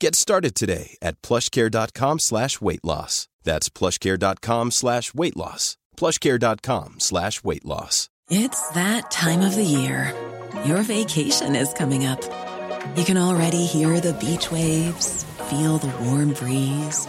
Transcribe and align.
Get 0.00 0.14
started 0.14 0.54
today 0.54 0.96
at 1.02 1.20
plushcare.com 1.20 2.20
slash 2.20 2.58
weight 2.58 2.82
loss. 2.82 3.28
That's 3.44 3.68
plushcare.com 3.68 4.70
slash 4.70 5.12
weight 5.12 5.36
loss. 5.36 5.76
plushcare.com 5.98 6.94
slash 7.00 7.44
weight 7.44 7.66
loss. 7.66 8.08
It's 8.30 8.66
that 8.70 9.10
time 9.10 9.42
of 9.42 9.54
the 9.54 9.64
year. 9.64 10.14
Your 10.64 10.82
vacation 10.82 11.54
is 11.54 11.74
coming 11.74 12.06
up. 12.06 12.22
You 12.96 13.04
can 13.04 13.18
already 13.18 13.66
hear 13.66 14.00
the 14.00 14.14
beach 14.14 14.50
waves, 14.50 15.24
feel 15.50 15.76
the 15.76 15.92
warm 16.04 16.32
breeze, 16.32 17.06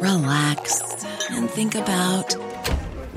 relax, 0.00 1.04
and 1.30 1.50
think 1.50 1.74
about 1.74 2.36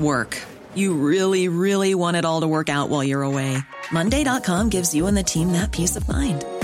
work. 0.00 0.42
You 0.74 0.94
really, 0.94 1.46
really 1.46 1.94
want 1.94 2.16
it 2.16 2.24
all 2.24 2.40
to 2.40 2.48
work 2.48 2.68
out 2.68 2.88
while 2.88 3.04
you're 3.04 3.22
away. 3.22 3.58
Monday.com 3.92 4.70
gives 4.70 4.92
you 4.92 5.06
and 5.06 5.16
the 5.16 5.22
team 5.22 5.52
that 5.52 5.70
peace 5.70 5.94
of 5.94 6.08
mind. 6.08 6.44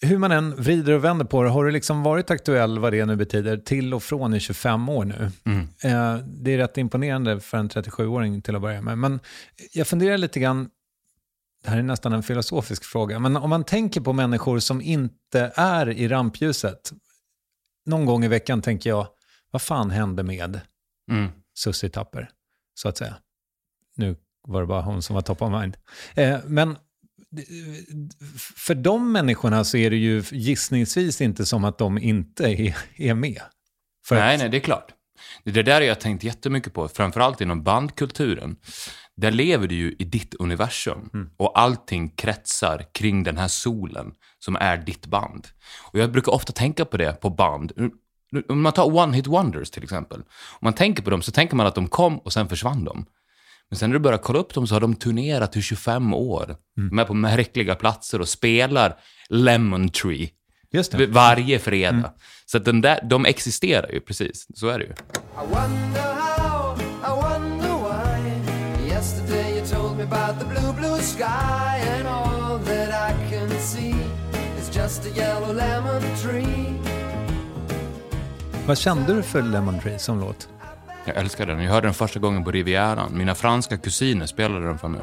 hur 0.00 0.18
man 0.18 0.32
än 0.32 0.56
vrider 0.56 0.92
och 0.92 1.04
vänder 1.04 1.24
på 1.24 1.42
det, 1.42 1.50
har 1.50 1.64
du 1.64 1.70
liksom 1.70 2.02
varit 2.02 2.30
aktuell 2.30 2.78
vad 2.78 2.92
det 2.92 3.06
nu 3.06 3.16
betyder 3.16 3.56
till 3.56 3.94
och 3.94 4.02
från 4.02 4.34
i 4.34 4.40
25 4.40 4.88
år 4.88 5.04
nu? 5.04 5.30
Mm. 5.44 5.60
Eh, 5.60 6.24
det 6.26 6.50
är 6.50 6.58
rätt 6.58 6.78
imponerande 6.78 7.40
för 7.40 7.58
en 7.58 7.68
37-åring 7.68 8.42
till 8.42 8.56
att 8.56 8.62
börja 8.62 8.82
med. 8.82 8.98
Men 8.98 9.20
jag 9.72 9.86
funderar 9.86 10.18
lite 10.18 10.40
grann, 10.40 10.70
det 11.64 11.70
här 11.70 11.78
är 11.78 11.82
nästan 11.82 12.12
en 12.12 12.22
filosofisk 12.22 12.84
fråga, 12.84 13.18
men 13.18 13.36
om 13.36 13.50
man 13.50 13.64
tänker 13.64 14.00
på 14.00 14.12
människor 14.12 14.58
som 14.58 14.80
inte 14.80 15.52
är 15.54 15.88
i 15.90 16.08
rampljuset, 16.08 16.92
någon 17.86 18.06
gång 18.06 18.24
i 18.24 18.28
veckan 18.28 18.62
tänker 18.62 18.90
jag, 18.90 19.06
vad 19.50 19.62
fan 19.62 19.90
hände 19.90 20.22
med 20.22 20.60
Mm. 21.10 21.28
Susie 21.54 21.90
Tapper, 21.90 22.30
så 22.74 22.88
att 22.88 22.96
säga? 22.96 23.14
Nu 23.96 24.16
var 24.48 24.60
det 24.60 24.66
bara 24.66 24.82
hon 24.82 25.02
som 25.02 25.14
var 25.14 25.22
top 25.22 25.42
of 25.42 25.60
mind. 25.60 25.76
Eh, 26.14 26.38
men 26.46 26.76
för 28.56 28.74
de 28.74 29.12
människorna 29.12 29.64
så 29.64 29.76
är 29.76 29.90
det 29.90 29.96
ju 29.96 30.22
gissningsvis 30.32 31.20
inte 31.20 31.46
som 31.46 31.64
att 31.64 31.78
de 31.78 31.98
inte 31.98 32.44
är, 32.44 32.76
är 32.96 33.14
med. 33.14 33.42
För 34.06 34.16
nej, 34.16 34.38
nej, 34.38 34.48
det 34.48 34.56
är 34.56 34.60
klart. 34.60 34.92
Det 35.44 35.62
där 35.62 35.74
har 35.74 35.80
jag 35.80 36.00
tänkt 36.00 36.24
jättemycket 36.24 36.72
på, 36.72 36.88
framförallt 36.88 37.40
inom 37.40 37.62
bandkulturen. 37.62 38.56
Där 39.16 39.30
lever 39.30 39.66
du 39.66 39.74
ju 39.74 39.96
i 39.98 40.04
ditt 40.04 40.34
universum 40.34 41.10
Mm. 41.14 41.30
och 41.36 41.58
allting 41.60 42.08
kretsar 42.08 42.84
kring 42.94 43.22
den 43.22 43.36
här 43.36 43.48
solen 43.48 44.12
som 44.38 44.56
är 44.56 44.76
ditt 44.76 45.06
band. 45.06 45.46
Och 45.92 45.98
jag 45.98 46.12
brukar 46.12 46.32
ofta 46.32 46.52
tänka 46.52 46.84
på 46.84 46.96
det 46.96 47.20
på 47.20 47.30
band. 47.30 47.72
Om 48.48 48.62
man 48.62 48.72
tar 48.72 48.96
One 48.96 49.16
Hit 49.16 49.26
Wonders 49.26 49.70
till 49.70 49.82
exempel. 49.82 50.20
Om 50.20 50.60
man 50.60 50.72
tänker 50.72 51.02
på 51.02 51.10
dem 51.10 51.22
så 51.22 51.32
tänker 51.32 51.56
man 51.56 51.66
att 51.66 51.74
de 51.74 51.88
kom 51.88 52.18
och 52.18 52.32
sen 52.32 52.48
försvann 52.48 52.84
de. 52.84 53.06
Men 53.70 53.78
sen 53.78 53.90
när 53.90 53.94
du 53.94 54.00
börjar 54.00 54.18
kolla 54.18 54.38
upp 54.38 54.54
dem 54.54 54.66
så 54.66 54.74
har 54.74 54.80
de 54.80 54.94
turnerat 54.94 55.56
i 55.56 55.62
25 55.62 56.14
år. 56.14 56.56
Mm. 56.78 56.88
De 56.88 56.98
är 56.98 57.04
på 57.04 57.14
märkliga 57.14 57.74
platser 57.74 58.20
och 58.20 58.28
spelar 58.28 58.98
Lemon 59.28 59.88
Tree 59.88 60.30
just 60.72 60.92
det. 60.92 61.06
varje 61.06 61.58
fredag. 61.58 61.88
Mm. 61.88 62.10
Så 62.46 62.56
att 62.56 62.64
den 62.64 62.80
där, 62.80 63.00
de 63.04 63.26
existerar 63.26 63.92
ju, 63.92 64.00
precis. 64.00 64.46
Så 64.54 64.68
är 64.68 64.78
det 64.78 64.84
ju. 64.84 64.92
Vad 78.66 78.78
kände 78.78 79.14
du 79.14 79.22
för 79.22 79.42
Lemon 79.42 79.80
Tree 79.80 79.98
som 79.98 80.20
låt? 80.20 80.48
Jag 81.06 81.16
älskar 81.16 81.46
den. 81.46 81.62
Jag 81.62 81.72
hörde 81.72 81.86
den 81.86 81.94
första 81.94 82.20
gången 82.20 82.44
på 82.44 82.50
Rivieran. 82.50 83.18
Mina 83.18 83.34
franska 83.34 83.76
kusiner 83.76 84.26
spelade 84.26 84.66
den 84.66 84.78
för 84.78 84.88
mig. 84.88 85.00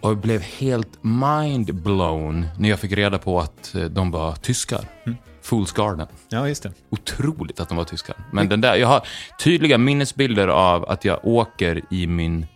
Och 0.00 0.10
jag 0.10 0.18
blev 0.18 0.42
helt 0.42 1.02
mind-blown 1.02 2.46
när 2.58 2.68
jag 2.68 2.80
fick 2.80 2.92
reda 2.92 3.18
på 3.18 3.40
att 3.40 3.74
eh, 3.74 3.84
de 3.84 4.10
var 4.10 4.32
tyskar. 4.32 4.84
Fools 5.42 5.72
Garden. 5.72 6.06
Ja, 6.28 6.48
just 6.48 6.62
det. 6.62 6.72
Otroligt 6.90 7.60
att 7.60 7.68
de 7.68 7.78
var 7.78 7.84
tyskar. 7.84 8.16
Men 8.32 8.48
den 8.48 8.60
där, 8.60 8.76
jag 8.76 8.88
har 8.88 9.06
tydliga 9.44 9.78
minnesbilder 9.78 10.48
av 10.48 10.90
att 10.90 11.04
jag 11.04 11.26
åker 11.26 11.82
i 11.90 12.06
min 12.06 12.46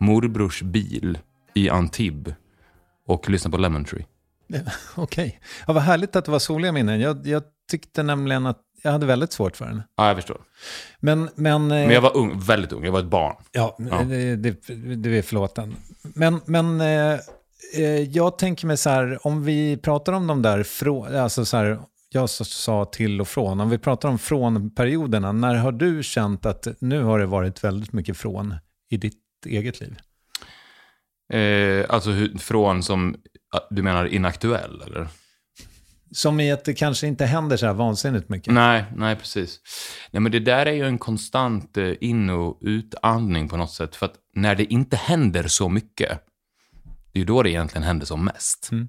morbrors 0.00 0.62
bil 0.62 1.18
i 1.54 1.70
Antibes 1.70 2.34
och 3.06 3.30
lyssnar 3.30 3.50
på 3.50 3.58
Lemon 3.58 3.84
Tree. 3.84 4.06
Okej. 4.94 5.40
Ja, 5.66 5.72
vad 5.72 5.82
härligt 5.82 6.16
att 6.16 6.24
det 6.24 6.30
var 6.30 6.38
soliga 6.38 6.72
minnen. 6.72 7.00
Jag, 7.00 7.26
jag 7.26 7.42
tyckte 7.70 8.02
nämligen 8.02 8.46
att 8.46 8.60
jag 8.86 8.92
hade 8.92 9.06
väldigt 9.06 9.32
svårt 9.32 9.56
för 9.56 9.64
den. 9.64 9.82
Ja, 9.96 10.06
jag 10.06 10.16
förstår. 10.16 10.40
Men, 11.00 11.30
men, 11.34 11.62
eh, 11.62 11.68
Men 11.68 11.90
jag 11.90 12.00
var 12.00 12.16
ung, 12.16 12.40
väldigt 12.40 12.72
ung. 12.72 12.84
Jag 12.84 12.92
var 12.92 13.00
ett 13.00 13.06
barn. 13.06 13.36
Ja, 13.52 13.76
Ja. 13.78 14.02
Det 14.96 15.18
är 15.18 15.22
förlåten. 15.22 15.76
Men, 16.02 16.40
men 16.46 16.80
eh, 16.80 17.18
eh, 17.76 18.02
jag 18.02 18.38
tänker 18.38 18.66
mig 18.66 18.76
så 18.76 18.90
här, 18.90 19.26
om 19.26 19.44
vi 19.44 19.76
pratar 19.76 20.12
om 20.12 20.26
de 20.26 20.42
där, 20.42 20.62
frå, 20.62 21.18
alltså 21.20 21.44
så 21.44 21.56
här, 21.56 21.78
jag 22.08 22.30
sa 22.30 22.84
till 22.84 23.20
och 23.20 23.28
från, 23.28 23.60
om 23.60 23.70
vi 23.70 23.78
pratar 23.78 24.08
om 24.08 24.18
frånperioderna, 24.18 25.32
när 25.32 25.54
har 25.54 25.72
du 25.72 26.02
känt 26.02 26.46
att 26.46 26.66
nu 26.78 27.02
har 27.02 27.18
det 27.18 27.26
varit 27.26 27.64
väldigt 27.64 27.92
mycket 27.92 28.16
från 28.16 28.54
i 28.90 28.96
ditt 28.96 29.22
eget 29.46 29.80
liv? 29.80 29.96
Eh, 31.32 31.86
alltså 31.88 32.10
från 32.38 32.82
som, 32.82 33.16
du 33.70 33.82
menar 33.82 34.06
inaktuell 34.06 34.82
eller? 34.86 35.08
Som 36.10 36.40
i 36.40 36.52
att 36.52 36.64
det 36.64 36.74
kanske 36.74 37.06
inte 37.06 37.26
händer 37.26 37.56
så 37.56 37.66
här 37.66 37.74
vansinnigt 37.74 38.28
mycket. 38.28 38.52
Nej, 38.52 38.84
nej 38.96 39.16
precis. 39.16 39.60
Nej 40.10 40.20
men 40.20 40.32
det 40.32 40.40
där 40.40 40.66
är 40.66 40.72
ju 40.72 40.86
en 40.86 40.98
konstant 40.98 41.76
eh, 41.76 41.92
in 42.00 42.30
och 42.30 42.58
utandning 42.60 43.48
på 43.48 43.56
något 43.56 43.72
sätt. 43.72 43.96
För 43.96 44.06
att 44.06 44.14
när 44.34 44.54
det 44.54 44.64
inte 44.64 44.96
händer 44.96 45.48
så 45.48 45.68
mycket, 45.68 46.08
det 47.12 47.18
är 47.18 47.20
ju 47.20 47.24
då 47.24 47.42
det 47.42 47.50
egentligen 47.50 47.82
händer 47.82 48.06
som 48.06 48.24
mest. 48.24 48.68
Mm. 48.72 48.88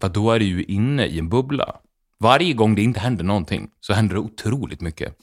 För 0.00 0.08
då 0.08 0.30
är 0.30 0.38
du 0.38 0.44
ju 0.44 0.64
inne 0.64 1.06
i 1.06 1.18
en 1.18 1.28
bubbla. 1.28 1.76
Varje 2.18 2.52
gång 2.52 2.74
det 2.74 2.82
inte 2.82 3.00
händer 3.00 3.24
någonting 3.24 3.70
så 3.80 3.92
händer 3.92 4.14
det 4.14 4.20
otroligt 4.20 4.80
mycket. 4.80 5.16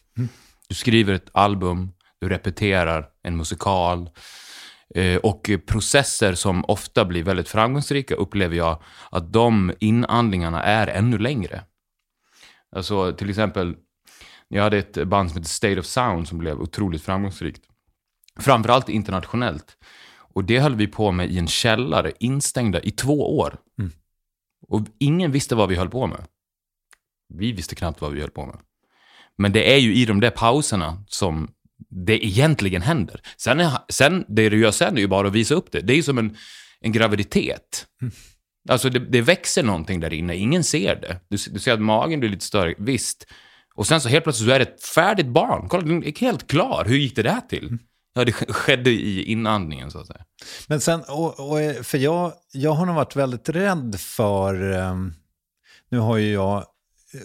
Du 0.67 0.75
skriver 0.75 1.13
ett 1.13 1.29
album, 1.31 1.91
du 2.19 2.29
repeterar 2.29 3.09
en 3.23 3.37
musikal. 3.37 4.09
Eh, 4.95 5.17
och 5.17 5.49
processer 5.65 6.33
som 6.33 6.65
ofta 6.67 7.05
blir 7.05 7.23
väldigt 7.23 7.49
framgångsrika 7.49 8.15
upplever 8.15 8.55
jag 8.55 8.81
att 9.11 9.33
de 9.33 9.73
inandlingarna 9.79 10.63
är 10.63 10.87
ännu 10.87 11.17
längre. 11.17 11.63
Alltså 12.75 13.13
till 13.13 13.29
exempel, 13.29 13.75
jag 14.47 14.63
hade 14.63 14.77
ett 14.77 15.07
band 15.07 15.29
som 15.29 15.37
heter 15.37 15.49
State 15.49 15.79
of 15.79 15.85
Sound 15.85 16.27
som 16.27 16.37
blev 16.37 16.61
otroligt 16.61 17.01
framgångsrikt. 17.01 17.61
Framförallt 18.39 18.89
internationellt. 18.89 19.77
Och 20.33 20.43
det 20.43 20.59
höll 20.59 20.75
vi 20.75 20.87
på 20.87 21.11
med 21.11 21.31
i 21.31 21.39
en 21.39 21.47
källare, 21.47 22.11
instängda 22.19 22.81
i 22.81 22.91
två 22.91 23.37
år. 23.37 23.57
Och 24.67 24.81
ingen 24.99 25.31
visste 25.31 25.55
vad 25.55 25.69
vi 25.69 25.75
höll 25.75 25.89
på 25.89 26.07
med. 26.07 26.25
Vi 27.33 27.51
visste 27.51 27.75
knappt 27.75 28.01
vad 28.01 28.11
vi 28.11 28.21
höll 28.21 28.29
på 28.29 28.45
med. 28.45 28.57
Men 29.35 29.51
det 29.51 29.73
är 29.73 29.77
ju 29.77 29.95
i 29.95 30.05
de 30.05 30.19
där 30.19 30.29
pauserna 30.29 31.03
som 31.07 31.51
det 31.89 32.25
egentligen 32.25 32.81
händer. 32.81 33.21
Sen, 33.37 33.59
är, 33.59 33.71
sen 33.89 34.25
det 34.27 34.49
du 34.49 34.59
gör 34.59 34.71
sen 34.71 34.97
är 34.97 35.01
ju 35.01 35.07
bara 35.07 35.27
att 35.27 35.33
visa 35.33 35.55
upp 35.55 35.71
det. 35.71 35.81
Det 35.81 35.93
är 35.93 35.97
ju 35.97 36.03
som 36.03 36.17
en, 36.17 36.37
en 36.81 36.91
graviditet. 36.91 37.85
Alltså 38.69 38.89
det, 38.89 38.99
det 38.99 39.21
växer 39.21 39.63
någonting 39.63 39.99
där 39.99 40.13
inne, 40.13 40.35
ingen 40.35 40.63
ser 40.63 40.95
det. 40.95 41.19
Du, 41.27 41.37
du 41.51 41.59
ser 41.59 41.73
att 41.73 41.81
magen 41.81 42.19
blir 42.19 42.29
lite 42.29 42.45
större, 42.45 42.75
visst. 42.77 43.25
Och 43.75 43.87
sen 43.87 44.01
så 44.01 44.09
helt 44.09 44.23
plötsligt 44.23 44.49
så 44.49 44.55
är 44.55 44.59
det 44.59 44.65
ett 44.65 44.83
färdigt 44.83 45.27
barn. 45.27 45.69
Kolla, 45.69 45.83
den 45.83 46.03
är 46.03 46.19
helt 46.19 46.47
klar. 46.47 46.85
Hur 46.87 46.97
gick 46.97 47.15
det 47.15 47.23
där 47.23 47.41
till? 47.49 47.77
Ja, 48.13 48.25
det 48.25 48.31
skedde 48.31 48.89
i 48.89 49.23
inandningen 49.23 49.91
så 49.91 49.99
att 49.99 50.07
säga. 50.07 50.25
Men 50.67 50.81
sen, 50.81 51.01
och, 51.07 51.39
och, 51.39 51.85
för 51.85 51.97
jag, 51.97 52.33
jag 52.51 52.71
har 52.71 52.85
nog 52.85 52.95
varit 52.95 53.15
väldigt 53.15 53.49
rädd 53.49 53.95
för, 53.99 54.71
ehm, 54.71 55.13
nu 55.89 55.97
har 55.97 56.17
ju 56.17 56.31
jag 56.31 56.65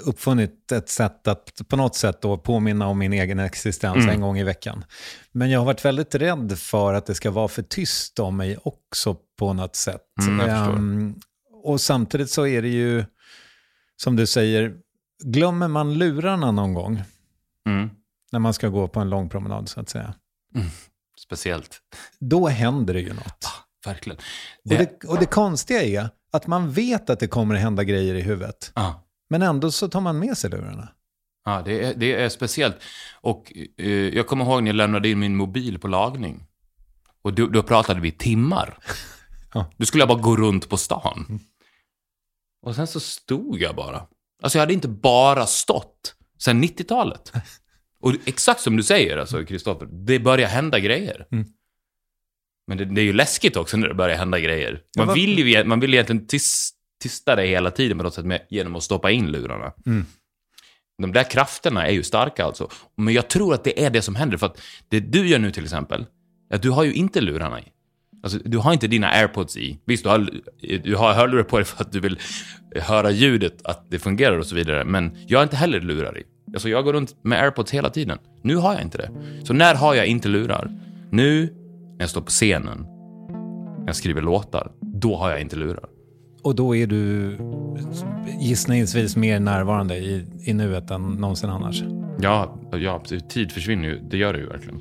uppfunnit 0.04 0.72
ett 0.72 0.88
sätt 0.88 1.28
att 1.28 1.60
på 1.68 1.76
något 1.76 1.94
sätt 1.96 2.22
då 2.22 2.38
påminna 2.38 2.86
om 2.86 2.98
min 2.98 3.12
egen 3.12 3.38
existens 3.38 3.96
Mm. 3.96 4.08
en 4.08 4.20
gång 4.20 4.38
i 4.38 4.44
veckan. 4.44 4.84
Men 5.32 5.50
jag 5.50 5.60
har 5.60 5.66
varit 5.66 5.84
väldigt 5.84 6.14
rädd 6.14 6.58
för 6.58 6.94
att 6.94 7.06
det 7.06 7.14
ska 7.14 7.30
vara 7.30 7.48
för 7.48 7.62
tyst 7.62 8.18
om 8.18 8.36
mig 8.36 8.58
också 8.62 9.16
på 9.38 9.52
något 9.52 9.76
sätt. 9.76 10.06
Mm. 10.26 10.40
Ehm, 10.50 11.14
och 11.64 11.80
samtidigt 11.80 12.30
så 12.30 12.46
är 12.46 12.62
det 12.62 12.68
ju, 12.68 13.04
som 13.96 14.16
du 14.16 14.26
säger, 14.26 14.74
glömmer 15.24 15.68
man 15.68 15.94
lurarna 15.94 16.50
någon 16.50 16.74
gång 16.74 17.02
Mm. 17.66 17.90
när 18.32 18.38
man 18.38 18.54
ska 18.54 18.68
gå 18.68 18.88
på 18.88 19.00
en 19.00 19.10
lång 19.10 19.28
promenad 19.28 19.68
så 19.68 19.80
att 19.80 19.88
säga, 19.88 20.14
Speciellt. 21.18 21.80
då 22.18 22.48
händer 22.48 22.94
det 22.94 23.00
ju 23.00 23.12
något. 23.12 23.46
Verkligen. 23.86 24.18
Och 24.64 24.70
det, 24.70 25.04
och 25.04 25.18
det 25.18 25.26
konstiga 25.26 25.82
är 25.82 26.08
att 26.32 26.46
man 26.46 26.72
vet 26.72 27.10
att 27.10 27.20
det 27.20 27.28
kommer 27.28 27.54
att 27.54 27.60
hända 27.60 27.84
grejer 27.84 28.14
i 28.14 28.20
huvudet. 28.20 28.72
Ja. 28.74 29.03
Men 29.30 29.42
ändå 29.42 29.70
så 29.70 29.88
tar 29.88 30.00
man 30.00 30.18
med 30.18 30.38
sig 30.38 30.50
lurarna. 30.50 30.88
Ja, 31.44 31.62
det 31.64 31.84
är, 31.84 31.94
det 31.94 32.14
är 32.14 32.28
speciellt. 32.28 32.76
Och 33.20 33.52
eh, 33.78 33.88
jag 33.88 34.26
kommer 34.26 34.44
ihåg 34.44 34.62
när 34.62 34.68
jag 34.68 34.76
lämnade 34.76 35.08
in 35.08 35.18
min 35.18 35.36
mobil 35.36 35.78
på 35.78 35.88
lagning. 35.88 36.46
Och 37.22 37.34
då, 37.34 37.46
då 37.46 37.62
pratade 37.62 38.00
vi 38.00 38.12
timmar. 38.12 38.78
Ja. 39.56 39.70
Då 39.76 39.86
skulle 39.86 40.00
jag 40.00 40.08
bara 40.08 40.20
gå 40.20 40.36
runt 40.36 40.68
på 40.68 40.76
stan. 40.76 41.40
Och 42.62 42.74
sen 42.74 42.86
så 42.86 43.00
stod 43.00 43.60
jag 43.60 43.76
bara. 43.76 44.06
Alltså 44.42 44.58
jag 44.58 44.62
hade 44.62 44.72
inte 44.72 44.88
bara 44.88 45.46
stått 45.46 46.14
sen 46.38 46.64
90-talet. 46.64 47.32
Och 48.00 48.14
exakt 48.24 48.60
som 48.60 48.76
du 48.76 48.82
säger, 48.82 49.16
alltså 49.16 49.44
Kristoffer, 49.44 49.86
det 49.86 50.18
börjar 50.18 50.48
hända 50.48 50.78
grejer. 50.78 51.26
Mm. 51.32 51.46
Men 52.66 52.78
det, 52.78 52.84
det 52.84 53.00
är 53.00 53.04
ju 53.04 53.12
läskigt 53.12 53.56
också 53.56 53.76
när 53.76 53.88
det 53.88 53.94
börjar 53.94 54.16
hända 54.16 54.40
grejer. 54.40 54.82
Man 54.98 55.14
vill 55.14 55.38
ju 55.38 55.64
man 55.64 55.80
vill 55.80 55.94
egentligen 55.94 56.26
tis, 56.26 56.70
tysta 57.04 57.36
det 57.36 57.46
hela 57.46 57.70
tiden 57.70 57.98
på 57.98 58.04
något 58.04 58.14
sätt 58.14 58.24
med, 58.24 58.40
genom 58.48 58.76
att 58.76 58.82
stoppa 58.82 59.10
in 59.10 59.30
lurarna. 59.30 59.72
Mm. 59.86 60.06
De 60.98 61.12
där 61.12 61.30
krafterna 61.30 61.86
är 61.86 61.92
ju 61.92 62.02
starka 62.02 62.44
alltså. 62.44 62.68
Men 62.96 63.14
jag 63.14 63.28
tror 63.28 63.54
att 63.54 63.64
det 63.64 63.84
är 63.84 63.90
det 63.90 64.02
som 64.02 64.14
händer. 64.14 64.36
För 64.36 64.46
att 64.46 64.60
det 64.88 65.00
du 65.00 65.28
gör 65.28 65.38
nu 65.38 65.50
till 65.50 65.64
exempel, 65.64 66.06
att 66.54 66.62
du 66.62 66.70
har 66.70 66.84
ju 66.84 66.92
inte 66.94 67.20
lurarna 67.20 67.60
i. 67.60 67.64
Alltså, 68.22 68.38
du 68.44 68.58
har 68.58 68.72
inte 68.72 68.86
dina 68.86 69.08
airpods 69.08 69.56
i. 69.56 69.78
Visst, 69.84 70.04
du 70.04 70.10
har, 70.10 70.30
du 70.84 70.96
har 70.96 71.14
hörlurar 71.14 71.42
på 71.42 71.56
dig 71.56 71.64
för 71.64 71.84
att 71.84 71.92
du 71.92 72.00
vill 72.00 72.18
höra 72.76 73.10
ljudet, 73.10 73.62
att 73.64 73.90
det 73.90 73.98
fungerar 73.98 74.38
och 74.38 74.46
så 74.46 74.54
vidare. 74.54 74.84
Men 74.84 75.16
jag 75.26 75.38
har 75.38 75.42
inte 75.42 75.56
heller 75.56 75.80
lurar 75.80 76.18
i. 76.18 76.22
Alltså, 76.52 76.68
jag 76.68 76.84
går 76.84 76.92
runt 76.92 77.16
med 77.22 77.42
airpods 77.42 77.70
hela 77.70 77.90
tiden. 77.90 78.18
Nu 78.42 78.56
har 78.56 78.72
jag 78.72 78.82
inte 78.82 78.98
det. 78.98 79.10
Så 79.44 79.52
när 79.52 79.74
har 79.74 79.94
jag 79.94 80.06
inte 80.06 80.28
lurar? 80.28 80.70
Nu, 81.10 81.46
när 81.92 82.00
jag 82.00 82.10
står 82.10 82.20
på 82.20 82.30
scenen, 82.30 82.86
när 83.78 83.86
jag 83.86 83.96
skriver 83.96 84.22
låtar, 84.22 84.72
då 84.80 85.16
har 85.16 85.30
jag 85.30 85.40
inte 85.40 85.56
lurar. 85.56 85.88
Och 86.44 86.54
då 86.54 86.76
är 86.76 86.86
du 86.86 87.36
gissningsvis 88.40 89.16
mer 89.16 89.40
närvarande 89.40 89.96
i, 89.96 90.26
i 90.44 90.52
nuet 90.52 90.90
än 90.90 91.02
någonsin 91.02 91.50
annars. 91.50 91.82
Ja, 92.20 92.58
ja, 92.72 92.94
absolut. 92.94 93.28
tid 93.28 93.52
försvinner 93.52 93.88
ju. 93.88 94.00
Det 94.10 94.16
gör 94.16 94.32
det 94.32 94.38
ju 94.38 94.46
verkligen. 94.46 94.78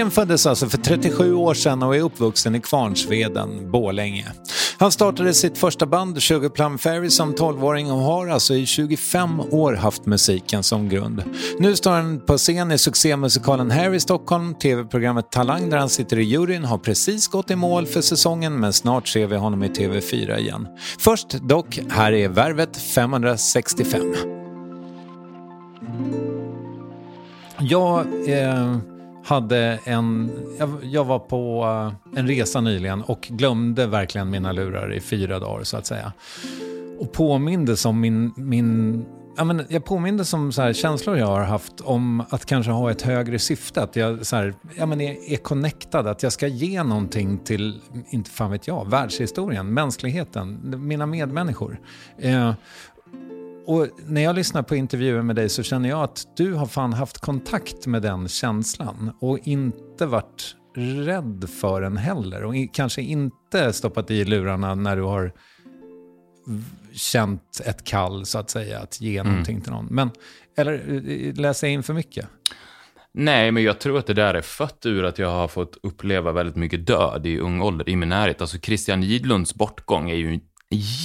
Norén 0.00 0.10
föddes 0.10 0.46
alltså 0.46 0.68
för 0.68 0.78
37 0.78 1.34
år 1.34 1.54
sedan 1.54 1.82
och 1.82 1.96
är 1.96 2.00
uppvuxen 2.00 2.54
i 2.54 2.60
Kvarnsveden, 2.60 3.70
Borlänge. 3.70 4.26
Han 4.78 4.92
startade 4.92 5.34
sitt 5.34 5.58
första 5.58 5.86
band, 5.86 6.22
Sugar 6.22 6.48
Plum 6.48 6.78
Fairy, 6.78 7.10
som 7.10 7.34
12-åring 7.34 7.90
och 7.90 7.98
har 7.98 8.28
alltså 8.28 8.54
i 8.54 8.66
25 8.66 9.40
år 9.40 9.72
haft 9.72 10.06
musiken 10.06 10.62
som 10.62 10.88
grund. 10.88 11.22
Nu 11.58 11.76
står 11.76 11.90
han 11.90 12.20
på 12.20 12.38
scen 12.38 12.72
i 12.72 12.78
succémusikalen 12.78 13.70
Harry 13.70 13.96
i 13.96 14.00
Stockholm. 14.00 14.54
TV-programmet 14.54 15.30
Talang 15.30 15.70
där 15.70 15.78
han 15.78 15.88
sitter 15.88 16.18
i 16.18 16.22
juryn 16.22 16.64
har 16.64 16.78
precis 16.78 17.28
gått 17.28 17.50
i 17.50 17.56
mål 17.56 17.86
för 17.86 18.00
säsongen 18.00 18.60
men 18.60 18.72
snart 18.72 19.08
ser 19.08 19.26
vi 19.26 19.36
honom 19.36 19.62
i 19.62 19.68
TV4 19.68 20.38
igen. 20.38 20.68
Först 20.98 21.30
dock, 21.30 21.78
här 21.90 22.12
är 22.12 22.28
Värvet 22.28 22.76
565. 22.76 24.14
Jag 27.58 28.06
eh, 28.28 28.76
hade 29.24 29.78
en... 29.84 30.30
Jag, 30.82 31.04
var 31.04 31.18
på 31.18 31.64
eh, 32.14 32.18
en 32.18 32.26
resa 32.26 32.60
nyligen 32.60 33.02
och 33.02 33.20
glömde 33.20 33.86
verkligen 33.86 34.30
mina 34.30 34.52
lurar 34.52 34.92
i 34.92 35.00
fyra 35.00 35.38
dagar 35.38 35.64
så 35.64 35.76
att 35.76 35.86
säga. 35.86 36.12
Och 36.98 37.12
påmindes 37.12 37.84
om 37.84 38.00
min... 38.00 38.32
min 38.36 39.04
ja, 39.36 39.44
men 39.44 39.66
jag 39.68 39.84
påmindes 39.84 40.32
om 40.34 40.52
så 40.52 40.62
här 40.62 40.72
känslor 40.72 41.18
jag 41.18 41.26
har 41.26 41.44
haft 41.44 41.80
om 41.80 42.24
att 42.30 42.46
kanske 42.46 42.72
ha 42.72 42.90
ett 42.90 43.02
högre 43.02 43.38
syfte. 43.38 43.82
Att 43.82 43.96
jag 43.96 44.26
så 44.26 44.36
här, 44.36 44.54
ja, 44.76 44.86
men 44.86 45.00
är, 45.00 45.32
är 45.32 45.36
connectad, 45.36 46.06
att 46.06 46.22
jag 46.22 46.32
ska 46.32 46.46
ge 46.46 46.82
någonting 46.82 47.38
till, 47.38 47.80
inte 48.10 48.30
fan 48.30 48.50
vet 48.50 48.66
jag, 48.66 48.90
världshistorien, 48.90 49.74
mänskligheten, 49.74 50.74
mina 50.86 51.06
medmänniskor. 51.06 51.80
Eh, 52.18 52.52
och 53.70 53.88
när 54.06 54.20
jag 54.20 54.36
lyssnar 54.36 54.62
på 54.62 54.76
intervjuer 54.76 55.22
med 55.22 55.36
dig 55.36 55.48
så 55.48 55.62
känner 55.62 55.88
jag 55.88 56.02
att 56.02 56.36
du 56.36 56.54
har 56.54 56.66
fan 56.66 56.92
haft 56.92 57.18
kontakt 57.18 57.86
med 57.86 58.02
den 58.02 58.28
känslan 58.28 59.12
och 59.20 59.38
inte 59.44 60.06
varit 60.06 60.56
rädd 60.76 61.48
för 61.60 61.80
den 61.80 61.96
heller. 61.96 62.44
Och 62.44 62.54
kanske 62.72 63.02
inte 63.02 63.72
stoppat 63.72 64.10
i 64.10 64.24
lurarna 64.24 64.74
när 64.74 64.96
du 64.96 65.02
har 65.02 65.32
känt 66.92 67.60
ett 67.64 67.84
kall 67.84 68.26
så 68.26 68.38
att 68.38 68.50
säga 68.50 68.78
att 68.78 69.00
ge 69.00 69.22
någonting 69.22 69.60
till 69.60 69.72
någon. 69.72 69.86
Men, 69.90 70.10
eller 70.56 70.72
eh, 70.72 71.34
läser 71.34 71.66
jag 71.66 71.74
in 71.74 71.82
för 71.82 71.94
mycket? 71.94 72.28
Nej, 73.12 73.50
men 73.50 73.62
jag 73.62 73.78
tror 73.78 73.98
att 73.98 74.06
det 74.06 74.14
där 74.14 74.34
är 74.34 74.42
fött 74.42 74.86
ur 74.86 75.04
att 75.04 75.18
jag 75.18 75.30
har 75.30 75.48
fått 75.48 75.78
uppleva 75.82 76.32
väldigt 76.32 76.56
mycket 76.56 76.86
död 76.86 77.26
i 77.26 77.38
ung 77.38 77.60
ålder 77.60 77.88
i 77.88 77.96
min 77.96 78.08
närhet. 78.08 78.40
Alltså 78.40 78.58
Christian 78.58 79.02
Gidlunds 79.02 79.54
bortgång 79.54 80.10
är 80.10 80.14
ju 80.14 80.40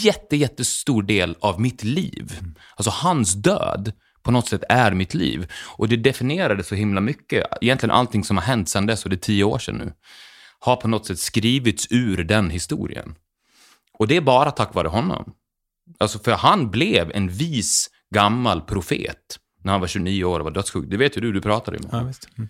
jätte, 0.03 0.35
jättestor 0.35 1.03
del 1.03 1.35
av 1.39 1.61
mitt 1.61 1.83
liv. 1.83 2.39
Alltså 2.75 2.89
hans 2.91 3.33
död 3.33 3.91
på 4.23 4.31
något 4.31 4.47
sätt 4.47 4.63
är 4.69 4.91
mitt 4.91 5.13
liv. 5.13 5.51
Och 5.77 5.87
det 5.89 5.97
definierade 5.97 6.63
så 6.63 6.75
himla 6.75 7.01
mycket. 7.01 7.45
Egentligen 7.61 7.91
allting 7.95 8.23
som 8.23 8.37
har 8.37 8.43
hänt 8.43 8.69
sedan 8.69 8.85
dess, 8.85 9.03
och 9.03 9.09
det 9.09 9.15
är 9.15 9.17
tio 9.17 9.43
år 9.43 9.59
sedan 9.59 9.75
nu, 9.75 9.93
har 10.59 10.75
på 10.75 10.87
något 10.87 11.05
sätt 11.05 11.19
skrivits 11.19 11.87
ur 11.89 12.23
den 12.23 12.49
historien. 12.49 13.15
Och 13.99 14.07
det 14.07 14.15
är 14.17 14.21
bara 14.21 14.51
tack 14.51 14.73
vare 14.73 14.87
honom. 14.87 15.33
Alltså 15.99 16.19
för 16.19 16.31
han 16.31 16.71
blev 16.71 17.11
en 17.13 17.29
vis 17.29 17.89
gammal 18.15 18.61
profet 18.61 19.39
när 19.63 19.71
han 19.71 19.81
var 19.81 19.87
29 19.87 20.23
år 20.23 20.39
och 20.39 20.43
var 20.45 20.51
dödssjuk. 20.51 20.85
Det 20.89 20.97
vet 20.97 21.17
ju 21.17 21.21
du, 21.21 21.31
du 21.33 21.41
pratade 21.41 21.77
med 21.79 21.87
Ja, 21.91 21.97
honom. 21.97 22.07
visst. 22.07 22.27
Mm. 22.37 22.49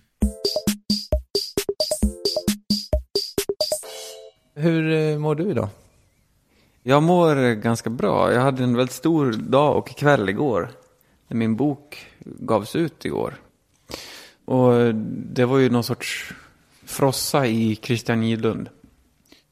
Hur 4.55 4.91
eh, 4.91 5.17
mår 5.17 5.35
du 5.35 5.51
idag? 5.51 5.69
Jag 6.87 7.03
mår 7.03 7.53
ganska 7.53 7.89
bra. 7.89 8.33
Jag 8.33 8.41
hade 8.41 8.63
en 8.63 8.75
väldigt 8.77 8.95
stor 8.95 9.31
dag 9.31 9.77
och 9.77 9.87
kväll 9.87 10.29
igår. 10.29 10.71
När 11.27 11.37
min 11.37 11.55
bok 11.55 12.07
gavs 12.25 12.75
ut 12.75 13.05
igår. 13.05 13.35
Och 14.45 14.95
det 15.35 15.45
var 15.45 15.57
ju 15.57 15.69
någon 15.69 15.83
sorts 15.83 16.33
frossa 16.83 17.47
i 17.47 17.79
Christian 17.81 18.23
Gidlund. 18.23 18.69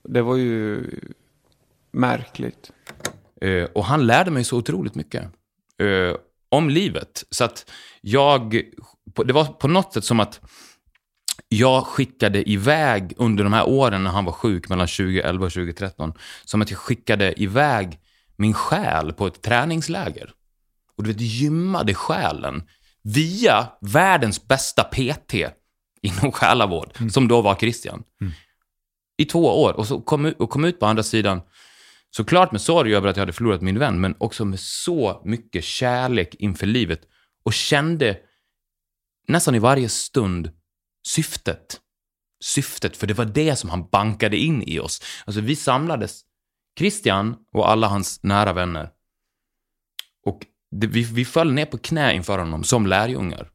Det 0.04 0.22
var 0.22 0.36
ju 0.36 0.86
märkligt. 1.92 2.72
Eh, 3.42 3.64
och 3.64 3.86
han 3.86 4.08
lärde 4.08 4.32
mig 4.32 4.44
så 4.44 4.58
otroligt 4.58 4.96
mycket 4.96 5.24
eh, 5.78 6.16
om 6.50 6.70
livet. 6.70 7.24
Så 7.30 7.44
att 7.44 7.72
jag, 8.02 8.62
det 9.26 9.34
var 9.34 9.46
på 9.46 9.68
något 9.68 9.94
sätt 9.94 10.06
som 10.06 10.20
att 10.20 10.42
jag 11.58 11.88
skickade 11.88 12.50
iväg 12.50 13.14
under 13.18 13.44
de 13.44 13.54
här 13.54 13.70
åren 13.70 14.04
när 14.04 14.12
han 14.12 14.26
var 14.26 14.32
sjuk, 14.32 14.70
mellan 14.70 14.88
2011 14.88 15.46
och 15.46 15.52
2013, 15.52 16.14
som 16.46 16.62
att 16.62 16.70
jag 16.70 16.80
skickade 16.80 17.42
iväg 17.42 18.00
min 18.36 18.54
själ 18.54 19.14
på 19.14 19.28
ett 19.28 19.42
träningsläger. 19.42 20.32
Och 20.98 21.04
du 21.04 21.12
vet, 21.12 21.22
gymmade 21.22 21.94
själen 21.94 22.64
via 23.04 23.68
världens 23.82 24.48
bästa 24.48 24.84
PT 24.84 25.34
inom 26.02 26.32
själavård, 26.34 27.12
som 27.12 27.28
då 27.28 27.42
var 27.42 27.56
Christian. 27.56 28.04
I 29.18 29.26
två 29.26 29.62
år. 29.64 29.74
Och 29.74 29.88
så 29.88 30.02
kom, 30.02 30.26
ut- 30.26 30.40
och 30.40 30.50
kom 30.50 30.66
ut 30.66 30.80
på 30.80 30.86
andra 30.86 31.04
sidan, 31.04 31.42
såklart 32.10 32.52
med 32.52 32.62
sorg 32.62 32.96
över 32.96 33.08
att 33.08 33.16
jag 33.16 33.22
hade 33.22 33.34
förlorat 33.34 33.62
min 33.62 33.80
vän, 33.80 34.02
men 34.02 34.16
också 34.18 34.46
med 34.46 34.60
så 34.60 35.22
mycket 35.26 35.64
kärlek 35.64 36.36
inför 36.40 36.68
livet. 36.68 37.02
Och 37.46 37.54
kände 37.54 38.18
nästan 39.28 39.56
i 39.56 39.60
varje 39.60 39.90
stund 39.90 40.52
syftet. 41.08 41.80
Syftet, 42.44 42.98
för 42.98 43.08
det 43.08 43.14
var 43.14 43.26
det 43.26 43.56
som 43.56 43.70
han 43.70 43.88
bankade 43.92 44.38
in 44.38 44.64
i 44.64 44.80
oss. 44.80 45.02
Alltså 45.26 45.42
vi 45.42 45.56
samlades, 45.56 46.22
Christian 46.78 47.36
och 47.54 47.70
alla 47.70 47.88
hans 47.88 48.24
nära 48.24 48.54
vänner. 48.54 48.90
Och 50.26 50.40
det, 50.72 50.88
vi, 50.88 51.04
vi 51.04 51.26
föll 51.26 51.54
ner 51.54 51.66
på 51.66 51.78
knä 51.78 52.14
inför 52.14 52.40
honom 52.40 52.64
som 52.64 52.88
lärjungar. 52.88 53.50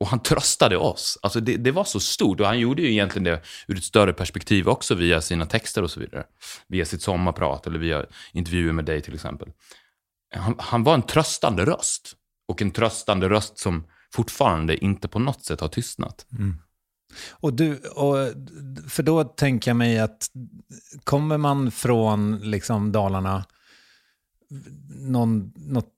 Och 0.00 0.06
han 0.06 0.22
tröstade 0.22 0.76
oss. 0.76 1.18
Alltså 1.22 1.40
det, 1.40 1.56
det 1.56 1.70
var 1.70 1.84
så 1.84 2.00
stort 2.00 2.40
och 2.40 2.46
han 2.46 2.58
gjorde 2.58 2.82
ju 2.82 2.90
egentligen 2.90 3.24
det 3.24 3.42
ur 3.68 3.78
ett 3.78 3.84
större 3.84 4.12
perspektiv 4.12 4.68
också 4.68 4.94
via 4.94 5.20
sina 5.20 5.46
texter 5.46 5.82
och 5.82 5.90
så 5.90 6.00
vidare. 6.00 6.24
Via 6.68 6.84
sitt 6.84 7.02
sommarprat 7.02 7.66
eller 7.66 7.78
via 7.78 8.06
intervjuer 8.32 8.72
med 8.72 8.84
dig 8.84 9.00
till 9.00 9.14
exempel. 9.14 9.48
Han, 10.34 10.54
han 10.58 10.84
var 10.84 10.94
en 10.94 11.02
tröstande 11.02 11.64
röst. 11.64 12.14
Och 12.48 12.62
en 12.62 12.70
tröstande 12.70 13.28
röst 13.28 13.58
som 13.58 13.86
fortfarande 14.14 14.84
inte 14.84 15.08
på 15.08 15.18
något 15.18 15.44
sätt 15.44 15.60
har 15.60 15.68
tystnat. 15.68 16.26
Och 17.30 17.54
du, 17.54 17.76
och, 17.78 18.16
för 18.88 19.02
då 19.02 19.24
tänker 19.24 19.70
jag 19.70 19.76
mig 19.76 19.98
att 19.98 20.26
kommer 21.04 21.38
man 21.38 21.70
från 21.70 22.38
liksom 22.50 22.92
Dalarna, 22.92 23.44
någon, 24.88 25.52
något 25.56 25.92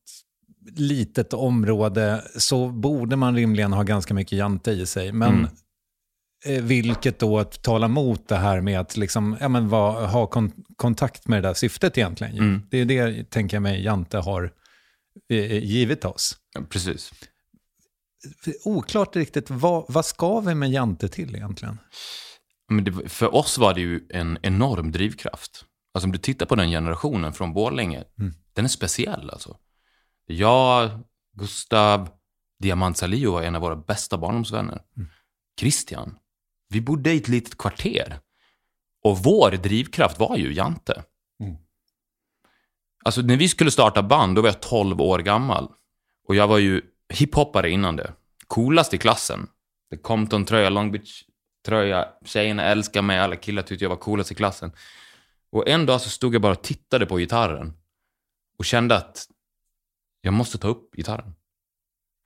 litet 0.77 1.33
område, 1.33 2.23
så 2.37 2.69
borde 2.69 3.17
man 3.17 3.37
rimligen 3.37 3.73
ha 3.73 3.83
ganska 3.83 4.15
mycket 4.15 4.39
jante 4.39 4.71
i 4.71 4.87
sig. 4.87 5.13
Men 5.13 5.35
Mm. 5.35 6.59
eh, 6.59 6.63
vilket 6.65 7.19
då 7.19 7.39
att 7.39 7.63
tala 7.63 7.87
emot 7.87 8.29
det 8.29 8.37
här 8.37 8.61
med 8.61 8.81
att 8.81 8.97
liksom, 8.97 9.37
ja, 9.41 9.49
men 9.49 9.69
vad, 9.69 10.11
ha 10.11 10.27
kon 10.27 10.53
kontakt 10.77 11.29
med 11.29 11.43
det 11.43 11.49
där 11.49 11.55
syftet 11.55 11.99
egentligen. 11.99 12.39
Mm. 12.39 12.63
Det 12.71 12.79
är 12.79 12.85
det, 12.85 13.31
tänker 13.31 13.57
jag 13.57 13.63
mig, 13.63 13.85
jante 13.85 14.19
har 14.19 14.53
eh, 15.31 15.65
givit 15.65 16.05
oss. 16.05 16.37
Ja, 16.55 16.61
precis. 16.71 17.13
Oklart 18.65 19.17
riktigt, 19.17 19.51
vad, 19.51 19.85
vad 19.89 20.05
ska 20.05 20.41
vi 20.41 20.55
med 20.55 20.71
jante 20.71 21.09
till 21.09 21.35
egentligen? 21.35 21.79
Det, 22.83 23.09
för 23.09 23.35
oss 23.35 23.59
var 23.59 23.75
det 23.75 23.81
ju 23.81 24.07
en 24.11 24.39
enorm 24.43 24.93
drivkraft. 24.93 25.65
Alltså 25.95 26.07
om 26.07 26.13
du 26.13 26.19
tittar 26.19 26.47
på 26.47 26.55
den 26.55 26.71
generationen 26.71 27.33
från 27.33 27.53
Borlänge, 27.53 28.05
den 28.53 28.65
är 28.65 28.69
speciell 28.69 29.31
alltså. 29.31 29.57
Jag, 30.27 30.91
Gustav, 31.33 32.09
Diamant 32.59 32.97
Salio 32.97 33.33
var 33.33 33.43
en 33.43 33.55
av 33.55 33.63
våra 33.63 33.77
bästa 33.77 34.19
barndomsvänner. 34.19 34.83
Christian, 35.61 36.19
vi 36.69 36.81
bodde 36.81 37.13
i 37.13 37.17
ett 37.17 37.29
litet 37.29 37.59
kvarter. 37.59 38.21
Och 39.03 39.19
vår 39.19 39.51
drivkraft 39.51 40.19
var 40.19 40.37
ju 40.37 40.55
Jante. 40.55 41.03
Alltså 43.05 43.21
när 43.21 43.37
vi 43.37 43.49
skulle 43.49 43.71
starta 43.71 44.03
band, 44.03 44.35
då 44.35 44.43
var 44.43 44.49
jag 44.49 44.61
12 44.61 45.01
år 45.01 45.19
gammal. 45.19 45.69
Och 46.29 46.35
jag 46.35 46.49
var 46.49 46.59
ju 46.59 46.83
hiphoppare 47.09 47.71
innan 47.71 47.97
det. 47.97 48.13
Coolast 48.47 48.95
i 48.95 48.99
klassen. 48.99 49.49
Det 49.91 49.97
Compton-tröja, 49.97 50.71
Long 50.71 50.93
Beach-tröja. 50.93 52.09
Tjejerna 52.25 52.63
älskade 52.65 53.03
mig, 53.03 53.19
alla 53.19 53.37
killar 53.37 53.63
tyckte 53.63 53.85
jag 53.85 53.91
var 53.91 53.97
coolast 53.97 54.33
i 54.33 54.35
klassen. 54.35 54.73
Och 55.51 55.69
en 55.69 55.87
dag 55.87 56.01
så 56.01 56.11
stod 56.11 56.35
jag 56.35 56.43
bara 56.43 56.53
och 56.53 56.63
tittade 56.63 57.07
på 57.07 57.17
gitarren. 57.17 57.73
Och 58.59 58.65
kände 58.65 58.97
att 58.97 59.27
jag 60.21 60.35
måste 60.35 60.59
ta 60.59 60.69
upp 60.69 60.95
gitarren. 60.97 61.35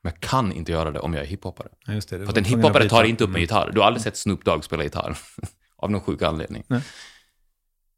Men 0.02 0.12
jag 0.12 0.20
kan 0.20 0.52
inte 0.52 0.72
göra 0.72 0.90
det 0.90 1.00
om 1.00 1.14
jag 1.14 1.22
är 1.22 1.26
hiphoppare. 1.26 1.68
Ja, 1.87 1.92
det, 1.92 1.94
det 1.94 2.00
För 2.08 2.16
att 2.16 2.37
en 2.37 2.44
att 2.44 2.50
hiphoppare 2.50 2.88
tar 2.88 3.04
inte 3.04 3.25
upp 3.25 3.28
en 3.28 3.34
Mm. 3.34 3.40
gitarr. 3.42 3.70
Du 3.72 3.80
har 3.80 3.87
aldrig 3.87 4.02
sett 4.02 4.16
Snoop 4.16 4.44
Dogg 4.44 4.64
spela 4.64 4.82
gitarr. 4.84 5.18
Av 5.76 5.90
någon 5.90 6.00
sjuk 6.00 6.22
anledning. 6.22 6.64
Nej. 6.66 6.80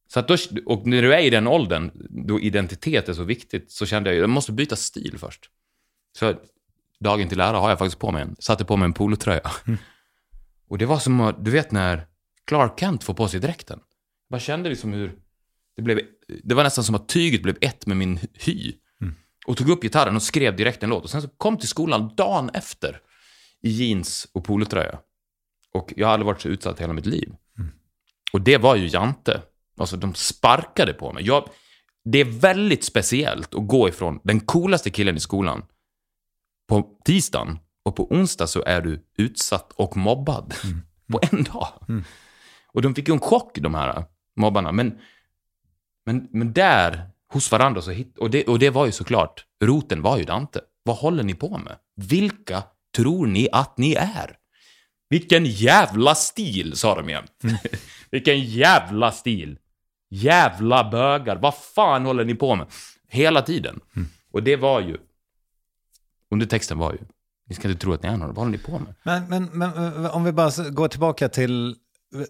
Så 0.09 0.21
att 0.21 0.29
då, 0.29 0.37
och 0.67 0.87
när 0.87 1.03
du 1.03 1.15
är 1.15 1.21
i 1.21 1.31
den 1.31 1.47
åldern, 1.47 1.91
då 2.27 2.41
identitet 2.41 3.09
är 3.09 3.13
så 3.13 3.23
viktigt, 3.23 3.71
så 3.73 3.87
kände 3.87 4.15
jag 4.15 4.23
jag 4.23 4.31
måste 4.31 4.53
byta 4.53 4.77
stil 4.77 5.19
först. 5.19 5.51
Så 6.19 6.35
dagen 7.03 7.29
till 7.29 7.41
ära 7.41 7.59
har 7.59 7.69
jag 7.69 7.79
faktiskt 7.79 7.99
på 7.99 8.13
mig 8.13 8.23
en, 8.23 8.37
satte 8.39 8.65
på 8.65 8.77
mig 8.77 8.87
en 8.87 8.93
polotröja. 8.93 9.51
Mm. 9.67 9.79
Och 10.69 10.79
det 10.79 10.87
var 10.87 10.99
som 10.99 11.21
att, 11.21 11.45
du 11.45 11.51
vet 11.51 11.73
när 11.73 12.07
Clark 12.47 12.81
Kent 12.81 13.05
får 13.05 13.15
på 13.15 13.29
sig 13.29 13.41
dräkten. 13.41 13.81
Jag 14.29 14.41
kände 14.41 14.69
liksom 14.69 14.93
hur, 14.93 15.13
det, 15.77 15.83
blev, 15.83 16.01
det 16.43 16.55
var 16.55 16.65
nästan 16.65 16.85
som 16.85 16.95
att 16.95 17.09
tyget 17.09 17.43
blev 17.43 17.57
ett 17.61 17.87
med 17.87 17.97
min 17.97 18.19
hy. 18.33 18.73
Mm. 19.01 19.15
Och 19.47 19.57
tog 19.57 19.69
upp 19.69 19.83
gitarren 19.83 20.17
och 20.17 20.23
skrev 20.23 20.57
direkt 20.57 20.83
en 20.83 20.91
låt. 20.91 21.05
Och 21.05 21.11
sen 21.11 21.23
så 21.23 21.29
kom 21.29 21.59
till 21.59 21.69
skolan 21.69 22.15
dagen 22.17 22.51
efter 22.55 23.01
i 23.63 23.71
jeans 23.71 24.29
och 24.33 24.45
polotröja. 24.45 24.99
Och 25.75 25.93
jag 25.97 26.11
aldrig 26.11 26.27
varit 26.27 26.41
så 26.41 26.49
utsatt 26.49 26.81
hela 26.81 26.93
mitt 26.93 27.07
liv. 27.07 27.35
Och 28.33 28.41
det 28.41 28.59
var 28.59 28.77
ju 28.77 28.87
Jante. 28.87 29.43
Alltså 29.77 29.97
de 29.97 30.15
sparkade 30.15 30.93
på 30.93 31.13
mig. 31.13 31.27
Jag, 31.27 31.49
det 32.05 32.21
är 32.21 32.25
väldigt 32.25 32.85
speciellt 32.85 33.55
att 33.55 33.69
gå 33.69 33.89
ifrån 33.89 34.21
den 34.25 34.41
coolaste 34.41 34.91
killen 34.91 35.17
i 35.17 35.21
skolan 35.21 35.63
på 36.73 36.89
tisdagen 37.05 37.59
och 37.85 37.97
på 37.97 38.13
onsdag 38.13 38.47
så 38.47 38.63
är 38.67 38.81
du 38.81 39.05
utsatt 39.19 39.73
och 39.73 39.97
mobbad 39.97 40.55
på 41.13 41.21
en 41.33 41.45
dag. 41.45 41.69
Och 42.73 42.83
de 42.83 42.95
fick 42.95 43.09
ju 43.09 43.15
en 43.15 43.21
chock 43.21 43.59
de 43.59 43.75
här 43.75 44.05
mobbarna. 44.37 44.73
Men, 44.73 44.99
men, 46.07 46.29
men 46.31 46.53
där, 46.53 47.11
hos 47.33 47.53
varandra, 47.53 47.83
så 47.83 47.91
hit, 47.91 48.19
och, 48.19 48.31
det, 48.31 48.45
och 48.45 48.59
det 48.59 48.71
var 48.71 48.87
ju 48.87 48.93
såklart, 48.93 49.45
roten 49.65 50.03
var 50.03 50.19
ju 50.19 50.25
Dante. 50.25 50.61
Vad 50.83 50.97
håller 50.97 51.23
ni 51.23 51.35
på 51.35 51.59
med? 51.59 51.77
Vilka 51.97 52.63
tror 52.97 53.27
ni 53.27 53.49
att 53.53 53.79
ni 53.79 53.95
är? 53.95 54.37
Vilken 55.09 55.45
jävla 55.47 56.15
stil, 56.15 56.77
sa 56.77 56.95
de 56.95 57.09
jämt. 57.09 57.33
Vilken 58.11 58.41
jävla 58.41 59.13
stil. 59.13 59.59
Jävla 60.11 60.91
bögar. 60.91 61.37
Vad 61.37 61.55
fan 61.55 62.05
håller 62.07 62.25
ni 62.25 62.35
på 62.35 62.55
med? 62.55 62.67
Hela 63.09 63.43
tiden. 63.43 63.81
Och 64.33 64.43
det 64.43 64.57
var 64.57 64.81
ju... 64.81 64.99
Undertexten 66.33 66.79
var 66.79 66.93
ju... 66.93 66.99
Ni 67.49 67.55
ska 67.55 67.69
inte 67.69 67.81
tro 67.81 67.93
att 67.93 68.03
ni 68.03 68.09
är 68.09 68.17
några. 68.17 68.33
Vad 68.33 68.37
håller 68.37 68.53
ni 68.53 68.59
på 68.59 68.79
med? 68.79 68.95
Men, 69.03 69.25
men, 69.29 69.45
men 69.53 70.05
eh, 70.05 70.17
om 70.17 70.25
vi 70.25 70.33
bara 70.33 70.71
går 70.71 70.89
tillbaka 70.89 71.29
till 71.29 71.69
eh, 71.71 71.75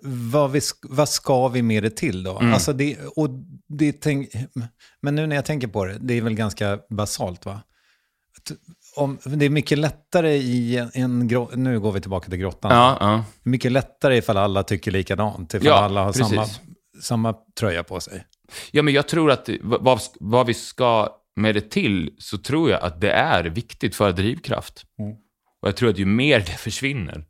vad, 0.03 0.51
vi, 0.51 0.61
vad 0.83 1.09
ska 1.09 1.49
vi 1.49 1.63
med 1.63 1.83
det 1.83 1.97
till 1.97 2.23
då? 2.23 2.39
Mm. 2.39 2.53
Alltså 2.55 2.73
det, 2.73 2.99
och 3.17 3.29
det 3.69 3.93
tänk, 3.93 4.29
men 5.03 5.15
nu 5.15 5.27
när 5.27 5.37
jag 5.37 5.45
tänker 5.45 5.69
på 5.69 5.85
det, 5.85 5.99
det 6.01 6.15
är 6.15 6.23
väl 6.23 6.35
ganska 6.35 6.79
basalt 6.91 7.47
va? 7.47 7.61
Att 8.39 8.53
Om, 8.97 9.19
det 9.25 9.45
är 9.47 9.51
mycket 9.51 9.79
lättare 9.79 10.33
i 10.37 10.77
en, 10.77 10.91
en 10.95 11.19
nu 11.55 11.81
går 11.81 11.93
vi 11.93 12.01
tillbaka 12.01 12.31
till 12.31 12.39
grottan. 12.39 12.71
Ja, 12.73 12.97
ja. 13.01 13.25
Mycket 13.43 13.73
lättare 13.73 14.17
ifall 14.17 14.37
alla 14.37 14.63
tycker 14.63 14.91
likadant, 14.91 15.55
ifall 15.55 15.67
Ja, 15.67 15.75
alla 15.75 16.03
har 16.05 16.13
precis. 16.13 16.29
samma, 16.29 16.47
samma 17.03 17.35
tröja 17.59 17.83
på 17.83 18.01
sig. 18.01 18.27
Ja, 18.71 18.83
men 18.83 18.95
jag 18.95 19.09
tror 19.09 19.31
att 19.31 19.49
vad, 19.63 20.01
vad 20.21 20.47
vi 20.47 20.55
ska 20.55 21.09
med 21.37 21.55
det 21.55 21.71
till 21.71 22.15
så 22.19 22.39
tror 22.39 22.71
jag 22.71 22.83
att 22.83 23.01
det 23.01 23.11
är 23.11 23.45
viktigt 23.45 23.95
för 23.95 24.13
drivkraft. 24.13 24.85
Och 25.61 25.69
jag 25.69 25.77
tror 25.77 25.91
att 25.91 25.99
ju 25.99 26.07
mer 26.07 26.39
det 26.39 26.59
försvinner, 26.59 27.25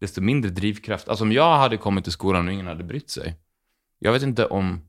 desto 0.00 0.20
mindre 0.20 0.50
drivkraft. 0.50 1.08
Alltså 1.08 1.24
om 1.24 1.32
jag 1.32 1.58
hade 1.58 1.76
kommit 1.76 2.04
till 2.04 2.12
skolan 2.12 2.46
och 2.46 2.52
ingen 2.52 2.66
hade 2.66 2.84
brytt 2.84 3.10
sig. 3.10 3.36
Jag 3.98 4.12
vet 4.12 4.22
inte 4.22 4.46
om 4.46 4.80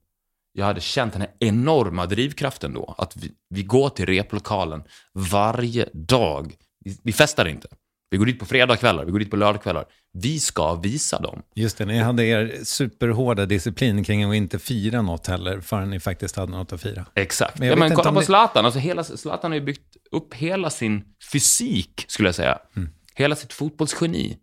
jag 0.53 0.65
hade 0.65 0.81
känt 0.81 1.13
den 1.13 1.21
här 1.21 1.31
enorma 1.39 2.05
drivkraften 2.05 2.73
då. 2.73 2.95
Att 2.97 3.17
vi, 3.17 3.31
vi 3.49 3.63
går 3.63 3.89
till 3.89 4.05
replokalen 4.05 4.83
varje 5.13 5.89
dag. 5.93 6.55
Vi, 6.79 6.97
vi 7.03 7.13
festar 7.13 7.45
inte. 7.45 7.67
Vi 8.11 8.17
går 8.17 8.25
dit 8.25 8.39
på 8.39 8.45
fredagskvällar, 8.45 9.05
vi 9.05 9.11
går 9.11 9.19
dit 9.19 9.29
på 9.31 9.35
lördagskvällar. 9.37 9.85
Vi 10.13 10.39
ska 10.39 10.75
visa 10.75 11.19
dem. 11.19 11.41
Just 11.55 11.77
det, 11.77 11.85
ni 11.85 11.97
hade 11.99 12.23
er 12.25 12.63
superhårda 12.63 13.45
disciplin 13.45 14.03
kring 14.03 14.23
att 14.23 14.35
inte 14.35 14.59
fira 14.59 15.01
något 15.01 15.27
heller, 15.27 15.61
förrän 15.61 15.89
ni 15.89 15.99
faktiskt 15.99 16.35
hade 16.35 16.51
något 16.51 16.73
att 16.73 16.81
fira. 16.81 17.05
Exakt. 17.15 17.59
Men 17.59 17.67
ja, 17.67 17.75
men 17.75 17.95
kolla 17.95 18.11
på 18.11 18.19
det- 18.19 18.25
Zlatan. 18.25 18.65
Alltså 18.65 18.79
hela, 18.79 19.03
Zlatan 19.03 19.51
har 19.51 19.59
ju 19.59 19.65
byggt 19.65 19.97
upp 20.11 20.33
hela 20.33 20.69
sin 20.69 21.03
fysik, 21.31 22.05
skulle 22.07 22.27
jag 22.27 22.35
säga. 22.35 22.57
Mm. 22.75 22.89
Hela 23.15 23.35
sitt 23.35 23.53
fotbollsgeni 23.53 24.37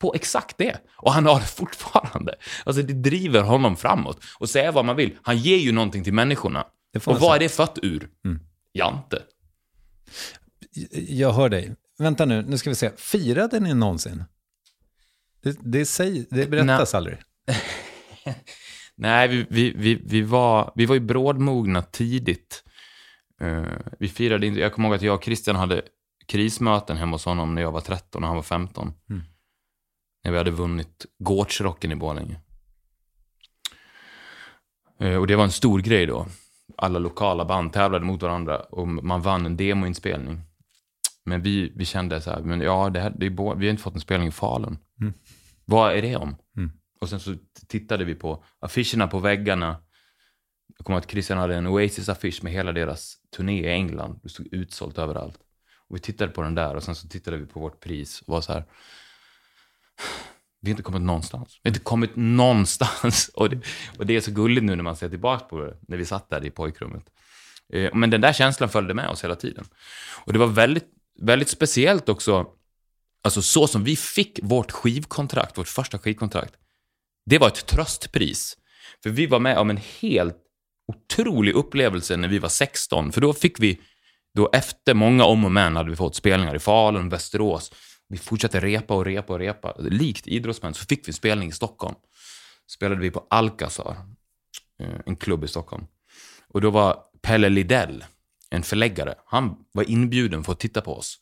på 0.00 0.14
exakt 0.14 0.58
det. 0.58 0.76
Och 0.96 1.12
han 1.12 1.26
har 1.26 1.40
det 1.40 1.46
fortfarande. 1.46 2.34
Alltså 2.64 2.82
det 2.82 2.92
driver 2.94 3.42
honom 3.42 3.76
framåt. 3.76 4.20
Och 4.38 4.50
säga 4.50 4.72
vad 4.72 4.84
man 4.84 4.96
vill, 4.96 5.16
han 5.22 5.38
ger 5.38 5.56
ju 5.58 5.72
någonting 5.72 6.04
till 6.04 6.14
människorna. 6.14 6.66
Och 7.06 7.20
vad 7.20 7.36
är 7.36 7.38
det 7.40 7.48
fött 7.48 7.78
ur? 7.82 8.08
Mm. 8.24 8.40
Jante. 8.74 9.22
Jag 11.08 11.32
hör 11.32 11.48
dig. 11.48 11.74
Vänta 11.98 12.24
nu, 12.24 12.42
nu 12.42 12.58
ska 12.58 12.70
vi 12.70 12.76
se. 12.76 12.90
Firade 12.96 13.60
ni 13.60 13.74
någonsin? 13.74 14.24
Det, 15.42 15.58
det, 15.60 15.86
säg, 15.86 16.26
det 16.30 16.46
berättas 16.46 16.94
aldrig. 16.94 17.18
Nej, 18.94 19.28
vi, 19.28 19.46
vi, 19.50 19.72
vi, 19.76 19.94
vi, 20.04 20.22
var, 20.22 20.72
vi 20.74 20.86
var 20.86 20.94
ju 20.94 21.00
brådmogna 21.00 21.82
tidigt. 21.82 22.64
Eh, 23.40 23.64
vi 23.98 24.08
firade 24.08 24.46
inte, 24.46 24.60
jag 24.60 24.72
kommer 24.72 24.88
ihåg 24.88 24.96
att 24.96 25.02
jag 25.02 25.14
och 25.14 25.24
Christian 25.24 25.56
hade 25.56 25.82
krismöten 26.26 26.96
hemma 26.96 27.14
hos 27.14 27.24
honom 27.24 27.54
när 27.54 27.62
jag 27.62 27.72
var 27.72 27.80
13 27.80 28.22
och 28.22 28.28
han 28.28 28.36
var 28.36 28.42
15. 28.42 28.92
Mm. 29.10 29.22
När 30.24 30.32
vi 30.32 30.38
hade 30.38 30.50
vunnit 30.50 31.06
Gårdsrocken 31.18 31.92
i 31.92 31.96
Borlänge. 31.96 32.40
Eh, 35.00 35.16
och 35.16 35.26
det 35.26 35.36
var 35.36 35.44
en 35.44 35.50
stor 35.50 35.80
grej 35.80 36.06
då. 36.06 36.26
alla 36.76 36.98
lokala 36.98 37.44
band 37.44 37.72
tävlade 37.72 38.04
mot 38.04 38.22
varandra 38.22 38.60
och 38.60 38.88
man 38.88 39.22
vann 39.22 39.46
en 39.46 39.56
demoinspelning. 39.56 40.40
Men 41.24 41.42
vi, 41.42 41.72
vi 41.76 41.84
kände 41.84 42.20
så 42.20 42.30
här, 42.30 42.40
men 42.40 42.60
ja, 42.60 42.90
det 42.90 43.00
här, 43.00 43.12
det 43.16 43.26
är 43.26 43.54
vi 43.54 43.66
har 43.66 43.70
inte 43.70 43.82
fått 43.82 43.94
en 43.94 44.00
spelning 44.00 44.28
i 44.28 44.32
Falun. 44.32 44.78
Mm. 45.00 45.12
Vad 45.64 45.92
är 45.96 46.02
det 46.02 46.16
om? 46.16 46.36
Mm. 46.56 46.70
Och 47.00 47.08
sen 47.08 47.20
så 47.20 47.34
tittade 47.68 48.04
vi 48.04 48.14
på 48.14 48.44
affischerna 48.58 49.08
på 49.08 49.18
väggarna. 49.18 49.76
Jag 50.78 50.86
kommer 50.86 50.98
att 50.98 51.10
Christian 51.10 51.38
hade 51.38 51.56
en 51.56 51.66
Oasis-affisch 51.66 52.44
med 52.44 52.52
hela 52.52 52.72
deras 52.72 53.16
turné 53.36 53.60
i 53.60 53.68
England. 53.68 54.20
Det 54.22 54.28
stod 54.28 54.46
utsålt 54.52 54.98
överallt. 54.98 55.38
Och 55.88 55.96
vi 55.96 56.00
tittade 56.00 56.32
på 56.32 56.42
den 56.42 56.54
där 56.54 56.74
och 56.74 56.82
sen 56.82 56.94
så 56.94 57.08
tittade 57.08 57.36
vi 57.36 57.46
på 57.46 57.60
vårt 57.60 57.80
pris 57.80 58.20
och 58.20 58.28
var 58.28 58.40
så 58.40 58.52
här. 58.52 58.64
Vi 60.60 60.70
har 60.70 60.72
inte 60.72 60.82
kommit 60.82 61.02
någonstans. 61.02 61.60
Vi 61.62 61.68
har 61.68 61.70
inte 61.70 61.84
kommit 61.84 62.10
någonstans. 62.16 63.28
Och 63.34 63.50
det, 63.50 63.60
och 63.98 64.06
det 64.06 64.16
är 64.16 64.20
så 64.20 64.30
gulligt 64.30 64.64
nu 64.64 64.76
när 64.76 64.82
man 64.82 64.96
ser 64.96 65.08
tillbaka 65.08 65.44
på 65.44 65.60
det, 65.60 65.76
när 65.88 65.96
vi 65.96 66.04
satt 66.04 66.30
där 66.30 66.44
i 66.44 66.50
pojkrummet. 66.50 67.04
Eh, 67.72 67.90
Men 67.94 68.10
den 68.10 68.20
där 68.20 68.32
känslan 68.32 68.68
följde 68.68 68.94
med 68.94 69.08
oss 69.08 69.24
hela 69.24 69.34
tiden. 69.36 69.64
Och 70.24 70.32
det 70.32 70.38
var 70.38 70.46
väldigt, 70.46 70.86
väldigt 71.20 71.48
speciellt 71.48 72.08
också, 72.08 72.46
alltså 73.22 73.42
så 73.42 73.66
som 73.66 73.84
vi 73.84 73.96
fick 73.96 74.40
vårt 74.42 74.70
skivkontrakt, 74.70 75.58
vårt 75.58 75.68
första 75.68 75.98
skivkontrakt. 75.98 76.54
Det 77.26 77.38
var 77.38 77.48
ett 77.48 77.66
tröstpris. 77.66 78.56
För 79.02 79.10
vi 79.10 79.26
var 79.26 79.38
med 79.38 79.58
om 79.58 79.70
en 79.70 79.80
helt 80.00 80.36
otrolig 80.88 81.54
upplevelse 81.54 82.16
när 82.16 82.28
vi 82.28 82.38
var 82.38 82.48
16. 82.48 83.12
För 83.12 83.20
då 83.20 83.32
fick 83.32 83.60
vi, 83.60 83.80
då 84.34 84.50
efter 84.52 84.94
många 84.94 85.24
om 85.24 85.44
och 85.44 85.52
men 85.52 85.76
hade 85.76 85.90
vi 85.90 85.96
fått 85.96 86.14
spelningar 86.14 86.54
i 86.54 86.58
Falun, 86.58 87.08
Västerås. 87.08 87.72
Vi 88.08 88.18
fortsatte 88.18 88.60
repa 88.60 88.94
och 88.94 89.04
repa 89.04 89.32
och 89.32 89.38
repa. 89.38 89.76
Likt 89.78 90.26
idrottsmän 90.26 90.74
så 90.74 90.86
fick 90.86 91.08
vi 91.08 91.12
spelning 91.12 91.48
i 91.48 91.52
Stockholm. 91.52 91.94
Spelade 92.70 93.00
vi 93.00 93.10
på 93.10 93.26
Alcazar, 93.30 93.96
eh, 94.80 95.00
en 95.06 95.16
klubb 95.16 95.44
i 95.44 95.48
Stockholm. 95.48 95.86
Och 96.48 96.60
då 96.60 96.70
var 96.70 96.98
Pelle 97.22 97.48
Lidell, 97.48 98.04
en 98.52 98.62
förläggare, 98.62 99.14
han 99.26 99.56
var 99.72 99.90
inbjuden 99.90 100.44
för 100.44 100.52
att 100.52 100.60
titta 100.60 100.80
på 100.80 100.96
oss. 100.96 101.18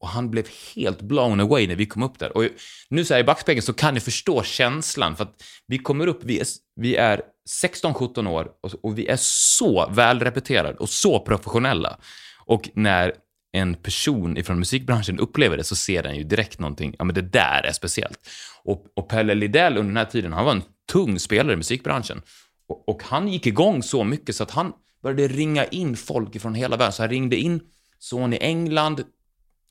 Och 0.00 0.08
han 0.08 0.30
blev 0.30 0.46
helt 0.74 1.02
blown 1.02 1.40
away 1.40 1.66
när 1.66 1.76
vi 1.76 1.86
kom 1.86 2.02
upp 2.02 2.18
där. 2.18 2.36
Och 2.36 2.44
nu 2.88 3.04
så 3.04 3.14
här 3.14 3.20
i 3.20 3.24
backspegeln 3.24 3.62
så 3.62 3.72
kan 3.72 3.94
ni 3.94 4.00
förstå 4.00 4.42
känslan. 4.42 5.16
För 5.16 5.24
att 5.24 5.42
vi 5.66 5.78
kommer 5.78 6.06
upp, 6.06 6.20
vi 6.24 6.40
är, 6.40 6.46
vi 6.76 6.96
är 6.96 7.22
16-17 7.62 8.28
år 8.28 8.48
och, 8.62 8.72
och 8.82 8.98
vi 8.98 9.06
är 9.06 9.16
så 9.20 9.88
välrepeterade 9.90 10.78
och 10.78 10.88
så 10.88 11.20
professionella. 11.20 11.98
Och 12.46 12.70
när 12.74 13.12
en 13.52 13.74
person 13.74 14.36
ifrån 14.36 14.58
musikbranschen 14.58 15.18
upplever 15.18 15.56
det 15.56 15.64
så 15.64 15.76
ser 15.76 16.02
den 16.02 16.16
ju 16.16 16.22
direkt 16.22 16.58
någonting, 16.58 16.94
ja 16.98 17.04
men 17.04 17.14
det 17.14 17.22
där 17.22 17.66
är 17.66 17.72
speciellt. 17.72 18.18
Och, 18.64 18.86
och 18.96 19.08
Pelle 19.08 19.34
Lidell 19.34 19.76
under 19.76 19.88
den 19.88 19.96
här 19.96 20.04
tiden, 20.04 20.32
han 20.32 20.44
var 20.44 20.52
en 20.52 20.62
tung 20.92 21.18
spelare 21.18 21.52
i 21.52 21.56
musikbranschen. 21.56 22.22
Och, 22.68 22.88
och 22.88 23.02
han 23.02 23.28
gick 23.28 23.46
igång 23.46 23.82
så 23.82 24.04
mycket 24.04 24.36
så 24.36 24.42
att 24.42 24.50
han 24.50 24.72
började 25.14 25.34
ringa 25.34 25.64
in 25.64 25.96
folk 25.96 26.40
från 26.40 26.54
hela 26.54 26.76
världen. 26.76 26.92
Så 26.92 27.02
han 27.02 27.10
ringde 27.10 27.36
in 27.36 27.60
Sony 27.98 28.38
England, 28.40 29.04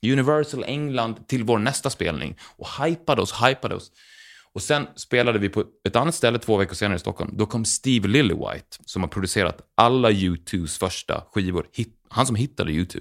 Universal 0.02 0.64
England 0.64 1.28
till 1.28 1.44
vår 1.44 1.58
nästa 1.58 1.90
spelning 1.90 2.36
och 2.40 2.68
hypade 2.84 3.22
oss, 3.22 3.32
hypade 3.32 3.74
oss. 3.74 3.92
Och 4.52 4.62
sen 4.62 4.86
spelade 4.96 5.38
vi 5.38 5.48
på 5.48 5.64
ett 5.84 5.96
annat 5.96 6.14
ställe 6.14 6.38
två 6.38 6.56
veckor 6.56 6.74
senare 6.74 6.96
i 6.96 6.98
Stockholm. 6.98 7.30
Då 7.36 7.46
kom 7.46 7.64
Steve 7.64 8.08
Lillywhite, 8.08 8.76
som 8.84 9.02
har 9.02 9.08
producerat 9.08 9.60
alla 9.74 10.10
U2s 10.10 10.78
första 10.78 11.24
skivor. 11.32 11.66
Hit, 11.72 11.88
han 12.08 12.26
som 12.26 12.36
hittade 12.36 12.72
U2. 12.72 13.00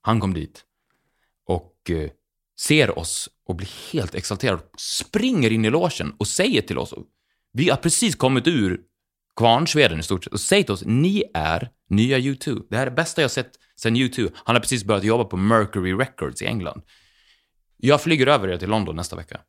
Han 0.00 0.20
kom 0.20 0.34
dit 0.34 0.64
och 1.46 1.90
eh, 1.90 2.10
ser 2.60 2.98
oss 2.98 3.28
och 3.46 3.56
blir 3.56 3.92
helt 3.92 4.14
exalterad. 4.14 4.60
Springer 4.76 5.52
in 5.52 5.64
i 5.64 5.70
logen 5.70 6.14
och 6.18 6.28
säger 6.28 6.62
till 6.62 6.78
oss, 6.78 6.94
vi 7.52 7.70
har 7.70 7.76
precis 7.76 8.14
kommit 8.14 8.46
ur 8.46 8.80
Kvarnsveden 9.38 10.00
i 10.00 10.02
stort 10.02 10.24
sett, 10.24 10.32
och 10.32 10.40
säg 10.40 10.64
till 10.64 10.72
oss, 10.72 10.82
ni 10.86 11.24
är 11.34 11.70
nya 11.90 12.18
U2. 12.18 12.62
Det 12.70 12.76
här 12.76 12.82
är 12.82 12.90
det 12.90 12.96
bästa 12.96 13.22
jag 13.22 13.30
sett 13.30 13.50
sen 13.80 13.96
U2. 13.96 14.32
Han 14.44 14.56
har 14.56 14.60
precis 14.60 14.84
börjat 14.84 15.04
jobba 15.04 15.24
på 15.24 15.36
Mercury 15.36 15.92
Records 15.92 16.42
i 16.42 16.46
England. 16.46 16.82
Jag 17.76 18.02
flyger 18.02 18.26
över 18.26 18.48
er 18.48 18.56
till 18.56 18.68
London 18.68 18.96
nästa 18.96 19.16
vecka. 19.16 19.40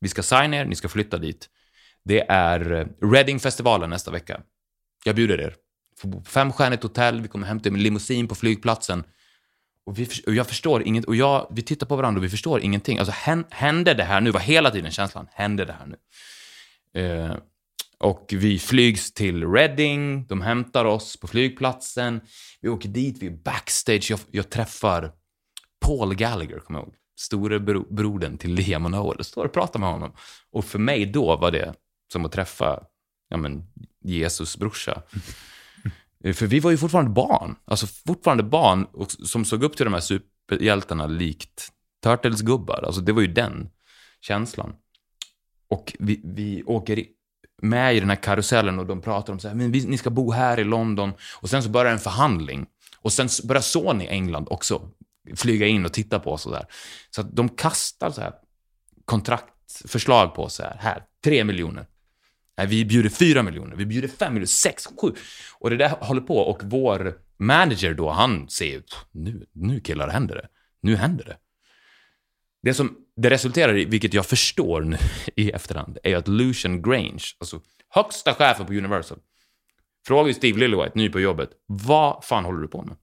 Vi 0.00 0.08
ska 0.08 0.22
signa 0.22 0.56
er, 0.56 0.64
ni 0.64 0.76
ska 0.76 0.88
flytta 0.88 1.18
dit. 1.18 1.48
Det 2.04 2.20
är 2.28 2.72
eh, 2.72 2.86
Reading-festivalen 3.12 3.90
nästa 3.90 4.10
vecka. 4.10 4.40
Jag 5.04 5.16
bjuder 5.16 5.40
er. 5.40 5.54
Femstjärnigt 6.24 6.82
hotell, 6.82 7.20
vi 7.20 7.28
kommer 7.28 7.46
hämta 7.46 7.68
er 7.68 7.72
med 7.72 7.80
limousin 7.80 8.28
på 8.28 8.34
flygplatsen. 8.34 9.04
Och, 9.86 9.98
vi, 9.98 10.08
och 10.26 10.34
jag 10.34 10.46
förstår 10.46 10.82
inget, 10.82 11.04
och 11.04 11.16
jag, 11.16 11.46
vi 11.50 11.62
tittar 11.62 11.86
på 11.86 11.96
varandra 11.96 12.18
och 12.18 12.24
vi 12.24 12.28
förstår 12.28 12.60
ingenting. 12.60 12.98
Alltså 12.98 13.14
hände 13.50 13.94
det 13.94 14.04
här 14.04 14.20
nu? 14.20 14.30
var 14.30 14.40
hela 14.40 14.70
tiden 14.70 14.90
känslan. 14.90 15.28
Hände 15.32 15.64
det 15.64 15.72
här 15.72 15.86
nu? 15.86 15.96
Eh, 17.00 17.36
och 18.04 18.26
vi 18.32 18.58
flygs 18.58 19.12
till 19.12 19.46
Reading, 19.52 20.26
de 20.26 20.40
hämtar 20.40 20.84
oss 20.84 21.16
på 21.16 21.26
flygplatsen. 21.26 22.20
Vi 22.60 22.68
åker 22.68 22.88
dit, 22.88 23.16
vi 23.22 23.26
är 23.26 23.30
backstage. 23.30 24.10
Jag, 24.10 24.20
jag 24.30 24.50
träffar 24.50 25.12
Paul 25.86 26.14
Gallagher, 26.14 26.58
kommer 26.58 26.80
jag 26.80 26.86
ihåg. 26.86 26.94
Store 27.20 27.60
bro, 27.60 27.94
brodern 27.94 28.38
till 28.38 28.54
Liam 28.54 28.84
och 28.84 28.90
Noel. 28.90 29.16
Jag 29.16 29.26
står 29.26 29.44
och 29.44 29.52
pratar 29.52 29.80
med 29.80 29.88
honom. 29.88 30.12
Och 30.50 30.64
för 30.64 30.78
mig 30.78 31.06
då 31.06 31.36
var 31.36 31.50
det 31.50 31.74
som 32.12 32.24
att 32.24 32.32
träffa 32.32 32.80
ja, 33.28 33.36
men, 33.36 33.62
Jesus 34.04 34.56
brorsa. 34.56 35.02
För 36.34 36.46
vi 36.46 36.60
var 36.60 36.70
ju 36.70 36.78
fortfarande 36.78 37.10
barn. 37.10 37.56
Alltså 37.64 37.86
fortfarande 37.86 38.42
barn 38.42 38.84
och, 38.84 39.10
som 39.10 39.44
såg 39.44 39.62
upp 39.62 39.76
till 39.76 39.84
de 39.84 39.94
här 39.94 40.00
superhjältarna 40.00 41.06
likt 41.06 41.68
Turtles-gubbar. 42.04 42.84
Alltså 42.86 43.00
det 43.00 43.12
var 43.12 43.22
ju 43.22 43.28
den 43.28 43.70
känslan. 44.20 44.74
Och 45.68 45.96
vi, 45.98 46.20
vi 46.24 46.62
åker 46.62 46.98
in 46.98 47.13
med 47.64 47.96
i 47.96 48.00
den 48.00 48.08
här 48.08 48.22
karusellen 48.22 48.78
och 48.78 48.86
de 48.86 49.00
pratar 49.00 49.32
om 49.32 49.40
så 49.40 49.48
här, 49.48 49.54
men 49.54 49.72
vi, 49.72 49.86
ni 49.86 49.98
ska 49.98 50.10
bo 50.10 50.30
här 50.32 50.60
i 50.60 50.64
London. 50.64 51.12
Och 51.40 51.50
sen 51.50 51.62
så 51.62 51.68
börjar 51.68 51.92
en 51.92 51.98
förhandling. 51.98 52.66
Och 52.98 53.12
sen 53.12 53.28
börjar 53.44 53.62
Sony 53.62 54.04
i 54.04 54.08
England 54.08 54.46
också 54.50 54.90
flyga 55.36 55.66
in 55.66 55.84
och 55.84 55.92
titta 55.92 56.20
på 56.20 56.32
oss 56.32 56.46
och 56.46 56.52
där. 56.52 56.66
Så 57.10 57.20
att 57.20 57.36
de 57.36 57.48
kastar 57.48 58.10
så 58.10 58.20
här 58.20 58.32
kontraktförslag 59.04 60.34
på 60.34 60.42
oss 60.42 60.54
så 60.54 60.62
här, 60.62 60.76
här, 60.80 61.02
tre 61.24 61.44
miljoner. 61.44 61.86
Nej, 62.58 62.66
vi 62.66 62.84
bjuder 62.84 63.10
fyra 63.10 63.42
miljoner, 63.42 63.76
vi 63.76 63.86
bjuder 63.86 64.08
fem 64.08 64.34
miljoner, 64.34 64.46
sex, 64.46 64.86
sju. 65.00 65.12
Och 65.58 65.70
det 65.70 65.76
där 65.76 65.88
håller 65.88 66.20
på 66.20 66.38
och 66.38 66.60
vår 66.64 67.18
manager 67.36 67.94
då, 67.94 68.10
han 68.10 68.48
ser 68.48 68.66
ju, 68.66 68.82
nu, 69.12 69.46
nu 69.52 69.80
killar 69.80 70.08
händer 70.08 70.34
det. 70.34 70.48
Nu 70.80 70.96
händer 70.96 71.24
det. 71.24 71.36
Det 72.62 72.74
som 72.74 73.03
det 73.16 73.30
resulterar 73.30 73.76
i, 73.76 73.84
vilket 73.84 74.14
jag 74.14 74.26
förstår 74.26 74.80
nu 74.80 74.96
i 75.36 75.50
efterhand, 75.50 75.98
är 76.02 76.16
att 76.16 76.28
Lucian 76.28 76.82
Grange, 76.82 77.24
alltså 77.38 77.60
högsta 77.88 78.34
chefen 78.34 78.66
på 78.66 78.72
Universal, 78.72 79.18
frågar 80.06 80.28
ju 80.28 80.34
Steve 80.34 80.58
Lillywhite, 80.58 80.92
ny 80.94 81.08
på 81.08 81.20
jobbet, 81.20 81.50
vad 81.66 82.24
fan 82.24 82.44
håller 82.44 82.60
du 82.60 82.68
på 82.68 82.82
med? 82.82 82.96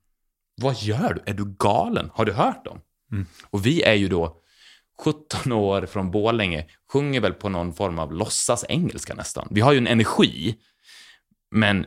Vad 0.61 0.75
gör 0.81 1.13
du? 1.13 1.31
Är 1.31 1.33
du 1.33 1.55
galen? 1.59 2.09
Har 2.13 2.25
du 2.25 2.31
hört 2.31 2.65
dem? 2.65 2.81
Och 3.49 3.65
vi 3.65 3.83
är 3.83 3.93
ju 3.93 4.07
då 4.07 4.41
17 4.99 5.51
år 5.51 5.85
från 5.85 6.11
Borlänge, 6.11 6.65
sjunger 6.93 7.19
väl 7.19 7.33
på 7.33 7.49
någon 7.49 7.73
form 7.73 7.99
av 7.99 8.13
låtsas 8.13 8.65
engelska 8.69 9.13
nästan. 9.13 9.47
Vi 9.51 9.61
har 9.61 9.71
ju 9.71 9.77
en 9.77 9.87
energi, 9.87 10.55
men 11.51 11.85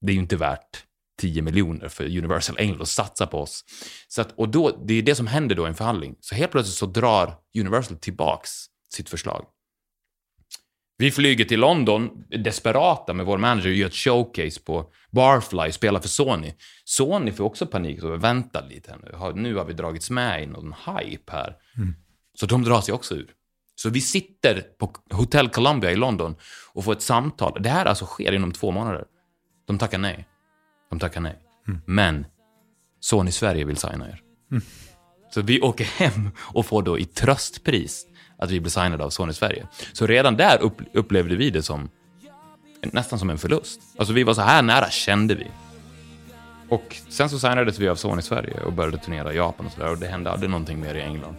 det 0.00 0.12
är 0.12 0.14
ju 0.14 0.20
inte 0.20 0.36
värt 0.36 0.84
10 1.20 1.42
miljoner 1.42 1.88
för 1.88 2.04
Universal 2.04 2.56
England 2.58 2.82
att 2.82 2.88
satsa 2.88 3.26
på 3.26 3.38
oss. 3.38 3.64
Så 4.08 4.20
att, 4.20 4.32
och 4.36 4.48
då, 4.48 4.82
det 4.84 4.94
är 4.94 5.02
det 5.02 5.14
som 5.14 5.26
händer 5.26 5.54
då 5.54 5.64
i 5.64 5.68
en 5.68 5.74
förhandling. 5.74 6.16
Så 6.20 6.34
helt 6.34 6.52
plötsligt 6.52 6.76
så 6.76 6.86
drar 6.86 7.34
Universal 7.58 7.96
tillbaks 7.96 8.50
sitt 8.94 9.08
förslag. 9.08 9.46
Vi 10.96 11.10
flyger 11.10 11.44
till 11.44 11.60
London, 11.60 12.24
desperata 12.44 13.12
med 13.12 13.26
vår 13.26 13.38
manager, 13.38 13.70
gör 13.70 13.86
ett 13.86 13.94
showcase 13.94 14.60
på 14.60 14.92
Barfly, 15.10 15.72
spelar 15.72 16.00
för 16.00 16.08
Sony. 16.08 16.54
Sony 16.84 17.32
får 17.32 17.44
också 17.44 17.66
panik 17.66 18.02
och 18.02 18.24
vänta 18.24 18.60
lite 18.60 18.96
nu. 19.02 19.32
Nu 19.34 19.54
har 19.54 19.64
vi 19.64 19.72
dragits 19.72 20.10
med 20.10 20.42
i 20.42 20.46
någon 20.46 20.74
hype 20.86 21.32
här. 21.32 21.56
Så 22.34 22.46
de 22.46 22.64
drar 22.64 22.80
sig 22.80 22.94
också 22.94 23.14
ur. 23.14 23.30
Så 23.74 23.90
vi 23.90 24.00
sitter 24.00 24.60
på 24.60 24.94
Hotel 25.10 25.48
Columbia 25.48 25.92
i 25.92 25.96
London 25.96 26.36
och 26.72 26.84
får 26.84 26.92
ett 26.92 27.02
samtal. 27.02 27.62
Det 27.62 27.68
här 27.68 27.86
alltså 27.86 28.06
sker 28.06 28.32
inom 28.32 28.52
två 28.52 28.70
månader. 28.70 29.04
De 29.66 29.78
tackar 29.78 29.98
nej. 29.98 30.28
De 30.92 30.98
tackar 30.98 31.20
nej. 31.20 31.38
Men 31.84 32.26
Sony 33.00 33.30
Sverige 33.30 33.64
vill 33.64 33.76
signa 33.76 34.08
er. 34.08 34.20
Så 35.34 35.42
vi 35.42 35.60
åker 35.60 35.84
hem 35.84 36.30
och 36.38 36.66
får 36.66 36.82
då 36.82 36.98
i 36.98 37.04
tröstpris 37.04 38.06
att 38.38 38.50
vi 38.50 38.60
blir 38.60 38.70
signade 38.70 39.04
av 39.04 39.10
Sony 39.10 39.32
Sverige. 39.32 39.66
Så 39.92 40.06
redan 40.06 40.36
där 40.36 40.62
upp, 40.62 40.80
upplevde 40.92 41.36
vi 41.36 41.50
det 41.50 41.62
som 41.62 41.90
nästan 42.80 43.18
som 43.18 43.30
en 43.30 43.38
förlust. 43.38 43.80
Alltså 43.96 44.14
vi 44.14 44.22
var 44.22 44.34
så 44.34 44.40
här 44.40 44.62
nära 44.62 44.90
kände 44.90 45.34
vi. 45.34 45.46
Och 46.68 46.96
sen 47.08 47.30
så 47.30 47.38
signades 47.38 47.78
vi 47.78 47.88
av 47.88 47.96
Sony 47.96 48.22
Sverige 48.22 48.60
och 48.60 48.72
började 48.72 48.98
turnera 48.98 49.32
i 49.32 49.36
Japan 49.36 49.66
och 49.66 49.72
sådär. 49.72 49.90
Och 49.90 49.98
det 49.98 50.06
hände 50.06 50.30
aldrig 50.30 50.50
någonting 50.50 50.80
mer 50.80 50.94
i 50.94 51.00
England. 51.00 51.36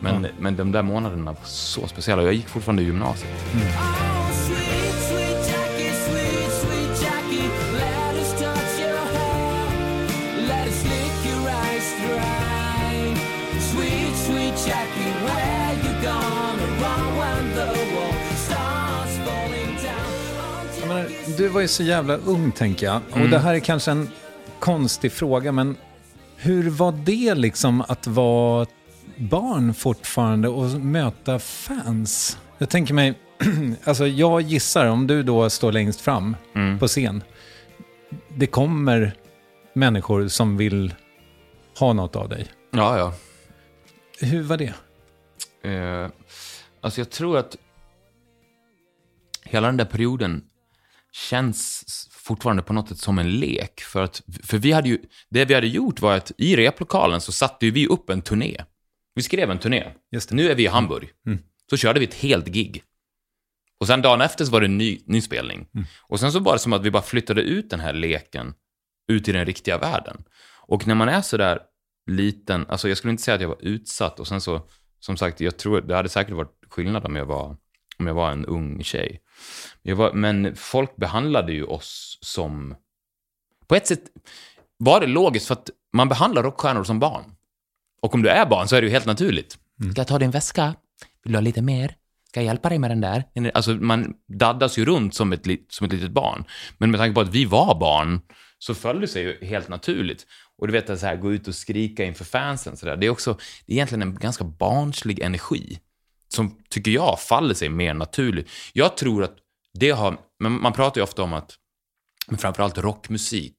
Men, 0.00 0.26
men 0.38 0.56
de 0.56 0.72
där 0.72 0.82
månaderna 0.82 1.32
var 1.32 1.44
så 1.44 1.86
speciella. 1.88 2.22
Jag 2.22 2.34
gick 2.34 2.48
fortfarande 2.48 2.82
i 2.82 2.86
gymnasiet. 2.86 3.32
Sweet, 3.52 4.11
du 21.42 21.48
var 21.48 21.60
ju 21.60 21.68
så 21.68 21.82
jävla 21.82 22.16
ung 22.16 22.52
tänker 22.52 22.86
jag. 22.86 23.00
Och 23.10 23.28
det 23.28 23.38
här 23.38 23.54
är 23.54 23.58
kanske 23.58 23.90
en 23.90 24.08
konstig 24.58 25.12
fråga, 25.12 25.52
men 25.52 25.76
hur 26.36 26.70
var 26.70 26.92
det 26.92 27.34
liksom 27.34 27.80
att 27.88 28.06
vara 28.06 28.66
barn 29.16 29.74
fortfarande 29.74 30.48
och 30.48 30.70
möta 30.70 31.38
fans? 31.38 32.38
Jag 32.58 32.68
tänker 32.68 32.94
mig, 32.94 33.18
alltså 33.84 34.06
jag 34.06 34.40
gissar 34.40 34.86
om 34.86 35.06
du 35.06 35.22
då 35.22 35.50
står 35.50 35.72
längst 35.72 36.00
fram 36.00 36.36
på 36.80 36.88
scen. 36.88 37.22
Det 38.28 38.46
kommer 38.46 39.14
människor 39.72 40.28
som 40.28 40.56
vill 40.56 40.94
ha 41.78 41.92
något 41.92 42.16
av 42.16 42.28
dig. 42.28 42.46
Ja, 42.70 42.98
ja. 42.98 43.14
Hur 44.26 44.42
var 44.42 44.56
det? 44.56 44.74
Eh, 45.70 46.10
alltså 46.80 47.00
jag 47.00 47.10
tror 47.10 47.38
att 47.38 47.56
hela 49.44 49.66
den 49.66 49.76
där 49.76 49.84
perioden 49.84 50.44
känns 51.12 51.84
fortfarande 52.10 52.62
på 52.62 52.72
något 52.72 52.88
sätt 52.88 52.98
som 52.98 53.18
en 53.18 53.30
lek. 53.30 53.80
För, 53.80 54.02
att, 54.02 54.22
för 54.42 54.58
vi 54.58 54.72
hade 54.72 54.88
ju, 54.88 54.98
det 55.30 55.44
vi 55.44 55.54
hade 55.54 55.66
gjort 55.66 56.00
var 56.00 56.16
att 56.16 56.32
i 56.38 56.56
replokalen 56.56 57.20
så 57.20 57.32
satte 57.32 57.70
vi 57.70 57.86
upp 57.86 58.10
en 58.10 58.22
turné. 58.22 58.56
Vi 59.14 59.22
skrev 59.22 59.50
en 59.50 59.58
turné. 59.58 59.84
Nu 60.30 60.50
är 60.50 60.54
vi 60.54 60.62
i 60.62 60.66
Hamburg. 60.66 61.10
Så 61.70 61.76
körde 61.76 62.00
vi 62.00 62.06
ett 62.06 62.14
helt 62.14 62.46
gig. 62.46 62.82
Och 63.80 63.86
sen 63.86 64.02
dagen 64.02 64.20
efter 64.20 64.44
så 64.44 64.52
var 64.52 64.60
det 64.60 64.66
en 64.66 64.78
ny, 64.78 65.00
ny 65.06 65.20
spelning. 65.20 65.66
Och 66.02 66.20
sen 66.20 66.32
så 66.32 66.40
var 66.40 66.52
det 66.52 66.58
som 66.58 66.72
att 66.72 66.82
vi 66.82 66.90
bara 66.90 67.02
flyttade 67.02 67.42
ut 67.42 67.70
den 67.70 67.80
här 67.80 67.92
leken 67.92 68.54
ut 69.08 69.28
i 69.28 69.32
den 69.32 69.46
riktiga 69.46 69.78
världen. 69.78 70.24
Och 70.66 70.86
när 70.86 70.94
man 70.94 71.08
är 71.08 71.22
så 71.22 71.36
där 71.36 71.60
liten, 72.10 72.66
alltså 72.68 72.88
jag 72.88 72.96
skulle 72.98 73.10
inte 73.10 73.22
säga 73.22 73.34
att 73.34 73.40
jag 73.40 73.48
var 73.48 73.58
utsatt 73.60 74.20
och 74.20 74.28
sen 74.28 74.40
så, 74.40 74.68
som 75.00 75.16
sagt, 75.16 75.40
jag 75.40 75.58
tror 75.58 75.80
det 75.80 75.96
hade 75.96 76.08
säkert 76.08 76.34
varit 76.34 76.58
skillnad 76.68 77.04
om 77.04 77.16
jag 77.16 77.26
var, 77.26 77.56
om 77.98 78.06
jag 78.06 78.14
var 78.14 78.30
en 78.30 78.46
ung 78.46 78.84
tjej. 78.84 79.20
Jag 79.82 79.96
var, 79.96 80.12
men 80.12 80.56
folk 80.56 80.96
behandlade 80.96 81.52
ju 81.52 81.64
oss 81.64 82.18
som, 82.20 82.74
på 83.66 83.74
ett 83.74 83.86
sätt 83.86 84.02
var 84.78 85.00
det 85.00 85.06
logiskt 85.06 85.46
för 85.46 85.54
att 85.54 85.70
man 85.92 86.08
behandlar 86.08 86.42
rockstjärnor 86.42 86.84
som 86.84 86.98
barn. 86.98 87.24
Och 88.02 88.14
om 88.14 88.22
du 88.22 88.28
är 88.28 88.46
barn 88.46 88.68
så 88.68 88.76
är 88.76 88.80
det 88.80 88.86
ju 88.86 88.92
helt 88.92 89.06
naturligt. 89.06 89.58
Ska 89.90 90.00
jag 90.00 90.06
ta 90.06 90.18
din 90.18 90.30
väska? 90.30 90.74
Vill 91.24 91.32
du 91.32 91.36
ha 91.36 91.42
lite 91.42 91.62
mer? 91.62 91.96
Ska 92.28 92.40
jag 92.40 92.46
hjälpa 92.46 92.68
dig 92.68 92.78
med 92.78 92.90
den 92.90 93.00
där? 93.00 93.24
Alltså 93.54 93.70
man 93.70 94.14
daddas 94.38 94.78
ju 94.78 94.84
runt 94.84 95.14
som 95.14 95.32
ett, 95.32 95.46
som 95.68 95.86
ett 95.86 95.92
litet 95.92 96.10
barn. 96.10 96.44
Men 96.78 96.90
med 96.90 97.00
tanke 97.00 97.14
på 97.14 97.20
att 97.20 97.34
vi 97.34 97.44
var 97.44 97.80
barn 97.80 98.20
så 98.58 98.74
föll 98.74 99.00
det 99.00 99.08
sig 99.08 99.22
ju 99.22 99.46
helt 99.46 99.68
naturligt. 99.68 100.26
Och 100.58 100.66
du 100.66 100.72
vet 100.72 100.90
att 100.90 101.00
så 101.00 101.06
här, 101.06 101.16
gå 101.16 101.32
ut 101.32 101.48
och 101.48 101.54
skrika 101.54 102.04
inför 102.04 102.24
fansen, 102.24 102.76
så 102.76 102.86
där, 102.86 102.96
det 102.96 103.06
är 103.06 103.10
också 103.10 103.38
det 103.66 103.72
är 103.72 103.76
egentligen 103.76 104.02
en 104.02 104.14
ganska 104.14 104.44
barnslig 104.44 105.20
energi 105.20 105.78
som, 106.32 106.58
tycker 106.68 106.90
jag, 106.90 107.20
faller 107.20 107.54
sig 107.54 107.68
mer 107.68 107.94
naturligt. 107.94 108.50
Jag 108.72 108.96
tror 108.96 109.24
att 109.24 109.36
det 109.78 109.90
har, 109.90 110.18
men 110.38 110.52
man 110.52 110.72
pratar 110.72 111.00
ju 111.00 111.02
ofta 111.02 111.22
om 111.22 111.32
att, 111.32 111.56
men 112.28 112.38
framförallt 112.38 112.78
rockmusik, 112.78 113.56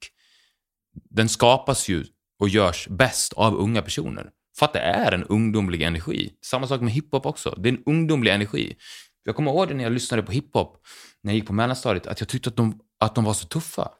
den 1.09 1.29
skapas 1.29 1.89
ju 1.89 2.05
och 2.39 2.49
görs 2.49 2.87
bäst 2.87 3.33
av 3.33 3.55
unga 3.55 3.81
personer. 3.81 4.29
För 4.57 4.65
att 4.65 4.73
det 4.73 4.79
är 4.79 5.11
en 5.11 5.23
ungdomlig 5.23 5.81
energi. 5.81 6.33
Samma 6.45 6.67
sak 6.67 6.81
med 6.81 6.93
hiphop 6.93 7.25
också. 7.25 7.55
Det 7.57 7.69
är 7.69 7.73
en 7.73 7.83
ungdomlig 7.85 8.31
energi. 8.31 8.75
Jag 9.23 9.35
kommer 9.35 9.51
ihåg 9.51 9.67
det 9.67 9.73
när 9.73 9.83
jag 9.83 9.93
lyssnade 9.93 10.23
på 10.23 10.31
hiphop, 10.31 10.77
när 11.21 11.31
jag 11.31 11.35
gick 11.35 11.47
på 11.47 11.53
mellanstadiet, 11.53 12.07
att 12.07 12.19
jag 12.19 12.29
tyckte 12.29 12.49
att 12.49 12.55
de, 12.55 12.79
att 12.99 13.15
de 13.15 13.23
var 13.23 13.33
så 13.33 13.47
tuffa. 13.47 13.91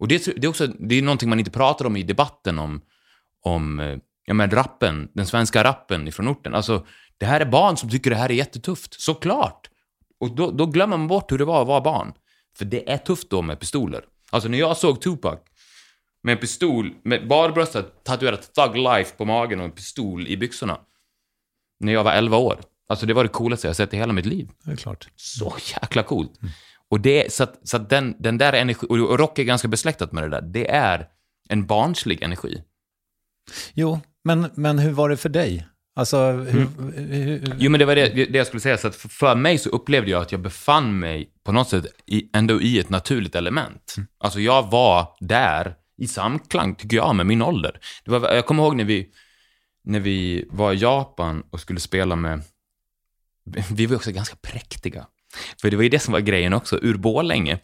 Och 0.00 0.08
det, 0.08 0.24
det, 0.24 0.44
är 0.44 0.48
också, 0.48 0.66
det 0.66 0.94
är 0.94 1.02
någonting 1.02 1.28
man 1.28 1.38
inte 1.38 1.50
pratar 1.50 1.84
om 1.84 1.96
i 1.96 2.02
debatten 2.02 2.58
om, 2.58 2.82
om 3.44 3.80
eh, 3.80 3.98
ja, 4.24 4.34
men 4.34 4.50
rappen, 4.50 5.08
den 5.14 5.26
svenska 5.26 5.64
rappen 5.64 6.08
ifrån 6.08 6.28
orten. 6.28 6.54
Alltså, 6.54 6.86
det 7.20 7.26
här 7.26 7.40
är 7.40 7.44
barn 7.44 7.76
som 7.76 7.90
tycker 7.90 8.10
det 8.10 8.16
här 8.16 8.30
är 8.30 8.34
jättetufft. 8.34 9.00
Såklart! 9.00 9.70
Och 10.20 10.34
då, 10.34 10.50
då 10.50 10.66
glömmer 10.66 10.96
man 10.96 11.08
bort 11.08 11.32
hur 11.32 11.38
det 11.38 11.44
var 11.44 11.62
att 11.62 11.68
vara 11.68 11.80
barn. 11.80 12.12
För 12.56 12.64
det 12.64 12.90
är 12.90 12.98
tufft 12.98 13.30
då 13.30 13.42
med 13.42 13.60
pistoler. 13.60 14.04
Alltså 14.30 14.48
när 14.48 14.58
jag 14.58 14.76
såg 14.76 15.00
Tupac 15.00 15.38
med 16.22 16.32
en 16.32 16.38
pistol, 16.38 16.94
med 17.02 17.28
barbröstet 17.28 18.04
tatuerat 18.04 18.54
Thug 18.54 18.76
Life 18.76 19.16
på 19.16 19.24
magen 19.24 19.58
och 19.58 19.64
en 19.64 19.72
pistol 19.72 20.26
i 20.26 20.36
byxorna. 20.36 20.80
När 21.80 21.92
jag 21.92 22.04
var 22.04 22.12
11 22.12 22.36
år. 22.36 22.60
Alltså 22.88 23.06
det 23.06 23.14
var 23.14 23.22
det 23.24 23.28
coolaste 23.28 23.66
jag 23.66 23.76
sett 23.76 23.94
i 23.94 23.96
hela 23.96 24.12
mitt 24.12 24.26
liv. 24.26 24.50
Det 24.64 24.72
är 24.72 24.76
klart. 24.76 25.08
Så 25.16 25.54
jäkla 25.82 26.02
coolt. 26.02 26.32
Och 26.88 27.00
det, 27.00 27.32
så 27.32 27.42
att, 27.42 27.68
så 27.68 27.76
att 27.76 27.90
den, 27.90 28.16
den 28.18 28.38
där 28.38 28.52
energi, 28.52 28.86
och 28.88 29.18
rock 29.18 29.38
är 29.38 29.44
ganska 29.44 29.68
besläktat 29.68 30.12
med 30.12 30.22
det 30.22 30.28
där, 30.28 30.40
det 30.40 30.70
är 30.70 31.08
en 31.48 31.66
barnslig 31.66 32.22
energi. 32.22 32.62
Jo, 33.74 34.00
men, 34.24 34.50
men 34.54 34.78
hur 34.78 34.92
var 34.92 35.08
det 35.08 35.16
för 35.16 35.28
dig? 35.28 35.66
Alltså, 36.00 36.32
hur, 36.32 36.66
hur, 36.96 37.54
Jo, 37.58 37.70
men 37.70 37.78
det 37.78 37.84
var 37.86 37.94
det, 37.94 38.08
det 38.08 38.38
jag 38.38 38.46
skulle 38.46 38.60
säga. 38.60 38.78
Så 38.78 38.88
att 38.88 38.96
för- 38.96 39.34
mig 39.34 39.58
så 39.58 39.70
upplevde 39.70 40.10
jag 40.10 40.22
att 40.22 40.32
jag 40.32 40.40
befann 40.40 40.98
mig 40.98 41.30
på 41.44 41.52
något 41.52 41.68
sätt 41.68 41.84
i, 42.06 42.30
ändå 42.32 42.60
i 42.60 42.78
ett 42.78 42.88
naturligt 42.90 43.34
element. 43.34 43.94
Alltså 44.18 44.40
jag 44.40 44.70
var 44.70 45.08
där 45.20 45.74
i 45.98 46.06
samklang, 46.06 46.74
tycker 46.74 46.96
jag, 46.96 47.16
med 47.16 47.26
min 47.26 47.42
ålder. 47.42 47.80
Det 48.04 48.10
var, 48.10 48.34
jag 48.34 48.46
kommer 48.46 48.62
ihåg 48.62 48.76
när 48.76 48.84
vi, 48.84 49.10
när 49.84 50.00
vi 50.00 50.44
var 50.50 50.72
i 50.72 50.76
Japan 50.76 51.42
och 51.50 51.60
skulle 51.60 51.80
spela 51.80 52.16
med... 52.16 52.42
Vi 53.72 53.86
var 53.86 53.96
också 53.96 54.12
ganska 54.12 54.36
präktiga. 54.36 55.06
För 55.60 55.70
det 55.70 55.76
var 55.76 55.82
ju 55.82 55.88
det 55.88 55.98
som 55.98 56.12
var 56.12 56.20
grejen 56.20 56.52
också, 56.52 56.78
ur 56.82 56.94
Borlänge. 56.96 57.58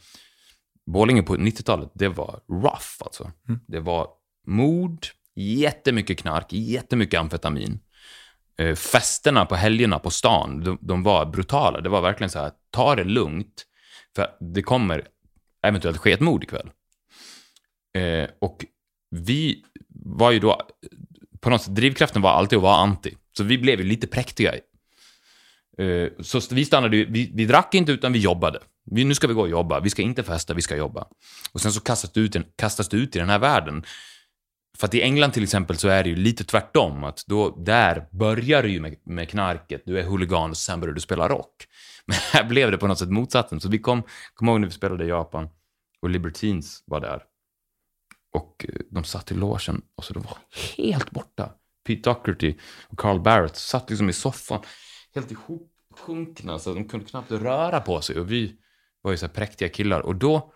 Borlänge 0.87 1.23
på 1.23 1.37
90-talet, 1.37 1.91
det 1.95 2.09
var 2.09 2.41
rough 2.53 2.87
alltså. 3.01 3.33
Det 3.69 3.81
var 3.81 4.09
mord, 4.47 5.07
jättemycket 5.37 6.19
knark, 6.19 6.47
jättemycket 6.53 7.21
amfetamin. 7.21 7.81
Eh, 8.59 8.75
festerna 8.75 9.47
på 9.47 9.55
helgerna 9.55 9.99
på 9.99 10.11
stan, 10.11 10.65
de, 10.65 10.79
de 10.81 11.03
var 11.03 11.27
brutala. 11.27 11.81
Det 11.81 11.89
var 11.89 12.01
verkligen 12.01 12.31
så 12.31 12.39
här, 12.39 12.51
ta 12.71 12.95
det 12.95 13.05
lugnt, 13.05 13.67
för 14.17 14.27
det 14.41 14.63
kommer 14.63 15.09
eventuellt 15.67 15.99
ske 15.99 16.13
ett 16.13 16.21
mord 16.21 16.45
ikväll. 16.45 16.71
Eh, 17.99 18.29
och 18.39 18.65
vi 19.11 19.65
var 20.05 20.31
ju 20.31 20.39
då, 20.39 20.63
på 21.41 21.51
något 21.51 21.63
sätt, 21.63 21.75
drivkraften 21.75 22.23
var 22.23 22.31
alltid 22.31 22.57
att 22.57 22.63
vara 22.63 22.77
anti. 22.77 23.15
Så 23.37 23.45
vi 23.45 23.59
blev 23.59 23.81
ju 23.81 23.87
lite 23.87 24.07
präktiga. 24.07 24.55
Eh, 25.79 26.09
så 26.21 26.41
vi 26.51 26.65
stannade 26.65 26.97
ju, 26.97 27.07
vi, 27.11 27.31
vi 27.35 27.45
drack 27.45 27.75
inte 27.75 27.93
utan 27.93 28.13
vi 28.13 28.19
jobbade. 28.19 28.59
Vi, 28.91 29.05
nu 29.05 29.15
ska 29.15 29.27
vi 29.27 29.35
gå 29.35 29.41
och 29.41 29.49
jobba, 29.49 29.81
vi 29.81 29.91
ska 29.91 30.03
inte 30.03 30.23
festa, 30.23 30.55
vi 30.55 30.63
ska 30.63 30.77
jobba. 30.77 31.07
Och 31.53 31.61
sen 31.61 31.73
så 31.73 31.81
kastas 31.81 32.13
du 32.13 32.21
ut, 32.21 32.37
kastas 32.57 32.89
du 32.89 32.97
ut 32.97 33.17
i 33.17 33.19
den 33.19 33.29
här 33.29 33.39
världen. 33.39 33.85
För 34.79 34.87
att 34.87 34.95
i 34.95 35.03
England 35.03 35.33
till 35.33 35.43
exempel 35.43 35.77
så 35.77 35.89
är 35.89 36.03
det 36.05 36.09
ju 36.11 36.17
lite 36.17 36.45
tvärtom. 36.45 37.05
Att 37.05 37.25
då, 37.27 37.51
där 37.51 38.09
börjar 38.11 38.63
du 38.63 38.69
ju 38.69 38.81
med, 38.81 38.97
med 39.05 39.29
knarket, 39.29 39.83
du 39.87 39.99
är 39.99 40.03
huligan 40.03 40.51
och 40.51 40.57
sen 40.57 40.81
börjar 40.81 40.95
du 40.95 41.01
spela 41.01 41.29
rock. 41.29 41.67
Men 42.07 42.17
här 42.33 42.45
blev 42.45 42.71
det 42.71 42.79
på 42.79 42.87
något 42.87 42.99
sätt 42.99 43.11
motsatsen. 43.11 43.61
Så 43.61 43.69
vi 43.69 43.79
kom, 43.79 44.03
kom 44.35 44.49
ihåg 44.49 44.61
när 44.61 44.67
vi 44.69 44.73
spelade 44.73 45.05
i 45.05 45.09
Japan 45.09 45.49
och 46.03 46.11
Libertines 46.11 46.83
var 46.87 47.01
där. 47.01 47.23
Och 48.33 48.67
eh, 48.69 48.81
de 48.91 49.05
satt 49.05 49.31
i 49.31 49.35
logen 49.35 49.83
och 49.97 50.05
så 50.05 50.15
de 50.15 50.23
var 50.23 50.39
helt 50.77 51.11
borta. 51.11 51.53
Pete 51.87 52.01
Doherty 52.03 52.55
och 52.89 52.99
Carl 52.99 53.21
Barrett 53.21 53.57
satt 53.57 53.91
liksom 53.91 54.09
i 54.09 54.13
soffan 54.13 54.63
helt 55.15 55.31
ihopsjunkna 55.31 56.59
så 56.59 56.75
de 56.75 56.89
kunde 56.89 57.07
knappt 57.07 57.31
röra 57.31 57.81
på 57.81 58.01
sig. 58.01 58.21
Och 58.21 58.33
vi 58.33 58.57
var 59.03 59.11
ju 59.11 59.17
så 59.17 59.27
här 59.27 59.33
präktiga 59.33 59.69
killar. 59.69 60.01
Och 60.01 60.17
då, 60.17 60.53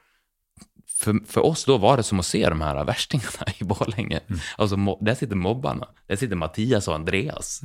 för, 0.88 1.26
för 1.26 1.40
oss 1.40 1.64
då 1.64 1.78
var 1.78 1.96
det 1.96 2.02
som 2.02 2.20
att 2.20 2.26
se 2.26 2.48
de 2.48 2.60
här 2.60 2.84
värstingarna 2.84 3.52
i 3.60 3.64
Borlänge. 3.64 4.20
Alltså, 4.58 4.76
mo- 4.76 5.04
där 5.04 5.14
sitter 5.14 5.36
mobbarna. 5.36 5.88
Där 6.06 6.16
sitter 6.16 6.36
Mattias 6.36 6.88
och 6.88 6.94
Andreas. 6.94 7.60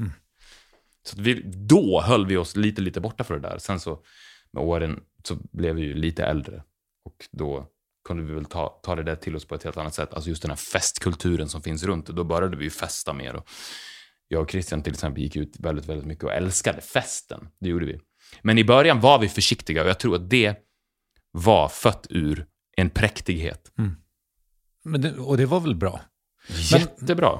Så 1.03 1.15
att 1.15 1.19
vi, 1.19 1.41
då 1.45 2.01
höll 2.01 2.27
vi 2.27 2.37
oss 2.37 2.55
lite, 2.55 2.81
lite 2.81 3.01
borta 3.01 3.23
för 3.23 3.33
det 3.33 3.49
där. 3.49 3.57
Sen 3.57 3.79
så 3.79 3.99
med 4.51 4.63
åren 4.63 4.99
så 5.23 5.37
blev 5.51 5.75
vi 5.75 5.81
ju 5.81 5.93
lite 5.93 6.25
äldre. 6.25 6.63
Och 7.05 7.27
då 7.31 7.67
kunde 8.07 8.23
vi 8.23 8.33
väl 8.33 8.45
ta, 8.45 8.79
ta 8.83 8.95
det 8.95 9.03
där 9.03 9.15
till 9.15 9.35
oss 9.35 9.45
på 9.45 9.55
ett 9.55 9.63
helt 9.63 9.77
annat 9.77 9.93
sätt. 9.93 10.13
Alltså 10.13 10.29
just 10.29 10.41
den 10.41 10.51
här 10.51 10.55
festkulturen 10.55 11.49
som 11.49 11.61
finns 11.61 11.83
runt. 11.83 12.07
Då 12.07 12.23
började 12.23 12.57
vi 12.57 12.63
ju 12.63 12.69
festa 12.69 13.13
mer. 13.13 13.35
Och 13.35 13.47
jag 14.27 14.41
och 14.41 14.51
Christian 14.51 14.83
till 14.83 14.93
exempel 14.93 15.23
gick 15.23 15.35
ut 15.35 15.59
väldigt, 15.59 15.85
väldigt 15.85 16.05
mycket 16.05 16.23
och 16.23 16.33
älskade 16.33 16.81
festen. 16.81 17.47
Det 17.59 17.69
gjorde 17.69 17.85
vi. 17.85 17.99
Men 18.41 18.57
i 18.57 18.63
början 18.63 18.99
var 19.01 19.19
vi 19.19 19.29
försiktiga 19.29 19.83
och 19.83 19.89
jag 19.89 19.99
tror 19.99 20.15
att 20.15 20.29
det 20.29 20.55
var 21.31 21.69
fött 21.69 22.07
ur 22.09 22.45
en 22.75 22.89
präktighet. 22.89 23.71
men 24.83 25.01
det, 25.01 25.11
och 25.13 25.37
det 25.37 25.45
var 25.45 25.59
väl 25.59 25.75
bra? 25.75 26.01
Men- 26.71 26.79
Jättebra. 26.81 27.39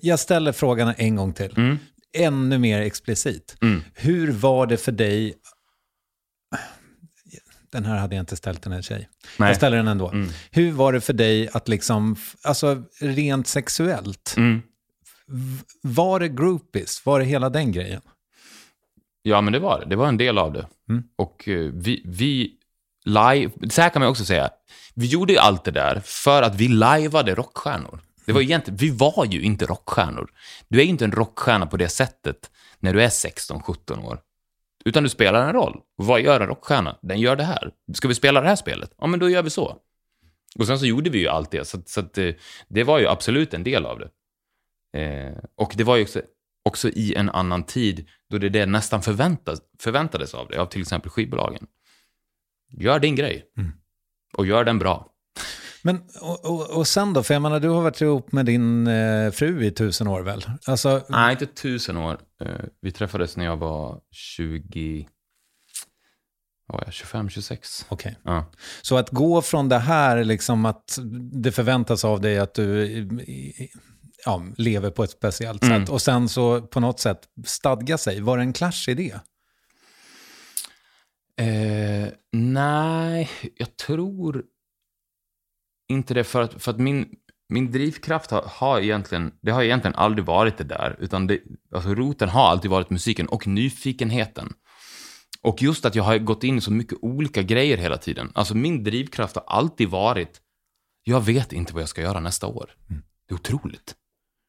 Jag 0.00 0.18
ställer 0.20 0.52
frågan 0.52 0.94
en 0.96 1.16
gång 1.16 1.32
till. 1.32 1.54
Mm. 1.56 1.78
Ännu 2.16 2.58
mer 2.58 2.80
explicit. 2.80 3.56
Mm. 3.62 3.82
Hur 3.94 4.32
var 4.32 4.66
det 4.66 4.76
för 4.76 4.92
dig... 4.92 5.34
Den 7.72 7.84
här 7.84 7.96
hade 7.98 8.14
jag 8.16 8.22
inte 8.22 8.36
ställt 8.36 8.62
till 8.62 8.72
en 8.72 8.82
tjej. 8.82 9.08
Nej. 9.38 9.48
Jag 9.48 9.56
ställer 9.56 9.76
den 9.76 9.88
ändå. 9.88 10.08
Mm. 10.10 10.28
Hur 10.50 10.72
var 10.72 10.92
det 10.92 11.00
för 11.00 11.12
dig 11.12 11.48
att 11.52 11.68
liksom, 11.68 12.16
alltså 12.42 12.82
rent 13.00 13.46
sexuellt, 13.46 14.34
Mm. 14.36 14.62
var 15.82 16.20
det 16.20 16.28
groupies? 16.28 17.06
Var 17.06 17.18
det 17.18 17.24
hela 17.24 17.50
den 17.50 17.72
grejen? 17.72 18.00
Ja, 19.22 19.40
men 19.40 19.52
det 19.52 19.58
var 19.58 19.80
det. 19.80 19.86
Det 19.86 19.96
var 19.96 20.08
en 20.08 20.16
del 20.16 20.38
av 20.38 20.52
det. 20.52 20.66
Och 21.16 21.48
eh, 21.48 21.70
vi, 21.74 22.02
vi 22.06 22.52
live, 23.04 23.50
så 23.70 23.82
här 23.82 23.90
kan 23.90 24.00
man 24.00 24.08
också 24.08 24.24
säga, 24.24 24.50
vi 24.94 25.06
gjorde 25.06 25.32
ju 25.32 25.38
allt 25.38 25.64
det 25.64 25.70
där 25.70 26.02
för 26.04 26.42
att 26.42 26.54
vi 26.54 26.68
lajvade 26.68 27.34
rockstjärnor. 27.34 28.00
Det 28.26 28.32
var 28.32 28.40
egentligen, 28.40 28.76
vi 28.76 28.90
var 28.90 29.26
ju 29.30 29.42
inte 29.42 29.66
rockstjärnor. 29.66 30.30
Du 30.68 30.78
är 30.78 30.82
ju 30.82 30.88
inte 30.88 31.04
en 31.04 31.12
rockstjärna 31.12 31.66
på 31.66 31.76
det 31.76 31.88
sättet 31.88 32.50
när 32.80 32.92
du 32.94 33.02
är 33.02 33.08
16-17 33.08 34.04
år. 34.04 34.18
Utan 34.84 35.02
du 35.02 35.08
spelar 35.08 35.46
en 35.46 35.52
roll. 35.52 35.80
Och 35.98 36.06
vad 36.06 36.20
gör 36.20 36.40
en 36.40 36.46
rockstjärna? 36.46 36.98
Den 37.02 37.20
gör 37.20 37.36
det 37.36 37.44
här. 37.44 37.70
Ska 37.94 38.08
vi 38.08 38.14
spela 38.14 38.40
det 38.40 38.48
här 38.48 38.56
spelet? 38.56 38.94
Ja, 38.98 39.06
men 39.06 39.20
då 39.20 39.30
gör 39.30 39.42
vi 39.42 39.50
så. 39.50 39.76
Och 40.58 40.66
sen 40.66 40.78
så 40.78 40.86
gjorde 40.86 41.10
vi 41.10 41.18
ju 41.18 41.28
allt 41.28 41.50
det, 41.50 41.68
så, 41.68 41.78
så 41.86 42.00
att, 42.00 42.18
eh, 42.18 42.30
det 42.68 42.84
var 42.84 42.98
ju 42.98 43.08
absolut 43.08 43.54
en 43.54 43.64
del 43.64 43.86
av 43.86 43.98
det. 43.98 44.10
Eh, 45.00 45.36
och 45.56 45.74
det 45.76 45.84
var 45.84 45.96
ju 45.96 46.02
också, 46.02 46.22
också 46.64 46.88
i 46.88 47.14
en 47.14 47.30
annan 47.30 47.62
tid 47.62 48.08
då 48.30 48.38
det, 48.38 48.48
det 48.48 48.66
nästan 48.66 49.02
förväntas, 49.02 49.58
förväntades 49.78 50.34
av 50.34 50.48
det, 50.48 50.58
av 50.58 50.66
till 50.66 50.80
exempel 50.80 51.10
skivbolagen. 51.10 51.66
Gör 52.70 52.98
din 52.98 53.16
grej. 53.16 53.44
Och 54.36 54.46
gör 54.46 54.64
den 54.64 54.78
bra. 54.78 55.10
Men 55.82 56.02
och, 56.20 56.44
och, 56.44 56.70
och 56.76 56.86
sen 56.88 57.12
då, 57.12 57.22
för 57.22 57.34
jag 57.34 57.42
menar 57.42 57.60
du 57.60 57.68
har 57.68 57.82
varit 57.82 58.00
ihop 58.00 58.32
med 58.32 58.46
din 58.46 58.86
eh, 58.86 59.30
fru 59.30 59.64
i 59.64 59.70
tusen 59.70 60.06
år 60.08 60.20
väl? 60.22 60.44
Alltså, 60.66 61.02
Nej, 61.08 61.32
inte 61.32 61.46
tusen 61.46 61.96
år. 61.96 62.18
Eh, 62.40 62.48
vi 62.80 62.92
träffades 62.92 63.36
när 63.36 63.44
jag 63.44 63.56
var 63.56 64.00
20... 64.10 65.08
Vad 66.66 66.78
var 66.78 66.84
jag? 66.86 66.92
25, 66.94 67.28
26? 67.30 67.86
okej. 67.88 68.18
Ja. 68.24 68.52
Så 68.82 68.96
att 68.96 69.10
gå 69.10 69.42
från 69.42 69.68
det 69.68 69.78
här, 69.78 70.24
liksom 70.24 70.64
att 70.64 70.98
det 71.32 71.52
förväntas 71.52 72.04
av 72.04 72.20
dig 72.20 72.38
att 72.38 72.54
du 72.54 72.88
ja, 74.24 74.42
lever 74.56 74.90
på 74.90 75.04
ett 75.04 75.10
speciellt 75.10 75.64
Mm. 75.64 75.80
sätt 75.80 75.88
och 75.90 76.02
sen 76.02 76.28
så 76.28 76.62
på 76.62 76.80
något 76.80 77.00
sätt 77.00 77.20
stadga 77.44 77.98
sig, 77.98 78.20
var 78.20 78.36
det 78.36 78.42
en 78.42 78.52
clash 78.52 78.88
i 78.88 78.94
det? 78.94 79.20
Eh, 81.40 82.08
nej, 82.32 83.30
jag 83.56 83.76
tror 83.76 84.44
inte 85.88 86.14
det. 86.14 86.24
För 86.24 86.42
att, 86.42 86.62
för 86.62 86.70
att 86.70 86.78
min, 86.78 87.16
min 87.48 87.72
drivkraft 87.72 88.30
har, 88.30 88.42
har 88.46 88.80
egentligen, 88.80 89.32
det 89.40 89.50
har 89.50 89.62
egentligen 89.62 89.94
aldrig 89.94 90.24
varit 90.24 90.58
det 90.58 90.64
där. 90.64 90.96
Utan 91.00 91.26
det, 91.26 91.40
alltså 91.74 91.94
roten 91.94 92.28
har 92.28 92.48
alltid 92.48 92.70
varit 92.70 92.90
musiken 92.90 93.28
och 93.28 93.46
nyfikenheten. 93.46 94.52
Och 95.42 95.62
just 95.62 95.84
att 95.84 95.94
jag 95.94 96.04
har 96.04 96.18
gått 96.18 96.44
in 96.44 96.58
i 96.58 96.60
så 96.60 96.72
mycket 96.72 96.98
olika 97.02 97.42
grejer 97.42 97.76
hela 97.76 97.96
tiden. 97.98 98.32
Alltså 98.34 98.54
min 98.54 98.84
drivkraft 98.84 99.36
har 99.36 99.44
alltid 99.46 99.88
varit, 99.88 100.40
jag 101.04 101.20
vet 101.20 101.52
inte 101.52 101.72
vad 101.72 101.82
jag 101.82 101.88
ska 101.88 102.02
göra 102.02 102.20
nästa 102.20 102.46
år. 102.46 102.70
Det 103.28 103.32
är 103.32 103.34
otroligt. 103.34 103.94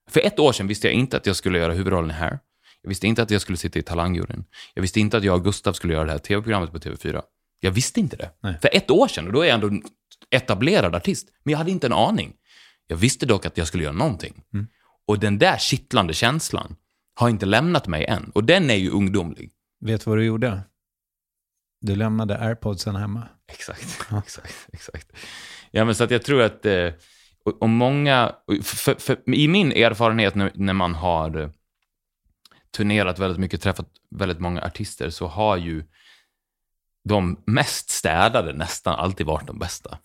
För 0.09 0.19
ett 0.19 0.39
år 0.39 0.51
sedan 0.51 0.67
visste 0.67 0.87
jag 0.87 0.93
inte 0.93 1.17
att 1.17 1.25
jag 1.25 1.35
skulle 1.35 1.57
göra 1.57 1.73
huvudrollen 1.73 2.11
Hair. 2.11 2.39
Jag 2.85 2.89
visste 2.89 3.07
inte 3.07 3.23
att 3.23 3.31
jag 3.31 3.41
skulle 3.41 3.57
sitta 3.57 3.79
i 3.79 3.81
Talangjuryn. 3.81 4.45
Jag 4.73 4.81
visste 4.81 4.99
inte 4.99 5.17
att 5.17 5.23
jag 5.23 5.35
och 5.35 5.43
Gustav 5.43 5.73
skulle 5.73 5.93
göra 5.93 6.05
det 6.05 6.11
här 6.11 6.19
tv-programmet 6.19 6.71
på 6.71 6.77
TV4. 6.77 7.21
Jag 7.59 7.71
visste 7.71 7.99
inte 7.99 8.15
det. 8.15 8.31
Nej. 8.43 8.55
För 8.61 8.69
ett 8.73 8.91
år 8.91 9.07
sedan, 9.07 9.27
och 9.27 9.33
då 9.33 9.41
är 9.41 9.45
jag 9.45 9.63
ändå 9.63 9.87
etablerad 10.29 10.95
artist. 10.95 11.27
Men 11.43 11.51
jag 11.51 11.57
hade 11.57 11.71
inte 11.71 11.87
en 11.87 11.93
aning. 11.93 12.33
Jag 12.87 12.97
visste 12.97 13.25
dock 13.25 13.45
att 13.45 13.57
jag 13.57 13.67
skulle 13.67 13.83
göra 13.83 13.93
någonting. 13.93 14.43
Och 15.07 15.19
den 15.19 15.39
där 15.39 15.57
kittlande 15.57 16.13
känslan 16.13 16.75
har 17.15 17.29
inte 17.29 17.45
lämnat 17.45 17.87
mig 17.87 18.05
än. 18.05 18.31
Och 18.35 18.43
den 18.43 18.69
är 18.69 18.75
ju 18.75 18.89
ungdomlig. 18.89 19.51
Vet 19.79 20.05
du 20.05 20.09
vad 20.09 20.19
du 20.19 20.25
gjorde? 20.25 20.61
Du 21.81 21.95
lämnade 21.95 22.39
airpodsen 22.39 22.95
hemma. 22.95 23.23
Exakt, 23.51 23.99
exakt, 24.23 24.69
exakt. 24.73 25.11
Ja, 25.71 25.85
men 25.85 25.95
så 25.95 26.03
att 26.03 26.11
jag 26.11 26.23
tror 26.23 26.41
att, 26.41 26.65
eh, 26.65 26.89
och, 27.43 27.61
och 27.61 27.69
många, 27.69 28.35
för, 28.63 28.95
för, 28.99 29.35
i 29.35 29.47
min 29.47 29.71
erfarenhet 29.71 30.35
när, 30.35 30.51
när 30.55 30.73
man 30.73 30.95
har 30.95 31.51
turnerat 32.75 33.19
väldigt 33.19 33.39
mycket, 33.39 33.61
träffat 33.61 33.87
väldigt 34.11 34.39
många 34.39 34.61
artister, 34.61 35.09
så 35.09 35.27
har 35.27 35.57
ju 35.57 35.83
de 37.03 37.43
mest 37.45 37.89
städade 37.89 38.53
nästan 38.53 38.95
alltid 38.95 39.25
varit 39.25 39.47
de 39.47 39.59
bästa. 39.59 39.97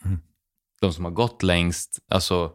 De 0.80 0.92
som 0.92 1.04
har 1.04 1.12
gått 1.12 1.42
längst, 1.42 1.98
alltså, 2.08 2.52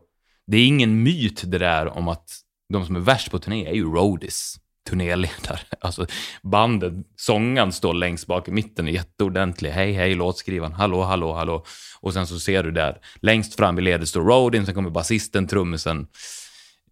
det 0.47 0.57
är 0.57 0.67
ingen 0.67 1.03
myt 1.03 1.43
det 1.45 1.57
där 1.57 1.87
om 1.87 2.07
att 2.07 2.29
de 2.69 2.85
som 2.85 2.95
är 2.95 2.99
värst 2.99 3.31
på 3.31 3.39
turné 3.39 3.65
är 3.65 3.73
ju 3.73 3.83
roadies, 3.83 4.55
turnéledare. 4.89 5.59
Alltså 5.81 6.05
bandet, 6.43 6.93
sångaren 7.15 7.71
står 7.71 7.93
längst 7.93 8.27
bak 8.27 8.47
i 8.47 8.51
mitten, 8.51 8.87
är 8.87 8.91
jätteordentlig. 8.91 9.69
Hej, 9.69 9.93
hej, 9.93 10.15
låtskrivaren. 10.15 10.73
Hallå, 10.73 11.03
hallå, 11.03 11.33
hallå. 11.33 11.65
Och 11.99 12.13
sen 12.13 12.27
så 12.27 12.39
ser 12.39 12.63
du 12.63 12.71
där, 12.71 13.01
längst 13.21 13.55
fram 13.55 13.79
i 13.79 13.81
ledet 13.81 14.09
står 14.09 14.21
roadien, 14.21 14.65
sen 14.65 14.75
kommer 14.75 14.89
basisten, 14.89 15.47
trummisen. 15.47 16.07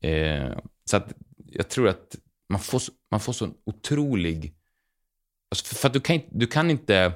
Eh, 0.02 0.50
så 0.86 0.98
att 0.98 1.14
jag 1.52 1.70
tror 1.70 1.88
att 1.88 2.16
man 2.54 2.62
får, 2.62 2.82
man 3.12 3.20
får 3.20 3.34
så 3.34 3.50
otrolig... 3.66 4.54
Alltså 5.52 5.76
för, 5.76 5.88
att 5.88 5.94
du 5.94 6.00
kan, 6.00 6.16
inte- 6.16 6.30
du 6.32 6.48
kan 6.48 6.72
inte... 6.72 7.14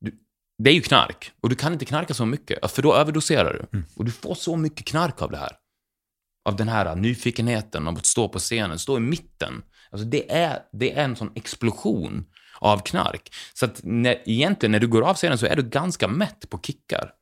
Du, 0.00 0.12
det 0.58 0.70
är 0.70 0.74
ju 0.74 0.80
knark, 0.80 1.32
och 1.40 1.48
du 1.48 1.54
kan 1.54 1.72
inte 1.72 1.84
knarka 1.84 2.14
så 2.14 2.26
mycket, 2.26 2.70
för 2.70 2.82
då 2.82 2.94
överdoserar 2.94 3.66
du. 3.70 3.82
Och 3.96 4.04
du 4.04 4.10
får 4.10 4.34
så 4.34 4.56
mycket 4.56 4.86
knark 4.86 5.22
av 5.22 5.30
det 5.30 5.36
här 5.36 5.56
av 6.48 6.56
den 6.56 6.68
här 6.68 6.96
nyfikenheten 6.96 7.88
om 7.88 7.96
att 7.96 8.06
stå 8.06 8.28
på 8.28 8.38
scenen, 8.38 8.78
stå 8.78 8.96
i 8.96 9.00
mitten. 9.00 9.62
Alltså 9.90 10.06
det 10.06 10.32
är, 10.32 10.62
det 10.72 10.92
är 10.92 11.04
en 11.04 11.16
sån 11.16 11.32
explosion 11.34 12.26
av 12.60 12.78
knark. 12.78 13.34
Så 13.54 13.64
att 13.64 13.80
när, 13.82 14.22
egentligen 14.26 14.72
när 14.72 14.80
du 14.80 14.88
går 14.88 15.02
av 15.02 15.14
scenen 15.14 15.38
så 15.38 15.46
är 15.46 15.56
du 15.56 15.62
ganska 15.62 16.08
mätt 16.08 16.50
på 16.50 16.60
kickar. 16.60 17.12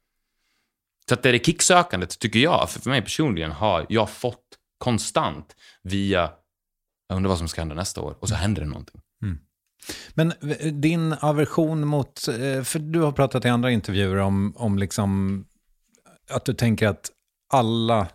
Så 1.08 1.14
att 1.14 1.22
det 1.22 1.30
är 1.30 1.38
kicksökandet, 1.38 2.18
tycker 2.18 2.38
jag, 2.38 2.70
för, 2.70 2.80
för 2.80 2.90
mig 2.90 3.02
personligen, 3.02 3.52
har 3.52 3.86
jag 3.88 4.10
fått 4.10 4.44
konstant 4.78 5.56
via 5.82 6.30
jag 7.08 7.16
undrar 7.16 7.28
vad 7.28 7.38
som 7.38 7.48
ska 7.48 7.60
hända 7.60 7.74
nästa 7.74 8.00
år, 8.00 8.16
och 8.20 8.28
så 8.28 8.34
händer 8.34 8.62
det 8.62 8.68
någonting. 8.68 9.00
Men 10.14 10.32
eh, 10.32 10.72
din 10.72 11.12
aversion 11.12 11.86
mot, 11.86 12.28
eh, 12.28 12.62
för 12.62 12.78
du 12.78 13.00
har 13.00 13.12
pratat 13.12 13.44
i 13.44 13.48
andra 13.48 13.70
intervjuer 13.70 14.16
om, 14.16 14.56
om 14.56 14.78
liksom 14.78 15.44
att 16.30 16.44
du 16.44 16.54
tänker 16.54 16.88
att 16.88 17.10
alla 17.52 18.08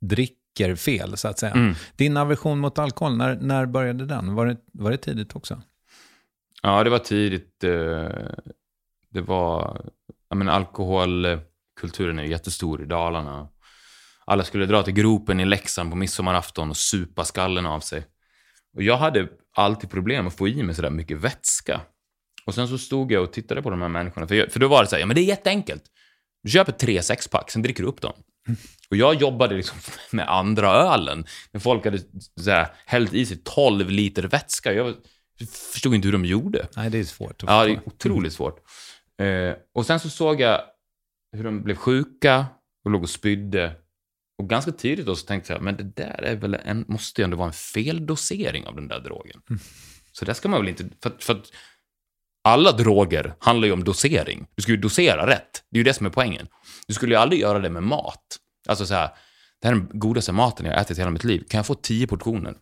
dricker 0.00 0.74
fel, 0.76 1.16
så 1.16 1.28
att 1.28 1.38
säga. 1.38 1.52
Mm. 1.52 1.74
Din 1.96 2.16
aversion 2.16 2.58
mot 2.58 2.78
alkohol, 2.78 3.16
när, 3.16 3.36
när 3.40 3.66
började 3.66 4.06
den? 4.06 4.34
Var 4.34 4.46
det, 4.46 4.56
var 4.72 4.90
det 4.90 4.96
tidigt 4.96 5.36
också? 5.36 5.62
Ja, 6.62 6.84
det 6.84 6.90
var 6.90 6.98
tidigt. 6.98 7.64
eh, 7.64 7.70
Det 9.08 9.20
var... 9.20 9.80
Jag 10.28 10.38
menar, 10.38 10.52
alkoholkulturen 10.52 12.18
är 12.18 12.22
jättestor 12.24 12.82
i 12.82 12.86
Dalarna. 12.86 13.48
Alla 14.24 14.44
skulle 14.44 14.66
dra 14.66 14.82
till 14.82 14.94
gropen 14.94 15.40
i 15.40 15.44
Leksand 15.44 15.90
på 15.90 15.96
midsommarafton 15.96 16.70
och 16.70 16.76
supa 16.76 17.24
skallen 17.24 17.66
av 17.66 17.80
sig. 17.80 18.04
Och 18.76 18.82
jag 18.82 18.96
hade 18.96 19.28
alltid 19.54 19.90
problem 19.90 20.26
att 20.26 20.34
få 20.34 20.48
i 20.48 20.62
mig 20.62 20.74
sådär 20.74 20.90
mycket 20.90 21.18
vätska. 21.18 21.80
Och 22.46 22.54
sen 22.54 22.68
så 22.68 22.78
stod 22.78 23.12
jag 23.12 23.22
och 23.22 23.32
tittade 23.32 23.62
på 23.62 23.70
de 23.70 23.82
här 23.82 23.88
människorna. 23.88 24.28
För, 24.28 24.34
jag, 24.34 24.52
för 24.52 24.60
då 24.60 24.68
var 24.68 24.82
det 24.82 24.88
så 24.88 24.96
här, 24.96 25.00
ja 25.00 25.06
men 25.06 25.14
det 25.16 25.20
är 25.22 25.24
jätteenkelt. 25.24 25.82
Du 26.42 26.50
köper 26.50 26.72
tre 26.72 27.02
sexpack, 27.02 27.50
sen 27.50 27.62
dricker 27.62 27.82
du 27.82 27.88
upp 27.88 28.00
dem. 28.00 28.12
Och 28.90 28.96
jag 28.96 29.14
jobbade 29.14 29.54
liksom 29.54 29.78
med 30.10 30.28
andra 30.28 30.68
ölen. 30.68 31.26
När 31.52 31.60
folk 31.60 31.84
hade 31.84 31.98
så 32.40 32.50
här, 32.50 32.68
hällt 32.86 33.14
i 33.14 33.26
sig 33.26 33.40
12 33.44 33.90
liter 33.90 34.22
vätska. 34.22 34.72
Jag 34.72 34.94
förstod 35.72 35.94
inte 35.94 36.08
hur 36.08 36.12
de 36.12 36.24
gjorde. 36.24 36.68
Nej, 36.76 36.90
det 36.90 36.98
är 36.98 37.04
svårt 37.04 37.42
Ja, 37.46 37.64
det 37.64 37.70
är 37.70 37.80
otroligt 37.84 38.32
svårt. 38.32 38.58
Eh, 39.20 39.54
och 39.74 39.86
sen 39.86 40.00
så 40.00 40.10
såg 40.10 40.40
jag 40.40 40.60
hur 41.32 41.44
de 41.44 41.62
blev 41.62 41.74
sjuka 41.74 42.46
och 42.84 42.90
låg 42.90 43.02
och 43.02 43.10
spydde. 43.10 43.72
Och 44.38 44.48
ganska 44.48 44.72
tidigt 44.72 45.06
då 45.06 45.16
så 45.16 45.26
tänkte 45.26 45.52
jag, 45.52 45.62
men 45.62 45.76
det 45.76 45.82
där 45.82 46.22
är 46.22 46.36
väl 46.36 46.54
en, 46.54 46.84
måste 46.88 47.20
ju 47.20 47.24
ändå 47.24 47.36
vara 47.36 47.46
en 47.46 47.52
feldosering 47.52 48.66
av 48.66 48.74
den 48.74 48.88
där 48.88 49.00
drogen. 49.00 49.42
Så 50.12 50.24
det 50.24 50.34
ska 50.34 50.48
man 50.48 50.60
väl 50.60 50.68
inte, 50.68 50.88
för, 51.02 51.16
för 51.18 51.32
att 51.34 51.52
alla 52.44 52.72
droger 52.72 53.34
handlar 53.38 53.66
ju 53.66 53.72
om 53.72 53.84
dosering. 53.84 54.46
Du 54.54 54.62
ska 54.62 54.72
ju 54.72 54.78
dosera 54.78 55.26
rätt. 55.26 55.64
Det 55.70 55.76
är 55.76 55.78
ju 55.78 55.84
det 55.84 55.94
som 55.94 56.06
är 56.06 56.10
poängen. 56.10 56.48
Du 56.86 56.94
skulle 56.94 57.14
ju 57.14 57.20
aldrig 57.20 57.40
göra 57.40 57.58
det 57.58 57.70
med 57.70 57.82
mat. 57.82 58.38
Alltså 58.68 58.86
så 58.86 58.94
här, 58.94 59.10
det 59.60 59.68
här 59.68 59.74
är 59.74 59.78
den 59.78 59.98
godaste 59.98 60.32
maten 60.32 60.66
jag 60.66 60.72
har 60.72 60.80
ätit 60.80 60.98
hela 60.98 61.10
mitt 61.10 61.24
liv. 61.24 61.44
Kan 61.48 61.58
jag 61.58 61.66
få 61.66 61.74
tio 61.74 62.06
portioner? 62.06 62.56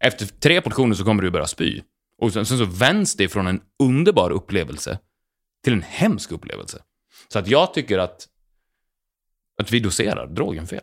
Efter 0.00 0.26
tre 0.26 0.60
portioner 0.60 0.94
så 0.94 1.04
kommer 1.04 1.22
du 1.22 1.30
börja 1.30 1.46
spy. 1.46 1.82
Och 2.18 2.32
sen, 2.32 2.46
sen 2.46 2.58
så 2.58 2.64
vänds 2.64 3.16
det 3.16 3.28
från 3.28 3.46
en 3.46 3.60
underbar 3.78 4.30
upplevelse 4.30 4.98
till 5.64 5.72
en 5.72 5.82
hemsk 5.82 6.32
upplevelse. 6.32 6.82
Så 7.28 7.38
att 7.38 7.48
jag 7.48 7.74
tycker 7.74 7.98
att, 7.98 8.28
att 9.60 9.72
vi 9.72 9.80
doserar 9.80 10.26
drogen 10.26 10.66
fel. 10.66 10.82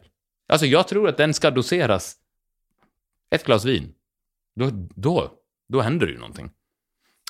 Alltså 0.50 0.66
jag 0.68 0.88
tror 0.88 1.10
att 1.10 1.18
den 1.18 1.34
ska 1.34 1.52
doseras 1.52 2.16
ett 3.30 3.46
glas 3.46 3.66
vin. 3.66 3.94
Då, 4.56 4.70
då, 4.96 5.32
då 5.70 5.82
händer 5.82 6.06
det 6.06 6.12
ju 6.13 6.20
någonting. 6.20 6.50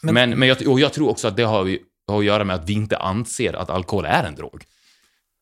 Men, 0.01 0.39
men, 0.39 0.47
jag, 0.47 0.67
och 0.67 0.79
jag 0.79 0.93
tror 0.93 1.09
också 1.09 1.27
att 1.27 1.37
det 1.37 1.43
har, 1.43 1.63
vi, 1.63 1.79
har 2.07 2.19
att 2.19 2.25
göra 2.25 2.43
med 2.43 2.55
att 2.55 2.69
vi 2.69 2.73
inte 2.73 2.97
anser 2.97 3.53
att 3.53 3.69
alkohol 3.69 4.05
är 4.05 4.23
en 4.23 4.35
drog. 4.35 4.63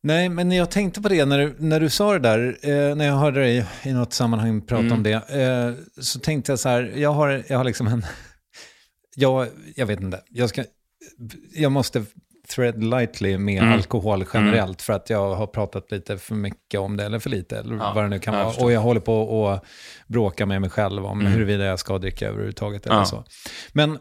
Nej, 0.03 0.29
men 0.29 0.51
jag 0.51 0.71
tänkte 0.71 1.01
på 1.01 1.09
det 1.09 1.25
när 1.25 1.39
du, 1.39 1.55
när 1.57 1.79
du 1.79 1.89
sa 1.89 2.13
det 2.13 2.19
där, 2.19 2.57
eh, 2.61 2.95
när 2.95 3.05
jag 3.05 3.15
hörde 3.15 3.39
dig 3.39 3.65
i 3.83 3.93
något 3.93 4.13
sammanhang 4.13 4.61
prata 4.61 4.81
Mm. 4.81 4.93
om 4.93 5.03
det, 5.03 5.11
eh, 5.13 6.01
så 6.03 6.19
tänkte 6.19 6.51
jag 6.51 6.59
så 6.59 6.69
här, 6.69 6.93
jag 6.95 7.13
har, 7.13 7.43
jag 7.47 7.57
har 7.57 7.63
liksom 7.63 7.87
en, 7.87 8.05
jag, 9.15 9.47
jag 9.75 9.85
vet 9.85 10.01
inte, 10.01 10.21
jag, 10.29 10.49
ska, 10.49 10.63
jag 11.53 11.71
måste 11.71 12.05
thread 12.47 12.83
lightly 12.83 13.37
med 13.37 13.61
Mm. 13.63 13.73
alkohol 13.73 14.25
generellt 14.33 14.81
för 14.81 14.93
att 14.93 15.09
jag 15.09 15.35
har 15.35 15.47
pratat 15.47 15.91
lite 15.91 16.17
för 16.17 16.35
mycket 16.35 16.79
om 16.79 16.97
det 16.97 17.05
eller 17.05 17.19
för 17.19 17.29
lite 17.29 17.57
eller 17.59 17.75
Ja, 17.75 17.91
vad 17.95 18.03
det 18.03 18.07
nu 18.07 18.19
kan 18.19 18.33
vara. 18.35 18.63
Och 18.63 18.71
jag 18.71 18.81
håller 18.81 18.99
på 19.01 19.47
att 19.49 19.63
bråka 20.07 20.45
med 20.45 20.61
mig 20.61 20.69
själv 20.69 21.05
om 21.05 21.25
huruvida 21.25 21.63
jag 21.65 21.79
ska 21.79 21.97
dricka 21.97 22.27
överhuvudtaget 22.27 22.85
eller 22.85 22.95
Ja. 22.95 23.05
så. 23.05 23.23
Men 23.73 23.99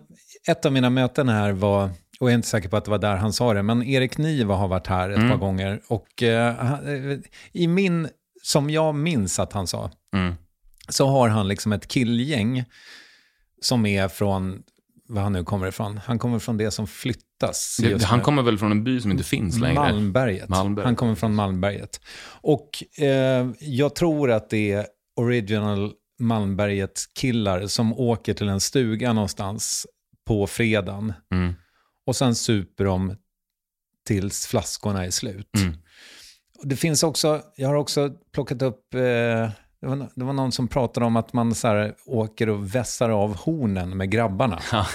ett 0.49 0.67
av 0.67 0.73
mina 0.73 0.91
möten 0.91 1.29
här 1.29 1.53
var, 1.53 1.85
och 1.85 1.91
jag 2.21 2.31
är 2.31 2.35
inte 2.35 2.49
säker 2.49 2.69
på 2.69 2.77
att 2.77 2.85
det 2.85 2.91
var 2.91 2.99
där 2.99 3.17
han 3.17 3.33
sa 3.33 3.55
det, 3.55 3.63
men 3.63 3.83
Erik 3.83 4.19
Niva 4.19 4.55
har 4.55 4.69
varit 4.69 4.87
här 4.87 5.11
ett 5.11 5.17
Mm. 5.19 5.31
par 5.31 5.37
gånger. 5.39 5.81
Och 5.89 6.23
eh, 6.23 6.55
i 7.53 7.67
min, 7.69 8.09
som 8.43 8.71
jag 8.71 8.95
minns 8.95 9.39
att 9.39 9.53
han 9.53 9.67
sa, 9.67 9.91
Mm. 10.15 10.35
så 10.89 11.07
har 11.07 11.29
han 11.29 11.49
liksom 11.49 11.73
ett 11.73 11.89
killgäng 11.89 12.65
som 13.61 13.87
är 13.87 14.09
från 14.09 14.63
var 15.09 15.23
han 15.23 15.33
nu 15.33 15.45
kommer 15.45 15.67
ifrån. 15.67 16.01
Han 16.05 16.19
kommer 16.19 16.39
från 16.39 16.57
det 16.57 16.71
som 16.71 16.87
flyttas. 16.87 17.77
Det, 17.83 18.05
han 18.05 18.21
kommer 18.21 18.43
väl 18.43 18.59
från 18.59 18.71
en 18.71 18.85
by 18.85 19.01
som 19.01 19.11
inte 19.11 19.25
finns 19.25 19.59
längre? 19.59 19.75
Malmberget. 19.75 20.49
Malmberget. 20.49 20.87
Han 20.87 20.97
kommer 20.97 21.15
från 21.15 21.35
Malmberget. 21.35 22.01
Och 22.27 22.85
eh, 22.99 23.51
jag 23.61 23.95
tror 23.95 24.31
att 24.31 24.51
det 24.51 24.73
är 24.73 24.87
original 25.17 25.93
Malmberget-killar 26.19 27.67
som 27.67 27.93
åker 27.93 28.35
till 28.35 28.49
en 28.49 28.61
stuga 28.61 29.13
någonstans 29.13 29.87
på 30.27 30.47
fredagen. 30.47 31.13
Mm. 31.33 31.55
Och 32.07 32.17
sen 32.17 32.35
super 32.35 32.85
de 32.85 33.17
tills 34.07 34.47
flaskorna 34.47 35.05
är 35.07 35.11
slut. 35.11 35.57
Mm. 35.57 35.77
Det 36.63 36.77
finns 36.77 37.03
också, 37.03 37.43
jag 37.57 37.69
har 37.69 37.75
också 37.75 38.11
plockat 38.33 38.63
upp, 38.63 38.95
eh, 38.95 39.51
det, 39.85 39.97
var, 39.97 40.09
det 40.15 40.25
var 40.25 40.33
någon 40.33 40.53
som 40.53 40.69
pratade 40.69 41.07
om 41.07 41.17
att 41.17 41.33
man 41.33 41.55
så 41.55 41.69
här, 41.69 41.95
åker 42.07 42.49
och 42.49 42.75
vässar 42.75 43.11
av 43.11 43.37
hornen 43.37 43.97
med 43.97 44.11
grabbarna. 44.11 44.59
Ja. 44.73 44.87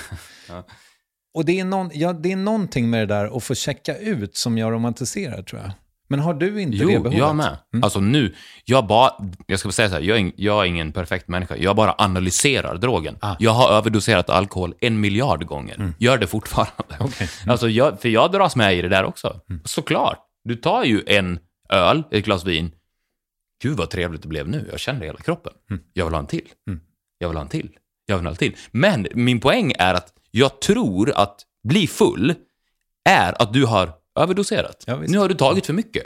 Och 1.34 1.46
det 1.46 1.60
är, 1.60 1.66
någon, 1.66 1.90
ja, 1.94 2.14
det 2.14 2.32
är 2.32 2.36
någonting 2.36 2.90
med 2.90 3.02
det 3.08 3.16
där 3.16 3.38
att 3.38 3.44
få 3.44 3.56
checka 3.56 3.98
ut 3.98 4.38
som 4.38 4.58
jag 4.58 4.72
romantiserar 4.74 5.42
tror 5.42 5.62
jag. 5.62 5.72
Men 6.12 6.20
har 6.20 6.34
du 6.34 6.62
inte 6.62 6.78
det 6.78 6.84
Jo, 6.84 6.90
behovet? 6.90 7.18
jag 7.18 7.36
med. 7.36 7.58
Mm. 7.74 7.84
Alltså 7.84 8.00
nu, 8.00 8.36
jag 8.66 8.88
bara, 8.88 9.12
jag 9.48 9.60
ska 9.60 9.72
säga 9.72 9.90
så 9.90 9.96
här, 9.96 10.02
jag 10.02 10.20
är, 10.20 10.32
jag 10.36 10.62
är 10.62 10.66
ingen 10.66 10.92
perfekt 10.92 11.28
människa. 11.28 11.56
Jag 11.56 11.76
bara 11.76 11.96
analyserar 11.98 12.78
drogen. 12.78 13.18
Ah. 13.22 13.36
Jag 13.40 13.52
har 13.52 13.70
överdoserat 13.72 14.30
alkohol 14.30 14.74
en 14.82 15.00
miljard 15.00 15.46
gånger. 15.46 15.94
Gör 15.98 16.18
det 16.18 16.28
fortfarande. 16.28 16.74
Mm. 17.00 17.06
Okej. 17.08 17.30
Alltså 17.48 17.70
jag, 17.70 18.02
för 18.02 18.10
jag 18.10 18.32
dras 18.32 18.56
med 18.56 18.76
i 18.78 18.82
det 18.82 18.90
där 18.90 19.04
också. 19.04 19.36
Såklart. 19.66 20.18
Du 20.44 20.56
tar 20.56 20.84
ju 20.84 21.04
en 21.08 21.40
öl, 21.70 22.04
ett 22.12 22.26
glas 22.26 22.46
vin. 22.46 22.72
Gud 23.62 23.78
vad 23.78 23.90
trevligt 23.90 24.22
det 24.22 24.28
blev 24.28 24.48
nu. 24.48 24.68
Jag 24.72 24.80
känner 24.80 25.00
det 25.00 25.06
i 25.06 25.10
hela 25.10 25.20
kroppen. 25.20 25.54
Jag 25.94 26.06
vill 26.06 26.14
ha 26.14 26.20
en 26.20 26.28
till. 26.28 26.48
Jag 27.18 27.28
vill 27.30 27.38
ha 27.38 27.44
en 27.44 27.50
till. 27.50 27.70
Jag 28.06 28.18
vill 28.18 28.26
ha 28.26 28.32
en 28.32 28.38
till. 28.38 28.56
Men 28.72 29.08
min 29.14 29.40
poäng 29.40 29.74
är 29.80 29.94
att 29.94 30.14
jag 30.32 30.62
tror 30.62 31.12
att 31.16 31.42
bli 31.64 31.88
full 31.88 32.34
är 33.10 33.42
att 33.42 33.54
du 33.54 33.66
har 33.66 33.94
överdoserat. 34.20 34.84
Ja, 34.88 34.98
nu 35.08 35.18
har 35.18 35.30
du 35.30 35.36
tagit 35.36 35.66
för 35.66 35.74
mycket. 35.74 36.04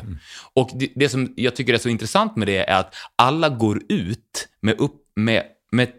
Och 0.54 0.70
det, 0.74 0.92
det 0.96 1.10
som 1.10 1.34
jag 1.36 1.56
tycker 1.56 1.74
är 1.74 1.78
så 1.78 1.90
intressant 1.90 2.36
med 2.36 2.48
det 2.48 2.70
är 2.70 2.80
att 2.80 2.96
alla 3.16 3.50
går 3.50 3.82
ut 3.90 4.48
med, 4.62 4.80
upp, 4.80 4.96
med, 5.16 5.44
med 5.72 5.92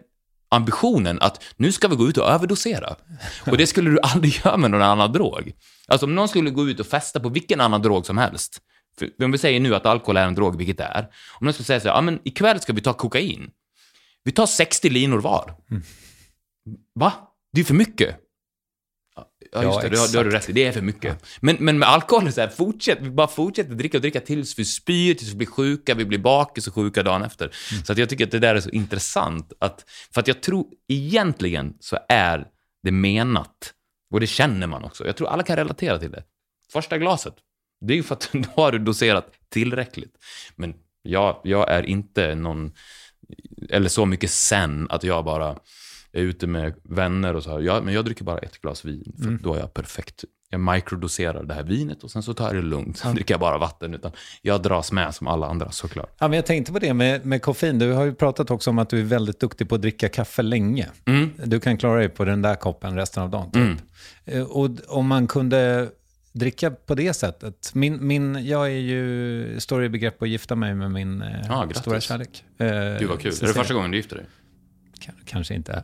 ambitionen 0.49 1.17
att 1.21 1.43
nu 1.57 1.71
ska 1.71 1.87
vi 1.87 1.95
gå 1.95 2.07
ut 2.07 2.17
och 2.17 2.29
överdosera. 2.29 2.95
Och 3.51 3.57
det 3.57 3.67
skulle 3.67 3.89
du 3.89 3.99
aldrig 3.99 4.45
göra 4.45 4.57
med 4.57 4.71
någon 4.71 4.81
annan 4.81 5.11
drog. 5.11 5.53
Alltså 5.87 6.05
om 6.05 6.15
någon 6.15 6.27
skulle 6.27 6.49
gå 6.49 6.69
ut 6.69 6.79
och 6.79 6.87
festa 6.87 7.19
på 7.19 7.29
vilken 7.29 7.61
annan 7.61 7.81
drog 7.81 8.05
som 8.05 8.17
helst. 8.17 8.61
För 8.99 9.23
om 9.23 9.31
vi 9.31 9.37
säger 9.37 9.59
nu 9.59 9.75
att 9.75 9.85
alkohol 9.85 10.17
är 10.17 10.27
en 10.27 10.35
drog, 10.35 10.57
vilket 10.57 10.77
det 10.77 10.83
är. 10.83 11.01
Om 11.39 11.45
någon 11.45 11.53
skulle 11.53 11.65
säga 11.65 11.79
så 11.79 11.87
här, 11.87 11.95
ja 11.95 12.01
men 12.01 12.19
ikväll 12.23 12.59
ska 12.59 12.73
vi 12.73 12.81
ta 12.81 12.93
kokain. 12.93 13.51
Vi 14.23 14.31
tar 14.31 14.45
60 14.45 14.89
linor 14.89 15.17
var. 15.17 15.55
Va? 16.95 17.13
Det 17.53 17.61
är 17.61 17.65
för 17.65 17.73
mycket. 17.73 18.17
Ja, 19.51 19.63
just 19.63 19.75
Ja, 19.75 19.81
det, 19.81 19.89
det 19.89 19.97
har, 19.97 20.07
det 20.07 20.17
har 20.17 20.23
du 20.23 20.29
exakt. 20.29 20.43
rätt 20.43 20.49
i. 20.49 20.53
Det 20.53 20.67
är 20.67 20.71
för 20.71 20.81
mycket. 20.81 21.25
Men, 21.39 21.57
men 21.59 21.79
med 21.79 21.89
alkohol 21.89 22.31
så 22.31 22.41
här, 22.41 22.47
fortsätt, 22.47 22.97
vi 23.01 23.09
bara 23.09 23.27
fortsätter 23.27 23.73
dricka 23.75 23.97
och 23.97 24.01
dricka 24.01 24.19
tills 24.19 24.59
vi 24.59 24.65
spyr, 24.65 25.13
tills 25.13 25.31
vi 25.31 25.35
blir 25.35 25.47
sjuka, 25.47 25.95
vi 25.95 26.05
blir 26.05 26.19
bakis 26.19 26.67
och 26.67 26.73
sjuka 26.73 27.03
dagen 27.03 27.23
efter. 27.23 27.55
Så 27.85 27.91
att 27.91 27.97
jag 27.97 28.09
tycker 28.09 28.25
att 28.25 28.31
det 28.31 28.39
där 28.39 28.55
är 28.55 28.59
så 28.59 28.69
intressant. 28.69 29.53
Att, 29.59 29.85
för 30.13 30.21
att 30.21 30.27
jag 30.27 30.41
tror 30.41 30.65
egentligen 30.87 31.73
så 31.79 31.97
är 32.09 32.47
det 32.83 32.91
menat, 32.91 33.73
och 34.13 34.19
det 34.19 34.27
känner 34.27 34.67
man 34.67 34.83
också. 34.83 35.05
Jag 35.05 35.15
tror 35.15 35.27
alla 35.27 35.43
kan 35.43 35.55
relatera 35.55 35.99
till 35.99 36.11
det. 36.11 36.23
Första 36.71 36.97
glaset, 36.97 37.35
det 37.87 37.93
är 37.93 37.95
ju 37.95 38.03
för 38.03 38.15
att 38.15 38.29
då 38.33 38.49
har 38.55 38.71
du 38.71 38.79
doserat 38.79 39.27
tillräckligt. 39.49 40.13
Men 40.55 40.73
jag, 41.01 41.41
jag 41.43 41.69
är 41.71 41.83
inte 41.83 42.35
någon, 42.35 42.71
eller 43.69 43.89
så 43.89 44.05
mycket 44.05 44.31
sen 44.31 44.87
att 44.89 45.03
jag 45.03 45.25
bara 45.25 45.49
är 46.11 46.21
ute 46.21 46.47
med 46.47 46.73
vänner 46.83 47.33
och 47.35 47.43
så 47.43 47.51
här. 47.51 47.59
Jag, 47.59 47.83
men 47.83 47.93
jag 47.93 48.05
dricker 48.05 48.23
bara 48.23 48.37
ett 48.39 48.61
glas 48.61 48.85
vin, 48.85 49.13
för 49.17 49.23
Mm. 49.27 49.39
då 49.43 49.53
är 49.53 49.59
jag 49.59 49.73
perfekt. 49.73 50.23
Jag 50.49 50.59
mikrodoserar 50.59 51.43
det 51.43 51.53
här 51.53 51.63
vinet 51.63 52.03
och 52.03 52.11
sen 52.11 52.23
så 52.23 52.33
tar 52.33 52.45
jag 52.45 52.55
det 52.55 52.61
lugnt. 52.61 52.97
Sen 52.97 53.15
dricker 53.15 53.33
jag 53.33 53.39
bara 53.41 53.57
vatten. 53.57 53.93
Utan 53.93 54.11
jag 54.41 54.61
dras 54.61 54.91
med 54.91 55.15
som 55.15 55.27
alla 55.27 55.47
andra 55.47 55.71
såklart. 55.71 56.15
Ja, 56.19 56.27
men 56.27 56.35
jag 56.35 56.45
tänkte 56.45 56.71
på 56.73 56.79
det 56.79 56.93
med, 56.93 57.25
med 57.25 57.41
koffein. 57.41 57.79
Du 57.79 57.91
har 57.91 58.03
ju 58.05 58.13
pratat 58.13 58.51
också 58.51 58.69
om 58.69 58.79
att 58.79 58.89
du 58.89 58.99
är 58.99 59.03
väldigt 59.03 59.39
duktig 59.39 59.69
på 59.69 59.75
att 59.75 59.81
dricka 59.81 60.09
kaffe 60.09 60.41
länge. 60.41 60.87
Mm. 61.05 61.29
Du 61.45 61.59
kan 61.59 61.77
klara 61.77 61.99
dig 61.99 62.09
på 62.09 62.25
den 62.25 62.41
där 62.41 62.55
koppen 62.55 62.95
resten 62.95 63.23
av 63.23 63.29
dagen. 63.29 63.51
Typ. 63.51 63.55
Mm. 63.55 63.77
Eh, 64.25 64.43
Och 64.43 64.69
om 64.87 65.07
man 65.07 65.27
kunde 65.27 65.89
dricka 66.35 66.71
på 66.71 66.95
det 66.95 67.13
sättet. 67.13 67.71
Min, 67.73 68.07
min, 68.07 68.47
jag 68.47 68.65
är 68.65 68.69
ju, 68.79 69.59
står 69.59 69.83
i 69.83 69.89
begrepp 69.89 70.21
att 70.21 70.29
gifta 70.29 70.55
mig 70.55 70.75
med 70.75 70.91
min 70.91 71.23
grattis. 71.47 71.77
stora 71.77 72.01
kärlek. 72.01 72.43
Eh, 72.57 72.67
Gud 72.99 73.09
vad 73.09 73.19
kul. 73.21 73.33
Är 73.41 73.47
det 73.47 73.53
första 73.53 73.73
gången 73.73 73.91
du 73.91 73.97
gifter 73.97 74.15
dig? 74.15 74.25
K- 75.05 75.11
Kanske 75.25 75.53
inte. 75.53 75.81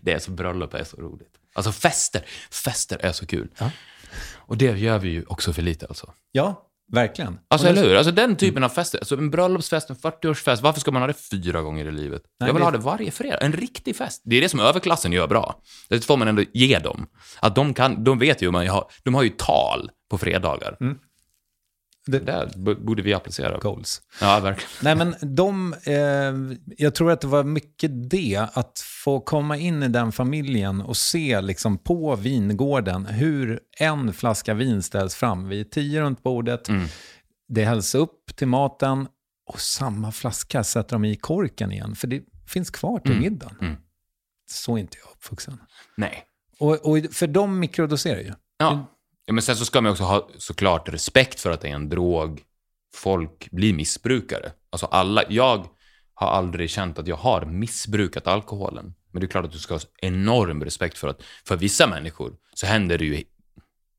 Det 0.00 0.12
är 0.12 0.18
så 0.18 0.30
bröllop 0.30 0.74
är 0.74 0.84
så 0.84 0.96
roligt. 0.96 1.32
Alltså 1.54 1.72
fester, 1.72 2.22
fester 2.50 2.98
är 3.02 3.12
så 3.12 3.26
kul. 3.26 3.48
Ja. 3.58 3.70
Och 4.34 4.56
det 4.56 4.78
gör 4.78 4.98
vi 4.98 5.08
ju 5.08 5.24
också 5.24 5.52
för 5.52 5.62
lite 5.62 5.86
alltså. 5.86 6.12
Ja, 6.32 6.65
verkligen. 6.92 7.38
Alltså 7.50 7.66
eller 7.68 7.82
hur? 7.82 7.96
Alltså 7.96 8.12
den 8.12 8.36
typen 8.36 8.64
av 8.64 8.68
fester. 8.68 8.98
Alltså 8.98 9.16
en 9.16 9.30
bröllopsfest, 9.30 9.90
en 9.90 9.96
40-årsfest, 9.96 10.62
varför 10.62 10.80
ska 10.80 10.90
man 10.90 11.02
ha 11.02 11.06
det 11.06 11.14
fyra 11.30 11.62
gånger 11.62 11.84
i 11.84 11.90
livet? 11.92 12.22
Nej, 12.40 12.48
jag 12.48 12.54
vill 12.54 12.60
det- 12.60 12.64
ha 12.64 12.70
det 12.70 12.78
varje 12.78 13.10
fredag. 13.10 13.38
En 13.38 13.52
riktig 13.52 13.96
fest. 13.96 14.22
Det 14.24 14.36
är 14.36 14.40
det 14.40 14.48
som 14.48 14.60
överklassen 14.60 15.12
gör 15.12 15.26
bra. 15.26 15.60
Det 15.88 16.04
får 16.04 16.16
man 16.16 16.28
ändå 16.28 16.42
ge 16.54 16.78
dem. 16.78 17.06
Att 17.40 17.54
de 17.54 17.74
kan, 17.74 18.04
de 18.04 18.18
vet 18.18 18.42
ju, 18.42 18.50
man 18.50 18.66
har, 18.68 18.84
de 19.04 19.14
har 19.14 19.22
ju 19.22 19.30
tal 19.30 19.90
på 20.10 20.18
fredagar. 20.18 20.76
Mm. 20.80 20.98
Det- 22.06 22.18
där 22.18 22.50
borde 22.74 23.02
vi 23.02 23.14
applicera. 23.14 23.58
Goals. 23.58 24.02
Ja, 24.20 24.40
verkligen. 24.40 24.70
Nej, 24.82 24.94
men 24.94 25.34
de, 25.36 25.74
eh, 25.86 26.56
jag 26.76 26.94
tror 26.94 27.10
att 27.10 27.20
det 27.20 27.26
var 27.26 27.44
mycket 27.44 28.10
det, 28.10 28.46
att 28.52 28.80
få 29.04 29.20
komma 29.20 29.56
in 29.56 29.82
i 29.82 29.88
den 29.88 30.12
familjen 30.12 30.80
och 30.80 30.96
se 30.96 31.40
liksom 31.40 31.78
på 31.78 32.16
vingården 32.16 33.06
hur 33.06 33.60
en 33.80 34.12
flaska 34.12 34.54
vin 34.54 34.82
ställs 34.82 35.14
fram. 35.14 35.48
Vi 35.48 35.60
är 35.60 35.64
tio 35.64 36.00
runt 36.00 36.22
bordet, 36.22 36.68
Mm. 36.68 36.86
det 37.48 37.64
hälls 37.64 37.94
upp 37.94 38.36
till 38.36 38.48
maten 38.48 39.08
och 39.46 39.60
samma 39.60 40.12
flaska 40.12 40.64
sätter 40.64 40.92
de 40.96 41.04
i 41.04 41.16
korken 41.16 41.72
igen, 41.72 41.94
för 41.96 42.06
det 42.06 42.22
finns 42.46 42.70
kvar 42.70 42.98
till 42.98 43.10
Mm. 43.12 43.22
middagen. 43.22 43.56
Mm. 43.60 43.76
Så 44.50 44.74
är 44.76 44.80
inte 44.80 44.96
jag 45.04 45.10
uppvuxen. 45.12 45.58
Nej. 45.96 46.22
Och, 46.58 46.72
och 46.90 46.98
för 47.12 47.26
de 47.26 47.58
mikrodoserar 47.58 48.20
ju. 48.20 48.32
Ja. 48.58 48.86
Ja, 49.26 49.32
men 49.32 49.42
sen 49.42 49.56
så 49.56 49.64
ska 49.64 49.80
man 49.80 49.92
också 49.92 50.04
ha 50.04 50.28
såklart 50.38 50.88
respekt 50.88 51.40
för 51.40 51.50
att 51.50 51.60
det 51.60 51.68
är 51.68 51.74
en 51.74 51.88
drog. 51.88 52.42
Folk 52.94 53.50
blir 53.50 53.74
missbrukare. 53.74 54.52
Alltså 54.70 54.86
alla, 54.86 55.22
jag 55.28 55.66
har 56.14 56.28
aldrig 56.28 56.70
känt 56.70 56.98
att 56.98 57.06
jag 57.06 57.16
har 57.16 57.44
missbrukat 57.44 58.26
alkoholen. 58.26 58.94
Men 59.10 59.20
det 59.20 59.26
är 59.26 59.28
klart 59.28 59.44
att 59.44 59.52
du 59.52 59.58
ska 59.58 59.74
ha 59.74 59.80
enorm 59.96 60.64
respekt 60.64 60.98
för 60.98 61.08
att 61.08 61.22
för 61.44 61.56
vissa 61.56 61.86
människor 61.86 62.36
så 62.54 62.66
händer 62.66 62.98
det 62.98 63.04
ju 63.04 63.24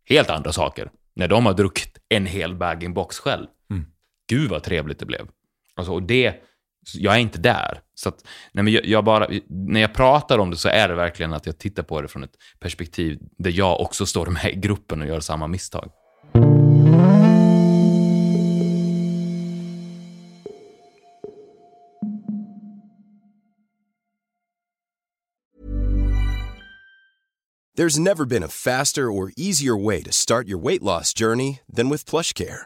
helt 0.06 0.30
andra 0.30 0.54
saker. 0.54 0.92
När 1.16 1.28
de 1.28 1.46
har 1.46 1.54
druckit 1.54 1.98
en 2.10 2.26
hel 2.26 2.56
bag-in-box 2.56 3.20
själv. 3.20 3.48
Mm. 3.70 3.86
Gud 4.30 4.50
vad 4.50 4.64
trevligt 4.64 5.00
det 5.00 5.06
blev. 5.06 5.28
Alltså, 5.76 5.94
och 5.94 6.04
det, 6.04 6.44
jag 6.94 7.16
är 7.16 7.20
inte 7.20 7.40
där. 7.40 7.82
Så 7.96 8.10
att, 8.10 8.24
nej 8.52 8.64
men 8.64 8.74
jag, 8.74 8.86
jag 8.86 9.04
bara, 9.04 9.28
när 9.48 9.82
jag 9.82 9.94
pratar 9.94 10.40
om 10.40 10.52
det 10.52 10.58
så 10.58 10.70
är 10.70 10.88
det 10.88 10.96
verkligen 10.96 11.34
att 11.34 11.46
jag 11.46 11.58
tittar 11.58 11.84
på 11.84 12.02
det 12.02 12.08
från 12.08 12.24
ett 12.24 12.36
perspektiv 12.60 13.20
där 13.38 13.52
jag 13.52 13.82
också 13.82 14.06
står 14.06 14.26
med 14.26 14.52
i 14.52 14.56
gruppen 14.56 15.02
och 15.02 15.08
gör 15.08 15.20
samma 15.20 15.48
misstag. 15.48 15.92
There's 27.78 28.00
never 28.00 28.26
been 28.26 28.42
a 28.42 28.48
faster 28.48 29.12
or 29.12 29.32
easier 29.38 29.78
way 29.78 30.02
to 30.02 30.12
start 30.12 30.48
your 30.48 30.58
weight 30.58 30.82
loss 30.82 31.14
journey 31.14 31.60
than 31.72 31.90
with 31.90 32.08
plush 32.08 32.34
care. 32.34 32.66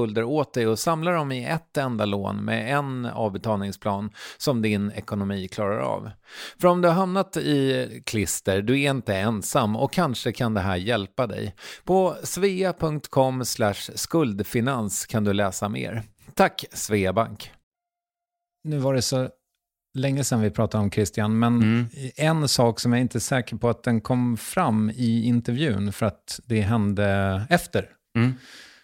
skulder 0.00 0.24
åt 0.24 0.54
dig 0.54 0.66
och 0.66 0.78
samla 0.78 1.10
dem 1.12 1.32
i 1.32 1.44
ett 1.44 1.76
enda 1.76 2.04
lån 2.04 2.44
med 2.44 2.74
en 2.78 3.06
avbetalningsplan 3.06 4.10
som 4.38 4.62
din 4.62 4.92
ekonomi 4.92 5.48
klarar 5.48 5.78
av. 5.78 6.10
För 6.60 6.68
om 6.68 6.82
du 6.82 6.88
har 6.88 6.94
hamnat 6.94 7.36
i 7.36 8.02
klister, 8.06 8.62
du 8.62 8.80
är 8.80 8.90
inte 8.90 9.16
ensam 9.16 9.76
och 9.76 9.92
kanske 9.92 10.32
kan 10.32 10.54
det 10.54 10.60
här 10.60 10.76
hjälpa 10.76 11.26
dig. 11.26 11.54
På 11.84 12.16
svea.com 12.22 13.44
skuldfinans 13.94 15.06
kan 15.06 15.24
du 15.24 15.32
läsa 15.32 15.68
mer. 15.68 16.02
Tack 16.34 16.64
Sveabank. 16.72 17.50
Nu 18.64 18.78
var 18.78 18.94
det 18.94 19.02
så 19.02 19.28
länge 19.94 20.24
sedan 20.24 20.40
vi 20.40 20.50
pratade 20.50 20.84
om 20.84 20.90
Christian, 20.90 21.38
men 21.38 21.62
Mm. 21.62 21.86
en 22.16 22.48
sak 22.48 22.80
som 22.80 22.92
jag 22.92 23.00
inte 23.00 23.18
är 23.18 23.20
säker 23.20 23.56
på 23.56 23.68
att 23.68 23.82
den 23.82 24.00
kom 24.00 24.36
fram 24.36 24.90
i 24.90 25.24
intervjun 25.24 25.92
för 25.92 26.06
att 26.06 26.40
det 26.46 26.60
hände 26.60 27.42
efter. 27.50 27.88
Mm. 28.16 28.34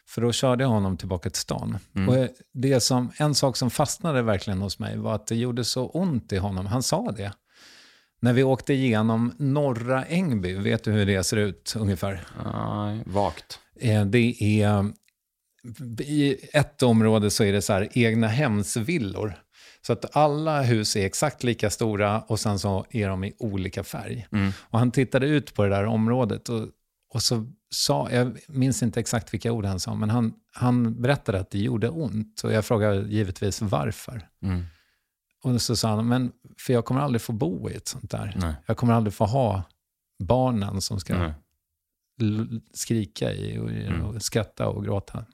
För 0.09 0.23
då 0.23 0.33
körde 0.33 0.65
jag 0.65 0.69
honom 0.69 0.97
tillbaka 0.97 1.31
till 1.31 1.41
stan. 1.41 1.79
Mm. 1.97 2.09
Och 2.09 2.29
det 2.55 2.81
som, 2.81 3.13
en 3.17 3.35
sak 3.35 3.57
som 3.57 3.71
fastnade 3.71 4.23
verkligen 4.23 4.63
hos 4.63 4.79
mig 4.79 4.99
var 4.99 5.15
att 5.15 5.27
det 5.27 5.37
gjorde 5.37 5.65
så 5.65 5.89
ont 5.89 6.33
i 6.33 6.37
honom. 6.37 6.67
Han 6.67 6.83
sa 6.83 7.13
det. 7.17 7.33
När 8.21 8.33
vi 8.33 8.43
åkte 8.43 8.75
igenom 8.75 9.33
norra 9.39 10.05
Ängby, 10.05 10.55
vet 10.55 10.85
du 10.85 10.93
hur 10.93 11.07
det 11.07 11.25
ser 11.25 11.37
ut 11.37 11.75
ungefär? 11.79 12.27
Nej, 12.45 13.03
vagt. 13.07 13.59
Eh, 13.81 14.05
Det 14.05 14.43
är, 14.43 14.93
i 16.01 16.37
ett 16.53 16.83
område 16.83 17.31
så 17.31 17.45
är 17.45 17.53
det 17.53 17.63
så 17.63 17.73
här 17.73 17.89
egna 17.93 18.29
hemsvillor. 18.29 19.35
Så 19.87 19.93
att 19.93 20.17
alla 20.17 20.63
hus 20.63 20.97
är 20.97 21.07
exakt 21.07 21.45
lika 21.45 21.71
stora 21.71 22.21
och 22.21 22.41
sen 22.41 22.59
så 22.59 22.87
är 22.91 23.09
de 23.09 23.25
i 23.25 23.35
olika 23.39 23.85
färg. 23.85 24.27
Mm. 24.33 24.53
Och 24.61 24.79
han 24.79 24.91
tittade 24.91 25.27
ut 25.27 25.55
på 25.55 25.63
det 25.63 25.69
där 25.69 25.85
området 25.85 26.49
och, 26.49 26.69
och 27.09 27.23
så 27.23 27.47
sa, 27.71 28.11
jag 28.11 28.39
minns 28.49 28.83
inte 28.83 29.01
exakt 29.01 29.35
vilka 29.35 29.53
ord 29.53 29.65
han 29.65 29.81
sa, 29.81 29.95
men 29.95 30.11
han, 30.11 30.35
han 30.53 31.03
berättade 31.03 31.41
att 31.41 31.51
det 31.51 31.59
gjorde 31.59 31.89
ont. 31.89 32.41
Och 32.45 32.53
jag 32.53 32.65
frågade 32.65 33.09
givetvis 33.09 33.63
varför. 33.63 34.29
Mm. 34.43 34.65
Och 35.43 35.63
så 35.63 35.77
sa 35.77 35.89
han, 35.89 36.09
men 36.09 36.33
för 36.59 36.73
jag 36.73 36.85
kommer 36.85 37.01
aldrig 37.01 37.23
få 37.23 37.33
bo 37.33 37.71
i 37.71 37.75
ett 37.75 37.89
sånt 37.89 38.11
där. 38.11 38.37
Nej. 38.37 38.55
Jag 38.67 38.77
kommer 38.77 38.93
aldrig 38.93 39.15
få 39.15 39.25
ha 39.25 39.63
barnen 40.19 40.81
som 40.81 41.01
ska 41.01 41.19
Nej. 41.19 41.33
skrika 42.75 43.33
i 43.33 43.59
och, 43.59 43.71
Mm. 43.71 44.03
och 44.03 44.23
skratta 44.23 44.69
och 44.69 44.85
gråta. 44.85 45.25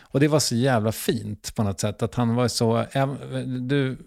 Och 0.00 0.20
det 0.20 0.28
var 0.28 0.40
så 0.40 0.54
jävla 0.54 0.92
fint 0.92 1.54
på 1.54 1.62
något 1.62 1.80
sätt. 1.80 2.02
Att 2.02 2.14
han 2.14 2.34
var 2.34 2.48
så... 2.48 2.86
Du 3.60 3.98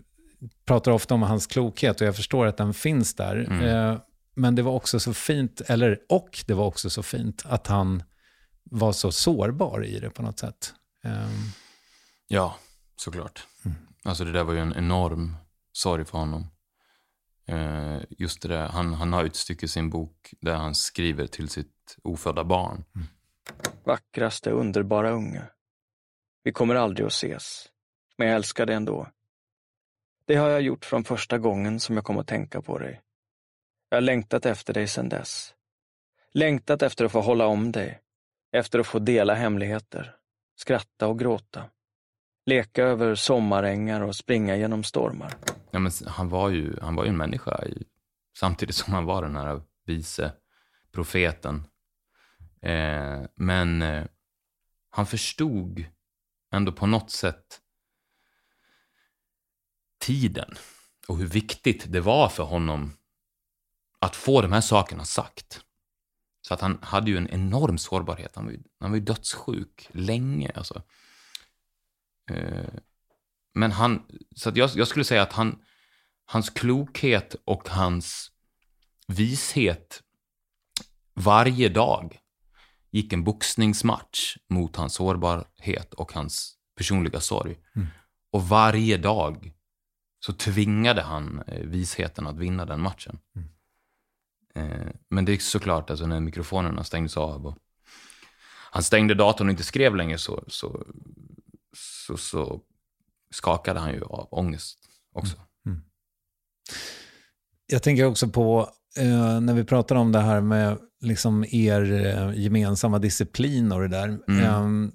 pratar 0.66 0.92
ofta 0.92 1.14
om 1.14 1.22
hans 1.22 1.48
klokhet 1.48 2.02
och 2.02 2.08
jag 2.08 2.16
förstår 2.16 2.46
att 2.46 2.58
den 2.58 2.74
finns 2.74 3.16
där. 3.16 3.36
Mm. 3.36 3.64
Eh, 3.64 4.00
men 4.40 4.56
det 4.56 4.62
var 4.62 4.72
också 4.72 5.00
så 5.00 5.14
fint, 5.14 5.62
eller 5.62 6.00
och 6.10 6.44
det 6.48 6.54
var 6.54 6.66
också 6.66 6.90
så 6.90 7.04
fint 7.04 7.44
att 7.46 7.68
han 7.68 8.04
var 8.64 8.92
så 8.92 9.12
sårbar 9.12 9.86
i 9.86 10.00
det 10.00 10.10
på 10.10 10.22
något 10.22 10.40
sätt. 10.40 10.74
Ehm, 11.04 11.52
Ja, 12.28 12.56
såklart. 12.96 13.48
Mm. 13.66 13.78
Alltså 14.04 14.24
det 14.24 14.32
där 14.32 14.44
var 14.44 14.54
ju 14.54 14.60
en 14.60 14.74
enorm 14.78 15.36
sorg 15.72 16.06
för 16.06 16.18
honom. 16.18 16.48
Eh, 17.48 17.98
just 18.10 18.42
det 18.42 18.48
där, 18.48 18.68
han, 18.68 18.94
han 18.94 19.14
har 19.14 19.26
ett 19.26 19.36
stycke 19.36 19.66
i 19.66 19.70
sin 19.70 19.90
bok 19.90 20.34
där 20.42 20.56
han 20.56 20.76
skriver 20.76 21.28
till 21.28 21.50
sitt 21.50 21.98
ofödda 22.04 22.44
barn. 22.44 22.84
Vackraste, 23.84 24.52
underbara 24.52 25.12
unge. 25.12 25.44
Vi 26.44 26.52
kommer 26.52 26.76
aldrig 26.76 27.06
att 27.06 27.14
ses, 27.14 27.66
men 28.18 28.28
jag 28.28 28.36
älskar 28.36 28.66
dig 28.66 28.76
ändå. 28.76 29.08
Det 30.26 30.36
har 30.36 30.50
jag 30.50 30.62
gjort 30.62 30.86
från 30.86 31.04
första 31.04 31.38
gången 31.38 31.80
som 31.80 31.96
jag 31.96 32.06
kom 32.06 32.18
att 32.18 32.28
tänka 32.28 32.62
på 32.62 32.78
dig. 32.80 33.02
Jag 33.90 33.98
har 33.98 34.02
längtat 34.02 34.46
efter 34.46 34.74
dig 34.74 34.88
sedan 34.88 35.10
dess. 35.10 35.54
Längtat 36.34 36.82
efter 36.82 37.06
att 37.06 37.12
få 37.12 37.22
hålla 37.22 37.46
om 37.46 37.72
dig, 37.72 38.00
efter 38.52 38.80
att 38.80 38.88
få 38.88 39.00
dela 39.00 39.34
hemligheter, 39.34 40.16
skratta 40.56 41.08
och 41.08 41.20
gråta. 41.20 41.64
Leka 42.46 42.84
över 42.84 43.16
sommarängar 43.16 44.02
och 44.02 44.16
springa 44.16 44.56
genom 44.56 44.84
stormar. 44.84 45.34
Ja, 45.72 45.80
men 45.80 45.92
han, 46.08 46.30
var 46.30 46.50
ju, 46.50 46.80
han 46.82 46.96
var 46.96 47.04
ju 47.04 47.10
en 47.10 47.18
människa 47.18 47.66
i, 47.66 47.84
samtidigt 48.38 48.76
som 48.76 48.94
han 48.94 49.06
var 49.06 49.22
den 49.22 49.36
här 49.36 49.62
vice 49.86 50.32
profeten. 50.92 51.64
Eh, 52.62 53.22
men 53.36 53.82
eh, 53.82 54.06
han 54.90 55.06
förstod 55.06 55.86
ändå 56.52 56.72
på 56.72 56.86
något 56.86 57.12
sätt 57.12 57.60
tiden 60.00 60.56
och 61.08 61.18
hur 61.18 61.28
viktigt 61.28 61.92
det 61.92 62.02
var 62.02 62.30
för 62.30 62.44
honom 62.44 62.99
att 64.00 64.16
få 64.16 64.42
de 64.42 64.52
här 64.52 64.62
sakerna 64.62 65.06
sagt. 65.06 65.62
Så 66.42 66.54
att 66.54 66.62
han 66.62 66.80
hade 66.82 67.12
ju 67.12 67.18
en 67.18 67.30
enorm 67.30 67.78
sårbarhet. 67.78 68.36
Han 68.36 68.46
var 68.46 68.52
ju, 68.52 68.60
han 68.80 68.92
var 68.92 68.98
ju 68.98 69.04
dödssjuk 69.04 69.90
länge. 69.92 70.52
Alltså. 70.56 70.84
Eh, 72.32 72.74
men 73.54 73.72
han, 73.72 74.06
så 74.36 74.50
att 74.50 74.58
jag, 74.58 74.70
jag 74.76 74.88
skulle 74.88 75.06
säga 75.06 75.22
att 75.22 75.34
han, 75.34 75.60
hans 76.26 76.50
klokhet 76.50 77.36
och 77.46 77.70
hans 77.70 78.32
vishet 79.08 80.04
varje 81.14 81.70
dag 81.70 82.20
gick 82.92 83.14
en 83.14 83.24
boxningsmatch 83.24 84.38
mot 84.50 84.76
hans 84.76 84.94
sårbarhet 84.94 85.94
och 85.94 86.14
hans 86.14 86.58
personliga 86.76 87.20
sorg. 87.20 87.58
Och 88.32 88.48
varje 88.48 88.98
dag 88.98 89.54
så 90.20 90.34
tvingade 90.34 91.02
han 91.02 91.44
eh, 91.48 91.62
visheten 91.62 92.28
att 92.28 92.38
vinna 92.38 92.66
den 92.66 92.82
matchen. 92.82 93.20
Eh, 93.36 93.42
men 95.10 95.26
det 95.26 95.34
är 95.34 95.38
såklart, 95.38 95.90
alltså 95.90 96.06
när 96.08 96.20
mikrofonerna 96.20 96.84
stängdes 96.84 97.18
av 97.18 97.46
och 97.48 97.58
han 98.72 98.84
stängde 98.84 99.14
datorn 99.14 99.48
och 99.48 99.52
inte 99.52 99.64
skrev 99.64 99.96
längre 99.96 100.18
så, 100.18 100.44
så, 100.48 100.86
så, 102.08 102.18
så 102.18 102.62
skakade 103.34 103.80
han 103.80 103.94
ju 103.94 104.04
av 104.04 104.28
ångest 104.32 104.78
också. 105.14 105.38
Jag 107.72 107.84
tänker 107.84 108.06
också 108.06 108.28
på, 108.28 108.70
eh, 108.98 109.42
när 109.42 109.54
vi 109.54 109.64
pratar 109.64 109.96
om 109.96 110.12
det 110.12 110.20
här 110.20 110.42
med 110.42 110.78
liksom 111.02 111.46
er 111.50 112.06
eh, 112.06 112.34
gemensamma 112.40 113.00
disciplin 113.00 113.72
och 113.72 113.82
det 113.82 113.88
där. 113.88 114.20
Mm. 114.28 114.44
Eh, 114.44 114.92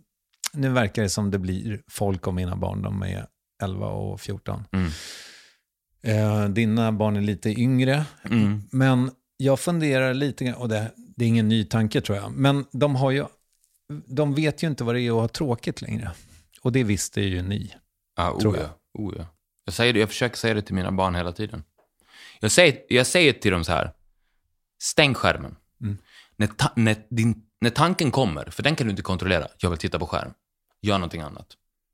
nu 0.52 0.68
verkar 0.68 1.02
det 1.02 1.08
som 1.08 1.30
det 1.30 1.38
blir 1.38 1.82
folk 1.90 2.26
och 2.26 2.34
mina 2.34 2.56
barn, 2.56 2.82
de 2.82 3.02
är 3.02 3.26
11 3.62 3.86
och 3.86 4.20
14. 4.20 4.64
Mm. 4.72 4.90
Eh, 6.02 6.48
dina 6.48 6.92
barn 6.92 7.16
är 7.16 7.20
lite 7.20 7.50
yngre, 7.60 8.04
Mm. 8.24 8.62
men 8.72 9.10
jag 9.36 9.60
funderar 9.60 10.14
lite 10.14 10.44
grann, 10.44 10.54
och 10.54 10.68
det, 10.68 10.92
det 10.96 11.24
är 11.24 11.28
ingen 11.28 11.48
ny 11.48 11.64
tanke 11.64 12.00
tror 12.00 12.18
jag, 12.18 12.32
men 12.32 12.66
de, 12.72 12.96
har 12.96 13.10
ju, 13.10 13.26
de 14.06 14.34
vet 14.34 14.62
ju 14.62 14.66
inte 14.66 14.84
vad 14.84 14.94
det 14.94 15.00
är 15.00 15.10
att 15.10 15.16
ha 15.16 15.28
tråkigt 15.28 15.82
längre. 15.82 16.10
Och 16.60 16.72
det 16.72 16.84
visste 16.84 17.20
ju 17.20 17.42
ni. 17.42 17.74
Tror 18.16 18.52
oh 18.52 18.56
jag. 18.56 18.64
ja, 18.64 18.78
oh 18.92 19.14
ja. 19.18 19.26
Jag, 19.64 19.74
säger 19.74 19.92
det, 19.92 20.00
jag 20.00 20.08
försöker 20.08 20.36
säga 20.36 20.54
det 20.54 20.62
till 20.62 20.74
mina 20.74 20.92
barn 20.92 21.14
hela 21.14 21.32
tiden. 21.32 21.62
Jag 22.40 22.50
säger, 22.50 22.82
jag 22.88 23.06
säger 23.06 23.32
till 23.32 23.52
dem 23.52 23.64
så 23.64 23.72
här, 23.72 23.92
stäng 24.82 25.14
skärmen. 25.14 25.56
Mm. 25.80 25.98
När, 26.36 26.46
ta, 26.46 26.70
när, 26.76 26.96
din, 27.10 27.42
när 27.60 27.70
tanken 27.70 28.10
kommer, 28.10 28.44
för 28.44 28.62
den 28.62 28.76
kan 28.76 28.86
du 28.86 28.90
inte 28.90 29.02
kontrollera, 29.02 29.48
jag 29.58 29.70
vill 29.70 29.78
titta 29.78 29.98
på 29.98 30.06
skärm, 30.06 30.32
gör 30.82 30.98
någonting 30.98 31.20
annat. 31.20 31.46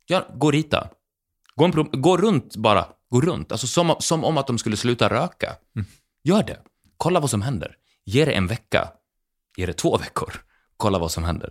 Gör, 0.08 0.26
gå 0.34 0.46
och 0.46 0.52
rita. 0.52 0.90
Gå, 1.54 1.64
en, 1.64 1.72
gå 1.92 2.16
runt 2.16 2.56
bara, 2.56 2.86
gå 3.08 3.20
runt. 3.20 3.52
Alltså 3.52 3.66
som, 3.66 3.96
som 3.98 4.24
om 4.24 4.38
att 4.38 4.46
de 4.46 4.58
skulle 4.58 4.76
sluta 4.76 5.08
röka. 5.10 5.56
Mm. 5.76 5.86
Gör 6.24 6.42
det. 6.42 6.58
Kolla 7.00 7.20
vad 7.20 7.30
som 7.30 7.42
händer. 7.42 7.76
Ge 8.04 8.24
det 8.24 8.32
en 8.32 8.46
vecka. 8.46 8.88
Ge 9.56 9.66
det 9.66 9.72
två 9.72 9.96
veckor. 9.96 10.32
kolla 10.76 10.98
vad 10.98 11.10
som 11.10 11.24
händer. 11.24 11.50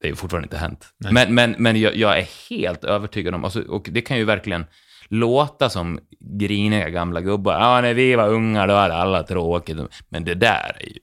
Det 0.00 0.06
är 0.06 0.10
ju 0.10 0.16
fortfarande 0.16 0.46
inte 0.46 0.58
hänt. 0.58 0.94
Nej. 0.96 1.12
Men, 1.12 1.34
men, 1.34 1.54
men 1.58 1.80
jag, 1.80 1.96
jag 1.96 2.18
är 2.18 2.28
helt 2.50 2.84
övertygad 2.84 3.34
om, 3.34 3.44
alltså, 3.44 3.62
och 3.62 3.88
det 3.92 4.00
kan 4.00 4.16
ju 4.16 4.24
verkligen 4.24 4.66
låta 5.08 5.70
som 5.70 6.00
griniga 6.20 6.88
gamla 6.88 7.20
gubbar. 7.20 7.52
Ja, 7.52 7.80
när 7.80 7.94
vi 7.94 8.14
var 8.14 8.28
unga 8.28 8.66
då 8.66 8.74
hade 8.74 8.94
alla 8.94 9.22
tråkigt. 9.22 9.78
Men 10.08 10.24
det 10.24 10.34
där 10.34 10.76
är 10.80 10.86
ju, 10.86 10.98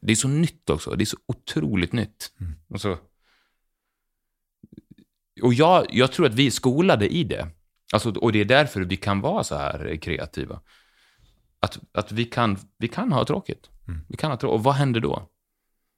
det 0.00 0.12
är 0.12 0.16
så 0.16 0.28
nytt 0.28 0.70
också. 0.70 0.90
Det 0.90 1.04
är 1.04 1.06
så 1.06 1.18
otroligt 1.26 1.92
nytt. 1.92 2.32
Och, 2.68 2.80
så, 2.80 2.96
och 5.42 5.54
jag, 5.54 5.86
jag 5.90 6.12
tror 6.12 6.26
att 6.26 6.34
vi 6.34 6.46
är 6.46 6.50
skolade 6.50 7.08
i 7.08 7.24
det. 7.24 7.48
Alltså, 7.92 8.10
och 8.10 8.32
det 8.32 8.40
är 8.40 8.44
därför 8.44 8.80
vi 8.80 8.96
kan 8.96 9.20
vara 9.20 9.44
så 9.44 9.56
här 9.56 9.96
kreativa. 9.96 10.60
Att, 11.62 11.78
att 11.92 12.12
vi, 12.12 12.24
kan, 12.24 12.58
vi 12.78 12.88
kan 12.88 13.12
ha 13.12 13.24
tråkigt. 13.24 13.68
Vi 14.08 14.16
kan 14.16 14.30
ha 14.30 14.38
tråkigt. 14.38 14.54
Och 14.54 14.64
vad 14.64 14.74
händer 14.74 15.00
då? 15.00 15.28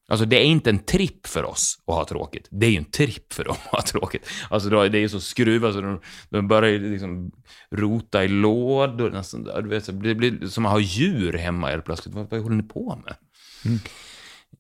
Alltså 0.08 0.26
det 0.26 0.36
är 0.36 0.44
inte 0.44 0.70
en 0.70 0.78
tripp 0.78 1.26
för 1.26 1.44
oss 1.44 1.78
att 1.86 1.94
ha 1.94 2.04
tråkigt. 2.04 2.48
Det 2.50 2.66
är 2.66 2.70
ju 2.70 2.76
en 2.76 2.84
tripp 2.84 3.32
för 3.32 3.44
dem 3.44 3.56
att 3.64 3.72
ha 3.72 3.82
tråkigt. 3.82 4.28
Alltså 4.50 4.68
då, 4.68 4.88
det 4.88 4.98
är 4.98 5.00
ju 5.00 5.08
så 5.08 5.20
skruvat 5.20 5.74
så 5.74 5.80
de, 5.80 6.00
de 6.28 6.48
börjar 6.48 6.70
ju 6.70 6.92
liksom 6.92 7.32
rota 7.70 8.24
i 8.24 8.28
lådor. 8.28 9.10
Nästan, 9.10 9.44
du 9.44 9.68
vet, 9.68 9.84
så 9.84 9.92
det 9.92 10.14
blir 10.14 10.46
som 10.46 10.66
att 10.66 10.72
ha 10.72 10.80
djur 10.80 11.32
hemma 11.32 11.68
helt 11.68 11.84
plötsligt. 11.84 12.14
Vad, 12.14 12.30
vad 12.30 12.42
håller 12.42 12.56
ni 12.56 12.62
på 12.62 13.02
med? 13.04 13.16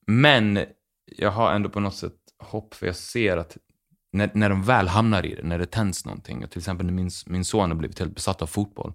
Men 0.06 0.64
jag 1.16 1.30
har 1.30 1.52
ändå 1.52 1.68
på 1.68 1.80
något 1.80 1.96
sätt 1.96 2.14
hopp, 2.38 2.74
för 2.74 2.86
jag 2.86 2.96
ser 2.96 3.36
att 3.36 3.56
när, 4.12 4.30
när 4.34 4.50
de 4.50 4.62
väl 4.62 4.88
hamnar 4.88 5.26
i 5.26 5.34
det, 5.34 5.42
när 5.42 5.58
det 5.58 5.66
tänds 5.66 6.04
någonting, 6.04 6.44
och 6.44 6.50
till 6.50 6.58
exempel 6.58 6.86
när 6.86 6.92
min, 6.92 7.10
min 7.26 7.44
son 7.44 7.70
har 7.70 7.76
blivit 7.76 7.98
helt 7.98 8.14
besatt 8.14 8.42
av 8.42 8.46
fotboll, 8.46 8.92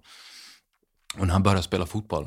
och 1.18 1.26
när 1.26 1.32
han 1.32 1.42
börjar 1.42 1.62
spela 1.62 1.86
fotboll, 1.86 2.26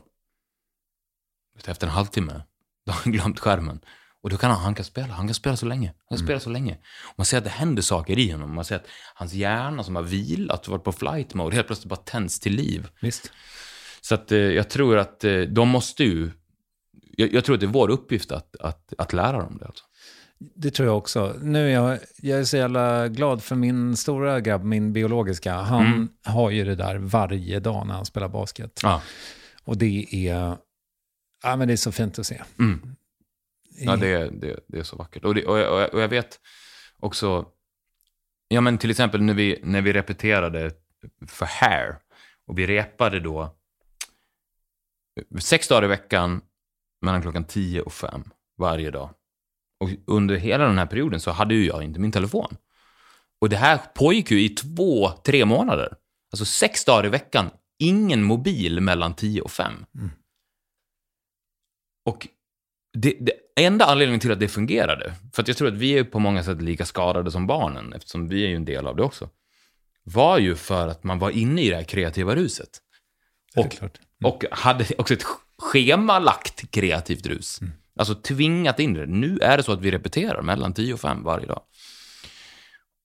efter 1.65 1.87
en 1.87 1.93
halvtimme, 1.93 2.41
då 2.85 2.91
har 2.91 2.99
han 2.99 3.13
glömt 3.13 3.39
skärmen. 3.39 3.79
Och 4.21 4.29
då 4.29 4.37
kan 4.37 4.51
han, 4.51 4.59
han 4.59 4.75
kan 4.75 4.85
spela, 4.85 5.13
han 5.13 5.27
kan 5.27 5.33
spela 5.33 5.57
så 5.57 5.65
länge. 5.65 5.87
Han 5.87 6.17
kan 6.17 6.25
spela 6.25 6.39
så 6.39 6.49
länge. 6.49 6.73
Och 7.03 7.13
man 7.17 7.25
ser 7.25 7.37
att 7.37 7.43
det 7.43 7.49
händer 7.49 7.81
saker 7.81 8.19
i 8.19 8.31
honom. 8.31 8.55
Man 8.55 8.65
ser 8.65 8.75
att 8.75 8.87
hans 9.15 9.33
hjärna 9.33 9.83
som 9.83 9.95
har 9.95 10.03
vilat 10.03 10.67
varit 10.67 10.83
på 10.83 10.91
flight 10.91 11.33
mode 11.33 11.55
helt 11.55 11.67
plötsligt 11.67 11.89
bara 11.89 11.95
tänds 11.95 12.39
till 12.39 12.53
liv. 12.55 12.87
Visst. 13.01 13.31
Så 14.01 14.15
att 14.15 14.31
eh, 14.31 14.39
jag 14.39 14.69
tror 14.69 14.97
att 14.97 15.23
eh, 15.23 15.41
de 15.41 15.69
måste 15.69 16.03
ju... 16.03 16.31
Jag, 17.17 17.33
jag 17.33 17.45
tror 17.45 17.53
att 17.53 17.59
det 17.59 17.65
är 17.65 17.71
vår 17.71 17.89
uppgift 17.89 18.31
att, 18.31 18.55
att, 18.55 18.93
att 18.97 19.13
lära 19.13 19.37
dem 19.37 19.57
det. 19.57 19.65
Alltså. 19.65 19.83
Det 20.55 20.71
tror 20.71 20.87
jag 20.87 20.97
också. 20.97 21.35
Nu 21.41 21.65
är 21.67 21.73
jag, 21.73 21.99
jag 22.17 22.39
är 22.39 22.43
så 22.43 22.57
jävla 22.57 23.07
glad 23.07 23.43
för 23.43 23.55
min 23.55 23.97
stora 23.97 24.39
grabb, 24.41 24.63
min 24.63 24.93
biologiska. 24.93 25.53
Han 25.53 25.85
Mm. 25.85 26.09
har 26.23 26.49
ju 26.49 26.63
det 26.65 26.75
där 26.75 26.95
varje 26.97 27.59
dag 27.59 27.87
när 27.87 27.93
han 27.93 28.05
spelar 28.05 28.27
basket. 28.27 28.79
Ja. 28.83 29.01
Och 29.63 29.77
det 29.77 30.05
är, 30.29 30.57
ja, 31.43 31.55
men 31.55 31.67
det 31.67 31.73
är 31.73 31.77
så 31.77 31.91
fint 31.91 32.19
att 32.19 32.25
se. 32.25 32.41
Mm. 32.59 32.95
Ja, 33.79 33.95
det 33.95 34.07
är, 34.07 34.31
det, 34.31 34.59
det 34.67 34.79
är 34.79 34.83
så 34.83 34.95
vackert. 34.95 35.23
Och, 35.25 35.35
det, 35.35 35.45
och, 35.45 35.57
jag, 35.59 35.93
och 35.93 36.01
jag- 36.01 36.07
vet 36.07 36.39
också, 36.99 37.45
ja 38.47 38.61
men 38.61 38.77
till 38.77 38.89
exempel 38.91 39.21
när 39.21 39.33
vi, 39.33 39.59
när 39.63 39.81
vi 39.81 39.93
repeterade 39.93 40.71
för 41.27 41.45
Hair, 41.45 41.95
och 42.47 42.59
vi 42.59 42.67
repade 42.67 43.19
då 43.19 43.55
sex 45.39 45.67
dagar 45.67 45.83
i 45.83 45.87
veckan 45.87 46.41
mellan 47.01 47.21
klockan 47.21 47.43
10 47.43 47.81
och 47.81 47.93
5 47.93 48.23
varje 48.57 48.91
dag. 48.91 49.09
Och 49.79 49.89
under 50.07 50.35
hela 50.35 50.65
den 50.65 50.77
här 50.77 50.85
perioden 50.85 51.19
så 51.19 51.31
hade 51.31 51.55
ju 51.55 51.65
jag 51.65 51.83
inte 51.83 51.99
min 51.99 52.11
telefon. 52.11 52.57
Och 53.41 53.49
det 53.49 53.57
här 53.57 53.77
pågick 53.95 54.31
ju 54.31 54.41
i 54.41 54.49
två, 54.49 55.11
tre 55.11 55.45
månader. 55.45 55.93
Alltså 56.31 56.45
sex 56.45 56.85
dagar 56.85 57.05
i 57.05 57.09
veckan, 57.09 57.49
ingen 57.79 58.23
mobil 58.23 58.81
mellan 58.81 59.13
10 59.13 59.41
och 59.41 59.51
5. 59.51 59.85
Och 62.05 62.27
det, 62.93 63.17
det 63.19 63.33
enda 63.55 63.85
anledningen 63.85 64.19
till 64.19 64.31
att 64.31 64.39
det 64.39 64.47
fungerade, 64.47 65.13
för 65.33 65.41
att 65.41 65.47
jag 65.47 65.57
tror 65.57 65.67
att 65.67 65.73
vi 65.73 65.97
är 65.97 66.03
på 66.03 66.19
många 66.19 66.43
sätt 66.43 66.61
lika 66.61 66.85
skadade 66.85 67.31
som 67.31 67.47
barnen, 67.47 67.93
eftersom 67.93 68.27
vi 68.27 68.43
är 68.43 68.47
ju 68.47 68.55
en 68.55 68.65
del 68.65 68.87
av 68.87 68.95
det 68.95 69.03
också, 69.03 69.29
var 70.03 70.37
ju 70.37 70.55
för 70.55 70.87
att 70.87 71.03
man 71.03 71.19
var 71.19 71.29
inne 71.29 71.61
i 71.61 71.69
det 71.69 71.75
här 71.75 71.83
kreativa 71.83 72.35
ruset. 72.35 72.81
Och, 73.55 73.71
klart. 73.71 73.99
och 74.23 74.45
hade 74.51 74.85
också 74.97 75.13
ett 75.13 75.25
schemalagt 75.57 76.71
kreativt 76.71 77.25
rus. 77.25 77.59
Alltså 77.99 78.15
tvingat 78.15 78.79
in 78.79 78.93
det. 78.93 79.05
Nu 79.05 79.37
är 79.37 79.57
det 79.57 79.63
så 79.63 79.71
att 79.71 79.81
vi 79.81 79.91
repeterar 79.91 80.41
mellan 80.41 80.73
10 80.73 80.93
och 80.93 80.99
5 80.99 81.23
varje 81.23 81.45
dag. 81.45 81.61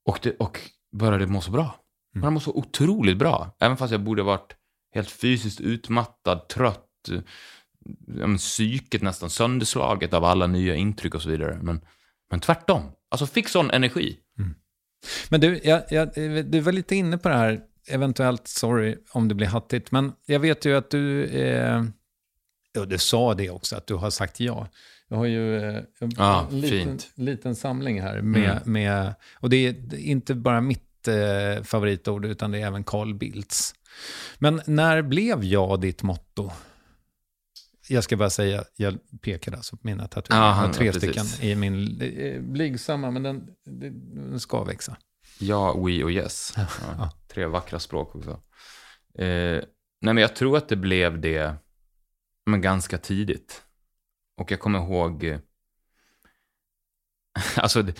Och, 0.04 0.18
det, 0.22 0.36
och 0.36 0.60
började 0.92 1.26
må 1.26 1.40
så 1.40 1.50
bra. 1.50 1.74
Man 2.14 2.32
mår 2.32 2.40
så 2.40 2.52
otroligt 2.52 3.18
bra. 3.18 3.56
Även 3.60 3.76
fast 3.76 3.92
jag 3.92 4.00
borde 4.00 4.22
varit 4.22 4.56
helt 4.94 5.10
fysiskt 5.10 5.60
utmattad, 5.60 6.48
trött, 6.48 6.84
psyket 8.38 9.02
nästan 9.02 9.30
sönderslaget 9.30 10.14
av 10.14 10.24
alla 10.24 10.46
nya 10.46 10.74
intryck 10.74 11.14
och 11.14 11.22
så 11.22 11.28
vidare. 11.28 11.58
Men, 11.62 11.80
men 12.30 12.40
tvärtom. 12.40 12.82
Alltså 13.10 13.26
fick 13.26 13.48
sån 13.48 13.70
energi. 13.70 14.18
Men 15.28 15.40
du, 15.40 15.60
jag, 15.64 15.82
jag, 15.90 16.14
du 16.50 16.60
var 16.60 16.72
lite 16.72 16.96
inne 16.96 17.18
på 17.18 17.28
det 17.28 17.34
här, 17.34 17.60
eventuellt, 17.88 18.48
sorry 18.48 18.96
om 19.10 19.28
det 19.28 19.34
blir 19.34 19.46
hattigt, 19.46 19.90
men 19.90 20.12
jag 20.26 20.40
vet 20.40 20.64
ju 20.64 20.76
att 20.76 20.90
du, 20.90 21.24
eh, 21.24 21.84
ja, 22.72 22.84
du 22.84 22.98
sa 22.98 23.34
det 23.34 23.50
också, 23.50 23.76
att 23.76 23.86
du 23.86 23.94
har 23.94 24.10
sagt 24.10 24.40
ja. 24.40 24.68
Jag 25.08 25.16
har 25.16 25.26
ju 25.26 25.56
eh, 25.56 25.82
en 26.00 26.10
Ja, 26.16 26.48
liten, 26.50 26.98
liten 27.14 27.56
samling 27.56 28.00
här 28.02 28.22
med, 28.22 28.50
Mm. 28.50 28.72
med 28.72 29.14
och 29.34 29.50
det 29.50 29.56
är 29.56 29.94
inte 29.98 30.34
bara 30.34 30.60
mitt 30.60 31.08
eh, 31.08 31.62
favoritord, 31.64 32.26
utan 32.26 32.50
det 32.50 32.58
är 32.60 32.66
även 32.66 32.84
Carl 32.84 33.14
Bildts. 33.14 33.74
Men 34.38 34.60
när 34.66 35.02
blev 35.02 35.44
jag 35.44 35.80
ditt 35.80 36.02
motto? 36.02 36.50
Jag 37.88 38.04
ska 38.04 38.16
bara 38.16 38.30
säga, 38.30 38.64
jag 38.76 38.98
pekade 39.20 39.56
alltså 39.56 39.76
på 39.76 39.86
mina 39.86 40.08
tatueringar. 40.08 40.46
Ja, 40.48 40.56
jag 40.60 40.66
har 40.66 40.72
tre 40.72 40.86
ja, 40.86 40.92
stycken 40.92 41.24
i 41.40 41.54
min 41.54 42.00
eh, 42.02 42.40
blygsamma, 42.42 43.10
men 43.10 43.22
den, 43.22 43.48
den 44.14 44.40
ska 44.40 44.64
växa. 44.64 44.96
Ja, 45.40 45.72
we 45.72 46.04
och 46.04 46.10
yes. 46.10 46.54
Ja, 46.98 47.12
tre 47.28 47.46
vackra 47.46 47.78
språk 47.78 48.16
också. 48.16 48.30
Eh, 49.18 49.26
nej, 50.00 50.14
men 50.14 50.16
jag 50.18 50.36
tror 50.36 50.56
att 50.56 50.68
det 50.68 50.76
blev 50.76 51.20
det 51.20 51.54
men 52.48 52.60
ganska 52.60 52.98
tidigt. 52.98 53.62
Och 54.36 54.52
jag 54.52 54.60
kommer 54.60 54.78
ihåg... 54.78 55.24
eh, 55.24 55.38
Alltså, 57.56 57.82
det, 57.82 57.94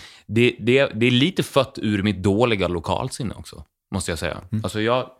det, 0.59 0.87
det, 0.87 1.05
är 1.05 1.11
lite 1.11 1.43
fött 1.43 1.79
ur 1.81 2.03
mitt 2.03 2.23
dåliga 2.23 2.67
lokalsinne 2.67 3.35
också, 3.35 3.65
måste 3.91 4.11
jag 4.11 4.19
säga. 4.19 4.41
Alltså 4.63 4.81
jag, 4.81 5.11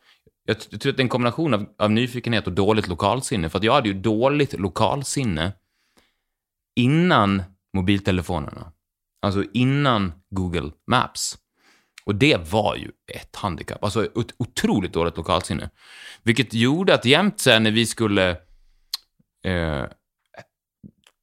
jag 0.46 0.60
tror 0.60 0.76
att 0.76 0.82
det 0.82 1.02
är 1.02 1.04
en 1.04 1.10
kombination 1.10 1.54
av, 1.54 1.66
av 1.78 1.92
nyfikenhet 1.92 2.48
och 2.48 2.54
dåligt 2.54 2.88
lokalsinne. 2.88 3.50
För 3.50 3.58
att 3.58 3.64
jag 3.64 3.74
hade 3.74 3.90
ju 3.90 3.94
dåligt 3.94 4.60
lokalsinne 4.60 5.54
innan 6.76 7.44
mobiltelefonerna. 7.74 8.72
Alltså 9.22 9.44
innan 9.54 10.12
Google 10.30 10.72
Maps. 10.88 11.38
Och 12.06 12.16
det 12.16 12.52
var 12.52 12.76
ju 12.76 12.92
ett 13.14 13.36
handikapp. 13.36 13.84
Alltså 13.84 14.06
ett 14.06 14.34
otroligt 14.38 14.94
dåligt 14.94 15.18
lokalsinne. 15.18 15.70
Vilket 16.24 16.54
gjorde 16.54 16.94
att 16.94 17.06
jämt 17.06 17.40
sen 17.40 17.64
när 17.64 17.72
vi 17.72 17.86
skulle 17.86 18.38
eh, 19.46 19.84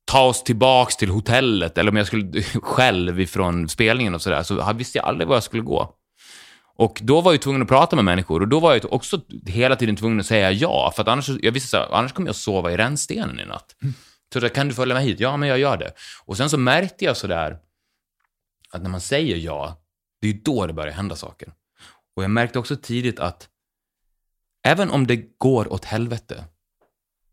ta 0.05 0.23
oss 0.23 0.45
tillbaks 0.45 0.97
till 0.97 1.11
hotellet, 1.11 1.79
eller 1.79 1.91
om 1.91 1.97
jag 1.97 2.07
skulle 2.07 2.43
själv 2.63 3.21
ifrån 3.21 3.69
spelningen 3.69 4.15
och 4.15 4.23
sådär, 4.23 4.43
så 4.43 4.73
visste 4.73 4.99
jag 4.99 5.07
aldrig 5.07 5.29
var 5.29 5.37
jag 5.37 5.43
skulle 5.43 5.63
gå. 5.63 5.95
Och 6.79 7.01
då 7.03 7.21
var 7.21 7.33
jag 7.33 7.43
tvungen 7.43 7.63
att 7.63 7.69
prata 7.69 7.97
med 7.97 8.05
människor 8.05 8.41
och 8.41 8.49
då 8.49 8.61
var 8.61 8.75
jag 8.75 8.93
också 8.93 9.21
hela 9.47 9.77
tiden 9.77 9.97
tvungen 9.97 10.21
att 10.21 10.27
säga 10.27 10.53
ja, 10.53 10.93
för 10.97 11.03
att 11.03 11.09
annars, 11.09 11.29
jag 11.29 11.53
visste 11.53 11.69
så 11.69 11.77
här, 11.77 11.95
annars 11.95 12.13
kommer 12.13 12.29
jag 12.29 12.37
sova 12.37 12.73
i 12.73 12.77
rännstenen 12.77 13.41
i 13.41 13.45
natt. 13.45 13.77
Så 14.33 14.41
där, 14.41 14.49
kan 14.49 14.69
du 14.69 14.75
följa 14.75 14.95
med 14.95 15.05
hit? 15.05 15.21
Ja, 15.21 15.37
men 15.37 15.49
jag 15.49 15.59
gör 15.59 15.77
det. 15.77 15.93
Och 16.25 16.37
sen 16.37 16.51
så 16.51 16.59
märkte 16.59 17.05
jag 17.05 17.17
sådär 17.17 17.59
att 18.71 18.83
när 18.83 18.91
man 18.91 19.01
säger 19.01 19.37
ja, 19.37 19.83
det 20.21 20.29
är 20.29 20.33
ju 20.33 20.41
då 20.41 20.67
det 20.67 20.73
börjar 20.73 20.93
hända 20.93 21.17
saker. 21.17 21.53
Och 22.17 22.23
jag 22.23 22.31
märkte 22.31 22.59
också 22.59 22.77
tidigt 22.77 23.21
att 23.21 23.49
även 24.65 24.91
om 24.91 25.07
det 25.07 25.39
går 25.39 25.73
åt 25.73 25.85
helvete 25.85 26.45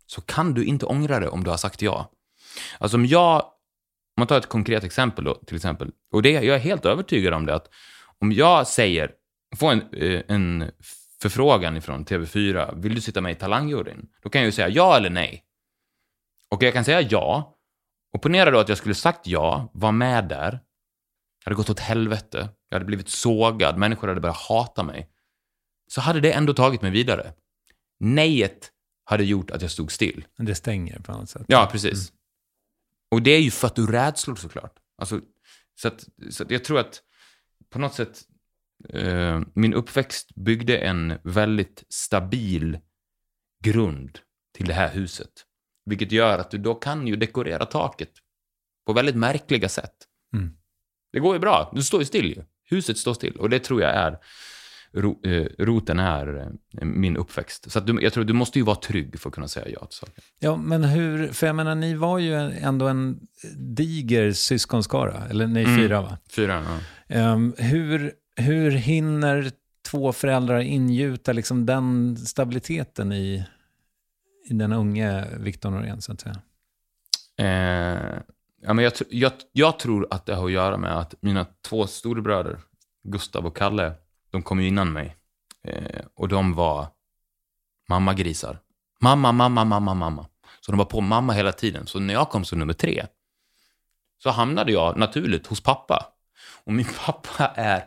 så 0.05 0.21
kan 0.21 0.53
du 0.53 0.65
inte 0.65 0.85
ångra 0.85 1.19
det 1.19 1.29
om 1.29 1.43
du 1.43 1.49
har 1.49 1.57
sagt 1.57 1.81
ja. 1.81 2.11
Alltså 2.77 2.97
om 2.97 3.05
jag, 3.05 3.35
om 3.35 4.19
man 4.19 4.27
tar 4.27 4.37
ett 4.37 4.49
konkret 4.49 4.83
exempel 4.83 5.25
då, 5.25 5.35
till 5.35 5.55
exempel, 5.55 5.91
och 6.11 6.21
det, 6.21 6.31
jag 6.31 6.55
är 6.55 6.59
helt 6.59 6.85
övertygad 6.85 7.33
om 7.33 7.45
det, 7.45 7.55
att 7.55 7.69
om 8.19 8.31
jag 8.31 8.67
säger, 8.67 9.11
får 9.55 9.71
en, 9.71 9.93
eh, 9.93 10.21
en 10.27 10.71
förfrågan 11.21 11.77
ifrån 11.77 12.05
TV4, 12.05 12.81
vill 12.81 12.95
du 12.95 13.01
sitta 13.01 13.21
med 13.21 13.31
i 13.31 13.35
Talangjuryn? 13.35 14.09
Då 14.23 14.29
kan 14.29 14.41
jag 14.41 14.45
ju 14.45 14.51
säga 14.51 14.69
ja 14.69 14.97
eller 14.97 15.09
nej. 15.09 15.43
Och 16.49 16.63
jag 16.63 16.73
kan 16.73 16.85
säga 16.85 17.01
ja, 17.01 17.57
och 18.13 18.21
ponera 18.21 18.51
då 18.51 18.59
att 18.59 18.69
jag 18.69 18.77
skulle 18.77 18.95
sagt 18.95 19.27
ja, 19.27 19.71
var 19.73 19.91
med 19.91 20.27
där, 20.27 20.51
Jag 20.51 21.45
hade 21.45 21.55
gått 21.55 21.69
åt 21.69 21.79
helvete, 21.79 22.49
jag 22.69 22.75
hade 22.75 22.85
blivit 22.85 23.09
sågad, 23.09 23.77
människor 23.77 24.07
hade 24.07 24.21
börjat 24.21 24.37
hata 24.37 24.83
mig. 24.83 25.09
Så 25.87 26.01
hade 26.01 26.19
det 26.19 26.31
ändå 26.31 26.53
tagit 26.53 26.81
mig 26.81 26.91
vidare. 26.91 27.33
Nejet 27.99 28.71
hade 29.03 29.23
gjort 29.23 29.51
att 29.51 29.61
jag 29.61 29.71
stod 29.71 29.91
still. 29.91 30.25
Det 30.37 30.55
stänger 30.55 30.99
på 30.99 31.11
något 31.11 31.29
sätt. 31.29 31.45
Ja, 31.47 31.69
precis. 31.71 32.11
Och 33.11 33.21
det 33.21 33.31
är 33.31 33.41
ju 33.41 33.51
för 33.51 33.67
att 33.67 33.75
du 33.75 33.87
rädslor 33.87 34.35
såklart. 34.35 34.79
Alltså, 34.97 35.21
så 35.75 35.87
att, 35.87 36.07
så 36.29 36.43
att 36.43 36.51
jag 36.51 36.63
tror 36.63 36.79
att 36.79 37.01
på 37.69 37.79
något 37.79 37.93
sätt 37.93 38.21
eh, 38.89 39.41
min 39.53 39.73
uppväxt 39.73 40.35
byggde 40.35 40.77
en 40.77 41.13
väldigt 41.23 41.83
stabil 41.89 42.79
grund 43.63 44.19
till 44.53 44.67
det 44.67 44.73
här 44.73 44.93
huset. 44.93 45.45
Vilket 45.85 46.11
gör 46.11 46.39
att 46.39 46.51
du 46.51 46.57
då 46.57 46.75
kan 46.75 47.07
ju 47.07 47.15
dekorera 47.15 47.65
taket 47.65 48.11
På 48.85 48.93
väldigt 48.93 49.15
märkliga 49.15 49.69
sätt. 49.69 49.95
Mm. 50.33 50.57
Det 51.11 51.19
går 51.19 51.35
ju 51.35 51.39
bra. 51.39 51.71
Du 51.75 51.83
står 51.83 52.01
ju 52.01 52.05
still 52.05 52.25
ju. 52.25 52.43
Huset 52.63 52.97
står 52.97 53.13
still. 53.13 53.35
Och 53.35 53.49
det 53.49 53.59
tror 53.59 53.81
jag 53.81 53.91
är 53.91 54.19
ro, 54.93 55.19
eh, 55.25 55.45
roten 55.59 55.99
är 55.99 56.37
eh, 56.81 56.85
min 56.85 57.17
uppväxt. 57.17 57.71
Så 57.71 57.79
du, 57.79 58.01
jag 58.01 58.13
tror 58.13 58.23
du 58.23 58.33
måste 58.33 58.59
ju 58.59 58.65
vara 58.65 58.75
trygg 58.75 59.19
för 59.19 59.29
att 59.29 59.35
kunna 59.35 59.47
säga 59.47 59.67
ja 59.69 59.85
till 59.85 59.97
saker. 59.97 60.23
Ja, 60.39 60.57
men 60.57 60.83
hur, 60.83 61.27
för 61.27 61.47
jag 61.47 61.55
menar, 61.55 61.75
ni 61.75 61.93
var 61.95 62.19
ju 62.19 62.33
ändå 62.51 62.87
en 62.87 63.19
diger 63.57 64.31
syskonskara, 64.31 65.27
eller 65.29 65.47
ni 65.47 65.63
Mm. 65.63 65.75
fyra 65.77 66.01
va? 66.01 66.17
Fyra, 66.29 66.63
ja. 66.65 66.79
Ehm, 67.15 67.53
hur, 67.57 68.11
hur 68.35 68.71
hinner 68.71 69.51
två 69.89 70.13
föräldrar 70.13 70.59
ingjuta 70.59 71.31
liksom 71.33 71.65
den 71.65 72.17
stabiliteten 72.17 73.11
i, 73.11 73.45
i 74.49 74.53
den 74.53 74.73
unge 74.73 75.25
Victor 75.37 75.69
Norén, 75.71 76.01
så 76.01 76.11
att 76.11 76.21
säga? 76.21 76.41
Eh, 77.37 78.19
ja, 78.61 78.73
men 78.73 78.83
jag, 78.83 78.93
jag, 79.09 79.31
jag 79.51 79.79
tror 79.79 80.07
att 80.11 80.25
det 80.25 80.35
har 80.35 80.45
att 80.45 80.51
göra 80.51 80.77
med 80.77 80.97
att 80.99 81.15
mina 81.21 81.45
två 81.61 81.87
storebröder, 81.87 82.59
Gustav 83.03 83.45
och 83.45 83.57
Kalle, 83.57 83.93
de 84.33 84.41
kom 84.41 84.61
ju 84.61 84.67
innan 84.67 84.93
mig. 84.93 85.15
Eh, 85.67 86.01
och 86.15 86.27
de 86.27 86.53
var 86.53 86.87
mammagrisar. 87.89 88.59
Mamma, 89.01 89.31
mamma, 89.31 89.65
mamma, 89.65 89.93
mamma. 89.93 90.27
Så 90.61 90.71
de 90.71 90.77
var 90.77 90.85
på 90.85 91.01
mamma 91.01 91.33
hela 91.33 91.51
tiden. 91.51 91.87
Så 91.87 91.99
när 91.99 92.13
jag 92.13 92.29
kom 92.29 92.45
som 92.45 92.59
nummer 92.59 92.73
tre, 92.73 93.05
så 94.23 94.29
hamnade 94.29 94.71
jag 94.71 94.97
naturligt 94.97 95.47
hos 95.47 95.61
pappa. 95.61 96.05
Och 96.63 96.73
min 96.73 96.85
pappa 97.05 97.45
är, 97.47 97.83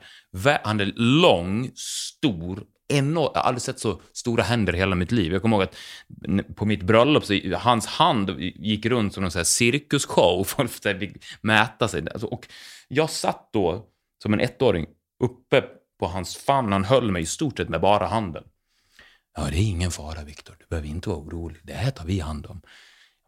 han 0.65 0.81
är 0.81 0.93
lång, 0.97 1.71
stor, 1.75 2.65
enorm. 2.89 3.31
Jag 3.35 3.41
har 3.41 3.49
aldrig 3.49 3.63
sett 3.63 3.81
så 3.81 4.01
stora 4.13 4.43
händer 4.43 4.75
i 4.75 4.79
hela 4.79 4.95
mitt 4.95 5.13
liv. 5.13 5.33
Jag 5.33 5.43
kommer 5.43 5.57
ihåg 5.57 5.63
att 5.63 5.77
på 6.57 6.65
mitt 6.65 6.83
bröllop 6.83 7.25
så 7.25 7.41
hans 7.57 7.87
hand 7.87 8.41
gick 8.41 8.87
runt 8.87 9.15
som 9.15 9.25
en 9.25 9.31
här 9.35 9.45
cirkusshow. 9.45 10.45
Folk 10.47 10.71
fick 10.71 11.25
mäta 11.41 11.89
sig. 11.89 12.11
Alltså, 12.11 12.27
och 12.27 12.49
jag 12.89 13.11
satt 13.11 13.49
då 13.53 13.87
som 14.23 14.33
en 14.33 14.41
ettåring 14.41 14.87
uppe 15.25 15.65
på 15.99 16.07
hans 16.07 16.37
famn. 16.37 16.73
Han 16.73 16.85
höll 16.85 17.11
mig 17.11 17.23
i 17.23 17.27
stort 17.27 17.57
sett 17.57 17.69
med 17.69 17.81
bara 17.81 18.07
handen. 18.07 18.45
Ja, 19.37 19.45
det 19.51 19.57
är 19.57 19.69
ingen 19.69 19.91
fara, 19.91 20.25
Viktor. 20.25 20.57
Du 20.59 20.67
behöver 20.71 20.89
inte 20.89 21.09
vara 21.09 21.19
orolig. 21.19 21.61
Det 21.65 21.73
här 21.73 21.91
tar 21.91 22.05
vi 22.05 22.21
hand 22.21 22.47
om. 22.47 22.63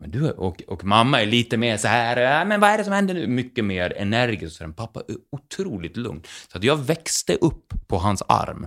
Men 0.00 0.10
du, 0.10 0.30
och, 0.30 0.62
och 0.66 0.84
mamma 0.84 1.22
är 1.22 1.26
lite 1.26 1.56
mer 1.56 1.76
så 1.76 1.88
här, 1.88 2.16
"Ja, 2.16 2.44
men 2.44 2.60
vad 2.60 2.70
är 2.70 2.78
det 2.78 2.84
som 2.84 2.92
händer 2.92 3.14
nu? 3.14 3.26
Mycket 3.26 3.64
mer 3.64 3.92
energisk. 3.96 4.56
Så 4.56 4.64
här, 4.64 4.72
Pappa 4.72 5.00
är 5.00 5.16
otroligt 5.32 5.96
lugn. 5.96 6.22
Så 6.52 6.58
att 6.58 6.64
jag 6.64 6.76
växte 6.76 7.34
upp 7.34 7.72
på 7.86 7.98
hans 7.98 8.22
arm. 8.28 8.66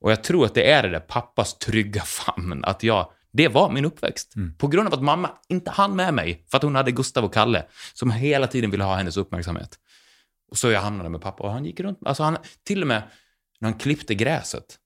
Och 0.00 0.10
jag 0.10 0.24
tror 0.24 0.44
att 0.46 0.54
det 0.54 0.70
är 0.70 0.82
det 0.82 0.88
där 0.88 1.00
pappas 1.00 1.58
trygga 1.58 2.02
famn. 2.02 2.64
Att 2.64 2.82
jag, 2.82 3.10
det 3.32 3.48
var 3.48 3.70
min 3.70 3.84
uppväxt. 3.84 4.34
På 4.58 4.66
grund 4.68 4.88
av 4.88 4.94
att 4.94 5.02
mamma 5.02 5.30
inte 5.48 5.70
hann 5.70 5.96
med 5.96 6.14
mig, 6.14 6.44
för 6.50 6.56
att 6.56 6.62
hon 6.62 6.74
hade 6.74 6.90
Gustav 6.92 7.24
och 7.24 7.34
Kalle, 7.34 7.66
som 7.92 8.10
hela 8.10 8.46
tiden 8.46 8.70
ville 8.70 8.84
ha 8.84 8.94
hennes 8.94 9.16
uppmärksamhet. 9.16 9.78
Och 10.50 10.58
så 10.58 10.70
jag 10.70 10.80
hamnade 10.80 11.08
med 11.08 11.20
pappa 11.20 11.42
och 11.44 11.50
han 11.50 11.64
gick 11.64 11.80
runt, 11.80 11.98
alltså 12.04 12.22
han, 12.22 12.36
till 12.64 12.82
och 12.82 12.88
med 12.88 13.02
när 13.60 13.70
han 13.70 13.78
klippte 13.78 14.14
gräset, 14.14 14.78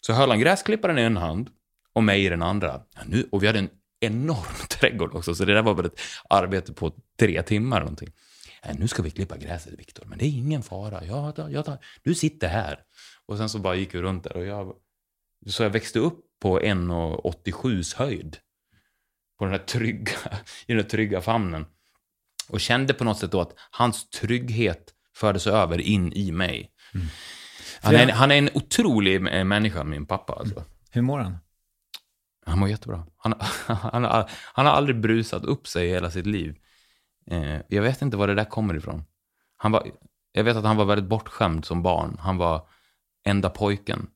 så 0.00 0.12
höll 0.12 0.30
han 0.30 0.40
gräsklipparen 0.40 0.98
i 0.98 1.02
en 1.02 1.16
hand 1.16 1.50
och 1.92 2.02
mig 2.04 2.24
i 2.24 2.28
den 2.28 2.42
andra. 2.42 2.82
Ja, 2.94 3.00
nu, 3.06 3.28
och 3.32 3.42
vi 3.42 3.46
hade 3.46 3.58
en 3.58 3.70
enorm 4.00 4.66
trädgård 4.68 5.14
också, 5.14 5.34
så 5.34 5.44
det 5.44 5.54
där 5.54 5.62
var 5.62 5.74
väl 5.74 5.86
ett 5.86 6.00
arbete 6.30 6.72
på 6.72 6.92
tre 7.18 7.42
timmar 7.42 7.80
någonting. 7.80 8.08
Ja, 8.62 8.72
nu 8.78 8.88
ska 8.88 9.02
vi 9.02 9.10
klippa 9.10 9.36
gräset, 9.36 9.78
Viktor, 9.78 10.04
men 10.04 10.18
det 10.18 10.24
är 10.24 10.28
ingen 10.28 10.62
fara. 10.62 11.04
Jag 11.04 11.36
tar, 11.36 11.48
jag 11.48 11.64
tar, 11.64 11.78
du 12.02 12.14
sitter 12.14 12.48
här. 12.48 12.80
Och 13.26 13.36
sen 13.36 13.48
så 13.48 13.58
bara 13.58 13.74
gick 13.74 13.94
vi 13.94 14.02
runt 14.02 14.24
där 14.24 14.36
och 14.36 14.46
jag... 14.46 14.76
Så 15.46 15.62
jag 15.62 15.70
växte 15.70 15.98
upp 15.98 16.20
på 16.40 16.60
1,87 16.60 17.96
höjd. 17.96 18.36
På 19.38 19.44
den 19.44 19.54
här 19.54 19.60
trygga, 19.60 20.12
i 20.66 20.72
den 20.72 20.76
här 20.76 20.88
trygga 20.88 21.20
famnen. 21.20 21.66
Och 22.48 22.60
kände 22.60 22.94
på 22.94 23.04
något 23.04 23.18
sätt 23.18 23.30
då 23.30 23.40
att 23.40 23.52
hans 23.70 24.10
trygghet 24.10 24.94
fördes 25.14 25.46
över 25.46 25.80
in 25.80 26.12
i 26.12 26.32
mig. 26.32 26.70
Han, 27.80 27.94
är, 27.94 28.12
han 28.12 28.30
är 28.30 28.38
en 28.38 28.50
otrolig 28.54 29.26
eh, 29.28 29.44
människa, 29.44 29.84
min 29.84 30.06
pappa. 30.06 30.32
Alltså. 30.32 30.64
Hur 30.90 31.02
mår 31.02 31.18
han? 31.18 31.38
Han 32.46 32.58
mår 32.58 32.68
jättebra. 32.68 33.06
Han, 33.16 33.34
han, 33.66 34.04
har, 34.04 34.30
han 34.52 34.66
har 34.66 34.72
aldrig 34.72 35.00
brusat 35.00 35.44
upp 35.44 35.66
sig 35.68 35.86
i 35.86 35.90
hela 35.90 36.10
sitt 36.10 36.26
liv. 36.26 36.56
Eh, 37.30 37.56
jag 37.68 37.82
vet 37.82 38.02
inte 38.02 38.16
var 38.16 38.28
det 38.28 38.34
där 38.34 38.44
kommer 38.44 38.76
ifrån. 38.76 39.04
Han 39.56 39.72
var, 39.72 39.90
jag 40.32 40.44
vet 40.44 40.56
att 40.56 40.64
han 40.64 40.76
var 40.76 40.84
väldigt 40.84 41.08
bortskämd 41.08 41.64
som 41.64 41.82
barn. 41.82 42.16
Han 42.20 42.36
var 42.36 42.68
enda 43.24 43.50
pojken. 43.50 44.10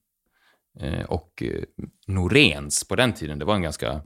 Eh, 0.81 1.05
och 1.05 1.43
eh, 1.43 1.63
Norens 2.07 2.89
på 2.89 2.97
den 2.97 3.13
tiden, 3.13 3.39
det 3.39 3.45
var 3.45 3.55
en 3.55 3.63
ganska... 3.63 4.03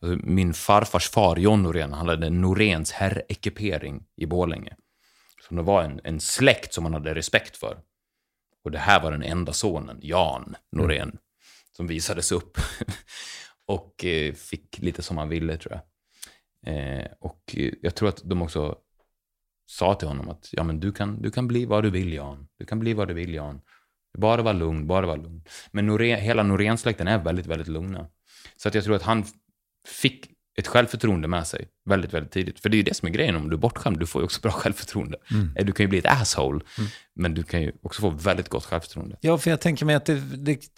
Alltså, 0.00 0.26
min 0.26 0.54
farfars 0.54 1.08
far, 1.08 1.36
John 1.36 1.62
Norén, 1.62 1.92
han 1.92 2.08
hade 2.08 2.30
Norens 2.30 2.92
herrekipering 2.92 4.04
i 4.16 4.26
Borlänge. 4.26 4.76
Så 5.48 5.54
det 5.54 5.62
var 5.62 5.82
en, 5.82 6.00
en 6.04 6.20
släkt 6.20 6.74
som 6.74 6.84
han 6.84 6.94
hade 6.94 7.14
respekt 7.14 7.56
för. 7.56 7.78
Och 8.64 8.70
det 8.70 8.78
här 8.78 9.02
var 9.02 9.10
den 9.10 9.22
enda 9.22 9.52
sonen, 9.52 9.98
Jan 10.02 10.56
Norén, 10.72 11.18
som 11.76 11.86
visades 11.86 12.32
upp. 12.32 12.58
och 13.66 14.04
eh, 14.04 14.34
fick 14.34 14.78
lite 14.78 15.02
som 15.02 15.18
han 15.18 15.28
ville, 15.28 15.56
tror 15.56 15.72
jag. 15.72 15.82
Eh, 16.66 17.06
och 17.20 17.54
eh, 17.56 17.72
jag 17.82 17.94
tror 17.94 18.08
att 18.08 18.22
de 18.24 18.42
också 18.42 18.76
sa 19.66 19.94
till 19.94 20.08
honom 20.08 20.28
att 20.28 20.48
ja, 20.52 20.64
men 20.64 20.80
du, 20.80 20.92
kan, 20.92 21.22
du 21.22 21.30
kan 21.30 21.48
bli 21.48 21.64
vad 21.64 21.82
du 21.82 21.90
vill, 21.90 22.12
Jan. 22.12 22.48
Du 22.58 22.66
kan 22.66 22.78
bli 22.78 22.94
vad 22.94 23.08
du 23.08 23.14
vill, 23.14 23.34
Jan. 23.34 23.60
Bara 24.18 24.42
var 24.42 24.54
lugn, 24.54 24.86
bara 24.86 25.06
var 25.06 25.16
lugn. 25.16 25.44
Men 25.70 25.86
Norén, 25.86 26.20
hela 26.20 26.42
Norén-släkten 26.42 27.08
är 27.08 27.18
väldigt, 27.18 27.46
väldigt 27.46 27.68
lugna. 27.68 28.06
Så 28.56 28.68
att 28.68 28.74
jag 28.74 28.84
tror 28.84 28.96
att 28.96 29.02
han 29.02 29.24
fick 29.88 30.28
ett 30.58 30.66
självförtroende 30.66 31.28
med 31.28 31.46
sig 31.46 31.68
väldigt, 31.84 32.14
väldigt 32.14 32.32
tidigt. 32.32 32.60
För 32.60 32.68
det 32.68 32.74
är 32.74 32.78
ju 32.78 32.82
det 32.82 32.94
som 32.94 33.08
är 33.08 33.12
grejen, 33.12 33.36
om 33.36 33.50
du 33.50 33.56
är 33.56 33.60
bortskämd, 33.60 33.98
du 33.98 34.06
får 34.06 34.20
ju 34.22 34.24
också 34.24 34.40
bra 34.40 34.50
självförtroende. 34.52 35.18
Eh, 35.56 35.64
Du 35.66 35.72
kan 35.72 35.84
ju 35.84 35.88
bli 35.88 35.98
ett 35.98 36.06
asshole, 36.06 36.60
men 37.14 37.34
du 37.34 37.42
kan 37.42 37.62
ju 37.62 37.72
också 37.82 38.00
få 38.00 38.10
väldigt 38.10 38.48
gott 38.48 38.64
självförtroende. 38.64 39.16
Ja, 39.20 39.38
för 39.38 39.50
jag 39.50 39.60
tänker 39.60 39.86
mig 39.86 39.94
att 39.94 40.04
det, 40.06 40.20
det, 40.36 40.72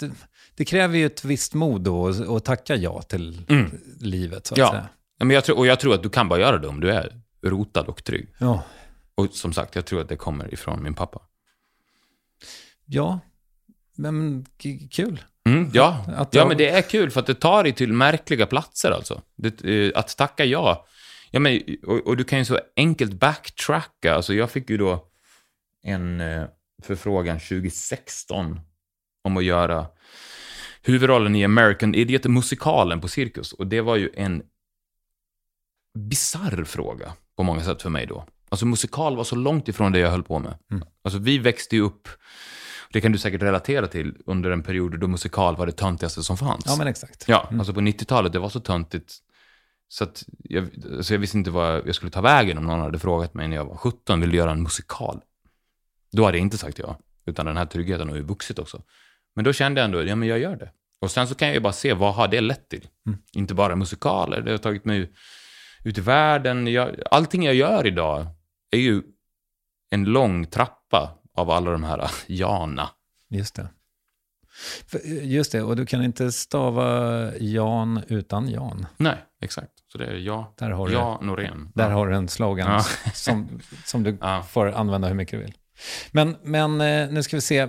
det, 0.54 0.64
kräver 0.64 0.98
ju 0.98 1.06
ett 1.06 1.24
visst 1.24 1.54
mod 1.54 1.80
då 1.80 2.08
att 2.36 2.44
tacka 2.44 2.76
ja 2.76 3.02
till 3.02 3.40
livet, 4.00 4.46
så 4.46 4.54
att 4.54 4.58
Ja. 4.58 4.70
säga. 4.70 4.88
Men 5.18 5.30
jag 5.30 5.44
tror, 5.44 5.58
och 5.58 5.66
jag 5.66 5.80
tror 5.80 5.94
att 5.94 6.02
du 6.02 6.08
kan 6.10 6.28
bara 6.28 6.40
göra 6.40 6.58
det 6.58 6.68
om 6.68 6.80
du 6.80 6.90
är 6.90 7.20
rotad 7.44 7.86
och 7.88 8.04
trygg. 8.04 8.34
Ja. 8.38 8.64
Och 9.14 9.30
som 9.30 9.52
sagt, 9.52 9.74
jag 9.74 9.86
tror 9.86 10.00
att 10.00 10.08
det 10.08 10.16
kommer 10.16 10.54
ifrån 10.54 10.82
min 10.82 10.94
pappa. 10.94 11.20
Ja, 12.86 13.20
men 13.96 14.46
kul. 14.90 15.22
Mm, 15.48 15.70
ja, 15.72 16.04
Att 16.16 16.34
ja 16.34 16.40
jag- 16.40 16.48
men 16.48 16.56
det 16.56 16.68
är 16.68 16.82
kul 16.82 17.10
för 17.10 17.20
att 17.20 17.26
det 17.26 17.34
tar 17.34 17.62
dig 17.62 17.72
till 17.72 17.92
märkliga 17.92 18.46
platser 18.46 18.90
alltså. 18.90 19.22
Det, 19.36 19.64
eh, 19.64 19.92
att 19.94 20.16
tacka 20.16 20.44
ja. 20.44 20.86
ja 21.30 21.40
men, 21.40 21.60
och, 21.86 22.06
och 22.06 22.16
du 22.16 22.24
kan 22.24 22.38
ju 22.38 22.44
så 22.44 22.58
enkelt 22.76 23.12
backtracka. 23.12 24.14
Alltså 24.14 24.34
jag 24.34 24.50
fick 24.50 24.70
ju 24.70 24.76
då 24.76 25.04
en 25.82 26.20
eh, 26.20 26.44
förfrågan 26.82 27.38
2016 27.40 28.60
om 29.24 29.36
att 29.36 29.44
göra 29.44 29.86
huvudrollen 30.82 31.36
i 31.36 31.44
American 31.44 31.94
Idiot-musikalen 31.94 33.00
på 33.00 33.08
Cirkus. 33.08 33.52
Och 33.52 33.66
det 33.66 33.80
var 33.80 33.96
ju 33.96 34.10
en 34.14 34.42
bizarr 35.98 36.64
fråga 36.64 37.12
på 37.36 37.42
många 37.42 37.62
sätt 37.62 37.82
för 37.82 37.90
mig 37.90 38.06
då. 38.06 38.24
Alltså 38.48 38.66
musikal 38.66 39.16
var 39.16 39.24
så 39.24 39.36
långt 39.36 39.68
ifrån 39.68 39.92
det 39.92 39.98
jag 39.98 40.10
höll 40.10 40.22
på 40.22 40.38
med. 40.38 40.54
Alltså 41.04 41.18
vi 41.18 41.38
växte 41.38 41.76
ju 41.76 41.82
upp, 41.82 42.08
det 42.92 43.00
kan 43.00 43.12
du 43.12 43.18
säkert 43.18 43.42
relatera 43.42 43.86
till, 43.86 44.14
under 44.26 44.50
en 44.50 44.62
period 44.62 45.00
då 45.00 45.08
musikal 45.08 45.56
var 45.56 45.66
det 45.66 45.72
töntigaste 45.72 46.22
som 46.22 46.36
fanns. 46.36 46.64
Ja, 46.66 46.76
men 46.78 46.86
exakt. 46.86 47.24
Ja, 47.28 47.48
alltså 47.58 47.74
på 47.74 47.80
90-talet, 47.80 48.32
det 48.32 48.38
var 48.38 48.48
så 48.48 48.60
töntigt. 48.60 49.14
Så 49.88 50.04
att 50.04 50.24
jag, 50.44 50.68
så 51.00 51.14
jag 51.14 51.18
visste 51.18 51.38
inte 51.38 51.50
vad 51.50 51.88
jag 51.88 51.94
skulle 51.94 52.10
ta 52.10 52.20
vägen 52.20 52.58
om 52.58 52.64
någon 52.64 52.80
hade 52.80 52.98
frågat 52.98 53.34
mig 53.34 53.48
när 53.48 53.56
jag 53.56 53.64
var 53.64 53.76
17, 53.76 54.20
vill 54.20 54.30
du 54.30 54.36
göra 54.36 54.50
en 54.50 54.62
musikal? 54.62 55.20
Då 56.12 56.24
hade 56.24 56.38
jag 56.38 56.42
inte 56.42 56.58
sagt 56.58 56.78
ja. 56.78 56.98
Utan 57.26 57.46
den 57.46 57.56
här 57.56 57.66
tryggheten 57.66 58.08
har 58.08 58.16
ju 58.16 58.22
vuxit 58.22 58.58
också. 58.58 58.82
Men 59.34 59.44
då 59.44 59.52
kände 59.52 59.80
jag 59.80 59.84
ändå, 59.84 60.04
ja 60.04 60.16
men 60.16 60.28
jag 60.28 60.38
gör 60.38 60.56
det. 60.56 60.70
Och 61.00 61.10
sen 61.10 61.28
så 61.28 61.34
kan 61.34 61.48
jag 61.48 61.54
ju 61.54 61.60
bara 61.60 61.72
se, 61.72 61.94
vad 61.94 62.14
har 62.14 62.28
det 62.28 62.40
lett 62.40 62.68
till? 62.68 62.88
Inte 63.32 63.54
bara 63.54 63.76
musikaler, 63.76 64.40
det 64.40 64.50
har 64.50 64.58
tagit 64.58 64.84
mig 64.84 65.12
ut 65.84 65.98
i 65.98 66.00
världen. 66.00 66.66
Jag, 66.66 66.96
allting 67.10 67.42
jag 67.44 67.54
gör 67.54 67.86
idag 67.86 68.26
är 68.70 68.78
ju 68.78 69.02
en 69.90 70.04
lång 70.04 70.46
trappa 70.46 71.18
av 71.34 71.50
alla 71.50 71.70
de 71.70 71.84
här 71.84 72.10
jana. 72.26 72.90
Just 73.30 73.54
det. 73.54 73.68
För- 74.86 74.98
Just 75.22 75.52
det, 75.52 75.62
och 75.62 75.76
du 75.76 75.86
kan 75.86 76.04
inte 76.04 76.32
stava 76.32 77.30
Jan 77.36 78.02
utan 78.08 78.48
Jan. 78.48 78.86
Nej, 78.96 79.16
exakt. 79.42 79.70
Så 79.92 79.98
det 79.98 80.06
är 80.06 80.14
ja, 80.14 80.54
Där 80.58 80.70
har 80.70 80.88
du- 80.88 81.26
Norén. 81.26 81.72
Där 81.74 81.90
har 81.90 82.06
du 82.08 82.16
en 82.16 82.28
slogan 82.28 82.70
Ja. 82.72 83.10
som, 83.14 83.60
som 83.84 84.02
du 84.02 84.18
Ja. 84.20 84.42
får 84.42 84.72
använda 84.72 85.08
hur 85.08 85.14
mycket 85.14 85.38
du 85.38 85.44
vill. 85.44 85.54
Men, 86.10 86.36
men 86.42 86.80
eh, 86.80 87.08
nu 87.10 87.22
ska 87.22 87.36
vi 87.36 87.40
se. 87.40 87.58
Eh, 87.58 87.68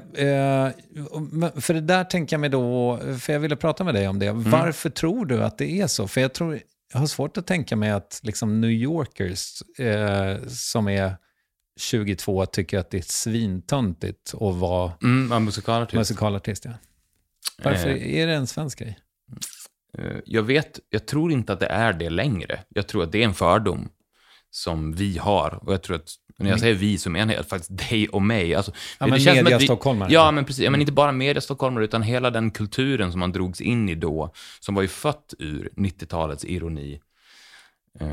För 1.62 1.74
det 1.74 1.82
där 1.82 2.04
tänker 2.04 2.34
jag 2.34 2.42
mig 2.42 2.50
då, 2.50 3.00
för 3.20 3.34
jag 3.34 3.40
ville 3.40 3.56
prata 3.56 3.84
med 3.84 3.94
dig 3.94 4.08
om 4.08 4.20
det. 4.20 4.28
Mm. 4.28 4.52
Varför 4.52 4.90
tror 4.90 5.26
du 5.26 5.44
att 5.44 5.58
det 5.58 5.82
är 5.82 5.88
så? 5.88 6.08
För 6.08 6.22
jag, 6.22 6.34
tror, 6.34 6.60
jag 6.94 7.00
har 7.00 7.08
svårt 7.08 7.38
att 7.38 7.48
tänka 7.48 7.76
mig 7.76 7.92
att 7.92 8.20
liksom 8.24 8.62
New 8.62 8.70
Yorkers 8.70 9.62
eh, 9.80 10.48
som 10.48 10.88
är 10.88 11.18
22 11.80 12.46
tycker 12.46 12.80
att 12.80 12.90
det 12.92 12.98
är 12.98 13.02
svintöntigt 13.02 14.34
att 14.34 14.56
vara 14.56 14.92
Mm, 15.04 15.46
musikalartist. 15.46 15.96
musikalartist. 15.98 16.66
Ja. 16.66 16.72
Varför 17.64 17.90
Eh. 17.90 18.16
är 18.18 18.28
det 18.28 18.34
en 18.34 18.48
svensk 18.48 18.80
grej? 18.80 19.00
Eh, 19.98 20.18
Jag 20.26 20.44
vet, 20.44 20.80
jag 20.90 21.06
tror 21.08 21.32
inte 21.32 21.54
att 21.54 21.60
det 21.60 21.68
är 21.68 21.94
det 21.94 22.10
längre. 22.10 22.60
Jag 22.70 22.88
tror 22.88 23.04
att 23.04 23.12
det 23.12 23.22
är 23.22 23.26
en 23.26 23.34
fördom. 23.34 23.90
som 24.50 24.94
vi 24.94 25.18
har. 25.18 25.60
Och 25.64 25.74
jag 25.74 25.82
tror 25.84 25.96
att, 25.96 26.10
när 26.38 26.50
jag 26.50 26.60
säger 26.60 26.76
vi 26.76 26.98
så 26.98 27.10
menar 27.10 27.34
jag 27.34 27.48
faktiskt 27.48 27.78
dig 27.90 28.08
och 28.10 28.22
mig. 28.22 28.56
Alltså, 28.56 28.72
Ja, 29.00 29.08
men 29.08 29.20
känns 29.20 29.24
som 29.24 29.38
att 29.38 29.44
media 29.44 29.58
vi- 29.58 29.66
stockholmare. 29.66 30.14
Ja, 30.14 30.32
men 30.32 30.46
precis. 30.46 30.64
Ja, 30.64 30.72
men 30.72 30.82
inte 30.82 30.94
bara 30.94 31.12
media 31.12 31.42
stockholmare, 31.42 31.84
utan 31.86 32.02
hela 32.02 32.30
den 32.32 32.52
kulturen 32.52 33.12
som 33.12 33.20
man 33.20 33.32
drogs 33.32 33.62
in 33.62 33.90
i 33.90 33.96
då, 33.96 34.34
som 34.60 34.76
var 34.76 34.82
ju 34.82 34.88
fött 34.88 35.34
ur 35.40 35.70
90-talets 35.76 36.46
ironi. 36.46 37.00
Eh, 38.00 38.08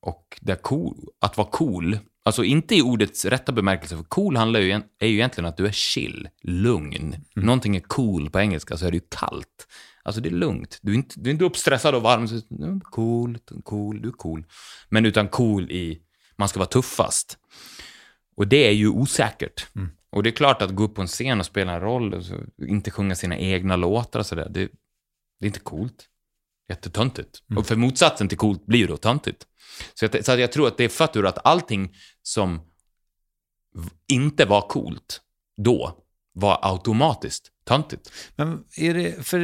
och 0.00 0.38
där 0.40 0.54
cool, 0.56 0.96
att 1.20 1.36
vara 1.36 1.48
cool, 1.50 1.98
alltså 2.26 2.44
inte 2.44 2.74
i 2.76 2.82
ordets 2.82 3.24
rätta 3.24 3.52
bemärkelse, 3.52 3.96
för 3.96 4.04
cool 4.04 4.36
handlar 4.36 4.60
ju, 4.60 4.70
är 4.98 5.06
ju 5.06 5.14
egentligen 5.14 5.48
att 5.48 5.56
du 5.56 5.66
är 5.66 5.72
chill, 5.72 6.28
lugn. 6.42 7.24
Någonting 7.34 7.76
är 7.76 7.80
cool 7.80 8.30
på 8.30 8.40
engelska 8.40 8.76
så 8.76 8.86
är 8.86 8.90
det 8.90 8.96
ju 8.96 9.06
kallt. 9.08 9.66
Alltså 10.02 10.20
det 10.20 10.28
är 10.28 10.30
lugnt. 10.30 10.78
Du 10.82 10.92
är 10.92 10.96
inte, 10.96 11.14
du 11.20 11.30
är 11.30 11.32
inte 11.32 11.44
uppstressad 11.44 11.94
och 11.94 12.02
varm. 12.02 12.28
Så, 12.28 12.34
"Ja, 12.48 12.80
cool, 12.82 13.38
cool, 13.64 14.02
du 14.02 14.08
är 14.08 14.12
cool. 14.12 14.44
Men 14.88 15.06
utan 15.06 15.28
cool 15.28 15.70
i, 15.70 16.00
man 16.36 16.48
ska 16.48 16.58
vara 16.58 16.68
tuffast. 16.68 17.38
Och 18.36 18.48
det 18.48 18.66
är 18.68 18.72
ju 18.72 18.88
osäkert. 18.88 19.66
Och 20.10 20.22
det 20.22 20.30
är 20.30 20.32
klart 20.32 20.62
att 20.62 20.74
gå 20.74 20.84
upp 20.84 20.94
på 20.94 21.02
en 21.02 21.08
scen 21.08 21.40
och 21.40 21.46
spela 21.46 21.72
en 21.72 21.80
roll, 21.80 22.14
och 22.14 22.22
inte 22.68 22.90
sjunga 22.90 23.14
sina 23.14 23.38
egna 23.38 23.76
låtar 23.76 24.20
och 24.20 24.26
sådär, 24.26 24.48
det, 24.50 24.60
det 25.40 25.46
är 25.46 25.46
inte 25.46 25.60
coolt. 25.60 26.06
Jättetöntigt. 26.68 27.38
Och 27.56 27.66
för 27.66 27.76
motsatsen 27.76 28.28
till 28.28 28.38
coolt 28.38 28.66
blir 28.66 28.88
då 28.88 28.96
töntigt. 28.96 29.46
Så 29.94 30.04
jag, 30.04 30.24
så 30.24 30.32
jag 30.38 30.52
tror 30.52 30.68
att 30.68 30.76
det 30.76 30.84
är 30.84 30.88
fött 30.88 31.16
ur 31.16 31.26
att 31.26 31.46
allting 31.46 31.94
som 32.22 32.60
inte 34.12 34.44
var 34.44 34.60
coolt 34.68 35.20
då 35.62 35.98
var 36.32 36.58
automatiskt 36.62 37.48
töntigt. 37.64 38.12
Men 38.36 38.64
är 38.76 38.94
det, 38.94 39.26
för 39.26 39.38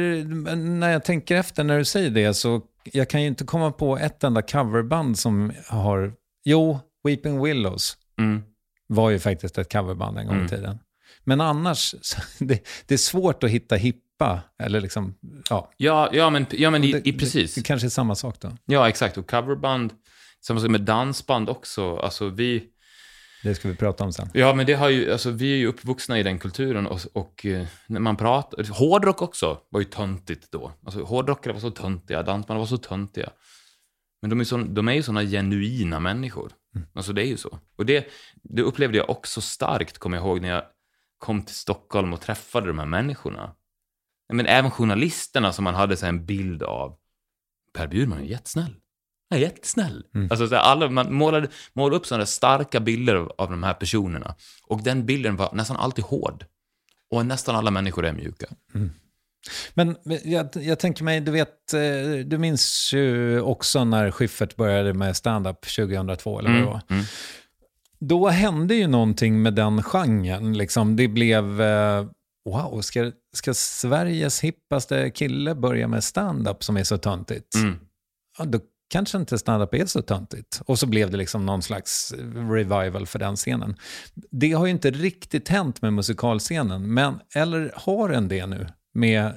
när 0.55 0.89
jag 0.91 1.03
tänker 1.05 1.35
efter 1.35 1.63
när 1.63 1.77
du 1.77 1.85
säger 1.85 2.09
det 2.09 2.33
så 2.33 2.61
jag 2.83 3.09
kan 3.09 3.21
ju 3.21 3.27
inte 3.27 3.43
komma 3.45 3.71
på 3.71 3.97
ett 3.97 4.23
enda 4.23 4.41
coverband 4.41 5.19
som 5.19 5.53
har, 5.67 6.13
jo, 6.43 6.79
Weeping 7.03 7.43
Willows 7.43 7.97
Mm. 8.19 8.41
var 8.87 9.09
ju 9.09 9.19
faktiskt 9.19 9.57
ett 9.57 9.71
coverband 9.71 10.17
en 10.17 10.25
gång 10.25 10.35
Mm. 10.35 10.45
i 10.45 10.49
tiden. 10.49 10.79
Men 11.23 11.41
annars, 11.41 11.95
det, 12.39 12.67
det 12.85 12.93
är 12.93 12.97
svårt 12.97 13.43
att 13.43 13.49
hitta 13.49 13.75
hippa, 14.13 14.41
eller 14.59 14.81
liksom, 14.81 15.15
ja. 15.49 15.71
Ja, 15.77 16.09
ja 16.13 16.29
men, 16.29 16.45
ja, 16.51 16.69
men 16.69 16.83
i, 16.83 16.91
det, 16.91 17.07
i 17.07 17.13
precis. 17.13 17.55
Det, 17.55 17.61
det 17.61 17.65
kanske 17.65 17.87
är 17.87 17.89
samma 17.89 18.15
sak 18.15 18.39
då. 18.39 18.51
Ja, 18.65 18.89
exakt. 18.89 19.17
Och 19.17 19.29
coverband, 19.29 19.93
samma 20.41 20.59
sak 20.59 20.69
med 20.69 20.81
dansband 20.81 21.49
också. 21.49 21.97
Alltså 21.97 22.29
vi... 22.29 22.63
Det 23.43 23.55
ska 23.55 23.67
vi 23.67 23.75
prata 23.75 24.03
om 24.03 24.13
sen. 24.13 24.29
Ja, 24.33 24.53
men 24.53 24.65
det 24.65 24.73
har 24.73 24.89
ju, 24.89 25.11
alltså 25.11 25.31
vi 25.31 25.53
är 25.53 25.57
ju 25.57 25.67
uppvuxna 25.67 26.19
i 26.19 26.23
den 26.23 26.39
kulturen 26.39 26.87
och, 26.87 26.99
och 27.13 27.45
eh, 27.45 27.67
när 27.87 27.99
man 27.99 28.15
pratar, 28.15 28.63
hårdrock 28.73 29.21
också 29.21 29.59
var 29.69 29.79
ju 29.79 29.85
töntigt 29.85 30.51
då. 30.51 30.71
Alltså 30.85 31.03
hårdrockare 31.03 31.53
var 31.53 31.59
så 31.59 31.71
töntiga, 31.71 32.23
dansband 32.23 32.59
var 32.59 32.67
så 32.67 32.77
töntiga. 32.77 33.29
Men 34.21 34.29
de 34.29 34.39
är, 34.39 34.43
så, 34.43 34.57
de 34.57 34.87
är 34.87 34.93
ju 34.93 35.03
sådana 35.03 35.23
genuina 35.23 35.99
människor. 35.99 36.51
Alltså 36.93 37.13
det 37.13 37.21
är 37.21 37.27
ju 37.27 37.37
så. 37.37 37.59
Och 37.77 37.85
det, 37.85 38.07
det 38.43 38.61
upplevde 38.61 38.97
jag 38.97 39.09
också 39.09 39.41
starkt, 39.41 39.97
kommer 39.97 40.17
jag 40.17 40.25
ihåg, 40.25 40.41
när 40.41 40.49
jag 40.49 40.63
kom 41.17 41.41
till 41.41 41.55
Stockholm 41.55 42.13
och 42.13 42.21
träffade 42.21 42.67
de 42.67 42.79
här 42.79 42.85
människorna. 42.85 43.55
Men 44.33 44.45
även 44.45 44.71
journalisterna 44.71 45.53
som 45.53 45.63
man 45.63 45.75
hade 45.75 45.97
så 45.97 46.05
en 46.05 46.25
bild 46.25 46.63
av. 46.63 46.95
Per 47.73 47.87
Bjurman 47.87 48.19
är 48.19 48.23
jättesnäll. 48.23 48.75
Han 49.29 49.39
är 49.39 49.43
jättesnäll. 49.43 50.03
Alltså, 50.29 50.47
så 50.47 50.55
här, 50.55 50.61
alla, 50.61 50.89
man 50.89 51.13
målade, 51.13 51.47
målade 51.73 51.95
upp 51.95 52.05
sådana 52.05 52.25
starka 52.25 52.79
bilder 52.79 53.15
av, 53.15 53.31
av 53.37 53.49
de 53.49 53.63
här 53.63 53.73
personerna. 53.73 54.35
Och 54.67 54.83
den 54.83 55.05
bilden 55.05 55.35
var 55.35 55.49
nästan 55.53 55.77
alltid 55.77 56.05
hård. 56.05 56.45
Och 57.11 57.25
nästan 57.25 57.55
alla 57.55 57.71
människor 57.71 58.05
är 58.05 58.13
mjuka. 58.13 58.47
Men 59.73 59.95
jag, 60.23 60.49
jag 60.53 60.79
tänker 60.79 61.03
mig, 61.03 61.21
du 61.21 61.31
vet, 61.31 61.73
eh, 61.73 62.25
du 62.25 62.37
minns 62.37 62.93
ju 62.93 63.41
också 63.41 63.83
när 63.83 64.11
Schyffert 64.11 64.55
började 64.55 64.93
med 64.93 65.17
stand-up 65.17 65.61
2002, 65.61 66.39
eller 66.39 66.49
vad 66.49 66.59
det 66.59 66.65
var. 66.65 66.81
Mm. 66.89 67.03
Då 67.99 68.27
hände 68.27 68.75
ju 68.75 68.87
någonting 68.87 69.41
med 69.41 69.53
den 69.53 69.83
genren. 69.83 70.57
Liksom. 70.57 70.95
Det 70.95 71.07
blev, 71.07 71.61
eh, 71.61 72.05
wow, 72.45 72.81
ska, 72.81 73.11
ska 73.33 73.53
Sveriges 73.53 74.41
hippaste 74.41 75.09
kille 75.09 75.55
börja 75.55 75.87
med 75.87 76.03
stand-up 76.03 76.63
som 76.63 76.77
är 76.77 76.83
så 76.83 76.97
töntigt? 76.97 77.55
Mm. 77.55 77.79
Ja, 78.37 78.45
då 78.45 78.59
kanske 78.89 79.17
inte 79.17 79.37
stand-up 79.37 79.73
är 79.73 79.85
så 79.85 80.01
töntigt. 80.01 80.61
Och 80.65 80.79
så 80.79 80.87
blev 80.87 81.11
det 81.11 81.17
liksom 81.17 81.45
någon 81.45 81.61
slags 81.61 82.13
revival 82.49 83.07
för 83.07 83.19
den 83.19 83.35
scenen. 83.35 83.75
Det 84.31 84.51
har 84.51 84.65
ju 84.65 84.71
inte 84.71 84.91
riktigt 84.91 85.49
hänt 85.49 85.81
med 85.81 85.93
musikalscenen, 85.93 86.93
men 86.93 87.19
eller 87.35 87.71
har 87.75 88.09
den 88.09 88.27
det 88.27 88.45
nu? 88.45 88.67
Med 88.93 89.33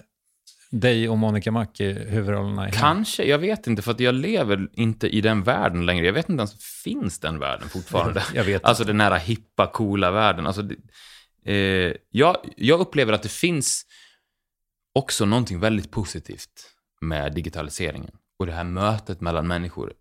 dig 0.70 1.08
och 1.08 1.18
Monica 1.18 1.52
Mac 1.52 1.66
i 1.78 1.92
huvudrollerna. 1.92 2.68
i 2.68 2.72
Kanske, 2.72 3.24
jag 3.24 3.38
vet 3.38 3.66
inte, 3.66 3.82
för 3.82 3.90
att 3.90 4.00
jag 4.00 4.14
lever 4.14 4.68
inte 4.72 5.08
i 5.08 5.20
den 5.20 5.42
världen 5.42 5.86
längre. 5.86 6.06
Jag 6.06 6.12
vet 6.12 6.28
inte 6.28 6.40
ens, 6.40 6.64
finns 6.84 7.18
den 7.18 7.38
världen 7.38 7.68
fortfarande? 7.68 8.22
Jag 8.34 8.44
vet 8.44 8.64
Alltså 8.64 8.84
den 8.84 9.00
här 9.00 9.18
hippa, 9.18 9.66
coola 9.66 10.10
världen. 10.10 10.46
Alltså, 10.46 10.62
det, 10.62 10.74
eh, 11.46 11.92
jag, 12.10 12.36
jag 12.56 12.80
upplever 12.80 13.12
att 13.12 13.22
det 13.22 13.28
finns 13.28 13.86
också 14.94 15.24
någonting 15.24 15.60
väldigt 15.60 15.90
positivt 15.90 16.72
med 17.00 17.34
digitaliseringen. 17.34 18.16
Och 18.38 18.46
det 18.46 18.52
här 18.52 18.64
mötet 18.64 19.20
mellan 19.20 19.46
människor. 19.46 19.92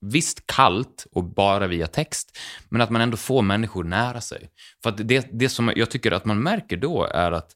Visst 0.00 0.46
kallt 0.46 1.06
och 1.12 1.24
bara 1.24 1.66
via 1.66 1.86
text, 1.86 2.38
men 2.68 2.80
att 2.80 2.90
man 2.90 3.02
ändå 3.02 3.16
får 3.16 3.42
människor 3.42 3.84
nära 3.84 4.20
sig. 4.20 4.50
För 4.82 4.90
att 4.90 5.08
det, 5.08 5.28
det 5.32 5.48
som 5.48 5.72
jag 5.76 5.90
tycker 5.90 6.12
att 6.12 6.24
man 6.24 6.42
märker 6.42 6.76
då 6.76 7.04
är 7.04 7.32
att 7.32 7.54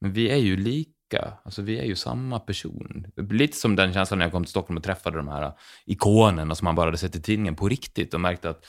men 0.00 0.12
vi 0.12 0.30
är 0.30 0.36
ju 0.36 0.56
lika, 0.56 1.32
alltså 1.44 1.62
vi 1.62 1.78
är 1.78 1.84
ju 1.84 1.96
samma 1.96 2.38
person. 2.38 3.06
Lite 3.16 3.56
som 3.56 3.76
den 3.76 3.92
känslan 3.92 4.18
när 4.18 4.24
jag 4.26 4.32
kom 4.32 4.44
till 4.44 4.50
Stockholm 4.50 4.76
och 4.76 4.84
träffade 4.84 5.16
de 5.16 5.28
här 5.28 5.52
ikonerna 5.86 6.54
som 6.54 6.64
man 6.64 6.74
bara 6.74 6.86
hade 6.86 6.98
sett 6.98 7.16
i 7.16 7.22
tidningen 7.22 7.56
på 7.56 7.68
riktigt 7.68 8.14
och 8.14 8.20
märkte 8.20 8.50
att 8.50 8.66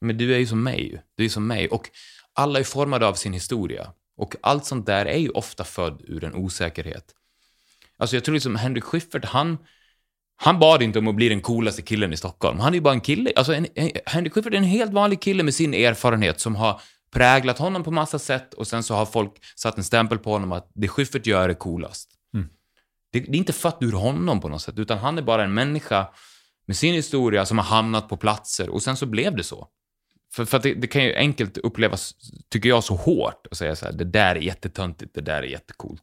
men 0.00 0.18
du 0.18 0.34
är 0.34 0.38
ju 0.38 0.46
som 0.46 0.62
mig, 0.62 1.02
du 1.16 1.24
är 1.24 1.28
som 1.28 1.46
mig. 1.46 1.68
Och 1.68 1.90
alla 2.36 2.58
är 2.58 2.64
formade 2.64 3.06
av 3.06 3.14
sin 3.14 3.32
historia. 3.32 3.92
Och 4.16 4.36
allt 4.40 4.64
sånt 4.64 4.86
där 4.86 5.06
är 5.06 5.18
ju 5.18 5.28
ofta 5.28 5.64
född 5.64 6.02
ur 6.04 6.24
en 6.24 6.34
osäkerhet. 6.34 7.04
Alltså 7.98 8.16
jag 8.16 8.24
tror 8.24 8.34
liksom 8.34 8.56
Henrik 8.56 8.84
Schyffert, 8.84 9.24
han, 9.24 9.58
han 10.36 10.58
bad 10.58 10.82
inte 10.82 10.98
om 10.98 11.08
att 11.08 11.14
bli 11.14 11.28
den 11.28 11.40
coolaste 11.40 11.82
killen 11.82 12.12
i 12.12 12.16
Stockholm. 12.16 12.58
Han 12.58 12.72
är 12.72 12.74
ju 12.74 12.80
bara 12.80 12.94
en 12.94 13.00
kille. 13.00 13.32
Alltså 13.36 13.54
en, 13.54 13.66
en, 13.74 13.90
Henrik 14.06 14.32
Schyffert 14.32 14.52
är 14.52 14.56
en 14.56 14.64
helt 14.64 14.92
vanlig 14.92 15.20
kille 15.20 15.42
med 15.42 15.54
sin 15.54 15.74
erfarenhet 15.74 16.40
som 16.40 16.56
har 16.56 16.80
präglat 17.10 17.58
honom 17.58 17.84
på 17.84 17.90
massa 17.90 18.18
sätt 18.18 18.54
och 18.54 18.66
sen 18.66 18.82
så 18.82 18.94
har 18.94 19.06
folk 19.06 19.32
satt 19.56 19.78
en 19.78 19.84
stämpel 19.84 20.18
på 20.18 20.30
honom 20.30 20.52
att 20.52 20.70
det 20.74 20.88
Schyffert 20.88 21.26
gör 21.26 21.48
är 21.48 21.54
coolast. 21.54 22.10
Det, 23.12 23.20
det 23.20 23.36
är 23.36 23.38
inte 23.38 23.52
fött 23.52 23.78
ur 23.80 23.92
honom 23.92 24.40
på 24.40 24.48
något 24.48 24.62
sätt, 24.62 24.78
utan 24.78 24.98
han 24.98 25.18
är 25.18 25.22
bara 25.22 25.44
en 25.44 25.54
människa 25.54 26.06
med 26.66 26.76
sin 26.76 26.94
historia 26.94 27.46
som 27.46 27.58
har 27.58 27.64
hamnat 27.64 28.08
på 28.08 28.16
platser 28.16 28.68
och 28.68 28.82
sen 28.82 28.96
så 28.96 29.06
blev 29.06 29.36
det 29.36 29.44
så. 29.44 29.68
För, 30.34 30.44
för 30.44 30.56
att 30.56 30.62
det, 30.62 30.74
det 30.74 30.86
kan 30.86 31.04
ju 31.04 31.14
enkelt 31.14 31.58
upplevas, 31.58 32.14
tycker 32.48 32.68
jag, 32.68 32.84
så 32.84 32.94
hårt 32.94 33.46
att 33.50 33.56
säga 33.56 33.76
så 33.76 33.84
här, 33.86 33.92
det 33.92 34.04
där 34.04 34.34
är 34.34 34.40
jättetöntigt, 34.40 35.14
det 35.14 35.20
där 35.20 35.42
är 35.42 35.42
jättecoolt. 35.42 36.02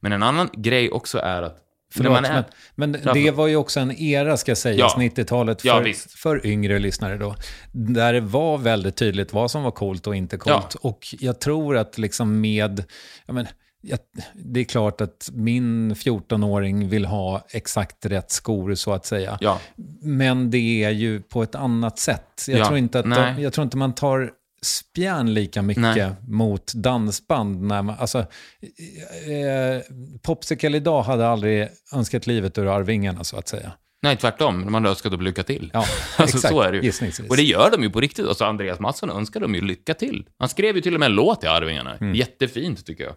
Men 0.00 0.12
en 0.12 0.22
annan 0.22 0.48
grej 0.52 0.90
också 0.90 1.18
är 1.18 1.42
att 1.42 1.64
Förlåt, 1.94 2.12
man 2.12 2.24
är... 2.24 2.44
men, 2.74 2.90
men 2.90 3.00
Ja, 3.04 3.12
det 3.12 3.30
var 3.30 3.46
ju 3.46 3.56
också 3.56 3.80
en 3.80 3.92
era, 3.92 4.36
ska 4.36 4.56
sägas, 4.56 4.94
Ja. 4.96 5.02
90-talet 5.02 5.62
för, 5.62 5.86
Ja, 5.86 5.94
för 6.16 6.46
yngre 6.46 6.78
lyssnare 6.78 7.16
då. 7.16 7.34
Där 7.72 8.12
det 8.12 8.20
var 8.20 8.58
väldigt 8.58 8.96
tydligt 8.96 9.32
vad 9.32 9.50
som 9.50 9.62
var 9.62 9.70
coolt 9.70 10.06
och 10.06 10.16
inte 10.16 10.36
coolt. 10.36 10.74
Och 10.74 11.06
jag 11.18 11.40
tror 11.40 11.76
att 11.76 11.98
liksom 11.98 12.40
med, 12.40 12.84
ja 13.26 13.32
men, 13.32 13.46
jag, 13.80 13.98
det 14.34 14.60
är 14.60 14.64
klart 14.64 15.00
att 15.00 15.30
min 15.32 15.94
14-åring 15.94 16.88
vill 16.88 17.04
ha 17.04 17.46
exakt 17.50 18.06
rätt 18.06 18.30
skor 18.30 18.74
så 18.74 18.92
att 18.92 19.06
säga. 19.06 19.38
Ja. 19.40 19.60
Men 20.02 20.50
det 20.50 20.84
är 20.84 20.90
ju 20.90 21.20
på 21.20 21.42
ett 21.42 21.54
annat 21.54 21.98
sätt. 21.98 22.44
Jag, 22.48 22.58
Ja, 22.58 22.66
tror, 22.66 22.78
inte 22.78 22.98
att 22.98 23.04
de, 23.04 23.42
jag 23.42 23.52
tror 23.52 23.64
inte 23.64 23.76
man 23.76 23.94
tar 23.94 24.30
spjärn 24.62 25.34
lika 25.34 25.62
mycket 25.62 25.82
Nej. 25.82 26.10
mot 26.28 26.72
dansband. 26.74 27.62
När 27.62 27.82
man, 27.82 27.96
alltså, 27.98 28.18
eh, 28.18 29.82
Popsicle 30.22 30.76
idag 30.76 31.02
hade 31.02 31.28
aldrig 31.28 31.68
önskat 31.94 32.26
livet 32.26 32.58
ur 32.58 32.66
Arvingarna 32.66 33.24
så 33.24 33.36
att 33.36 33.48
säga. 33.48 33.72
Nej, 34.02 34.16
tvärtom. 34.16 34.64
De 34.64 34.74
hade 34.74 34.88
önskat 34.88 35.12
dem 35.12 35.20
lycka 35.20 35.42
till. 35.42 35.70
Ja, 35.74 35.78
alltså, 36.16 36.36
exakt. 36.36 36.54
så 36.54 36.60
är 36.62 36.72
det 36.72 36.78
ju. 36.78 36.92
Och 37.28 37.36
det 37.36 37.42
gör 37.42 37.70
de 37.70 37.82
ju 37.82 37.90
på 37.90 38.00
riktigt. 38.00 38.26
Alltså, 38.26 38.44
Andreas 38.44 38.80
Mattsson 38.80 39.10
önskar 39.10 39.40
dem 39.40 39.54
ju 39.54 39.60
lycka 39.60 39.94
till. 39.94 40.26
Han 40.38 40.48
skrev 40.48 40.76
ju 40.76 40.82
till 40.82 40.94
och 40.94 41.00
med 41.00 41.06
en 41.06 41.14
låt 41.14 41.40
till 41.40 41.48
Arvingarna. 41.50 41.96
Mm. 41.96 42.14
Jättefint, 42.14 42.86
tycker 42.86 43.04
jag. 43.04 43.14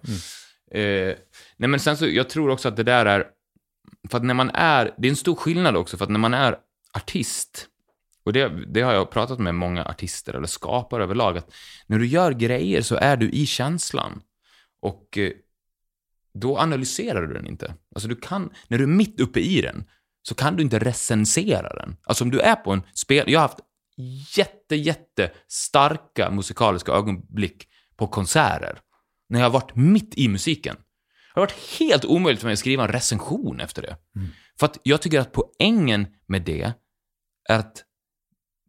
Eh, 0.71 1.15
nej, 1.57 1.69
men 1.69 1.79
sen 1.79 1.97
så, 1.97 2.07
jag 2.07 2.29
tror 2.29 2.49
också 2.49 2.67
att 2.67 2.75
det 2.75 2.83
där 2.83 3.05
är... 3.05 3.27
För 4.09 4.17
att 4.17 4.23
när 4.23 4.33
man 4.33 4.49
är... 4.53 4.93
Det 4.97 5.07
är 5.07 5.09
en 5.09 5.15
stor 5.15 5.35
skillnad 5.35 5.75
också, 5.75 5.97
för 5.97 6.05
att 6.05 6.11
när 6.11 6.19
man 6.19 6.33
är 6.33 6.57
artist, 6.93 7.67
och 8.23 8.33
det, 8.33 8.65
det 8.67 8.81
har 8.81 8.93
jag 8.93 9.11
pratat 9.11 9.39
med 9.39 9.55
många 9.55 9.85
artister, 9.85 10.33
eller 10.33 10.47
skapare 10.47 11.03
överlag, 11.03 11.37
att 11.37 11.53
när 11.87 11.99
du 11.99 12.07
gör 12.07 12.31
grejer 12.31 12.81
så 12.81 12.95
är 12.95 13.17
du 13.17 13.29
i 13.29 13.45
känslan. 13.45 14.21
Och 14.81 15.17
eh, 15.17 15.31
då 16.33 16.57
analyserar 16.57 17.27
du 17.27 17.33
den 17.33 17.47
inte. 17.47 17.73
Alltså 17.95 18.07
du 18.07 18.15
kan, 18.15 18.53
när 18.67 18.77
du 18.77 18.83
är 18.83 18.87
mitt 18.87 19.19
uppe 19.19 19.39
i 19.39 19.61
den, 19.61 19.83
så 20.23 20.35
kan 20.35 20.55
du 20.55 20.63
inte 20.63 20.79
recensera 20.79 21.73
den. 21.73 21.97
Alltså 22.03 22.23
om 22.23 22.31
du 22.31 22.39
är 22.39 22.55
på 22.55 22.71
en 22.71 22.83
spel... 22.93 23.31
Jag 23.31 23.39
har 23.39 23.47
haft 23.47 23.59
jätte, 24.37 24.75
jätte 24.75 25.31
starka 25.47 26.31
musikaliska 26.31 26.91
ögonblick 26.91 27.67
på 27.95 28.07
konserter. 28.07 28.79
När 29.31 29.39
jag 29.39 29.45
har 29.45 29.51
varit 29.51 29.75
mitt 29.75 30.17
i 30.17 30.27
musiken. 30.27 30.75
Det 30.75 31.39
har 31.39 31.41
varit 31.41 31.79
helt 31.79 32.05
omöjligt 32.05 32.41
för 32.41 32.47
mig 32.47 32.53
att 32.53 32.59
skriva 32.59 32.83
en 32.83 32.91
recension 32.91 33.59
efter 33.59 33.81
det. 33.81 33.97
För 34.59 34.65
att 34.65 34.77
jag 34.83 35.01
tycker 35.01 35.19
att 35.19 35.31
poängen 35.31 36.07
med 36.27 36.41
det 36.41 36.73
är 37.49 37.59
att 37.59 37.83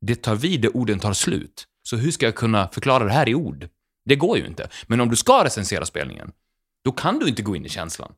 det 0.01 0.15
tar 0.15 0.35
vid 0.35 0.61
där 0.61 0.77
orden 0.77 0.99
tar 0.99 1.13
slut. 1.13 1.67
Så 1.83 1.97
hur 1.97 2.11
ska 2.11 2.27
jag 2.27 2.35
kunna 2.35 2.69
förklara 2.69 3.05
det 3.05 3.13
här 3.13 3.29
i 3.29 3.35
ord? 3.35 3.69
Det 4.05 4.17
går 4.17 4.39
ju 4.39 4.47
inte. 4.47 4.69
Men 4.87 5.01
om 5.01 5.09
du 5.09 5.17
ska 5.17 5.45
recensera 5.45 5.87
spelningen, 5.87 6.33
då 6.85 6.93
kan 6.93 7.19
du 7.19 7.29
inte 7.29 7.43
gå 7.43 7.57
in 7.57 7.67
i 7.67 7.69
känslan. 7.69 8.13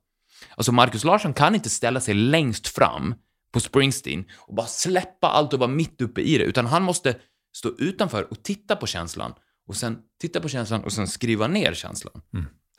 Alltså 0.57 0.72
Marcus 0.72 1.05
Larsson 1.05 1.34
kan 1.34 1.55
inte 1.55 1.70
ställa 1.70 2.01
sig 2.01 2.14
längst 2.14 2.68
fram 2.68 3.14
på 3.53 3.61
Springsteen 3.61 4.24
och 4.36 4.55
bara 4.55 4.66
släppa 4.66 5.28
allt 5.28 5.53
och 5.53 5.59
vara 5.59 5.70
mitt 5.70 6.01
uppe 6.01 6.20
i 6.20 6.38
det, 6.38 6.45
utan 6.45 6.66
han 6.66 6.82
måste 6.82 7.16
stå 7.57 7.74
utanför 7.78 8.30
och 8.30 8.42
titta 8.42 8.76
på 8.76 8.86
känslan 8.86 9.34
och 9.68 9.76
sen 9.76 9.98
titta 10.20 10.40
på 10.40 10.48
känslan 10.48 10.84
och 10.84 10.92
sen 10.92 11.08
skriva 11.08 11.46
ner 11.46 11.74
känslan. 11.74 12.22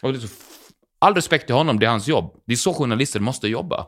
Och 0.01 0.13
det 0.13 0.17
är 0.19 0.21
så, 0.21 0.27
all 0.99 1.15
respekt 1.15 1.45
till 1.45 1.55
honom, 1.55 1.79
det 1.79 1.86
är 1.86 1.89
hans 1.89 2.07
jobb. 2.07 2.43
Det 2.47 2.53
är 2.53 2.57
så 2.57 2.73
journalister 2.73 3.19
måste 3.19 3.47
jobba. 3.47 3.88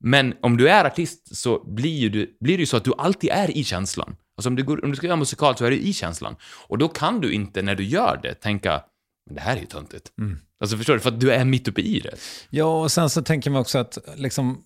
Men 0.00 0.34
om 0.42 0.56
du 0.56 0.68
är 0.68 0.84
artist 0.84 1.36
så 1.36 1.74
blir, 1.74 2.10
du, 2.10 2.36
blir 2.40 2.56
det 2.56 2.60
ju 2.62 2.66
så 2.66 2.76
att 2.76 2.84
du 2.84 2.92
alltid 2.98 3.30
är 3.30 3.50
i 3.50 3.64
känslan. 3.64 4.16
Alltså 4.36 4.48
om 4.48 4.56
du, 4.56 4.64
går, 4.64 4.84
om 4.84 4.90
du 4.90 4.96
ska 4.96 5.06
göra 5.06 5.16
musikal 5.16 5.56
så 5.56 5.64
är 5.64 5.70
du 5.70 5.78
i 5.78 5.92
känslan. 5.92 6.36
Och 6.68 6.78
då 6.78 6.88
kan 6.88 7.20
du 7.20 7.32
inte 7.32 7.62
när 7.62 7.74
du 7.74 7.84
gör 7.84 8.20
det 8.22 8.34
tänka, 8.34 8.82
men 9.26 9.34
det 9.34 9.40
här 9.40 9.56
är 9.56 9.60
ju 9.60 9.66
töntigt. 9.66 10.12
Alltså 10.60 10.76
förstår 10.76 10.94
du? 10.94 11.00
För 11.00 11.08
att 11.08 11.20
du 11.20 11.32
är 11.32 11.44
mitt 11.44 11.68
uppe 11.68 11.80
i 11.80 12.00
det. 12.00 12.14
Ja, 12.50 12.82
och 12.82 12.92
sen 12.92 13.10
så 13.10 13.22
tänker 13.22 13.50
man 13.50 13.60
också 13.60 13.78
att 13.78 13.98
liksom, 14.16 14.62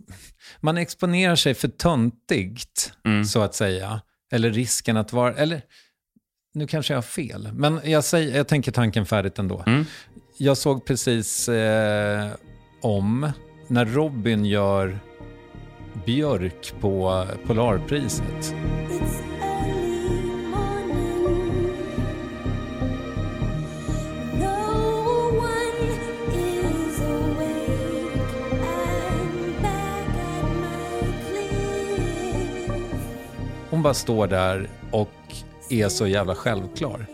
man 0.60 0.78
exponerar 0.78 1.36
sig 1.36 1.54
för 1.54 1.68
töntigt, 1.68 2.92
så 3.26 3.40
att 3.40 3.54
säga. 3.54 4.00
Eller 4.32 4.50
risken 4.50 4.96
att 4.96 5.12
vara... 5.12 5.34
Eller, 5.34 5.62
nu 6.52 6.66
kanske 6.66 6.92
jag 6.92 6.98
har 6.98 7.02
fel, 7.02 7.48
men 7.52 7.80
jag, 7.84 8.04
säger, 8.04 8.36
jag 8.36 8.48
tänker 8.48 8.72
tanken 8.72 9.06
färdigt 9.06 9.38
ändå. 9.38 9.64
Jag 10.36 10.56
såg 10.56 10.84
precis 10.84 11.48
eh, 11.48 12.28
om 12.82 13.32
när 13.68 13.84
Robin 13.84 14.44
gör 14.44 14.98
Björk 16.06 16.74
på 16.80 17.26
Polarpriset. 17.46 18.54
Hon 33.70 33.82
bara 33.82 33.94
står 33.94 34.26
där 34.26 34.68
och 34.90 35.10
är 35.70 35.88
så 35.88 36.06
jävla 36.06 36.34
självklar. 36.34 37.06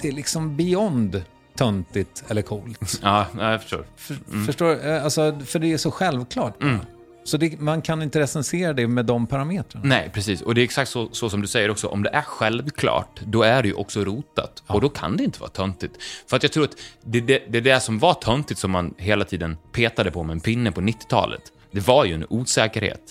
Det 0.00 0.08
är 0.08 0.12
liksom 0.12 0.56
beyond 0.56 1.22
töntigt 1.56 2.24
eller 2.28 2.42
coolt. 2.42 2.98
Ja, 3.02 3.26
jag 3.38 3.60
förstår. 3.62 3.86
För, 3.96 4.16
Förstår 4.46 4.86
eh, 4.88 5.04
alltså, 5.04 5.40
För 5.44 5.58
det 5.58 5.72
är 5.72 5.78
så 5.78 5.90
självklart. 5.90 6.58
bara. 6.60 6.80
Så 7.24 7.36
det, 7.36 7.60
man 7.60 7.82
kan 7.82 8.02
inte 8.02 8.20
recensera 8.20 8.72
det 8.72 8.86
med 8.86 9.06
de 9.06 9.26
parametrarna. 9.26 9.84
Nej, 9.88 10.10
precis. 10.14 10.42
Och 10.42 10.54
det 10.54 10.60
är 10.60 10.64
exakt 10.64 10.90
så, 10.90 11.08
så 11.12 11.30
som 11.30 11.40
du 11.40 11.46
säger 11.46 11.70
också. 11.70 11.86
Om 11.88 12.02
det 12.02 12.10
är 12.10 12.22
självklart, 12.22 13.20
då 13.26 13.42
är 13.42 13.62
det 13.62 13.68
ju 13.68 13.74
också 13.74 14.04
rotat. 14.04 14.62
Och 14.66 14.80
då 14.80 14.88
kan 14.88 15.16
det 15.16 15.24
inte 15.24 15.40
vara 15.40 15.50
töntigt. 15.50 16.02
För 16.26 16.36
att 16.36 16.42
jag 16.42 16.52
tror 16.52 16.64
att 16.64 16.76
det, 17.04 17.20
det, 17.20 17.42
det 17.48 17.58
är 17.58 17.62
det 17.62 17.80
som 17.80 17.98
var 17.98 18.14
töntigt 18.14 18.60
som 18.60 18.70
man 18.70 18.94
hela 18.98 19.24
tiden 19.24 19.56
petade 19.72 20.10
på 20.10 20.22
med 20.22 20.32
en 20.34 20.40
pinne 20.40 20.72
på 20.72 20.80
90-talet. 20.80 21.42
Det 21.70 21.80
var 21.86 22.04
ju 22.04 22.14
en 22.14 22.26
osäkerhet. 22.28 23.02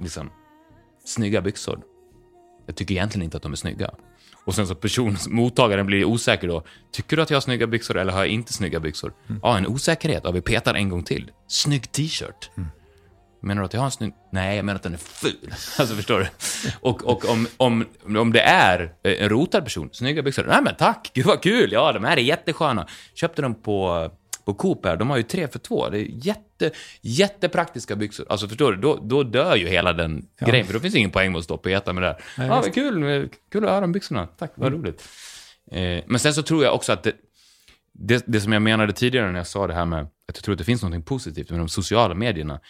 Liksom, 0.00 0.30
snygga 1.04 1.40
byxor. 1.40 1.80
Jag 2.66 2.76
tycker 2.76 2.94
egentligen 2.94 3.24
inte 3.24 3.36
att 3.36 3.42
de 3.42 3.52
är 3.52 3.56
snygga. 3.56 3.90
Och 4.44 4.54
sen 4.54 4.66
så 4.66 4.74
person, 4.74 5.16
mottagaren 5.28 5.86
blir 5.86 6.04
osäker 6.04 6.48
då. 6.48 6.62
Tycker 6.92 7.16
du 7.16 7.22
att 7.22 7.30
jag 7.30 7.36
har 7.36 7.40
snygga 7.40 7.66
byxor 7.66 7.96
eller 7.96 8.12
har 8.12 8.18
jag 8.18 8.28
inte 8.28 8.52
snygga 8.52 8.80
byxor? 8.80 9.12
Ja, 9.42 9.58
en 9.58 9.66
osäkerhet. 9.66 10.20
Ja, 10.24 10.30
vi 10.30 10.40
petar 10.40 10.74
en 10.74 10.88
gång 10.88 11.02
till. 11.02 11.30
Snygg 11.48 11.92
t-shirt. 11.92 12.50
Menar 13.42 13.62
du 13.62 13.66
att 13.66 13.72
jag 13.72 13.80
har 13.80 13.86
en 13.86 13.90
snygg... 13.90 14.12
Nej, 14.32 14.56
jag 14.56 14.64
menar 14.64 14.76
att 14.76 14.82
den 14.82 14.94
är 14.94 14.98
ful. 14.98 15.36
Alltså, 15.78 15.94
förstår 15.96 16.18
du? 16.18 16.26
Och, 16.80 17.04
och 17.04 17.30
om, 17.30 17.46
om, 17.56 17.84
om 18.16 18.32
det 18.32 18.40
är 18.40 18.94
en 19.02 19.28
rotad 19.28 19.64
person, 19.64 19.88
snygga 19.92 20.22
byxor. 20.22 20.44
Nej, 20.48 20.62
men 20.62 20.74
tack! 20.76 21.10
Gud 21.14 21.26
vad 21.26 21.42
kul! 21.42 21.72
Ja, 21.72 21.92
de 21.92 22.04
här 22.04 22.16
är 22.16 22.20
jättesköna. 22.20 22.86
Köpte 23.14 23.42
dem 23.42 23.54
på, 23.54 24.10
på 24.44 24.54
Coop 24.54 24.84
här. 24.84 24.96
De 24.96 25.10
har 25.10 25.16
ju 25.16 25.22
tre 25.22 25.48
för 25.48 25.58
två. 25.58 25.88
Det 25.88 25.98
är 25.98 26.26
jätte, 26.26 26.70
jättepraktiska 27.00 27.96
byxor. 27.96 28.26
Alltså, 28.28 28.48
förstår 28.48 28.72
du? 28.72 28.80
Då, 28.80 29.00
då 29.02 29.22
dör 29.22 29.56
ju 29.56 29.68
hela 29.68 29.92
den 29.92 30.26
grejen, 30.38 30.66
för 30.66 30.74
då 30.74 30.80
finns 30.80 30.94
ingen 30.94 31.10
poäng 31.10 31.32
med 31.32 31.38
att 31.38 31.44
stå 31.44 31.54
och 31.54 31.62
peta 31.62 31.92
med 31.92 32.02
det 32.02 32.06
där. 32.06 32.46
Ja, 32.46 32.48
vad 32.48 32.74
kul! 32.74 33.28
Kul 33.52 33.64
att 33.64 33.70
höra 33.70 33.84
om 33.84 33.92
byxorna. 33.92 34.26
Tack, 34.26 34.52
vad 34.54 34.72
roligt. 34.72 35.08
Eh, 35.70 36.04
men 36.06 36.18
sen 36.18 36.34
så 36.34 36.42
tror 36.42 36.64
jag 36.64 36.74
också 36.74 36.92
att 36.92 37.02
det, 37.02 37.12
det, 37.92 38.24
det 38.26 38.40
som 38.40 38.52
jag 38.52 38.62
menade 38.62 38.92
tidigare 38.92 39.30
när 39.30 39.38
jag 39.38 39.46
sa 39.46 39.66
det 39.66 39.74
här 39.74 39.84
med 39.84 40.00
att 40.00 40.36
jag 40.36 40.44
tror 40.44 40.52
att 40.52 40.58
det 40.58 40.64
finns 40.64 40.82
något 40.82 41.06
positivt 41.06 41.50
med 41.50 41.58
de 41.58 41.68
sociala 41.68 42.14
medierna, 42.14 42.60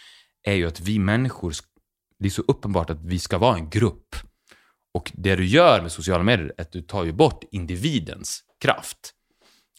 är 0.43 0.53
ju 0.53 0.67
att 0.67 0.79
vi 0.79 0.99
människor, 0.99 1.53
det 2.19 2.25
är 2.25 2.29
så 2.29 2.43
uppenbart 2.47 2.89
att 2.89 3.03
vi 3.03 3.19
ska 3.19 3.37
vara 3.37 3.55
en 3.55 3.69
grupp. 3.69 4.15
Och 4.93 5.11
det 5.15 5.35
du 5.35 5.45
gör 5.45 5.81
med 5.81 5.91
sociala 5.91 6.23
medier 6.23 6.53
är 6.57 6.61
att 6.61 6.71
du 6.71 6.81
tar 6.81 7.03
ju 7.03 7.11
bort 7.11 7.43
individens 7.51 8.43
kraft. 8.61 9.11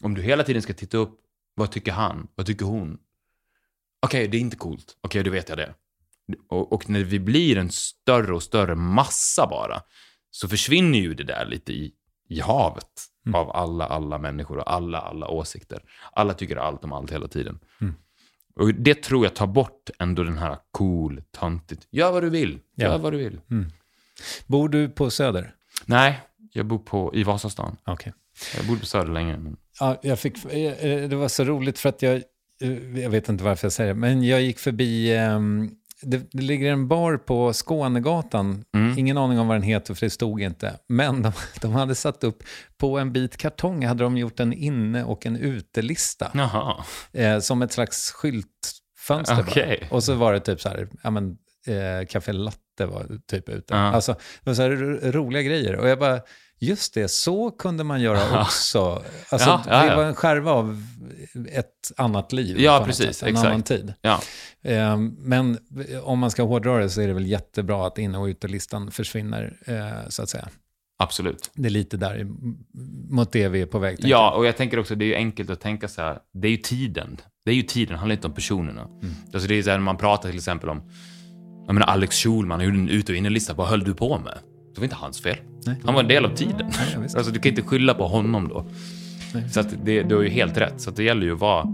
Om 0.03 0.13
du 0.13 0.21
hela 0.21 0.43
tiden 0.43 0.61
ska 0.61 0.73
titta 0.73 0.97
upp, 0.97 1.19
vad 1.57 1.71
tycker 1.71 1.91
han? 1.91 2.27
Vad 2.35 2.45
tycker 2.45 2.65
hon? 2.65 2.97
Okej, 4.01 4.27
det 4.27 4.37
är 4.37 4.41
inte 4.41 4.57
coolt. 4.57 4.97
Okej, 5.01 5.23
då 5.23 5.31
vet 5.31 5.49
jag 5.49 5.57
det. 5.57 5.73
Och, 6.49 6.73
och 6.73 6.89
när 6.89 7.03
vi 7.03 7.19
blir 7.19 7.57
en 7.57 7.71
större 7.71 8.33
och 8.33 8.43
större 8.43 8.75
massa 8.75 9.47
bara, 9.47 9.81
så 10.31 10.47
försvinner 10.47 10.99
ju 10.99 11.13
det 11.13 11.23
där 11.23 11.45
lite 11.45 11.73
i, 11.73 11.91
i 12.29 12.39
havet 12.39 12.89
av 13.33 13.51
alla, 13.51 13.85
alla 13.85 14.17
människor 14.17 14.57
och 14.57 14.73
alla, 14.73 14.99
alla 14.99 15.27
åsikter. 15.27 15.83
Alla 16.11 16.33
tycker 16.33 16.55
allt 16.55 16.83
om 16.83 16.93
allt 16.93 17.11
hela 17.11 17.27
tiden. 17.27 17.59
Och 18.55 18.73
det 18.73 19.03
tror 19.03 19.25
jag 19.25 19.35
tar 19.35 19.47
bort 19.47 19.89
ändå 19.99 20.23
den 20.23 20.37
här 20.37 20.57
cool, 20.71 21.21
töntigt. 21.31 21.87
Gör 21.91 22.11
vad 22.11 22.23
du 22.23 22.29
vill. 22.29 22.59
Gör 22.75 22.91
Ja. 22.91 22.97
vad 22.97 23.13
du 23.13 23.17
vill. 23.17 23.39
Bor 24.47 24.69
du 24.69 24.89
på 24.89 25.09
Söder? 25.09 25.55
Nej, 25.85 26.21
jag 26.51 26.65
bor 26.65 26.79
på, 26.79 27.11
i 27.15 27.23
Vasastan. 27.23 27.77
Okej. 27.85 28.13
Jag 28.57 28.67
bodde 28.67 28.79
på 28.79 28.85
Söder 28.85 29.11
länge. 29.11 29.37
Men... 29.37 29.57
Ja, 29.79 29.99
jag 30.01 30.19
fick, 30.19 30.45
eh, 30.45 30.85
eh, 30.85 31.09
det 31.09 31.15
var 31.15 31.27
så 31.27 31.43
roligt 31.43 31.79
för 31.79 31.89
att 31.89 32.01
jag, 32.01 32.15
eh, 32.61 32.99
jag 32.99 33.09
vet 33.09 33.29
inte 33.29 33.43
varför 33.43 33.65
jag 33.65 33.73
säger 33.73 33.93
det, 33.93 33.99
men 33.99 34.23
jag 34.23 34.41
gick 34.41 34.59
förbi, 34.59 35.15
ehm, 35.15 35.71
det, 36.01 36.21
det 36.31 36.41
ligger 36.41 36.71
en 36.71 36.87
bar 36.87 37.17
på 37.17 37.53
Skånegatan, 37.53 38.63
ingen 38.97 39.17
aning 39.17 39.39
om 39.39 39.47
vad 39.47 39.55
den 39.55 39.63
heter 39.63 39.93
för 39.93 40.05
det 40.05 40.09
stod 40.09 40.41
inte, 40.41 40.73
men 40.87 41.21
de, 41.21 41.31
de 41.61 41.71
hade 41.73 41.95
satt 41.95 42.23
upp, 42.23 42.43
på 42.77 42.99
en 42.99 43.13
bit 43.13 43.37
kartong 43.37 43.85
hade 43.85 44.03
de 44.03 44.17
gjort 44.17 44.39
en 44.39 44.53
inne 44.53 45.03
och 45.03 45.25
en 45.25 45.35
utelista, 45.37 46.31
Jaha. 46.33 46.75
eh, 47.13 47.39
som 47.39 47.61
ett 47.61 47.71
slags 47.71 48.11
skyltfönster 48.11 49.45
Okej. 49.47 49.77
bara. 49.81 49.95
Och 49.95 50.03
så 50.03 50.13
var 50.13 50.33
det 50.33 50.39
typ 50.39 50.61
så 50.61 50.69
här, 50.69 50.87
ja 51.03 51.09
men, 51.09 51.37
eh, 51.67 52.05
Café 52.09 52.33
Latte 52.33 52.57
var 52.85 53.05
typ 53.27 53.49
ute. 53.49 53.73
Ja. 53.73 53.77
Alltså, 53.77 54.13
det 54.43 54.49
var 54.49 54.53
så 54.53 54.69
roliga 55.11 55.41
grejer. 55.41 55.75
Och 55.75 55.87
jag 55.89 55.99
bara, 55.99 56.21
just 56.59 56.93
det, 56.93 57.07
så 57.07 57.51
kunde 57.51 57.83
man 57.83 58.01
göra 58.01 58.41
också. 58.41 59.03
Alltså, 59.29 59.49
Ja, 59.49 59.63
ja, 59.67 59.89
det 59.89 59.95
var 59.95 60.03
en 60.03 60.15
skärva 60.15 60.51
av 60.51 60.83
ett 61.51 61.91
annat 61.97 62.33
liv. 62.33 62.59
Ja, 62.59 62.83
precis, 62.85 63.23
En 63.23 63.29
exakt. 63.29 63.47
annan 63.47 63.63
tid. 63.63 63.93
Ja. 64.01 64.21
Eh, 64.61 64.97
men 65.19 65.57
om 66.03 66.19
man 66.19 66.31
ska 66.31 66.43
hårdra 66.43 66.77
det 66.77 66.89
så 66.89 67.01
är 67.01 67.07
det 67.07 67.13
väl 67.13 67.27
jättebra 67.27 67.87
att 67.87 67.97
inne 67.97 68.17
och 68.17 68.25
utelistan 68.25 68.91
försvinner, 68.91 69.57
eh, 69.65 70.09
så 70.09 70.23
att 70.23 70.29
säga. 70.29 70.47
Absolut. 70.99 71.51
Det 71.53 71.67
är 71.67 71.69
lite 71.69 71.97
där 71.97 72.27
mot 73.09 73.31
det 73.31 73.47
vi 73.47 73.61
är 73.61 73.65
på 73.65 73.79
väg. 73.79 73.97
Ja, 73.99 74.31
och 74.31 74.45
jag 74.45 74.57
tänker 74.57 74.79
också, 74.79 74.95
det 74.95 75.05
är 75.05 75.07
ju 75.07 75.15
enkelt 75.15 75.49
att 75.49 75.61
tänka 75.61 75.87
så 75.87 76.01
här, 76.01 76.19
det 76.33 76.47
är 76.47 76.51
ju 76.51 76.57
tiden. 76.57 77.17
Det 77.45 77.51
är 77.51 77.55
ju 77.55 77.61
tiden, 77.61 77.93
det 77.93 77.97
handlar 77.99 78.15
inte 78.15 78.27
om 78.27 78.33
personerna. 78.33 78.81
Mm. 78.83 79.15
Alltså 79.33 79.47
det 79.49 79.55
är 79.55 79.63
så 79.63 79.69
här, 79.69 79.79
man 79.79 79.97
pratar 79.97 80.29
till 80.29 80.37
exempel 80.37 80.69
om, 80.69 80.91
jag 81.67 81.73
menar 81.73 81.87
Alex 81.87 82.15
Schulman, 82.15 82.59
han 82.59 82.65
gjorde 82.65 82.77
en 82.77 82.89
ut 82.89 83.09
och 83.09 83.15
innerlista, 83.15 83.53
vad 83.53 83.67
höll 83.67 83.83
du 83.83 83.93
på 83.93 84.19
med? 84.19 84.37
Det 84.73 84.79
var 84.79 84.83
inte 84.83 84.95
hans 84.95 85.21
fel. 85.21 85.37
Han 85.83 85.93
var 85.93 86.01
en 86.01 86.07
del 86.07 86.25
av 86.25 86.35
tiden. 86.35 86.71
ja, 86.95 87.01
alltså 87.01 87.31
du 87.31 87.39
kan 87.39 87.49
inte 87.49 87.61
skylla 87.61 87.93
på 87.93 88.07
honom 88.07 88.47
då. 88.47 88.65
Så 89.51 89.59
att 89.59 89.85
det, 89.85 90.03
du 90.03 90.15
har 90.15 90.23
ju 90.23 90.29
helt 90.29 90.57
rätt. 90.57 90.81
Så 90.81 90.91
det 90.91 91.03
gäller 91.03 91.25
ju 91.25 91.33
att 91.33 91.39
vara 91.39 91.65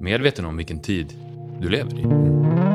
medveten 0.00 0.44
om 0.44 0.56
vilken 0.56 0.82
tid 0.82 1.12
du 1.60 1.68
lever 1.68 1.98
i. 1.98 2.65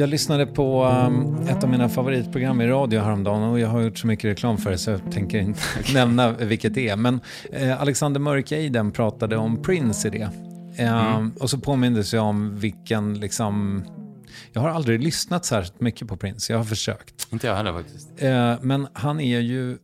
Jag 0.00 0.08
lyssnade 0.08 0.46
på 0.46 0.84
um, 0.84 1.46
ett 1.48 1.64
av 1.64 1.70
mina 1.70 1.88
favoritprogram 1.88 2.60
i 2.60 2.66
radio 2.66 3.00
häromdagen 3.00 3.42
och 3.42 3.60
jag 3.60 3.68
har 3.68 3.80
gjort 3.80 3.98
så 3.98 4.06
mycket 4.06 4.24
reklam 4.24 4.58
för 4.58 4.70
det 4.70 4.78
så 4.78 4.90
jag 4.90 5.12
tänker 5.12 5.38
inte 5.38 5.60
nämna 5.94 6.32
vilket 6.32 6.74
det 6.74 6.88
är. 6.88 6.96
Men 6.96 7.20
eh, 7.52 7.80
Alexander 7.80 8.20
Mörkeiden 8.20 8.92
pratade 8.92 9.36
om 9.36 9.62
Prince 9.62 10.08
i 10.08 10.10
det. 10.10 10.30
Eh, 10.82 11.26
Och 11.40 11.50
så 11.50 11.58
påmindes 11.58 12.14
jag 12.14 12.24
om 12.24 12.58
vilken, 12.58 13.20
liksom... 13.20 13.84
Jag 14.52 14.60
har 14.60 14.68
aldrig 14.68 15.02
lyssnat 15.02 15.44
särskilt 15.44 15.80
mycket 15.80 16.08
på 16.08 16.16
Prince, 16.16 16.52
jag 16.52 16.58
har 16.58 16.64
försökt. 16.64 17.26
Inte 17.32 17.46
jag 17.46 17.56
heller 17.56 17.72
faktiskt. 17.72 18.22
Eh, 18.22 18.54
men 18.60 18.86
han 18.92 19.20
är 19.20 19.40
ju... 19.40 19.78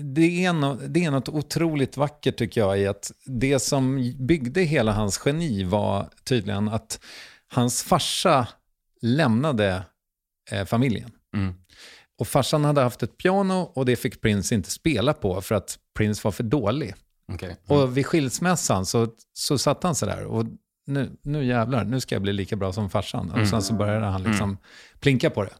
Det 0.00 0.44
är, 0.44 0.52
no, 0.52 0.78
det 0.88 1.04
är 1.04 1.10
något 1.10 1.28
otroligt 1.28 1.96
vackert 1.96 2.36
tycker 2.36 2.60
jag 2.60 2.78
i 2.78 2.86
att 2.86 3.12
det 3.26 3.58
som 3.58 4.12
byggde 4.18 4.60
hela 4.62 4.92
hans 4.92 5.22
geni 5.24 5.64
var 5.64 6.08
tydligen 6.24 6.68
att 6.68 7.00
hans 7.52 7.82
farsa 7.82 8.46
lämnade 9.06 9.84
eh, 10.50 10.64
familjen. 10.64 11.10
Mm. 11.36 11.54
Och 12.18 12.28
farsan 12.28 12.64
hade 12.64 12.80
haft 12.80 13.02
ett 13.02 13.16
piano 13.18 13.72
och 13.74 13.86
det 13.86 13.96
fick 13.96 14.20
Prince 14.20 14.54
inte 14.54 14.70
spela 14.70 15.12
på 15.12 15.40
för 15.40 15.54
att 15.54 15.78
Prince 15.96 16.20
var 16.24 16.32
för 16.32 16.44
dålig. 16.44 16.94
Okej. 17.32 17.56
Och 17.66 17.96
vid 17.96 18.06
skilsmässan 18.06 18.86
så, 18.86 19.08
så 19.32 19.58
satt 19.58 19.82
han 19.82 19.94
så 19.94 20.06
där 20.06 20.24
och 20.24 20.44
nu, 20.86 21.10
nu 21.22 21.44
jävlar, 21.44 21.84
nu 21.84 22.00
ska 22.00 22.14
jag 22.14 22.22
bli 22.22 22.32
lika 22.32 22.56
bra 22.56 22.72
som 22.72 22.90
farsan. 22.90 23.30
Och 23.30 23.36
Mm. 23.36 23.46
sen 23.48 23.62
så 23.62 23.74
började 23.74 24.06
han 24.06 24.22
liksom 24.22 24.58
plinka 25.00 25.30
på 25.30 25.44
det. 25.44 25.50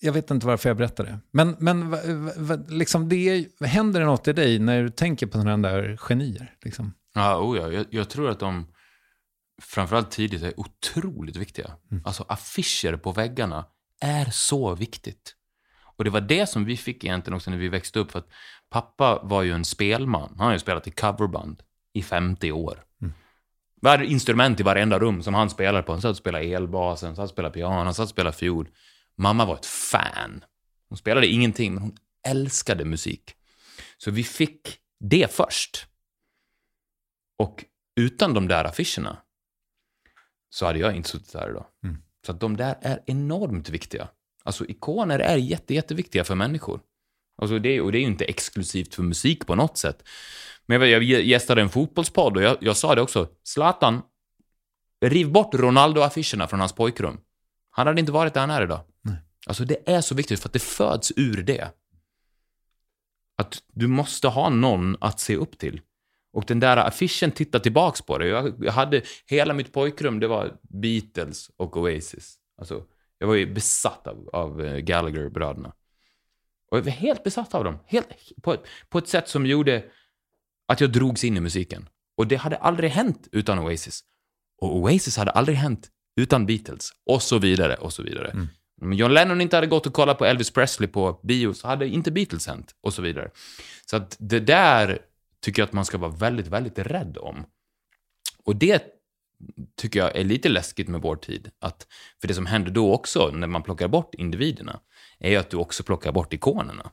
Jag 0.00 0.12
vet 0.12 0.30
inte 0.30 0.46
varför 0.46 0.68
jag 0.70 0.76
berättar 0.76 1.04
det. 1.04 1.18
Men, 1.30 1.56
men 1.58 1.90
va, 1.90 1.98
va, 2.06 2.32
va, 2.36 2.58
liksom 2.68 3.08
det 3.08 3.16
är, 3.28 3.64
händer 3.66 4.00
det 4.00 4.06
något 4.06 4.28
i 4.28 4.32
dig 4.32 4.58
när 4.58 4.82
du 4.82 4.90
tänker 4.90 5.26
på 5.26 5.38
sådana 5.38 5.68
där 5.68 5.96
genier? 5.96 6.54
Liksom? 6.64 6.92
Ja, 7.14 7.38
oh 7.38 7.56
ja. 7.58 7.72
Jag, 7.72 7.86
jag 7.90 8.08
tror 8.08 8.30
att 8.30 8.38
de, 8.38 8.66
framförallt 9.62 10.10
tidigt, 10.10 10.42
är 10.42 10.60
otroligt 10.60 11.36
viktiga. 11.36 11.76
Alltså 12.04 12.24
affischer 12.28 12.96
på 12.96 13.12
väggarna 13.12 13.64
är 14.00 14.30
så 14.30 14.74
viktigt. 14.74 15.36
Och 15.96 16.04
det 16.04 16.10
var 16.10 16.20
det 16.20 16.46
som 16.46 16.64
vi 16.64 16.76
fick 16.76 17.04
egentligen 17.04 17.36
också 17.36 17.50
när 17.50 17.58
vi 17.58 17.68
växte 17.68 17.98
upp. 17.98 18.12
För 18.12 18.18
att 18.18 18.28
pappa 18.70 19.20
var 19.22 19.42
ju 19.42 19.52
en 19.52 19.64
spelman. 19.64 20.34
Han 20.38 20.46
har 20.46 20.52
ju 20.52 20.58
spelat 20.58 20.86
i 20.86 20.90
coverband 20.90 21.62
i 21.92 22.02
50 22.02 22.52
år. 22.52 22.84
Varje 23.82 24.06
instrument 24.06 24.60
i 24.60 24.62
varenda 24.62 24.98
rum 24.98 25.22
som 25.22 25.34
han 25.34 25.50
spelade 25.50 25.82
på. 25.82 25.92
Han 25.92 26.00
satt 26.00 26.10
och 26.10 26.16
spelade 26.16 26.44
elbas, 26.44 27.02
han 27.02 27.16
satt 27.16 27.24
och 27.24 27.30
spelade 27.30 27.54
piano, 27.54 27.84
han 27.84 27.94
satt 27.94 28.04
och 28.04 28.10
spelade 28.10 28.36
fiol. 28.36 28.68
Mamma 29.16 29.44
var 29.44 29.54
ett 29.54 29.66
fan. 29.66 30.44
Hon 30.88 30.98
spelade 30.98 31.26
ingenting, 31.26 31.74
men 31.74 31.82
hon 31.82 31.96
älskade 32.26 32.84
musik. 32.84 33.34
Så 33.98 34.10
vi 34.10 34.24
fick 34.24 34.78
det 35.00 35.34
först. 35.34 35.86
Och 37.38 37.64
utan 37.96 38.34
de 38.34 38.48
där 38.48 38.64
affischerna 38.64 39.16
så 40.52 40.66
hade 40.66 40.78
jag 40.78 40.96
inte 40.96 41.08
suttit 41.08 41.34
här 41.34 41.50
idag. 41.50 41.66
Så 42.26 42.32
att 42.32 42.40
de 42.40 42.56
där 42.56 42.78
är 42.80 43.02
enormt 43.06 43.68
viktiga. 43.68 44.08
Alltså 44.44 44.66
ikoner 44.66 45.18
är 45.18 45.36
jätte, 45.36 45.74
jätteviktiga 45.74 46.24
för 46.24 46.34
människor. 46.34 46.80
Alltså 47.42 47.58
det, 47.58 47.80
och 47.80 47.92
det 47.92 47.98
är 47.98 48.00
ju 48.00 48.06
inte 48.06 48.24
exklusivt 48.24 48.94
för 48.94 49.02
musik 49.02 49.46
på 49.46 49.54
något 49.54 49.78
sätt. 49.78 50.08
Men 50.66 50.90
jag, 50.90 51.02
jag 51.02 51.22
gästade 51.22 51.62
en 51.62 51.68
fotbollspodd 51.68 52.36
och 52.36 52.42
jag, 52.42 52.56
jag 52.60 52.76
sa 52.76 52.94
det 52.94 53.02
också. 53.02 53.28
Zlatan, 53.44 54.02
riv 55.00 55.32
bort 55.32 55.54
Ronaldo-affischerna 55.54 56.46
från 56.46 56.60
hans 56.60 56.72
pojkrum. 56.72 57.20
Han 57.70 57.86
hade 57.86 58.00
inte 58.00 58.12
varit 58.12 58.34
där 58.34 58.40
han 58.40 58.50
är 58.50 58.62
idag. 58.62 58.80
Alltså 59.46 59.64
det 59.64 59.88
är 59.90 60.00
så 60.00 60.14
viktigt 60.14 60.40
för 60.40 60.48
att 60.48 60.52
det 60.52 60.62
föds 60.62 61.12
ur 61.16 61.42
det. 61.42 61.70
Att 63.36 63.62
du 63.72 63.86
måste 63.86 64.28
ha 64.28 64.48
någon 64.48 64.96
att 65.00 65.20
se 65.20 65.36
upp 65.36 65.58
till. 65.58 65.80
Och 66.32 66.44
den 66.46 66.60
där 66.60 66.76
affischen 66.76 67.30
tittar 67.30 67.58
tillbaks 67.58 68.02
på 68.02 68.18
det. 68.18 68.26
Jag, 68.26 68.72
hade 68.72 69.02
hela 69.26 69.54
mitt 69.54 69.72
pojkrum, 69.72 70.20
det 70.20 70.28
var 70.28 70.56
Beatles 70.62 71.50
och 71.56 71.76
Oasis. 71.76 72.34
Alltså, 72.58 72.84
jag 73.18 73.26
var 73.26 73.34
ju 73.34 73.54
besatt 73.54 74.06
av, 74.06 74.30
av 74.32 74.64
eh, 74.64 74.76
Gallagher-bröderna. 74.76 75.72
Och 76.70 76.78
jag 76.78 76.82
var 76.82 76.90
helt 76.90 77.24
besatt 77.24 77.54
av 77.54 77.64
dem. 77.64 77.78
Helt, 77.86 78.08
på, 78.42 78.56
på 78.88 78.98
ett 78.98 79.08
sätt 79.08 79.28
som 79.28 79.46
gjorde 79.46 79.84
att 80.68 80.80
jag 80.80 80.92
drogs 80.92 81.24
in 81.24 81.36
i 81.36 81.40
musiken. 81.40 81.88
Och 82.16 82.26
det 82.26 82.36
hade 82.36 82.56
aldrig 82.56 82.90
hänt 82.90 83.28
utan 83.32 83.58
Oasis. 83.58 84.04
Och 84.60 84.76
Oasis 84.76 85.16
hade 85.16 85.30
aldrig 85.30 85.58
hänt 85.58 85.90
utan 86.16 86.46
Beatles. 86.46 86.90
Och 87.06 87.22
så 87.22 87.38
vidare, 87.38 87.74
och 87.74 87.92
så 87.92 88.02
vidare. 88.02 88.48
Om 88.82 88.92
John 88.92 89.14
Lennon 89.14 89.40
inte 89.40 89.56
hade 89.56 89.66
gått 89.66 89.86
och 89.86 89.92
kollat 89.92 90.18
på 90.18 90.24
Elvis 90.24 90.50
Presley 90.50 90.88
på 90.88 91.20
bio 91.22 91.54
så 91.54 91.68
hade 91.68 91.88
inte 91.88 92.10
Beatles 92.10 92.46
hänt. 92.46 92.74
Och 92.80 92.94
så 92.94 93.02
vidare. 93.02 93.30
Så 93.86 93.96
att 93.96 94.16
det 94.20 94.40
där 94.40 94.98
tycker 95.42 95.62
jag 95.62 95.66
att 95.66 95.72
man 95.72 95.84
ska 95.84 95.98
vara 95.98 96.10
väldigt, 96.10 96.46
väldigt 96.46 96.78
rädd 96.78 97.18
om. 97.20 97.44
Och 98.44 98.56
det 98.56 98.82
tycker 99.76 100.00
jag 100.00 100.16
är 100.16 100.24
lite 100.24 100.48
läskigt 100.48 100.88
med 100.88 101.02
vår 101.02 101.16
tid. 101.16 101.50
Att, 101.58 101.86
för 102.20 102.28
det 102.28 102.34
som 102.34 102.46
händer 102.46 102.70
då 102.70 102.94
också, 102.94 103.30
när 103.30 103.46
man 103.46 103.62
plockar 103.62 103.88
bort 103.88 104.14
individerna, 104.14 104.80
är 105.18 105.30
ju 105.30 105.36
att 105.36 105.50
du 105.50 105.56
också 105.56 105.82
plockar 105.82 106.12
bort 106.12 106.32
ikonerna. 106.32 106.90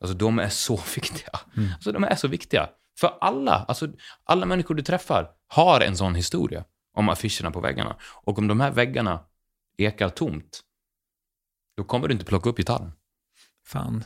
Alltså 0.00 0.16
de 0.16 0.38
är 0.38 0.48
så 0.48 0.76
viktiga. 0.94 1.40
Alltså 1.74 1.92
de 1.92 2.04
är 2.04 2.16
så 2.16 2.28
viktiga. 2.28 2.68
För 2.98 3.18
alla, 3.20 3.52
alltså 3.52 3.92
alla 4.24 4.46
människor 4.46 4.74
du 4.74 4.82
träffar 4.82 5.30
har 5.46 5.80
en 5.80 5.96
sån 5.96 6.14
historia 6.14 6.64
om 6.94 7.08
affischerna 7.08 7.50
på 7.50 7.60
väggarna. 7.60 7.96
Och 8.02 8.38
om 8.38 8.48
de 8.48 8.60
här 8.60 8.70
väggarna 8.70 9.24
ekar 9.76 10.08
tomt, 10.08 10.60
då 11.76 11.84
kommer 11.84 12.08
du 12.08 12.12
inte 12.12 12.24
plocka 12.24 12.50
upp 12.50 12.56
gitarren. 12.56 12.92
Fan, 13.66 14.04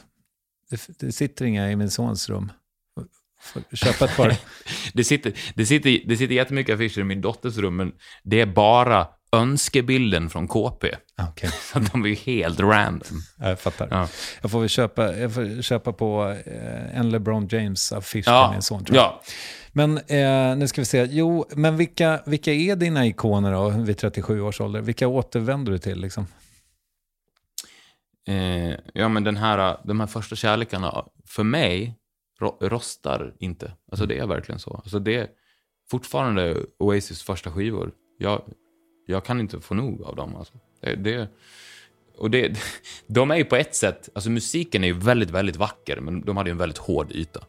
det, 0.70 0.98
det 0.98 1.12
sitter 1.12 1.44
inga 1.44 1.70
i 1.70 1.76
min 1.76 1.90
sons 1.90 2.28
rum. 2.28 2.52
Köpa 3.72 4.04
ett 4.04 4.16
par. 4.16 4.36
Det 4.94 5.04
sitter, 5.04 5.32
det, 5.54 5.66
sitter, 5.66 6.00
det 6.08 6.16
sitter 6.16 6.34
jättemycket 6.34 6.74
affischer 6.74 7.00
i 7.00 7.04
min 7.04 7.20
dotters 7.20 7.56
rum, 7.56 7.76
men 7.76 7.92
det 8.22 8.40
är 8.40 8.46
bara 8.46 9.06
önskebilden 9.32 10.30
från 10.30 10.48
KP. 10.48 10.90
Ah, 11.16 11.24
Okej, 11.28 11.50
Så 11.72 11.78
de 11.78 12.04
är 12.04 12.08
ju 12.08 12.14
helt 12.14 12.60
random. 12.60 13.22
ja, 13.38 13.48
jag 13.48 13.60
fattar. 13.60 13.88
Ja. 13.90 14.08
Jag 14.42 14.50
får 14.50 14.60
väl 14.60 14.68
köpa, 14.68 15.16
jag 15.16 15.34
får 15.34 15.62
köpa 15.62 15.92
på 15.92 16.36
eh, 16.46 16.98
en 16.98 17.10
LeBron 17.10 17.48
James-affisch 17.48 18.24
Ja, 18.26 18.46
till 18.48 18.54
min 18.54 18.62
son. 18.62 18.84
Tror 18.84 18.96
jag. 18.96 19.04
ja. 19.04 19.22
Men 19.72 19.98
eh, 19.98 20.56
nu 20.56 20.68
ska 20.68 20.80
vi 20.80 20.84
se. 20.84 21.08
Jo, 21.10 21.46
men 21.56 21.76
vilka, 21.76 22.20
vilka 22.26 22.52
är 22.52 22.76
dina 22.76 23.06
ikoner 23.06 23.52
då 23.52 23.68
vid 23.68 23.98
37 23.98 24.40
års 24.40 24.60
ålder? 24.60 24.80
Vilka 24.80 25.08
återvänder 25.08 25.72
du 25.72 25.78
till? 25.78 26.00
Liksom? 26.00 26.26
Eh, 28.28 28.74
ja, 28.94 29.08
men 29.08 29.24
den 29.24 29.36
här, 29.36 29.76
de 29.84 30.00
här 30.00 30.06
första 30.06 30.36
kärlekarna, 30.36 31.04
för 31.28 31.42
mig, 31.42 31.94
rostar 32.60 33.34
inte. 33.38 33.72
Alltså 33.90 34.06
det 34.06 34.18
är 34.18 34.26
verkligen 34.26 34.58
så. 34.58 34.74
Alltså 34.74 34.98
det 34.98 35.14
är 35.14 35.28
fortfarande 35.90 36.56
Oasis 36.78 37.22
första 37.22 37.50
skivor. 37.50 37.92
Jag, 38.18 38.42
jag 39.06 39.24
kan 39.24 39.40
inte 39.40 39.60
få 39.60 39.74
nog 39.74 40.02
av 40.02 40.16
dem. 40.16 40.36
Alltså. 40.36 40.54
Det, 40.80 40.94
det, 40.94 41.28
och 42.18 42.30
det, 42.30 42.58
de 43.06 43.30
är 43.30 43.36
ju 43.36 43.44
på 43.44 43.56
ett 43.56 43.74
sätt, 43.74 44.08
alltså 44.14 44.30
musiken 44.30 44.84
är 44.84 44.88
ju 44.88 44.94
väldigt, 44.94 45.30
väldigt 45.30 45.56
vacker, 45.56 46.00
men 46.00 46.20
de 46.20 46.36
hade 46.36 46.50
ju 46.50 46.52
en 46.52 46.58
väldigt 46.58 46.78
hård 46.78 47.12
yta. 47.12 47.44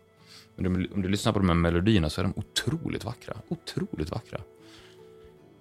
Men 0.56 0.64
de, 0.64 0.88
om 0.94 1.02
du 1.02 1.10
lyssnar 1.10 1.34
på 1.34 1.40
de 1.40 1.50
här 1.50 1.56
melodierna 1.56 2.10
så 2.10 2.22
är 2.22 2.24
de 2.24 2.34
otroligt 2.36 3.06
vackra. 3.06 3.38
Otroligt 3.48 4.12
vackra. 4.12 4.40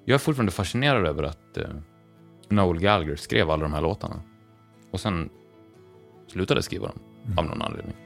Jag 0.05 0.15
är 0.15 0.19
fortfarande 0.19 0.53
fascinerad 0.53 1.07
över 1.07 1.23
att 1.23 1.57
eh, 1.57 1.69
Noel 2.49 2.81
Gallagher 2.81 3.17
skrev 3.17 3.51
alla 3.51 3.63
de 3.63 3.73
här 3.73 3.81
låtarna. 3.81 4.23
Och 4.91 5.01
sen 5.01 5.31
slutade 6.27 6.63
skriva 6.63 6.87
dem 6.87 6.99
av 7.39 7.45
någon 7.45 7.63
anledning. 7.63 8.06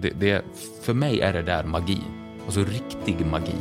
Det, 0.00 0.10
det, 0.10 0.44
för 0.82 0.94
mig 0.94 1.20
är 1.20 1.32
det 1.32 1.42
där 1.42 1.64
magi. 1.64 2.02
Alltså 2.46 2.60
riktig 2.60 3.26
magi. 3.26 3.54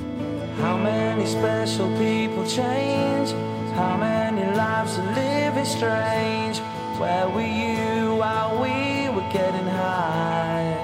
How 0.62 0.78
many 0.78 1.26
special 1.26 1.88
people 1.98 2.46
change? 2.46 3.34
How 3.76 3.98
many 3.98 4.42
lives 4.42 4.98
are 5.00 5.16
living 5.16 5.66
strange? 5.66 6.60
Where 7.00 7.30
were 7.30 7.42
you 7.42 8.16
while 8.18 8.62
we 8.62 9.10
were 9.10 9.30
getting 9.32 9.68
high? 9.68 10.76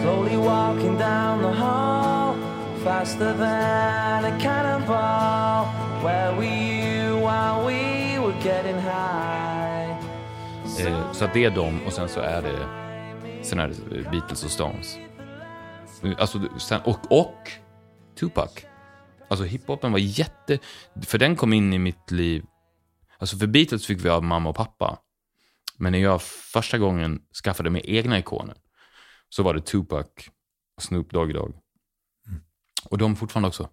Slowly 0.00 0.36
walking 0.36 0.96
down 0.96 1.42
the 1.42 1.52
hall, 1.52 2.36
faster 2.84 3.34
than 3.34 4.24
a 4.24 4.38
cannonball. 4.40 5.66
Where 6.02 6.34
were 6.34 6.44
you 6.44 7.18
while 7.18 7.66
we 7.66 8.18
were 8.18 8.38
getting 8.42 8.78
high? 8.78 9.37
Eh, 10.80 11.12
så 11.12 11.24
att 11.24 11.34
det 11.34 11.44
är 11.44 11.50
dem 11.50 11.80
och 11.86 11.92
sen 11.92 12.08
så 12.08 12.20
är 12.20 12.42
det, 12.42 12.68
sen 13.44 13.58
är 13.58 13.68
det 13.68 14.10
Beatles 14.10 14.44
och 14.44 14.50
Stones. 14.50 14.98
Alltså, 16.18 16.58
sen, 16.58 16.80
och, 16.80 17.12
och 17.12 17.50
Tupac. 18.20 18.50
Alltså 19.28 19.44
hiphopen 19.44 19.92
var 19.92 19.98
jätte... 19.98 20.58
För 21.02 21.18
den 21.18 21.36
kom 21.36 21.52
in 21.52 21.72
i 21.72 21.78
mitt 21.78 22.10
liv... 22.10 22.44
Alltså 23.18 23.36
för 23.36 23.46
Beatles 23.46 23.86
fick 23.86 24.04
vi 24.04 24.08
av 24.08 24.24
mamma 24.24 24.48
och 24.48 24.56
pappa. 24.56 24.98
Men 25.76 25.92
när 25.92 25.98
jag 25.98 26.22
första 26.22 26.78
gången 26.78 27.20
skaffade 27.44 27.70
mig 27.70 27.82
egna 27.84 28.18
ikoner 28.18 28.56
så 29.28 29.42
var 29.42 29.54
det 29.54 29.60
Tupac 29.60 30.06
och 30.76 30.82
Snoop 30.82 31.10
Dogg. 31.10 31.36
Och 32.90 32.98
de 32.98 33.16
fortfarande 33.16 33.48
också. 33.48 33.68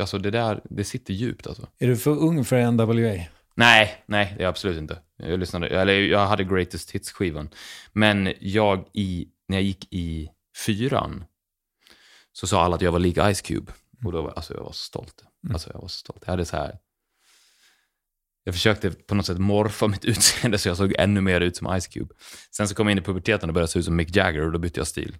Alltså 0.00 0.18
det 0.18 0.30
där, 0.30 0.60
det 0.64 0.84
sitter 0.84 1.14
djupt 1.14 1.46
alltså. 1.46 1.68
Är 1.78 1.86
du 1.86 1.96
för 1.96 2.10
ung 2.10 2.44
för 2.44 2.70
NWA? 2.70 3.24
Nej, 3.54 4.04
nej, 4.06 4.34
det 4.38 4.44
är 4.44 4.48
absolut 4.48 4.78
inte. 4.78 4.98
Jag 5.22 5.40
lyssnade, 5.40 5.68
eller 5.68 5.92
jag 5.92 6.26
hade 6.26 6.44
Greatest 6.44 6.90
Hits-skivan. 6.90 7.48
Men 7.92 8.34
jag 8.40 8.88
i, 8.92 9.28
när 9.48 9.56
jag 9.56 9.64
gick 9.64 9.92
i 9.92 10.28
fyran 10.66 11.24
så 12.32 12.46
sa 12.46 12.62
alla 12.62 12.76
att 12.76 12.82
jag 12.82 12.92
var 12.92 12.98
lik 12.98 13.18
Ice 13.34 13.40
Cube. 13.40 13.72
Och 14.04 14.12
då 14.12 14.22
var, 14.22 14.30
alltså 14.30 14.54
jag 14.54 14.62
var 14.62 14.72
så 14.72 14.84
stolt. 14.84 15.24
Alltså 15.52 15.70
jag 15.72 15.80
var 15.80 15.88
så 15.88 15.98
stolt. 15.98 16.22
Jag 16.24 16.32
hade 16.32 16.44
så 16.44 16.56
här... 16.56 16.78
Jag 18.44 18.54
försökte 18.54 18.90
på 18.90 19.14
något 19.14 19.26
sätt 19.26 19.38
morfa 19.38 19.86
mitt 19.86 20.04
utseende 20.04 20.58
så 20.58 20.68
jag 20.68 20.76
såg 20.76 20.94
ännu 20.98 21.20
mer 21.20 21.40
ut 21.40 21.56
som 21.56 21.80
Ice 21.80 21.86
Cube. 21.86 22.14
Sen 22.50 22.68
så 22.68 22.74
kom 22.74 22.86
jag 22.86 22.92
in 22.92 22.98
i 22.98 23.02
puberteten 23.02 23.50
och 23.50 23.54
började 23.54 23.72
se 23.72 23.78
ut 23.78 23.84
som 23.84 23.96
Mick 23.96 24.16
Jagger 24.16 24.46
och 24.46 24.52
då 24.52 24.58
bytte 24.58 24.80
jag 24.80 24.86
stil. 24.86 25.16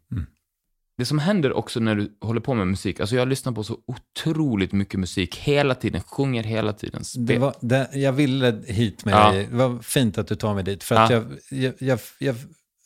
Det 1.00 1.06
som 1.06 1.18
händer 1.18 1.52
också 1.52 1.80
när 1.80 1.94
du 1.94 2.16
håller 2.20 2.40
på 2.40 2.54
med 2.54 2.66
musik, 2.66 3.00
alltså 3.00 3.16
jag 3.16 3.28
lyssnar 3.28 3.52
på 3.52 3.64
så 3.64 3.78
otroligt 3.86 4.72
mycket 4.72 5.00
musik 5.00 5.36
hela 5.36 5.74
tiden, 5.74 6.00
sjunger 6.02 6.42
hela 6.42 6.72
tiden. 6.72 7.02
Det 7.16 7.38
var, 7.38 7.54
det, 7.60 7.88
jag 7.92 8.12
ville 8.12 8.62
hit 8.66 9.04
med 9.04 9.14
Ja. 9.14 9.30
dig. 9.32 9.46
Det 9.50 9.56
var 9.56 9.78
fint 9.82 10.18
att 10.18 10.26
du 10.28 10.34
tar 10.36 10.54
mig 10.54 10.64
dit. 10.64 10.84
För 10.84 10.94
att 10.94 11.10
Ja. 11.10 11.16
jag, 11.50 11.62
jag, 11.62 11.74
jag, 11.78 11.98
jag, 12.18 12.36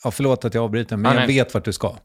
ja, 0.05 0.11
förlåt 0.11 0.45
att 0.45 0.55
jag 0.55 0.65
avbryter, 0.65 0.97
men 0.97 1.13
Ja, 1.13 1.21
jag 1.21 1.27
nej. 1.29 1.37
vet 1.37 1.55
vart 1.55 1.65
du 1.65 1.73
ska. 1.73 1.97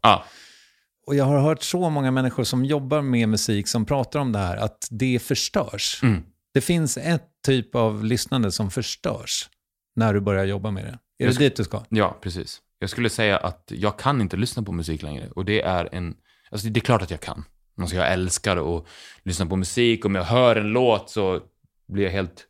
Och 1.07 1.15
jag 1.15 1.25
har 1.25 1.39
hört 1.39 1.63
så 1.63 1.89
många 1.89 2.11
människor 2.11 2.43
som 2.43 2.65
jobbar 2.65 3.01
med 3.01 3.29
musik 3.29 3.67
som 3.67 3.85
pratar 3.85 4.19
om 4.19 4.31
det 4.31 4.39
här, 4.39 4.57
att 4.57 4.87
det 4.91 5.19
förstörs. 5.21 5.99
Mm. 6.03 6.21
Det 6.53 6.61
finns 6.61 6.97
ett 6.97 7.27
typ 7.45 7.75
av 7.75 8.03
lyssnande 8.05 8.51
som 8.51 8.71
förstörs 8.71 9.49
när 9.95 10.13
du 10.13 10.19
börjar 10.21 10.45
jobba 10.45 10.71
med 10.71 10.83
det. 10.85 10.89
Är 10.89 11.27
Jag 11.27 11.33
det 11.35 11.39
dit 11.39 11.55
du 11.55 11.63
ska? 11.63 11.83
Ja, 11.89 12.17
precis. 12.21 12.61
Jag 12.79 12.89
skulle 12.89 13.09
säga 13.09 13.37
att 13.37 13.71
jag 13.75 13.99
kan 13.99 14.21
inte 14.21 14.37
lyssna 14.37 14.63
på 14.63 14.71
musik 14.71 15.01
längre. 15.01 15.29
Och 15.29 15.45
det 15.45 15.61
är 15.61 15.89
en... 15.91 16.15
Alltså 16.51 16.67
det 16.67 16.79
är 16.79 16.81
klart 16.81 17.01
att 17.01 17.11
jag 17.11 17.21
kan. 17.21 17.45
Alltså 17.77 17.95
jag 17.95 18.11
älskar 18.11 18.77
att 18.77 18.85
lyssna 19.23 19.45
på 19.45 19.55
musik. 19.55 20.05
Om 20.05 20.15
jag 20.15 20.23
hör 20.23 20.55
en 20.55 20.67
låt 20.67 21.09
så 21.09 21.41
blir 21.87 22.03
jag 22.03 22.11
helt 22.11 22.45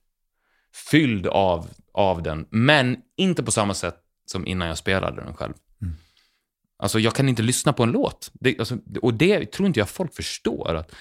fylld 0.92 1.28
av, 1.28 1.70
av 1.94 2.24
den. 2.24 2.46
Men 2.50 2.98
inte 3.18 3.44
på 3.44 3.52
samma 3.52 3.74
sätt 3.74 3.96
som 4.26 4.48
innan 4.48 4.68
jag 4.68 4.78
spelade 4.78 5.22
den 5.22 5.34
själv. 5.34 5.54
Alltså 6.78 7.00
jag 7.00 7.16
kan 7.16 7.30
inte 7.30 7.42
lyssna 7.42 7.74
på 7.74 7.84
en 7.84 7.92
låt. 7.92 8.32
Det, 8.34 8.60
alltså, 8.60 8.78
och 9.02 9.14
det 9.14 9.52
tror 9.52 9.68
inte 9.68 9.80
jag 9.80 9.90
folk 9.90 10.16
förstår. 10.16 10.76
Att 10.76 10.96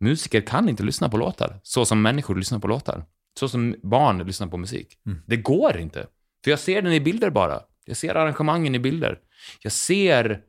musiker 0.00 0.40
kan 0.40 0.68
inte 0.68 0.82
lyssna 0.82 1.08
på 1.08 1.16
låtar 1.16 1.60
så 1.62 1.84
som 1.84 2.02
människor 2.02 2.34
lyssnar 2.34 2.58
på 2.58 2.68
låtar. 2.68 3.04
Så 3.38 3.48
som 3.48 3.74
barn 3.82 4.18
lyssnar 4.18 4.46
på 4.46 4.56
musik. 4.56 4.98
Det 5.26 5.36
går 5.36 5.78
inte. 5.78 6.06
För 6.44 6.50
jag 6.50 6.60
ser 6.60 6.82
den 6.82 6.92
i 6.92 7.00
bilder 7.00 7.30
bara. 7.30 7.60
Jag 7.84 7.96
ser 7.96 8.14
arrangemangen 8.14 8.74
i 8.74 8.78
bilder. 8.78 9.18
Jag 9.62 9.72
ser... 9.72 10.42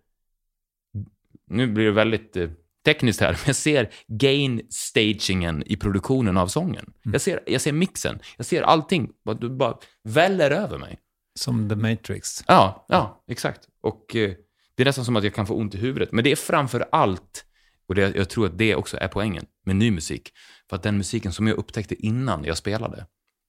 Nu 1.48 1.68
blir 1.68 1.86
det 1.86 1.92
väldigt 1.92 2.38
eh, 2.38 2.50
tekniskt 2.86 3.22
här, 3.22 3.32
men 3.32 3.40
jag 3.46 3.56
ser 3.56 3.90
gain-stagingen 4.08 5.64
i 5.66 5.78
produktionen 5.78 6.38
av 6.38 6.48
sången. 6.48 6.94
Jag, 7.04 7.22
ser, 7.22 7.44
jag 7.48 7.62
ser 7.62 7.72
mixen. 7.72 8.20
Jag 8.38 8.46
ser 8.46 8.62
allting. 8.62 9.10
Du 9.40 9.50
bara 9.50 9.78
väller 10.04 10.52
över 10.52 10.78
mig. 10.78 11.00
Som 11.36 11.70
The 11.70 11.76
Matrix. 11.76 12.44
Ja, 12.48 12.86
ja, 12.90 13.24
exakt. 13.28 13.68
Och 13.82 14.16
eh, 14.16 14.34
det 14.76 14.84
är 14.84 14.86
nästan 14.86 15.06
som 15.06 15.16
att 15.16 15.24
jag 15.24 15.34
kan 15.34 15.48
få 15.48 15.56
ont 15.56 15.76
i 15.76 15.78
huvudet. 15.78 16.12
Men 16.12 16.24
det 16.24 16.32
är 16.32 16.36
framför 16.36 16.86
allt, 16.92 17.46
och 17.88 17.96
det, 17.96 18.16
jag 18.16 18.30
tror 18.30 18.46
att 18.46 18.58
det 18.58 18.76
också 18.76 18.98
är 18.98 19.08
poängen 19.08 19.46
med 19.66 19.76
ny 19.76 19.92
musik, 19.92 20.30
för 20.70 20.76
att 20.76 20.84
den 20.84 20.98
musiken 20.98 21.34
som 21.34 21.48
jag 21.48 21.58
upptäckte 21.58 21.96
innan 21.96 22.44
jag 22.44 22.58
spelade, 22.58 23.06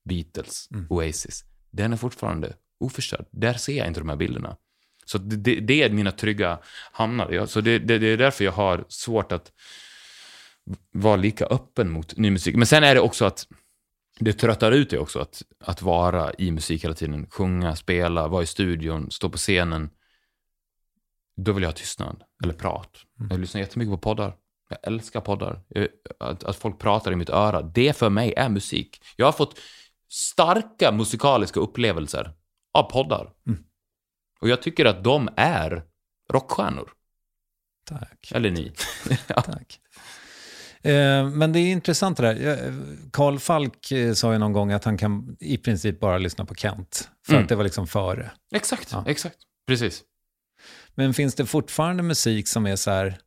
Beatles, 0.08 0.68
Oasis, 0.88 1.44
den 1.70 1.92
är 1.92 1.96
fortfarande 1.96 2.52
oförstörd. 2.82 3.26
Där 3.30 3.54
ser 3.54 3.78
jag 3.78 3.86
inte 3.86 4.00
de 4.00 4.08
här 4.08 4.16
bilderna. 4.16 4.56
Så 5.04 5.18
det, 5.18 5.60
det, 5.60 5.82
är 5.82 5.90
mina 5.90 6.12
trygga 6.12 6.58
hamnar. 6.92 7.46
Så 7.46 7.60
det, 7.60 7.78
det, 7.78 7.98
det 7.98 8.06
är 8.06 8.16
därför 8.16 8.44
jag 8.44 8.52
har 8.52 8.84
svårt 8.88 9.32
att 9.32 9.52
vara 10.92 11.16
lika 11.16 11.46
öppen 11.46 11.90
mot 11.90 12.16
ny 12.16 12.30
musik. 12.30 12.56
Men 12.56 12.66
sen 12.66 12.84
är 12.84 12.94
det 12.94 13.00
också 13.00 13.24
att 13.24 13.46
det 14.18 14.32
tröttar 14.32 14.72
ut 14.72 14.90
det 14.90 14.98
också 14.98 15.20
att, 15.20 15.42
att 15.60 15.82
vara 15.82 16.32
i 16.38 16.50
musik 16.50 16.84
hela 16.84 16.94
tiden. 16.94 17.26
Sjunga, 17.30 17.76
spela, 17.76 18.28
vara 18.28 18.42
i 18.42 18.46
studion, 18.46 19.10
stå 19.10 19.28
på 19.30 19.38
scenen. 19.38 19.90
Då 21.36 21.52
vill 21.52 21.62
jag 21.62 21.68
ha 21.68 21.76
tystnad 21.76 22.22
eller 22.44 22.54
prat. 22.54 22.98
Jag 23.30 23.40
lyssnar 23.40 23.60
jättemycket 23.60 23.92
på 23.92 23.98
poddar. 23.98 24.34
Jag 24.68 24.78
älskar 24.82 25.20
poddar. 25.20 25.60
Att, 26.20 26.44
att 26.44 26.56
folk 26.56 26.78
pratar 26.78 27.12
i 27.12 27.16
mitt 27.16 27.30
öra. 27.30 27.62
Det 27.62 27.96
för 27.96 28.10
mig 28.10 28.34
är 28.36 28.48
musik. 28.48 29.02
Jag 29.16 29.26
har 29.26 29.32
fått 29.32 29.58
starka 30.08 30.92
musikaliska 30.92 31.60
upplevelser 31.60 32.32
av 32.72 32.82
poddar. 32.90 33.32
Och 34.40 34.48
jag 34.48 34.62
tycker 34.62 34.84
att 34.84 35.04
de 35.04 35.28
är 35.36 35.82
rockstjärnor. 36.32 36.92
Tack. 37.84 38.32
Eller 38.34 38.50
ni. 38.50 38.72
Tack. 39.26 39.80
Eh, 40.82 41.30
Men 41.30 41.52
det 41.52 41.58
är 41.60 41.72
intressant 41.72 42.16
det 42.16 42.22
där. 42.34 42.74
Carl 43.12 43.38
Falk 43.38 43.92
eh, 43.92 44.12
sa 44.14 44.32
ju 44.32 44.38
någon 44.38 44.52
gång 44.52 44.72
att 44.72 44.84
han 44.84 44.98
kan 44.98 45.36
i 45.40 45.58
princip 45.58 46.00
bara 46.00 46.18
lyssna 46.18 46.44
på 46.44 46.54
Kent. 46.54 47.10
För 47.26 47.32
Mm. 47.32 47.42
att 47.42 47.48
det 47.48 47.56
var 47.56 47.64
liksom 47.64 47.86
före. 47.86 48.30
Exakt, 48.54 48.92
Ja. 48.92 49.04
exakt. 49.08 49.36
Precis. 49.66 50.02
Men 50.94 51.14
finns 51.14 51.34
det 51.34 51.46
fortfarande 51.46 52.02
musik 52.02 52.48
som 52.48 52.66
är 52.66 52.76
så 52.76 52.90
här, 52.90 53.18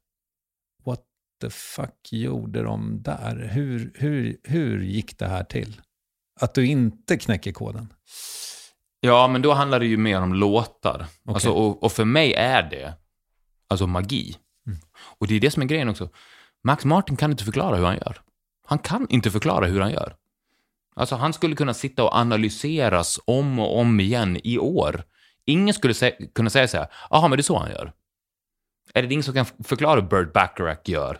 what 0.85 1.01
the 1.41 1.49
fuck 1.49 2.11
gjorde 2.11 2.63
de 2.63 3.01
där? 3.03 3.49
Hur, 3.53 3.91
hur, 3.95 4.37
hur 4.43 4.81
gick 4.83 5.17
det 5.19 5.27
här 5.27 5.43
till? 5.43 5.81
Att 6.39 6.53
du 6.53 6.67
inte 6.67 7.17
knäcker 7.17 7.51
koden? 7.51 7.93
Ja, 9.05 9.27
men 9.27 9.41
då 9.41 9.53
handlar 9.53 9.79
det 9.79 9.85
ju 9.85 9.97
mer 9.97 10.21
om 10.21 10.33
låtar. 10.33 11.05
Alltså, 11.27 11.49
och, 11.51 11.83
och 11.83 11.91
för 11.91 12.05
mig 12.05 12.33
är 12.33 12.63
det 12.63 12.93
alltså 13.69 13.87
magi. 13.87 14.35
Och 15.19 15.27
det 15.27 15.35
är 15.35 15.39
det 15.39 15.51
som 15.51 15.61
är 15.63 15.67
grejen 15.67 15.89
också. 15.89 16.09
Max 16.63 16.85
Martin 16.85 17.15
kan 17.17 17.31
inte 17.31 17.43
förklara 17.43 17.75
hur 17.75 17.85
han 17.85 17.95
gör. 17.95 18.21
Han 18.67 18.79
kan 18.79 19.07
inte 19.09 19.31
förklara 19.31 19.65
hur 19.65 19.81
han 19.81 19.91
gör. 19.91 20.15
Alltså 20.95 21.15
han 21.15 21.33
skulle 21.33 21.55
kunna 21.55 21.73
sitta 21.73 22.03
och 22.03 22.15
analyseras 22.17 23.19
om 23.25 23.59
och 23.59 23.79
om 23.79 23.99
igen 23.99 24.39
i 24.43 24.57
år. 24.57 25.03
Ingen 25.45 25.73
skulle 25.73 25.93
sä- 25.93 26.33
kunna 26.35 26.49
säga 26.49 26.67
så 26.67 26.77
här, 26.77 26.87
jaha, 27.09 27.27
men 27.27 27.37
det 27.37 27.41
är 27.41 27.43
så 27.43 27.57
han 27.57 27.71
gör. 27.71 27.93
Är 28.93 29.03
det 29.03 29.13
ingen 29.13 29.23
som 29.23 29.33
kan 29.33 29.45
förklara 29.63 30.01
hur 30.01 30.07
Burt 30.07 30.33
Bacharach 30.33 30.79
gör? 30.89 31.19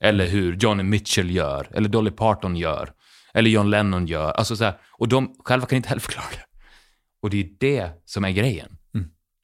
Eller 0.00 0.26
hur 0.26 0.56
Johnny 0.56 0.82
Mitchell 0.82 1.30
gör? 1.30 1.68
Eller 1.74 1.88
Dolly 1.88 2.10
Parton 2.10 2.56
gör? 2.56 2.92
Eller 3.34 3.50
John 3.50 3.70
Lennon 3.70 4.06
gör? 4.06 4.32
Alltså 4.32 4.56
så 4.56 4.64
här, 4.64 4.78
och 4.92 5.08
de 5.08 5.36
själva 5.44 5.66
kan 5.66 5.76
inte 5.76 5.88
heller 5.88 6.00
förklara 6.00 6.26
det. 6.32 6.44
Och 7.22 7.30
det 7.30 7.40
är 7.40 7.50
det 7.58 7.90
som 8.04 8.24
är 8.24 8.30
grejen. 8.30 8.78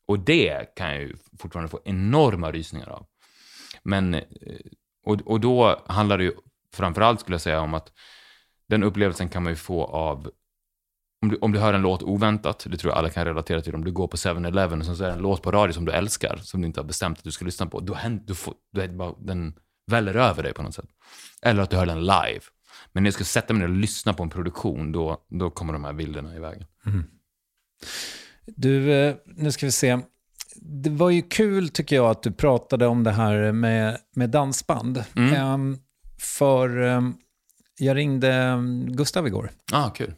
Och 0.07 0.18
det 0.18 0.75
kan 0.77 0.89
jag 0.91 1.01
ju 1.01 1.16
fortfarande 1.39 1.70
få 1.70 1.81
enorma 1.85 2.53
rysningar 2.53 2.89
av. 2.89 3.07
Men, 3.83 4.14
eh, 4.14 4.22
och, 5.07 5.20
och 5.20 5.41
då 5.41 5.83
handlar 5.87 6.18
det 6.18 6.25
ju 6.25 6.33
framförallt 6.75 7.20
skulle 7.20 7.35
jag 7.35 7.41
säga 7.41 7.61
om 7.61 7.75
att 7.75 7.93
den 8.68 8.83
upplevelsen 8.83 9.29
kan 9.29 9.43
man 9.43 9.53
ju 9.53 9.57
få 9.57 9.85
av 9.85 10.31
om 11.22 11.31
du, 11.31 11.37
om 11.37 11.53
du 11.53 11.59
hör 11.59 11.75
en 11.75 11.83
låt 11.83 12.03
oväntat, 12.03 12.66
det 12.70 12.77
tror 12.77 12.91
jag 12.93 12.99
alla 12.99 13.11
kan 13.11 13.25
relatera 13.25 13.61
till, 13.61 13.75
om 13.75 13.85
du 13.85 13.93
går 13.93 14.09
på 14.09 14.16
7-Eleven 14.16 14.81
och 14.81 14.97
så 14.97 15.05
är 15.05 15.09
det 15.09 15.14
en 15.14 15.22
låt 15.22 15.43
på 15.43 15.51
radio 15.51 15.72
som 15.72 15.85
du 15.85 15.93
älskar, 15.93 16.37
som 16.43 16.61
du 16.61 16.66
inte 16.66 16.81
har 16.81 16.85
bestämt 16.85 17.18
att 17.18 17.25
du 17.25 17.31
ska 17.31 17.45
lyssna 17.45 17.66
på, 17.66 17.81
då 17.81 17.95
händer, 17.95 18.25
du 18.27 18.35
får, 18.35 18.55
det 18.72 18.89
bara, 18.89 19.14
den 19.18 19.55
väller 19.91 20.14
över 20.14 20.43
dig 20.43 20.55
på 20.55 20.62
något 20.62 20.75
sätt. 20.75 20.89
Eller 21.43 21.62
att 21.62 21.70
du 21.70 21.77
hör 21.77 21.87
den 21.87 22.01
live. 22.01 22.41
Men 22.93 23.03
när 23.03 23.09
jag 23.09 23.14
ska 23.14 23.25
sätta 23.25 23.55
mig 23.55 23.61
ner 23.61 23.68
och 23.68 23.81
lyssna 23.81 24.14
på 24.14 24.22
en 24.22 24.31
produktion, 24.31 24.93
då, 24.93 25.27
då 25.29 25.51
kommer 25.51 25.72
de 25.72 25.85
här 25.85 25.93
bilderna 25.93 26.37
i 26.37 26.41
vägen. 26.41 26.66
Du, 28.47 28.93
eh, 28.93 29.14
nu 29.37 29.53
ska 29.53 29.66
vi 29.66 29.72
se. 29.72 29.99
Det 30.57 30.91
var 30.91 31.11
ju 31.11 31.22
kul 31.22 31.68
tycker 31.68 31.97
jag 31.97 32.11
att 32.11 32.22
du 32.22 32.32
pratade 32.32 32.87
om 32.87 33.05
det 33.05 33.11
här 33.12 33.53
med, 33.53 33.99
med 34.16 34.30
dansband. 34.30 35.05
Ehm, 35.37 35.78
för 36.20 36.80
ehm, 36.82 37.14
jag 37.78 37.97
ringde 37.97 38.32
ehm, 38.35 38.87
Gustav 38.97 39.26
igår. 39.26 39.51
Ah, 39.72 39.91
kul. 39.91 40.14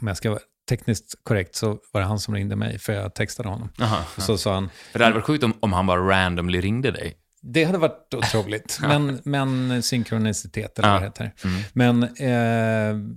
Om 0.00 0.06
jag 0.06 0.16
ska 0.16 0.30
vara 0.30 0.40
tekniskt 0.68 1.14
korrekt 1.22 1.54
så 1.54 1.78
var 1.92 2.00
det 2.00 2.06
han 2.06 2.18
som 2.18 2.34
ringde 2.34 2.56
mig 2.56 2.78
för 2.78 2.92
jag 2.92 3.14
textade 3.14 3.48
honom. 3.48 3.68
Aha, 3.80 4.04
Och 4.16 4.22
så 4.22 4.38
sa 4.38 4.54
han, 4.54 4.70
För 4.92 4.98
det 4.98 5.04
hade 5.04 5.14
varit 5.14 5.24
sjukt 5.26 5.44
om, 5.44 5.52
om 5.60 5.72
han 5.72 5.86
bara 5.86 6.00
randomly 6.00 6.60
ringde 6.60 6.90
dig. 6.90 7.16
det 7.42 7.64
hade 7.64 7.78
varit 7.78 8.14
otroligt, 8.14 8.78
men, 8.82 9.20
men 9.24 9.82
synkronicitet 9.82 10.78
eller 10.78 10.88
Ja. 10.88 10.92
vad 10.94 11.02
det 11.02 11.06
heter. 11.06 11.32
Men 11.72 12.02
eh, 12.02 13.12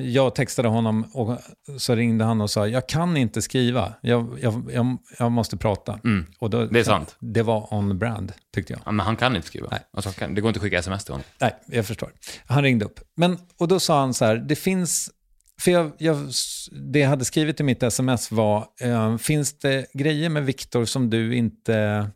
jag 0.00 0.34
textade 0.34 0.68
honom 0.68 1.04
och 1.12 1.38
så 1.78 1.94
ringde 1.94 2.24
han 2.24 2.40
och 2.40 2.50
sa, 2.50 2.66
jag 2.66 2.88
kan 2.88 3.16
inte 3.16 3.42
skriva, 3.42 3.94
jag, 4.00 4.38
jag, 4.40 4.70
jag, 4.72 4.98
jag 5.18 5.32
måste 5.32 5.56
prata. 5.56 6.00
Och 6.38 6.50
då, 6.50 6.66
Det 6.66 6.80
är 6.80 6.84
sant. 6.84 7.16
Det 7.20 7.42
var 7.42 7.74
on 7.74 7.98
brand, 7.98 8.32
tyckte 8.54 8.72
jag. 8.72 8.82
Ja, 8.84 8.92
men 8.92 9.06
han 9.06 9.16
kan 9.16 9.36
inte 9.36 9.48
skriva. 9.48 9.68
Nej. 9.70 9.80
Alltså, 9.92 10.26
det 10.28 10.40
går 10.40 10.48
inte 10.48 10.58
att 10.58 10.62
skicka 10.62 10.78
sms 10.78 11.04
till 11.04 11.12
honom. 11.12 11.24
Nej, 11.40 11.56
jag 11.66 11.86
förstår. 11.86 12.12
Han 12.46 12.62
ringde 12.62 12.84
upp. 12.84 13.00
Men, 13.16 13.38
och 13.58 13.68
då 13.68 13.80
sa 13.80 14.00
han 14.00 14.14
så 14.14 14.24
här, 14.24 14.36
det 14.36 14.56
finns, 14.56 15.10
för 15.60 15.70
jag, 15.70 15.92
jag, 15.98 16.30
det 16.92 16.98
jag 16.98 17.08
hade 17.08 17.24
skrivit 17.24 17.60
i 17.60 17.62
mitt 17.62 17.82
sms 17.82 18.30
var, 18.30 18.66
eh, 18.80 19.16
finns 19.16 19.58
det 19.58 19.86
grejer 19.92 20.28
med 20.28 20.44
Viktor 20.44 20.84
som 20.84 21.10
du 21.10 21.36
inte 21.36 22.08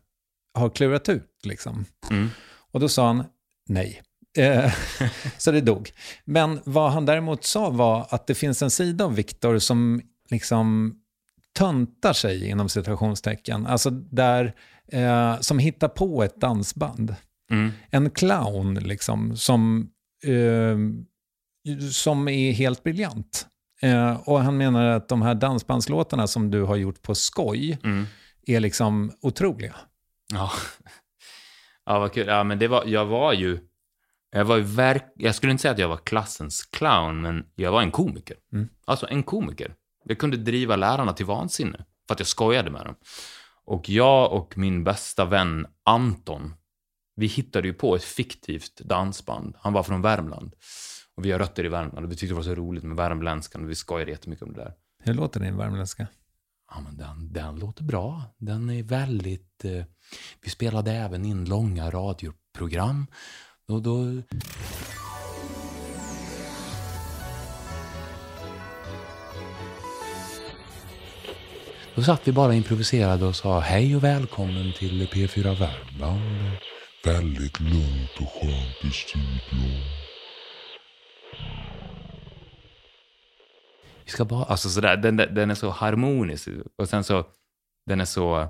har 0.53 0.69
klurat 0.69 1.09
ut? 1.09 1.29
Liksom? 1.43 1.85
Mm. 2.09 2.29
Och 2.71 2.79
då 2.79 2.89
sa 2.89 3.07
han, 3.07 3.23
nej. 3.67 4.01
Eh, 4.37 4.73
så 5.37 5.51
det 5.51 5.61
dog. 5.61 5.91
Men 6.25 6.59
vad 6.65 6.91
han 6.91 7.05
däremot 7.05 7.43
sa 7.45 7.69
var 7.69 8.07
att 8.09 8.27
det 8.27 8.35
finns 8.35 8.61
en 8.61 8.71
sida 8.71 9.05
av 9.05 9.15
Viktor 9.15 9.59
som 9.59 10.01
liksom 10.29 10.95
töntar 11.57 12.13
sig 12.13 12.47
inom 12.49 12.69
citationstecken. 12.69 13.67
Alltså 13.67 13.89
där, 13.89 14.53
eh, 14.91 15.39
som 15.39 15.59
hittar 15.59 15.87
på 15.87 16.23
ett 16.23 16.35
dansband 16.41 17.15
Mm. 17.51 17.71
en 17.89 18.09
clown 18.09 18.73
liksom, 18.75 19.37
som, 19.37 19.89
eh, 20.23 20.77
som 21.91 22.27
är 22.27 22.51
helt 22.51 22.83
briljant. 22.83 23.47
Eh, 23.81 24.29
och 24.29 24.39
han 24.41 24.57
menar 24.57 24.85
att 24.85 25.07
de 25.09 25.21
här 25.21 25.35
dansbandslåtarna 25.35 26.27
som 26.27 26.51
du 26.51 26.63
har 26.63 26.75
gjort 26.75 27.01
på 27.01 27.15
skoj 27.15 27.79
Mm. 27.83 28.05
är 28.47 28.59
liksom 28.59 29.11
otroliga. 29.21 29.75
Ja. 30.33 30.51
ja, 31.85 31.99
vad 31.99 32.13
kul. 32.13 32.27
Ja, 32.27 32.43
men 32.43 32.59
det 32.59 32.67
var, 32.67 32.83
jag 32.85 33.05
var 33.05 33.33
ju... 33.33 33.59
Jag, 34.31 34.45
var 34.45 34.57
ju 34.57 34.63
verk, 34.63 35.13
jag 35.15 35.35
skulle 35.35 35.51
inte 35.51 35.61
säga 35.61 35.71
att 35.71 35.79
jag 35.79 35.89
var 35.89 35.97
klassens 35.97 36.65
clown, 36.65 37.21
men 37.21 37.45
jag 37.55 37.71
var 37.71 37.81
en 37.81 37.91
komiker. 37.91 38.37
Alltså 38.85 39.07
en 39.09 39.23
komiker. 39.23 39.75
Jag 40.03 40.17
kunde 40.17 40.37
driva 40.37 40.75
lärarna 40.75 41.13
till 41.13 41.25
vansinne 41.25 41.85
för 42.07 42.13
att 42.13 42.19
jag 42.19 42.27
skojade 42.27 42.71
med 42.71 42.85
dem. 42.85 42.95
Och 43.65 43.89
jag 43.89 44.33
och 44.33 44.57
min 44.57 44.83
bästa 44.83 45.25
vän 45.25 45.67
Anton, 45.85 46.53
vi 47.15 47.27
hittade 47.27 47.67
ju 47.67 47.73
på 47.73 47.95
ett 47.95 48.03
fiktivt 48.03 48.81
dansband. 48.81 49.55
Han 49.59 49.73
var 49.73 49.83
från 49.83 50.01
Värmland. 50.01 50.55
Och 51.15 51.25
vi 51.25 51.31
har 51.31 51.39
rötter 51.39 51.65
i 51.65 51.69
Värmland 51.69 52.05
och 52.05 52.11
vi 52.11 52.15
tyckte 52.15 52.33
det 52.33 52.35
var 52.35 52.43
så 52.43 52.55
roligt 52.55 52.83
med 52.83 52.97
värmländskan 52.97 53.63
och 53.63 53.69
vi 53.69 53.75
skojade 53.75 54.11
jättemycket 54.11 54.43
om 54.43 54.53
det 54.53 54.59
där. 54.61 54.73
Hur 55.03 55.13
låter 55.13 55.39
din 55.39 55.57
värmländska? 55.57 56.07
Ja, 56.73 56.81
men 56.81 56.97
den, 56.97 57.33
den 57.33 57.55
låter 57.59 57.83
bra. 57.83 58.23
Den 58.37 58.69
är 58.69 58.83
väldigt... 58.83 59.65
Eh, 59.65 59.83
vi 60.41 60.49
spelade 60.49 60.91
även 60.91 61.25
in 61.25 61.45
långa 61.45 61.89
radioprogram. 61.89 63.07
Och 63.71 63.81
då... 63.81 64.21
Då 71.95 72.03
satt 72.03 72.27
vi 72.27 72.31
bara 72.31 72.47
och 72.47 72.53
improviserade 72.53 73.25
och 73.25 73.35
sa 73.35 73.59
hej 73.59 73.95
och 73.95 74.03
välkommen 74.03 74.73
till 74.73 75.07
P4 75.07 75.43
Värmland. 75.59 76.51
Väldigt 77.05 77.59
lugnt 77.59 78.11
och 78.19 78.31
skönt 78.31 78.83
i 78.83 78.91
studion. 78.91 79.81
Vi 84.05 84.11
ska 84.11 84.25
bara, 84.25 84.43
alltså 84.43 84.69
sådär, 84.69 84.97
den, 84.97 85.17
den 85.17 85.35
den 85.35 85.51
är 85.51 85.55
så 85.55 85.69
harmonisk 85.69 86.47
och 86.77 86.89
sen 86.89 87.03
så, 87.03 87.25
den 87.85 88.01
är 88.01 88.05
så, 88.05 88.47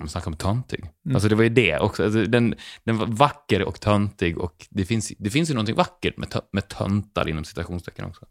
man 0.00 0.08
snackar 0.08 0.30
om 0.30 0.36
töntig. 0.36 0.90
Alltså 1.14 1.28
det 1.28 1.34
var 1.34 1.42
ju 1.42 1.48
det 1.48 1.78
också, 1.78 2.04
alltså 2.04 2.24
den, 2.24 2.54
den 2.84 2.98
var 2.98 3.06
vacker 3.06 3.62
och 3.62 3.80
töntig 3.80 4.38
och 4.38 4.66
det 4.70 4.84
finns, 4.84 5.12
det 5.18 5.30
finns 5.30 5.50
ju 5.50 5.54
någonting 5.54 5.76
vackert 5.76 6.16
med, 6.16 6.30
tö, 6.30 6.40
med 6.52 6.68
töntar 6.68 7.28
inom 7.28 7.44
citationstecken 7.44 8.04
också. 8.04 8.26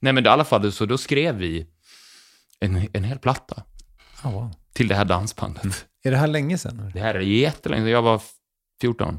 Nej 0.00 0.12
men 0.12 0.24
i 0.26 0.28
alla 0.28 0.44
fall, 0.44 0.72
så 0.72 0.86
då 0.86 0.98
skrev 0.98 1.36
vi 1.36 1.66
en, 2.60 2.88
en 2.92 3.04
hel 3.04 3.18
platta 3.18 3.62
Ja, 4.22 4.30
wow. 4.30 4.54
till 4.72 4.88
det 4.88 4.94
här 4.94 5.04
dansbandet. 5.04 5.86
Är 6.04 6.10
det 6.10 6.16
här 6.16 6.26
länge 6.26 6.58
sedan? 6.58 6.80
eller? 6.80 6.90
Det 6.90 7.00
här 7.00 7.14
är 7.14 7.20
jättelänge 7.20 7.82
sedan, 7.82 7.90
jag 7.90 8.02
var 8.02 8.22
14. 8.80 9.18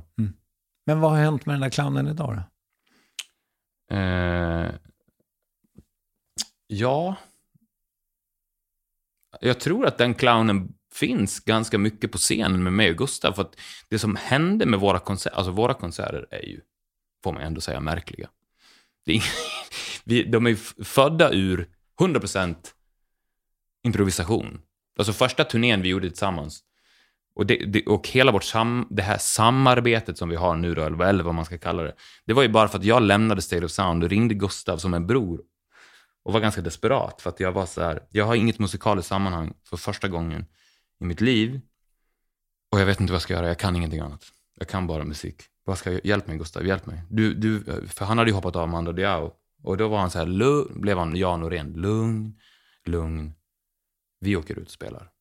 Men 0.86 1.00
vad 1.00 1.12
har 1.12 1.18
hänt 1.18 1.46
med 1.46 1.54
den 1.54 1.62
där 1.62 1.70
clownen 1.70 2.08
idag 2.08 2.36
då? 2.36 3.96
Eh, 3.96 4.72
ja. 6.68 7.16
Jag 9.42 9.60
tror 9.60 9.86
att 9.88 9.98
den 9.98 10.14
clownen 10.14 10.74
finns 11.00 11.40
ganska 11.40 11.78
mycket 11.78 12.12
på 12.12 12.18
scenen 12.18 12.64
med 12.64 12.74
mig 12.74 12.92
och 12.92 12.98
Gustav. 12.98 13.34
För 13.34 13.42
att 13.42 13.56
det 13.90 14.00
som 14.00 14.16
hände 14.16 14.66
med 14.66 14.80
våra 14.80 15.00
konserter, 15.00 15.38
alltså 15.38 15.52
våra 15.52 15.74
konserter 15.74 16.28
är 16.32 16.46
ju, 16.46 16.60
får 17.24 17.34
man 17.34 17.42
ändå 17.42 17.62
säga, 17.62 17.80
märkliga. 17.80 18.30
Det 19.06 19.12
är 19.16 19.24
vi, 20.04 20.24
de 20.24 20.46
är 20.46 20.50
ju 20.50 20.56
födda 20.86 21.32
ur 21.34 21.70
100% 22.00 22.56
improvisation. 23.84 24.62
Alltså 24.98 25.14
första 25.14 25.44
turnén 25.44 25.82
vi 25.82 25.90
gjorde 25.90 26.10
tillsammans, 26.10 26.64
och, 27.36 27.46
det, 27.46 27.56
det, 27.56 27.86
och 27.86 28.08
hela 28.08 28.32
vårt 28.32 28.44
sam, 28.44 28.88
det 28.90 29.02
här 29.02 29.18
samarbetet 29.18 30.18
som 30.18 30.30
vi 30.30 30.36
har 30.36 30.56
nu 30.56 30.74
då, 30.76 30.82
eller 30.84 30.98
vad- 30.98 31.08
eller 31.10 31.24
vad 31.24 31.36
man 31.36 31.46
ska 31.46 31.58
kalla 31.58 31.84
det, 31.84 31.96
det 32.26 32.34
var 32.34 32.44
ju 32.44 32.50
bara 32.50 32.68
för 32.68 32.78
att 32.78 32.84
jag 32.86 33.02
lämnade 33.02 33.42
State 33.42 33.66
of 33.66 33.72
Sound 33.72 34.04
och 34.04 34.10
ringde 34.10 34.34
Gustav 34.34 34.78
som 34.78 34.94
en 34.94 35.08
bror 35.08 35.42
och 36.24 36.34
var 36.34 36.40
ganska 36.40 36.62
desperat 36.62 37.22
för 37.22 37.30
att 37.30 37.40
jag 37.40 37.52
var 37.52 37.66
så 37.66 37.82
här, 37.82 38.04
jag 38.10 38.26
har 38.26 38.36
inget 38.36 38.60
musikaliskt 38.60 39.10
sammanhang 39.10 39.54
för 39.70 39.78
första 39.78 40.08
gången 40.08 40.46
i 41.00 41.06
mitt 41.06 41.22
liv 41.22 41.62
och 42.72 42.80
jag 42.80 42.86
vet 42.86 43.00
inte 43.00 43.12
vad 43.12 43.16
jag 43.16 43.22
ska 43.22 43.34
göra, 43.34 43.48
jag 43.48 43.60
kan 43.60 43.76
ingenting 43.76 44.00
annat. 44.00 44.32
Jag 44.56 44.68
kan 44.68 44.88
bara 44.88 45.04
musik. 45.04 45.44
Vad 45.64 45.78
ska 45.78 45.92
jag, 45.92 46.06
hjälp 46.06 46.28
mig 46.28 46.38
Gustav, 46.38 46.66
hjälp 46.66 46.86
mig. 46.86 47.04
Du, 47.10 47.34
du, 47.34 47.64
för 47.88 48.06
han 48.06 48.18
hade 48.18 48.30
ju 48.30 48.36
hoppat 48.36 48.56
av 48.56 48.70
Mando 48.70 48.92
Diao 48.92 49.34
och 49.64 49.78
då 49.78 49.88
var 49.88 50.00
han 50.00 50.12
så 50.12 50.20
här, 50.20 50.26
lugn, 50.26 50.82
blev 50.82 50.98
han 50.98 51.16
Jan 51.16 51.40
Norén, 51.40 51.74
lugn, 51.74 52.40
lugn. 52.86 53.34
Vi 54.20 54.36
åker 54.36 54.60
ut 54.60 54.66
och 54.66 54.72
spelar. 54.72 55.12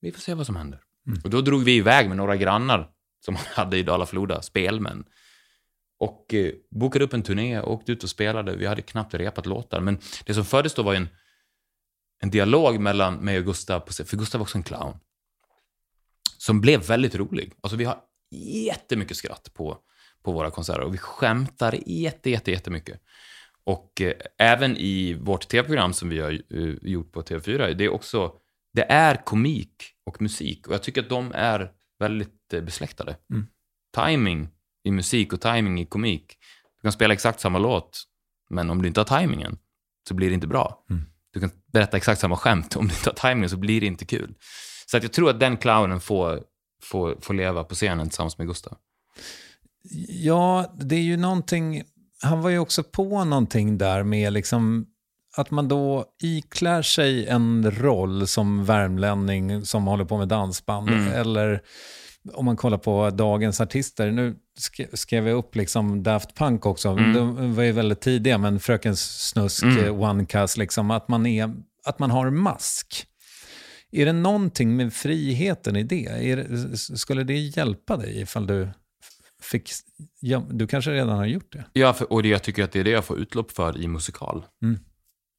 Vi 0.00 0.12
får 0.12 0.20
se 0.20 0.34
vad 0.34 0.46
som 0.46 0.56
händer. 0.56 0.80
Och 1.24 1.30
då 1.30 1.40
drog 1.40 1.64
vi 1.64 1.76
iväg 1.76 2.08
med 2.08 2.16
några 2.16 2.36
grannar 2.36 2.90
som 3.24 3.36
han 3.36 3.44
hade 3.54 3.78
i 3.78 3.82
Dala-Floda, 3.82 4.42
spelmän. 4.42 5.04
Och 5.98 6.34
eh, 6.34 6.52
bokade 6.70 7.04
upp 7.04 7.12
en 7.12 7.22
turné 7.22 7.60
och 7.60 7.72
åkte 7.72 7.92
ut 7.92 8.02
och 8.02 8.10
spelade. 8.10 8.56
Vi 8.56 8.66
hade 8.66 8.82
knappt 8.82 9.14
repat 9.14 9.46
låtar. 9.46 9.80
Men 9.80 9.98
det 10.26 10.34
som 10.34 10.44
föddes 10.44 10.74
då 10.74 10.82
var 10.82 10.94
en, 10.94 11.08
en 12.22 12.30
dialog 12.30 12.80
mellan 12.80 13.14
mig 13.14 13.38
och 13.38 13.44
Gustav, 13.44 13.80
för 13.80 14.16
Gustav 14.16 14.38
var 14.38 14.44
också 14.44 14.58
en 14.58 14.64
clown. 14.64 14.98
Som 16.38 16.60
blev 16.60 16.86
väldigt 16.86 17.14
rolig. 17.14 17.52
Alltså 17.60 17.76
vi 17.76 17.84
har 17.84 17.98
jättemycket 18.66 19.16
skratt 19.16 19.50
på, 19.54 19.78
på 20.22 20.32
våra 20.32 20.50
konserter 20.50 20.80
och 20.80 20.94
vi 20.94 20.98
skämtar 20.98 21.78
jätte, 21.86 22.30
jätte, 22.30 22.50
jättemycket. 22.50 23.00
Och 23.64 24.00
eh, 24.00 24.12
även 24.38 24.76
i 24.76 25.14
vårt 25.14 25.48
tv-program 25.48 25.92
som 25.92 26.08
vi 26.08 26.20
har 26.20 26.30
eh, 26.30 26.74
gjort 26.82 27.12
på 27.12 27.22
TV4, 27.22 27.74
det 27.74 27.84
är 27.84 27.88
också, 27.88 28.32
det 28.72 28.82
är 28.82 29.24
komik 29.24 29.92
och 30.04 30.22
musik 30.22 30.68
och 30.68 30.74
jag 30.74 30.82
tycker 30.82 31.02
att 31.02 31.08
de 31.08 31.32
är 31.34 31.70
väldigt 31.98 32.52
eh, 32.52 32.60
besläktade. 32.60 33.16
Timing 33.96 34.48
i 34.84 34.90
musik 34.90 35.32
och 35.32 35.40
timing 35.40 35.80
i 35.80 35.86
komik. 35.86 36.36
Du 36.76 36.82
kan 36.82 36.92
spela 36.92 37.14
exakt 37.14 37.40
samma 37.40 37.58
låt, 37.58 38.02
men 38.50 38.70
om 38.70 38.82
du 38.82 38.88
inte 38.88 39.00
har 39.00 39.20
timingen 39.20 39.58
så 40.08 40.14
blir 40.14 40.28
det 40.28 40.34
inte 40.34 40.46
bra. 40.46 40.84
Du 41.32 41.40
kan 41.40 41.50
berätta 41.72 41.96
exakt 41.96 42.20
samma 42.20 42.36
skämt, 42.36 42.76
om 42.76 42.88
du 42.88 42.94
inte 42.94 43.10
har 43.10 43.30
timingen 43.30 43.50
så 43.50 43.56
blir 43.56 43.80
det 43.80 43.86
inte 43.86 44.04
kul. 44.04 44.34
Så 44.90 44.96
att 44.96 45.02
jag 45.02 45.12
tror 45.12 45.30
att 45.30 45.40
den 45.40 45.56
clownen 45.56 46.00
får, 46.00 46.40
får, 46.82 47.16
får 47.20 47.34
leva 47.34 47.64
på 47.64 47.74
scenen 47.74 48.08
tillsammans 48.08 48.38
med 48.38 48.46
Gustav. 48.46 48.76
Ja, 50.08 50.74
det 50.80 50.96
är 50.96 51.00
ju 51.00 51.16
någonting, 51.16 51.82
han 52.22 52.40
var 52.42 52.50
ju 52.50 52.58
också 52.58 52.82
på 52.82 53.24
någonting 53.24 53.78
där 53.78 54.02
med 54.02 54.32
liksom 54.32 54.86
att 55.36 55.50
man 55.50 55.68
då 55.68 56.04
iklär 56.22 56.82
sig 56.82 57.26
en 57.26 57.70
roll 57.70 58.26
som 58.26 58.64
värmlänning 58.64 59.64
som 59.64 59.86
håller 59.86 60.04
på 60.04 60.18
med 60.18 60.28
dansband. 60.28 60.90
Eller 61.14 61.62
om 62.32 62.44
man 62.44 62.56
kollar 62.56 62.78
på 62.78 63.10
dagens 63.10 63.60
artister, 63.60 64.10
nu 64.10 64.36
sk- 64.58 64.96
skrev 64.96 65.28
jag 65.28 65.38
upp 65.38 65.56
liksom 65.56 66.02
Daft 66.02 66.34
Punk 66.34 66.66
också, 66.66 66.94
de 66.94 67.54
var 67.54 67.62
ju 67.62 67.72
väldigt 67.72 68.00
tidiga, 68.00 68.38
men 68.38 68.60
Fröken 68.60 68.96
Snusk, 68.96 69.62
mm. 69.62 70.00
One 70.00 70.26
Cuss, 70.26 70.56
liksom, 70.56 70.90
att, 70.90 71.08
man 71.08 71.26
är, 71.26 71.54
att 71.84 71.98
man 71.98 72.10
har 72.10 72.30
mask. 72.30 73.06
Är 73.96 74.06
det 74.06 74.12
någonting 74.12 74.76
med 74.76 74.92
friheten 74.92 75.76
i 75.76 75.82
det? 75.82 76.34
Det 76.34 76.76
skulle 76.76 77.24
det 77.24 77.38
hjälpa 77.38 77.96
dig 77.96 78.20
ifall 78.20 78.46
du 78.46 78.68
fick... 79.42 79.70
Ja, 80.20 80.42
du 80.50 80.66
kanske 80.66 80.90
redan 80.90 81.16
har 81.16 81.26
gjort 81.26 81.52
det? 81.52 81.64
Ja, 81.72 81.92
för, 81.92 82.12
och 82.12 82.26
jag 82.26 82.42
tycker 82.42 82.64
att 82.64 82.72
det 82.72 82.80
är 82.80 82.84
det 82.84 82.90
jag 82.90 83.04
får 83.04 83.18
utlopp 83.18 83.50
för 83.50 83.78
i 83.78 83.88
musikal. 83.88 84.44
Mm. 84.62 84.78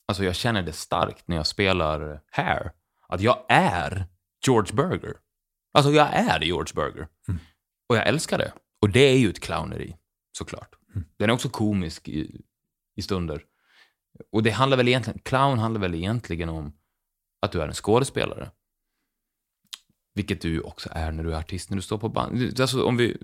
Alltså 0.07 0.23
jag 0.23 0.35
känner 0.35 0.61
det 0.61 0.73
starkt 0.73 1.27
när 1.27 1.35
jag 1.35 1.47
spelar 1.47 2.21
Hair. 2.31 2.71
Att 3.07 3.21
jag 3.21 3.45
är 3.49 4.05
George 4.45 4.75
Berger. 4.75 5.13
Alltså 5.73 5.91
jag 5.91 6.07
är 6.13 6.39
George 6.39 6.73
Berger. 6.75 7.07
Och 7.89 7.97
jag 7.97 8.07
älskar 8.07 8.37
det. 8.37 8.51
Och 8.81 8.89
det 8.89 8.99
är 8.99 9.17
ju 9.17 9.29
ett 9.29 9.39
clowneri, 9.39 9.95
såklart. 10.37 10.75
Den 11.17 11.29
är 11.29 11.33
också 11.33 11.49
komisk 11.49 12.07
i, 12.07 12.41
i 12.95 13.01
stunder. 13.01 13.43
Och 14.31 14.43
det 14.43 14.51
handlar 14.51 14.77
väl 14.77 14.87
egentligen, 14.87 15.19
clown 15.19 15.59
handlar 15.59 15.81
väl 15.81 15.95
egentligen 15.95 16.49
om 16.49 16.76
att 17.39 17.51
du 17.51 17.61
är 17.61 17.67
en 17.67 17.73
skådespelare. 17.73 18.51
Vilket 20.15 20.41
du 20.41 20.61
också 20.61 20.89
är 20.91 21.11
när 21.11 21.23
du 21.23 21.33
är 21.33 21.37
artist, 21.39 21.69
när 21.69 21.75
du 21.75 21.81
står 21.81 21.97
på 21.97 22.09
band. 22.09 22.59
Alltså 22.61 22.83
om 22.83 22.97
vi 22.97 23.17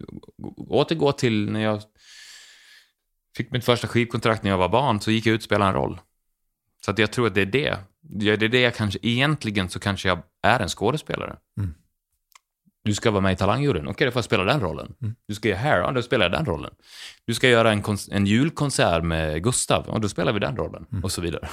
återgår 0.57 1.11
till 1.11 1.51
när 1.51 1.59
jag 1.59 1.81
fick 3.37 3.51
mitt 3.51 3.65
första 3.65 3.87
skivkontrakt 3.87 4.43
när 4.43 4.49
jag 4.51 4.57
var 4.57 4.69
barn, 4.69 5.01
så 5.01 5.11
gick 5.11 5.25
jag 5.25 5.33
ut 5.33 5.39
och 5.41 5.45
spelade 5.45 5.69
en 5.69 5.75
roll. 5.75 6.01
Så 6.85 6.91
att 6.91 6.97
jag 6.99 7.11
tror 7.11 7.27
att 7.27 7.35
det 7.35 7.41
är 7.41 7.45
det. 7.45 7.77
Ja, 8.01 8.37
Det 8.37 8.45
är 8.45 8.49
det 8.49 8.61
jag 8.61 8.75
kanske, 8.75 8.99
egentligen 9.01 9.69
så 9.69 9.79
kanske 9.79 10.07
jag 10.07 10.23
är 10.41 10.59
en 10.59 10.69
skådespelare. 10.69 11.37
Du 12.83 12.93
ska 12.95 13.11
vara 13.11 13.21
med 13.21 13.33
i 13.33 13.35
Talangjuryn, 13.35 13.87
okej 13.87 14.05
då 14.05 14.11
får 14.11 14.17
jag 14.17 14.25
spela 14.25 14.43
den 14.43 14.59
rollen. 14.59 14.95
Du 15.27 15.35
ska 15.35 15.49
göra 15.49 15.59
Hair, 15.59 15.77
ja 15.77 15.91
då 15.91 16.01
spelar 16.01 16.25
jag 16.25 16.31
den 16.31 16.45
rollen. 16.45 16.73
Du 17.25 17.33
ska 17.33 17.49
göra 17.49 17.71
en, 17.71 17.83
en 18.11 18.25
julkonsert 18.25 19.03
med 19.03 19.43
Gustav, 19.43 19.85
ja 19.87 19.99
då 19.99 20.09
spelar 20.09 20.33
vi 20.33 20.39
den 20.39 20.57
rollen. 20.57 20.85
Och 21.03 21.11
så 21.11 21.21
vidare. 21.21 21.49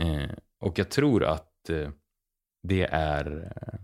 Eh, 0.00 0.30
och 0.60 0.78
jag 0.78 0.90
tror 0.90 1.24
att 1.24 1.70
eh, 1.70 1.90
det 2.62 2.82
är 2.84 3.52
eh, 3.56 3.78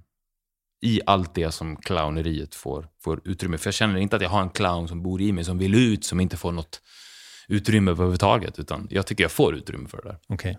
i 0.81 1.01
allt 1.07 1.35
det 1.35 1.53
som 1.53 1.77
clowneriet 1.77 2.55
får, 2.55 2.89
får 3.01 3.21
utrymme. 3.25 3.59
För 3.59 3.67
jag 3.67 3.75
känner 3.75 3.97
inte 3.97 4.17
att 4.17 4.23
jag 4.23 4.31
har 4.31 4.43
en 4.43 4.51
clown 4.51 4.89
som 4.89 5.03
bor 5.03 5.21
i 5.21 5.33
mig, 5.33 5.45
som 5.45 5.59
vill 5.59 5.75
ut, 5.75 6.05
som 6.05 6.21
inte 6.21 6.37
får 6.37 6.53
något 6.53 6.83
utrymme 7.49 7.91
överhuvudtaget. 7.91 8.59
Utan 8.59 8.87
jag 8.91 9.07
tycker 9.07 9.25
jag 9.25 9.33
får 9.33 9.55
utrymme 9.55 9.89
för 9.89 10.03
det 10.03 10.09
där. 10.09 10.19
Okej. 10.29 10.59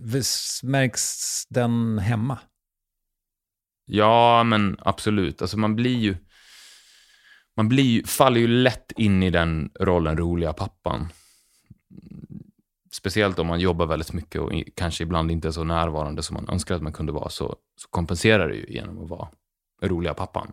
Vis- 0.00 0.60
Märks 0.62 1.46
den 1.48 1.98
hemma? 1.98 2.38
Ja, 3.84 4.44
men 4.44 4.76
absolut. 4.80 5.42
Alltså 5.42 5.58
man 5.58 5.76
blir 5.76 5.98
ju... 5.98 6.16
Man 7.56 7.68
blir 7.68 8.04
faller 8.06 8.40
ju 8.40 8.46
lätt 8.46 8.92
in 8.96 9.22
i 9.22 9.30
den 9.30 9.70
rollen 9.80 10.16
roliga 10.16 10.52
pappan. 10.52 11.08
Speciellt 13.00 13.38
om 13.38 13.46
man 13.46 13.60
jobbar 13.60 13.86
väldigt 13.86 14.12
mycket 14.12 14.40
och 14.40 14.52
kanske 14.74 15.04
ibland 15.04 15.30
inte 15.30 15.48
är 15.48 15.52
så 15.52 15.64
närvarande 15.64 16.22
som 16.22 16.34
man 16.34 16.48
önskar 16.48 16.74
att 16.74 16.82
man 16.82 16.92
kunde 16.92 17.12
vara, 17.12 17.28
så, 17.28 17.56
så 17.76 17.88
kompenserar 17.88 18.48
det 18.48 18.54
ju 18.54 18.66
genom 18.68 19.04
att 19.04 19.10
vara 19.10 19.28
roliga 19.82 20.14
pappan. 20.14 20.52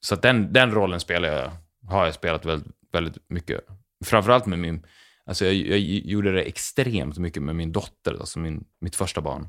Så 0.00 0.14
att 0.14 0.22
den, 0.22 0.52
den 0.52 0.70
rollen 0.70 1.00
spelar 1.00 1.28
jag, 1.28 1.50
har 1.90 2.04
jag 2.04 2.14
spelat 2.14 2.44
väldigt, 2.44 2.72
väldigt 2.92 3.30
mycket. 3.30 3.60
Framförallt 4.04 4.46
med 4.46 4.58
min... 4.58 4.86
Alltså 5.24 5.44
jag, 5.44 5.54
jag 5.54 5.78
gjorde 5.80 6.32
det 6.32 6.42
extremt 6.42 7.18
mycket 7.18 7.42
med 7.42 7.56
min 7.56 7.72
dotter, 7.72 8.12
alltså 8.20 8.38
min, 8.38 8.64
mitt 8.80 8.96
första 8.96 9.20
barn. 9.20 9.48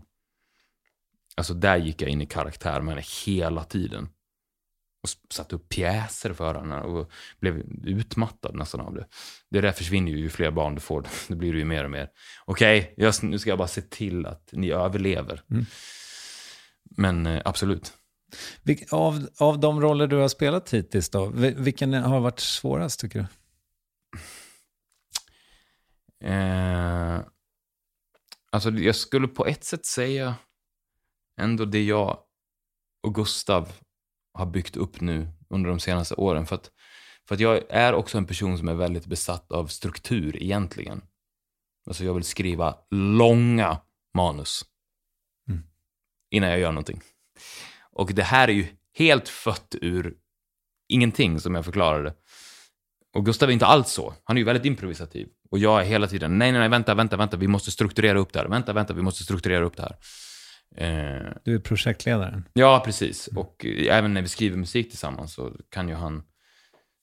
Alltså 1.37 1.53
där 1.53 1.77
gick 1.77 2.01
jag 2.01 2.09
in 2.09 2.21
i 2.21 2.25
karaktär 2.25 2.81
med 2.81 2.93
henne 2.93 3.05
hela 3.25 3.63
tiden. 3.63 4.09
Och 5.27 5.33
satte 5.33 5.55
upp 5.55 5.69
pjäser 5.69 6.33
för 6.33 6.55
henne 6.55 6.81
och 6.81 7.11
blev 7.39 7.57
utmattad 7.83 8.55
nästan 8.55 8.81
av 8.81 8.93
det. 8.95 9.07
Det 9.49 9.61
där 9.61 9.71
försvinner 9.71 10.11
ju 10.11 10.17
ju 10.17 10.29
fler 10.29 10.51
barn 10.51 10.75
du 10.75 10.81
får. 10.81 11.05
Det 11.27 11.35
blir 11.35 11.53
det 11.53 11.59
ju 11.59 11.65
mer 11.65 11.83
och 11.83 11.91
mer. 11.91 12.09
Okej, 12.45 12.93
jag- 12.97 13.23
nu 13.23 13.39
ska 13.39 13.49
jag 13.49 13.57
bara 13.57 13.67
se 13.67 13.81
till 13.81 14.25
att 14.25 14.49
ni 14.51 14.71
överlever. 14.71 15.41
Men 16.97 17.25
eh, 17.25 17.41
absolut. 17.45 17.93
Vilk, 18.63 18.93
av, 18.93 19.27
av 19.39 19.59
de 19.59 19.81
roller 19.81 20.07
du 20.07 20.15
har 20.15 20.27
spelat 20.27 20.73
hittills, 20.73 21.09
då, 21.09 21.25
vi- 21.25 21.53
vilken 21.57 21.93
har 21.93 22.19
varit 22.19 22.39
svårast 22.39 22.99
tycker 22.99 23.19
du? 23.19 23.27
Eh, 26.27 27.19
alltså 28.51 28.69
jag 28.69 28.95
skulle 28.95 29.27
på 29.27 29.45
ett 29.45 29.63
sätt 29.63 29.85
säga 29.85 30.35
ändå 31.41 31.65
det 31.65 31.83
jag 31.83 32.19
och 33.03 33.15
Gustav 33.15 33.71
har 34.37 34.45
byggt 34.45 34.77
upp 34.77 35.01
nu 35.01 35.27
under 35.49 35.69
de 35.69 35.79
senaste 35.79 36.15
åren. 36.15 36.45
För 36.45 36.55
att, 36.55 36.71
för 37.27 37.35
att 37.35 37.41
jag 37.41 37.63
är 37.69 37.93
också 37.93 38.17
en 38.17 38.25
person 38.25 38.57
som 38.57 38.67
är 38.67 38.73
väldigt 38.73 39.05
besatt 39.05 39.51
av 39.51 39.67
struktur 39.67 40.43
egentligen. 40.43 41.01
Alltså 41.87 42.05
jag 42.05 42.13
vill 42.13 42.23
skriva 42.23 42.75
långa 42.91 43.77
manus 44.15 44.65
Mm. 45.49 45.63
innan 46.31 46.49
jag 46.49 46.59
gör 46.59 46.71
någonting. 46.71 47.01
Och 47.91 48.13
det 48.13 48.23
här 48.23 48.47
är 48.47 48.53
ju 48.53 48.67
helt 48.93 49.29
fött 49.29 49.75
ur 49.81 50.13
ingenting 50.87 51.39
som 51.39 51.55
jag 51.55 51.65
förklarade. 51.65 52.13
Och 53.15 53.25
Gustav 53.25 53.49
är 53.49 53.53
inte 53.53 53.65
alls 53.65 53.89
så. 53.91 54.13
Han 54.23 54.37
är 54.37 54.41
ju 54.41 54.45
väldigt 54.45 54.65
improvisativ. 54.65 55.27
Och 55.51 55.59
jag 55.59 55.81
är 55.81 55.85
hela 55.85 56.07
tiden, 56.07 56.37
nej, 56.37 56.51
nej, 56.51 56.59
nej, 56.59 56.69
vänta, 56.69 56.95
vänta, 56.95 57.17
vänta, 57.17 57.37
vi 57.37 57.47
måste 57.47 57.71
strukturera 57.71 58.19
upp 58.19 58.33
det 58.33 58.39
här. 58.39 58.47
Vänta, 58.47 58.73
vänta, 58.73 58.93
vi 58.93 59.01
måste 59.01 59.23
strukturera 59.23 59.65
upp 59.65 59.75
det 59.77 59.83
här. 59.83 59.97
Eh, 60.75 61.31
Du 61.43 61.55
är 61.55 61.59
projektledaren. 61.59 62.43
Ja, 62.53 62.81
precis. 62.85 63.27
Och 63.27 63.65
eh, 63.65 63.97
även 63.97 64.13
när 64.13 64.21
vi 64.21 64.27
skriver 64.27 64.57
musik 64.57 64.89
tillsammans 64.89 65.33
så 65.33 65.51
kan 65.69 65.89
ju 65.89 65.95
han 65.95 66.23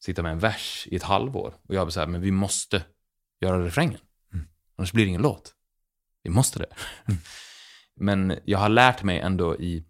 sitta 0.05 0.23
med 0.23 0.33
en 0.33 0.39
vers 0.39 0.89
i 0.91 0.97
ett 0.97 1.03
halvår. 1.03 1.55
Och 1.69 1.75
jag 1.75 1.87
blir 1.87 1.93
så 1.93 2.01
här, 2.01 2.07
men 2.07 2.21
vi 2.21 2.31
måste 2.31 2.83
göra 3.41 3.65
refrängen. 3.65 4.01
Annars 4.79 4.93
blir 4.93 5.05
det 5.05 5.09
ingen 5.09 5.23
låt. 5.23 5.53
Vi 6.23 6.31
måste 6.31 6.59
det. 6.59 6.67
men 8.01 8.39
jag 8.45 8.59
har 8.59 8.69
lärt 8.69 9.03
mig 9.03 9.19
ändå 9.19 9.57
i, 9.57 9.85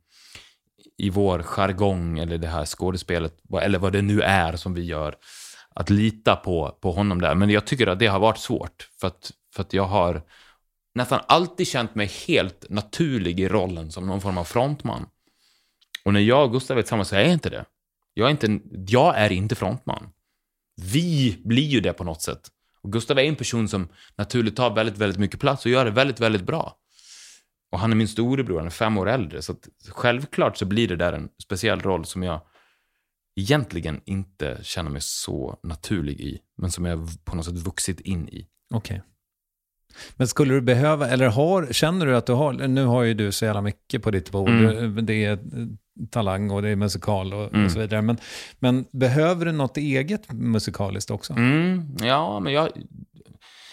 i 0.98 1.10
vår 1.10 1.42
jargong, 1.42 2.18
eller 2.18 2.38
det 2.38 2.48
här 2.48 2.64
skådespelet, 2.64 3.34
eller 3.62 3.78
vad 3.78 3.92
det 3.92 4.02
nu 4.02 4.20
är 4.20 4.56
som 4.56 4.74
vi 4.74 4.82
gör, 4.82 5.14
att 5.70 5.90
lita 5.90 6.36
på, 6.36 6.78
på 6.82 6.92
honom 6.92 7.20
där. 7.20 7.34
Men 7.34 7.50
jag 7.50 7.66
tycker 7.66 7.86
att 7.86 7.98
det 7.98 8.06
har 8.06 8.18
varit 8.20 8.38
svårt. 8.38 8.90
För 9.00 9.06
att, 9.06 9.30
för 9.54 9.62
att 9.62 9.72
jag 9.72 9.84
har 9.84 10.22
nästan 10.94 11.20
alltid 11.28 11.66
känt 11.66 11.94
mig 11.94 12.06
helt 12.06 12.66
naturlig 12.70 13.40
i 13.40 13.48
rollen 13.48 13.92
som 13.92 14.06
någon 14.06 14.20
form 14.20 14.38
av 14.38 14.44
frontman. 14.44 15.06
Och 16.04 16.12
när 16.12 16.20
jag 16.20 16.44
och 16.44 16.52
Gustav 16.52 16.78
är 16.78 16.82
tillsammans 16.82 17.08
så 17.08 17.16
är 17.16 17.20
jag 17.20 17.32
inte 17.32 17.50
det. 17.50 17.64
Jag 18.14 18.26
är 18.26 18.30
inte, 18.30 18.60
jag 18.88 19.18
är 19.18 19.32
inte 19.32 19.54
frontman. 19.54 20.08
Vi 20.82 21.42
blir 21.44 21.66
ju 21.66 21.80
det 21.80 21.92
på 21.92 22.04
något 22.04 22.22
sätt. 22.22 22.48
Och 22.80 22.92
Gustav 22.92 23.18
är 23.18 23.22
en 23.22 23.36
person 23.36 23.68
som 23.68 23.88
naturligt 24.16 24.56
tar 24.56 24.74
väldigt, 24.74 24.98
väldigt 24.98 25.18
mycket 25.18 25.40
plats 25.40 25.64
och 25.64 25.70
gör 25.70 25.84
det 25.84 25.90
väldigt, 25.90 26.20
väldigt 26.20 26.42
bra. 26.42 26.76
Och 27.72 27.78
han 27.78 27.92
är 27.92 27.96
min 27.96 28.08
storebror, 28.08 28.58
han 28.58 28.66
är 28.66 28.70
fem 28.70 28.98
år 28.98 29.08
äldre. 29.08 29.42
Så 29.42 29.52
att 29.52 29.68
självklart 29.88 30.56
så 30.56 30.64
blir 30.64 30.88
det 30.88 30.96
där 30.96 31.12
en 31.12 31.28
speciell 31.42 31.80
roll 31.80 32.04
som 32.04 32.22
jag 32.22 32.40
egentligen 33.36 34.00
inte 34.04 34.58
känner 34.62 34.90
mig 34.90 35.00
så 35.00 35.58
naturlig 35.62 36.20
i, 36.20 36.40
men 36.56 36.70
som 36.70 36.84
jag 36.84 37.24
på 37.24 37.36
något 37.36 37.44
sätt 37.44 37.54
vuxit 37.54 38.00
in 38.00 38.28
i. 38.28 38.46
Okej. 38.74 39.02
Men 40.16 40.28
skulle 40.28 40.54
du 40.54 40.60
behöva, 40.60 41.08
eller 41.08 41.26
har, 41.26 41.68
känner 41.72 42.06
du 42.06 42.16
att 42.16 42.26
du 42.26 42.32
har, 42.32 42.52
nu 42.52 42.84
har 42.84 43.02
ju 43.02 43.14
du 43.14 43.32
så 43.32 43.44
jävla 43.44 43.60
mycket 43.60 44.02
på 44.02 44.10
ditt 44.10 44.30
bord. 44.30 44.48
Mm. 44.48 45.06
Det 45.06 45.24
är 45.24 45.38
talang 46.10 46.50
och 46.50 46.62
det 46.62 46.68
är 46.68 46.76
musikal 46.76 47.34
och, 47.34 47.48
Mm. 47.54 47.64
och 47.66 47.72
så 47.72 47.78
vidare. 47.78 48.02
Men, 48.02 48.16
men 48.58 48.84
behöver 48.92 49.46
du 49.46 49.52
något 49.52 49.76
eget 49.76 50.32
musikaliskt 50.32 51.10
också? 51.10 51.32
Mm, 51.32 51.96
ja, 52.02 52.40
men 52.40 52.52
jag, 52.52 52.68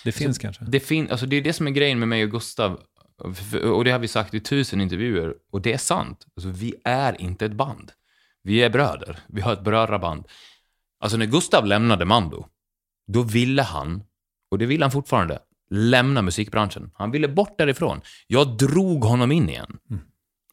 Det 0.04 0.12
finns 0.12 0.38
kanske? 0.38 0.66
Det, 0.66 0.80
fin- 0.80 1.08
alltså 1.12 1.26
det 1.26 1.36
är 1.36 1.42
det 1.42 1.54
som 1.54 1.68
är 1.68 1.72
grejen 1.72 2.00
med 2.00 2.08
mig 2.08 2.24
och 2.24 2.32
Gustav. 2.32 2.80
Och 3.64 3.84
det 3.84 3.92
har 3.92 4.00
vi 4.00 4.08
sagt 4.08 4.34
i 4.34 4.40
tusen 4.40 4.82
intervjuer. 4.82 5.34
Och 5.52 5.62
det 5.62 5.74
är 5.74 5.78
sant. 5.78 6.26
Alltså 6.36 6.50
vi 6.50 6.74
är 6.84 7.22
inte 7.22 7.46
ett 7.46 7.54
band. 7.54 7.92
Vi 8.44 8.62
är 8.64 8.70
bröder. 8.70 9.20
Vi 9.28 9.42
har 9.42 9.54
ett 9.54 9.64
brödraband. 9.64 10.26
Alltså 11.00 11.18
när 11.18 11.26
Gustav 11.26 11.66
lämnade 11.66 12.06
Mando, 12.06 12.46
då 13.08 13.22
ville 13.24 13.62
han, 13.62 14.04
och 14.52 14.58
det 14.58 14.66
vill 14.66 14.82
han 14.82 14.92
fortfarande, 14.92 15.40
lämna 15.72 16.22
musikbranschen. 16.22 16.92
Han 16.94 17.12
ville 17.12 17.28
bort 17.28 17.58
därifrån. 17.58 18.02
Jag 18.28 18.58
drog 18.58 19.04
honom 19.04 19.32
in 19.32 19.50
igen. 19.50 19.78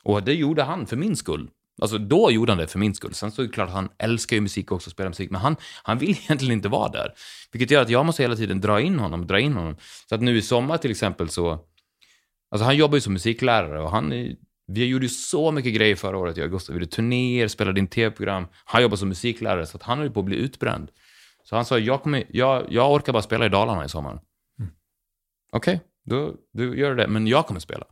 Och 0.05 0.23
det 0.23 0.35
gjorde 0.35 0.63
han 0.63 0.87
för 0.87 0.97
min 0.97 1.17
skull. 1.17 1.51
Alltså 1.81 1.99
då 1.99 2.31
gjorde 2.31 2.53
han 2.53 2.59
det 2.59 2.67
för 2.67 2.79
min 2.79 2.95
skull. 2.95 3.15
Sen 3.15 3.31
så 3.31 3.43
är 3.43 3.47
det 3.47 3.53
klart 3.53 3.69
att 3.69 3.75
han 3.75 3.89
älskar 3.99 4.37
ju 4.37 4.41
musik 4.41 4.73
också, 4.73 4.91
spelar 4.91 5.11
musik, 5.11 5.31
men 5.31 5.41
han, 5.41 5.57
han 5.83 5.99
vill 5.99 6.11
egentligen 6.25 6.53
inte 6.53 6.69
vara 6.69 6.89
där. 6.89 7.15
Vilket 7.53 7.71
gör 7.71 7.83
att 7.83 7.91
jag 7.91 8.07
måste 8.07 8.23
hela 8.23 8.37
tiden 8.37 8.61
dra 8.61 8.81
in 8.81 8.99
honom, 8.99 9.27
dra 9.27 9.41
in 9.41 9.53
honom. 9.53 9.77
Så 10.09 10.15
att 10.15 10.21
nu 10.21 10.37
i 10.37 10.43
sommar 10.43 10.79
till 10.79 10.91
exempel 10.91 11.29
så, 11.29 11.59
alltså 12.51 12.65
han 12.65 12.77
jobbar 12.77 12.97
ju 12.97 13.01
som 13.01 13.13
musiklärare 13.13 13.83
och 13.83 13.91
han 13.91 14.13
är, 14.13 14.37
vi 14.67 14.85
gjorde 14.85 15.05
ju 15.05 15.11
så 15.11 15.53
mycket 15.53 15.75
grejer 15.75 15.97
förra 15.97 16.19
året, 16.19 16.37
jag 16.37 16.45
och 16.45 16.51
Gustav. 16.51 16.75
Vi 16.75 16.81
gjorde 16.81 16.93
turnéer, 16.93 17.49
spelade 17.49 17.81
in 17.81 17.87
tv-program. 17.87 18.47
Han 18.65 18.83
jobbar 18.83 18.97
som 18.97 19.09
musiklärare, 19.09 19.67
så 19.67 19.77
att 19.77 19.83
han 19.83 19.99
höll 19.99 20.11
på 20.11 20.21
att 20.21 20.27
bli 20.27 20.37
utbränd. 20.37 20.91
Så 21.45 21.57
han 21.57 21.65
sa, 21.65 21.79
jag, 21.79 22.03
kommer, 22.03 22.25
jag, 22.29 22.67
jag 22.69 22.93
orkar 22.93 23.13
bara 23.13 23.23
spela 23.23 23.47
i 23.47 23.49
Dalarna 23.49 23.85
i 23.85 23.89
sommar. 23.89 24.21
Okej, 25.53 25.81
då, 26.05 26.35
då 26.53 26.75
gör 26.75 26.95
det, 26.95 27.07
men 27.09 27.27
jag 27.27 27.47
kommer 27.47 27.61
spela. 27.61 27.87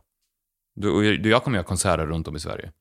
Då, 0.75 0.89
och 0.91 1.05
jag, 1.05 1.25
jag 1.25 1.43
kommer 1.43 1.57
göra 1.57 1.67
konserter 1.67 2.05
runt 2.05 2.27
om 2.27 2.35
i 2.35 2.39
Sverige. 2.39 2.71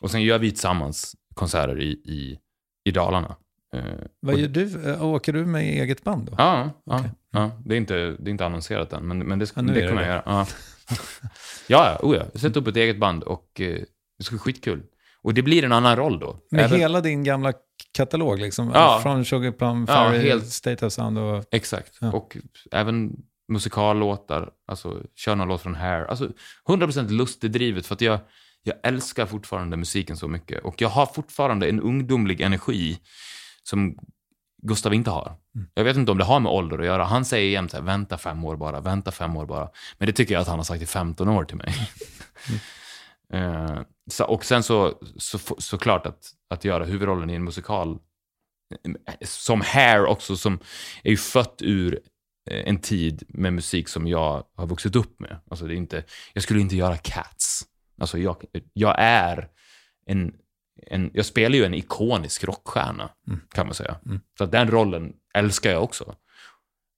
Och 0.00 0.10
sen 0.10 0.22
gör 0.22 0.38
vi 0.38 0.50
tillsammans 0.50 1.16
konserter 1.34 1.80
i, 1.80 1.90
i, 1.90 2.38
i 2.84 2.90
Dalarna. 2.90 3.36
Eh, 3.74 3.84
Vad 4.20 4.36
gör 4.38 4.48
du? 4.48 4.90
Äh, 4.90 5.04
Åker 5.04 5.32
du 5.32 5.46
med 5.46 5.62
eget 5.62 6.04
band 6.04 6.26
då? 6.26 6.34
Ja, 6.38 6.70
ja, 6.84 6.98
Okej. 6.98 7.10
ja. 7.30 7.50
Det, 7.64 7.74
är 7.74 7.76
inte, 7.78 7.94
det 7.94 8.28
är 8.28 8.30
inte 8.30 8.46
annonserat 8.46 8.92
än, 8.92 9.08
men, 9.08 9.18
men 9.18 9.38
det, 9.38 9.52
Ja, 9.56 9.62
det 9.62 9.88
kommer 9.88 10.02
jag 10.02 10.10
göra. 10.10 10.22
Ja, 11.68 11.86
ja, 11.92 11.98
oh 12.02 12.16
ja. 12.16 12.22
Jag 12.32 12.40
sätter 12.40 12.60
upp 12.60 12.66
ett 12.66 12.76
eget 12.76 12.98
band 12.98 13.22
och 13.22 13.60
eh, 13.60 13.80
det 14.18 14.24
ska 14.24 14.32
bli 14.32 14.38
skitkul. 14.38 14.82
Och 15.22 15.34
det 15.34 15.42
blir 15.42 15.64
en 15.64 15.72
annan 15.72 15.96
roll 15.96 16.18
då. 16.18 16.40
Med 16.50 16.64
Även- 16.64 16.78
hela 16.80 17.00
din 17.00 17.24
gamla 17.24 17.52
katalog 17.92 18.38
liksom? 18.38 18.70
Ja. 18.74 19.00
Från 19.02 19.24
Sugar 19.24 19.52
Plum, 19.52 19.84
Ja, 19.88 19.94
Fairy, 19.94 20.28
helt. 20.28 20.46
State 20.46 20.86
of 20.86 20.92
Sound 20.92 21.18
och... 21.18 21.44
Exakt. 21.50 21.98
Ja. 22.00 22.12
Och 22.12 22.36
även 22.72 23.16
musikallåtar, 23.48 24.50
alltså 24.66 25.02
köra 25.14 25.34
någon 25.34 25.48
låt 25.48 25.62
från 25.62 25.74
Hair. 25.74 26.04
Alltså 26.04 26.30
100% 26.68 27.08
lustdrivet 27.08 27.86
för 27.86 27.94
att 27.94 28.00
jag, 28.00 28.20
jag 28.62 28.76
älskar 28.82 29.26
fortfarande 29.26 29.76
musiken 29.76 30.16
så 30.16 30.28
mycket. 30.28 30.64
Och 30.64 30.80
jag 30.80 30.88
har 30.88 31.06
fortfarande 31.06 31.68
en 31.68 31.80
ungdomlig 31.80 32.40
energi 32.40 32.98
som 33.62 33.96
Gustav 34.62 34.94
inte 34.94 35.10
har. 35.10 35.36
Jag 35.74 35.84
vet 35.84 35.96
inte 35.96 36.12
om 36.12 36.18
det 36.18 36.24
har 36.24 36.40
med 36.40 36.52
ålder 36.52 36.78
att 36.78 36.86
göra. 36.86 37.04
Han 37.04 37.24
säger 37.24 37.50
jämt 37.50 37.70
så 37.70 37.76
här, 37.76 37.84
vänta 37.84 38.18
fem 38.18 38.44
år 38.44 38.56
bara, 38.56 38.80
vänta 38.80 39.12
fem 39.12 39.36
år 39.36 39.46
bara. 39.46 39.68
Men 39.98 40.06
det 40.06 40.12
tycker 40.12 40.34
jag 40.34 40.40
att 40.40 40.48
han 40.48 40.58
har 40.58 40.64
sagt 40.64 40.82
i 40.82 40.86
15 40.86 41.28
år 41.28 41.44
till 41.44 41.56
mig. 41.56 41.74
Eh, 43.32 43.80
så, 44.10 44.24
och 44.24 44.44
sen 44.44 44.62
så, 44.62 45.00
så, 45.16 45.38
såklart 45.58 46.06
att, 46.06 46.30
att 46.50 46.64
göra 46.64 46.84
huvudrollen 46.84 47.30
i 47.30 47.34
en 47.34 47.44
musikal 47.44 47.98
som 49.24 49.60
Hair 49.60 50.04
också, 50.04 50.36
som 50.36 50.58
är 51.04 51.10
ju 51.10 51.16
fött 51.16 51.56
ur 51.60 51.94
eh, 51.94 52.00
en 52.46 52.78
tid 52.80 53.22
med 53.28 53.52
musik 53.52 53.88
som 53.88 54.06
jag 54.06 54.44
har 54.54 54.66
vuxit 54.66 54.96
upp 54.96 55.20
med. 55.20 55.40
Alltså 55.50 55.66
det 55.66 55.74
är 55.74 55.76
inte, 55.76 56.04
jag 56.32 56.42
skulle 56.42 56.60
inte 56.60 56.76
göra 56.76 56.96
Cats. 56.96 57.62
Alltså 58.00 58.18
jag, 58.18 58.44
jag 58.72 58.94
är 58.98 59.48
en, 60.06 60.34
en, 60.86 61.10
jag 61.14 61.26
spelar 61.26 61.56
ju 61.56 61.64
en 61.64 61.74
ikonisk 61.74 62.44
rockstjärna, 62.44 63.10
kan 63.52 63.66
man 63.66 63.74
säga. 63.74 64.00
Så 64.38 64.44
att 64.44 64.52
den 64.52 64.70
rollen 64.70 65.12
älskar 65.34 65.70
jag 65.70 65.82
också. 65.82 66.16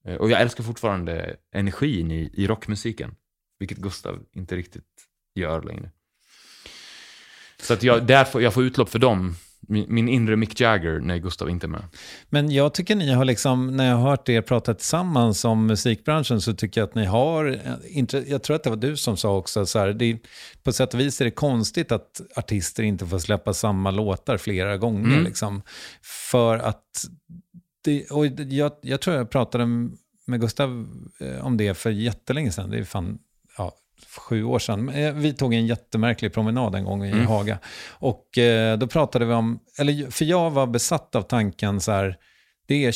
Eh, 0.05 0.15
Och 0.15 0.31
jag 0.31 0.41
älskar 0.41 0.65
fortfarande 0.65 1.37
energin 1.55 2.11
i, 2.11 2.31
i 2.35 2.47
rockmusiken, 2.47 3.15
vilket 3.59 3.79
Gustav 3.79 4.25
inte 4.33 4.57
riktigt 4.57 4.85
gör 5.35 5.63
längre. 5.63 5.91
Så 7.61 7.75
att 7.75 7.83
jag, 7.83 8.07
där 8.07 8.25
får, 8.25 8.43
jag 8.43 8.55
får 8.55 8.65
utlopp 8.65 8.89
för 8.89 8.99
dem, 8.99 9.35
min, 9.61 9.95
min 9.95 10.09
inre 10.09 10.37
Mick 10.37 10.61
Jagger, 10.61 11.01
när 11.01 11.19
Gustav 11.19 11.51
inte 11.51 11.67
är 11.67 11.69
med. 11.69 11.85
Men 12.29 12.51
jag 12.51 12.75
tycker 12.75 12.97
ni 12.97 13.13
har 13.13 13.25
liksom, 13.25 13.77
när 13.77 13.89
jag 13.89 13.97
har 13.97 14.11
hört 14.11 14.29
er 14.29 14.43
prata 14.43 14.75
tillsammans 14.75 15.45
om 15.45 15.67
musikbranschen 15.67 16.41
så 16.41 16.55
tycker 16.55 16.81
jag 16.81 16.89
att 16.89 16.95
ni 16.95 17.05
har, 17.05 17.61
jag 18.27 18.43
tror 18.43 18.57
att 18.57 18.65
det 18.65 18.71
var 18.71 18.77
du 18.77 18.97
som 18.97 19.17
sa 19.17 19.37
också, 19.37 19.67
så 19.67 19.79
här, 19.79 19.93
det, 19.93 20.19
på 20.63 20.73
sätt 20.73 20.95
och 20.95 21.01
vis 21.01 21.21
är 21.21 21.25
det 21.25 21.31
konstigt 21.31 21.93
att 21.93 22.21
artister 22.37 22.83
inte 22.83 23.07
får 23.07 23.19
släppa 23.19 23.55
samma 23.55 23.91
låtar 23.91 24.37
flera 24.37 24.77
gånger. 24.77 25.13
Mm. 25.13 25.25
Liksom, 25.25 25.63
för 26.03 26.59
att, 26.59 26.85
det, 27.85 28.11
och 28.11 28.27
jag, 28.27 28.73
jag 28.81 29.01
tror 29.01 29.17
jag 29.17 29.31
pratade 29.31 29.67
med 30.27 30.41
Gustav 30.41 30.87
eh, 31.21 31.47
om 31.47 31.57
det 31.57 31.75
för 31.75 31.91
jättelänge 31.91 32.53
sedan, 32.53 32.71
det 32.71 32.79
är 32.79 32.85
fan, 32.85 33.19
ja, 33.59 33.73
sju 34.17 34.45
år 34.45 34.59
sedan. 34.59 34.89
Eh, 34.89 35.13
Vi 35.13 35.33
tog 35.35 35.55
en 35.55 35.67
jättemärklig 35.67 36.33
promenad 36.35 36.75
en 36.75 36.85
gång 36.85 37.05
i 37.05 37.11
Mm. 37.11 37.27
Haga. 37.27 37.59
Och 37.91 38.39
eh, 38.39 38.79
då 38.79 38.87
pratade 38.87 39.25
vi 39.25 39.35
om, 39.35 39.61
eller 39.79 40.11
för 40.11 40.25
jag 40.25 40.51
var 40.51 40.67
besatt 40.67 41.15
av 41.15 41.23
tanken 41.23 41.81
så 41.81 41.93
här, 41.93 42.17
det 42.69 42.85
är 42.85 42.93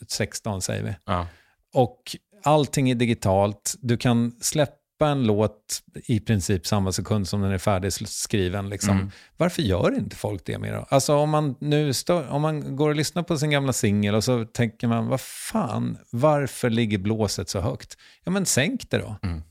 2016 0.00 0.62
säger 0.62 0.82
vi. 0.82 0.94
Ja. 1.04 1.26
Och 1.74 2.02
allting 2.44 2.90
är 2.90 2.94
digitalt. 2.94 3.74
Du 3.80 3.96
kan 3.96 4.32
släppa 4.40 4.72
en 5.04 5.26
låt 5.26 5.82
i 5.94 6.20
princip 6.20 6.66
samma 6.66 6.92
sekund 6.92 7.28
som 7.28 7.40
den 7.40 7.52
är 7.52 7.58
färdigskriven. 7.58 8.68
Liksom. 8.68 8.96
Mm. 8.96 9.10
Varför 9.36 9.62
gör 9.62 9.94
inte 9.98 10.16
folk 10.16 10.42
det 10.44 10.58
mer 10.58 10.72
då? 10.72 10.86
Alltså 10.88 11.16
om 11.16 11.30
man 11.30 11.56
nu 11.60 11.92
stör, 11.92 12.28
om 12.28 12.42
man 12.42 12.76
går 12.76 12.88
och 12.88 12.96
lyssnar 12.96 13.22
på 13.22 13.38
sin 13.38 13.50
gamla 13.50 13.72
singel 13.72 14.14
och 14.14 14.24
så 14.24 14.44
tänker 14.44 14.88
man, 14.88 15.06
vad 15.06 15.20
fan, 15.20 15.98
varför 16.10 16.70
ligger 16.70 16.98
blåset 16.98 17.48
så 17.48 17.60
högt? 17.60 17.96
Ja 18.24 18.32
men 18.32 18.46
sänk 18.46 18.90
det 18.90 18.98
då. 18.98 19.16
Mm. 19.22 19.42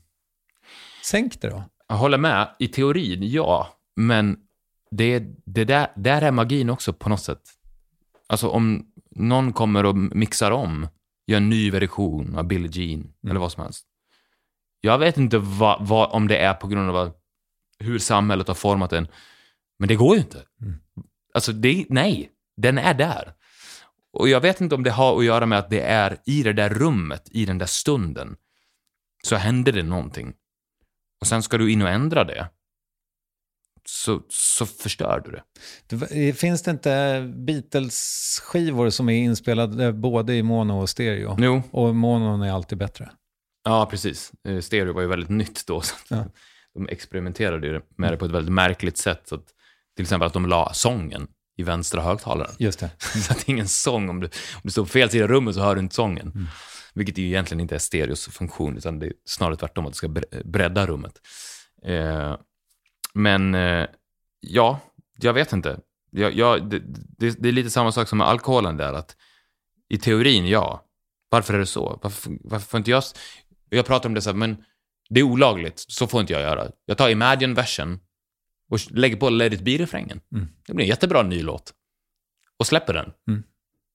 Sänk 1.04 1.40
det 1.40 1.48
då. 1.48 1.64
Jag 1.88 1.96
håller 1.96 2.18
med. 2.18 2.48
I 2.58 2.68
teorin, 2.68 3.30
ja. 3.30 3.68
Men 3.96 4.36
det, 4.90 5.24
det 5.44 5.64
där, 5.64 5.86
där 5.96 6.22
är 6.22 6.30
magin 6.30 6.70
också 6.70 6.92
på 6.92 7.08
något 7.08 7.22
sätt. 7.22 7.42
Alltså 8.26 8.48
om 8.48 8.86
någon 9.10 9.52
kommer 9.52 9.84
och 9.84 9.96
mixar 9.96 10.50
om, 10.50 10.88
gör 11.26 11.36
en 11.36 11.48
ny 11.48 11.70
version 11.70 12.36
av 12.36 12.44
Billie 12.44 12.68
Jean, 12.72 13.12
eller 13.28 13.40
vad 13.40 13.52
som 13.52 13.62
helst. 13.62 13.86
Jag 14.80 14.98
vet 14.98 15.16
inte 15.16 15.38
vad, 15.38 15.86
vad, 15.86 16.10
om 16.10 16.28
det 16.28 16.38
är 16.38 16.54
på 16.54 16.66
grund 16.68 16.90
av 16.90 17.12
hur 17.78 17.98
samhället 17.98 18.48
har 18.48 18.54
format 18.54 18.92
en. 18.92 19.08
Men 19.78 19.88
det 19.88 19.94
går 19.96 20.14
ju 20.14 20.20
inte. 20.20 20.42
Alltså, 21.34 21.52
det, 21.52 21.86
nej, 21.88 22.30
den 22.56 22.78
är 22.78 22.94
där. 22.94 23.32
Och 24.12 24.28
jag 24.28 24.40
vet 24.40 24.60
inte 24.60 24.74
om 24.74 24.82
det 24.82 24.90
har 24.90 25.18
att 25.18 25.24
göra 25.24 25.46
med 25.46 25.58
att 25.58 25.70
det 25.70 25.80
är 25.80 26.16
i 26.26 26.42
det 26.42 26.52
där 26.52 26.68
rummet, 26.68 27.28
i 27.30 27.44
den 27.46 27.58
där 27.58 27.66
stunden, 27.66 28.36
så 29.24 29.36
hände 29.36 29.72
det 29.72 29.82
någonting. 29.82 30.32
Och 31.20 31.26
sen 31.26 31.42
ska 31.42 31.58
du 31.58 31.72
in 31.72 31.82
och 31.82 31.88
ändra 31.88 32.24
det. 32.24 32.48
Så, 33.88 34.22
så 34.28 34.66
förstör 34.66 35.22
du 35.24 35.30
det. 35.30 35.42
Det- 36.08 36.32
Finns 36.38 36.62
det 36.62 36.70
inte 36.70 37.22
Beatles-skivor 37.36 38.90
som 38.90 39.08
är 39.08 39.18
inspelade 39.18 39.92
både 39.92 40.34
i 40.34 40.42
mono 40.42 40.72
och 40.80 40.88
stereo? 40.90 41.36
Jo, 41.38 41.62
Och 41.70 41.94
monon 41.94 42.42
är 42.42 42.52
alltid 42.52 42.78
bättre. 42.78 43.10
Ja 43.66 43.86
precis. 43.90 44.32
Eh, 44.48 44.60
Stereo 44.60 44.92
var 44.92 45.02
ju 45.02 45.08
väldigt 45.08 45.28
nytt 45.30 45.66
då. 45.66 45.80
Så 45.82 45.94
Ja. 46.08 46.24
De 46.74 46.88
experimenterade 46.88 47.80
med 47.96 48.12
det 48.12 48.16
på 48.16 48.24
ett 48.24 48.30
väldigt 48.30 48.52
märkligt 48.52 48.98
sätt. 48.98 49.22
Så 49.28 49.34
att, 49.34 49.44
till 49.96 50.02
exempel 50.02 50.26
att 50.26 50.32
de 50.32 50.46
la 50.46 50.72
sången 50.72 51.28
i 51.56 51.62
vänstra 51.62 52.02
högtalaren. 52.02 52.54
Just 52.58 52.78
det. 52.78 52.90
Så 52.98 53.32
att 53.32 53.38
det 53.38 53.48
är 53.48 53.52
ingen 53.52 53.68
sång. 53.68 54.08
Om 54.10 54.20
du, 54.20 54.26
om 54.26 54.60
du 54.62 54.70
står 54.70 54.82
på 54.82 54.88
fel 54.88 55.10
sida 55.10 55.24
av 55.24 55.30
rummet 55.30 55.54
så 55.54 55.60
hör 55.60 55.74
du 55.74 55.80
inte 55.80 55.94
sången. 55.94 56.48
Vilket 56.94 57.18
ju 57.18 57.26
egentligen 57.26 57.60
inte 57.60 57.74
är 57.74 57.78
stereos 57.78 58.26
funktion, 58.28 58.76
utan 58.76 58.98
det 58.98 59.06
är 59.06 59.12
snarare 59.24 59.56
tvärtom 59.56 59.86
att 59.86 59.92
det 59.92 59.96
ska 59.96 60.06
bre- 60.06 60.42
bredda 60.50 60.86
rummet. 60.86 61.20
Eh, 61.84 62.36
men 63.14 63.54
eh, 63.54 63.86
ja, 64.40 64.80
jag 65.18 65.32
vet 65.32 65.52
inte. 65.52 65.80
Jag, 66.10 66.32
jag, 66.34 66.70
det, 66.70 66.82
det, 67.18 67.42
det 67.42 67.48
är 67.48 67.52
lite 67.52 67.70
samma 67.70 67.92
sak 67.92 68.08
som 68.08 68.18
med 68.18 68.26
alkoholen 68.26 68.76
där, 68.76 68.92
att 68.92 69.16
i 69.88 69.98
teorin, 69.98 70.46
ja. 70.46 70.82
Varför 71.28 71.54
är 71.54 71.58
det 71.58 71.66
så? 71.66 71.98
Varför, 72.02 72.32
varför 72.40 72.66
får 72.66 72.78
inte 72.78 72.90
jag... 72.90 73.02
Jag 73.68 73.86
pratar 73.86 74.08
om 74.08 74.14
det 74.14 74.22
så 74.22 74.30
här, 74.30 74.36
men 74.36 74.64
det 75.08 75.20
är 75.20 75.24
olagligt, 75.24 75.84
så 75.88 76.06
får 76.06 76.20
inte 76.20 76.32
jag 76.32 76.42
göra. 76.42 76.70
Jag 76.84 76.98
tar 76.98 77.08
Imagine-versen 77.10 78.00
och 78.68 78.78
lägger 78.90 79.16
på 79.16 79.30
Let 79.30 79.52
it 79.52 79.60
be-refrängen. 79.60 80.20
Mm. 80.32 80.48
Det 80.66 80.74
blir 80.74 80.84
en 80.84 80.88
jättebra 80.88 81.22
ny 81.22 81.42
låt. 81.42 81.74
Och 82.56 82.66
släpper 82.66 82.94
den. 82.94 83.12
Mm. 83.28 83.42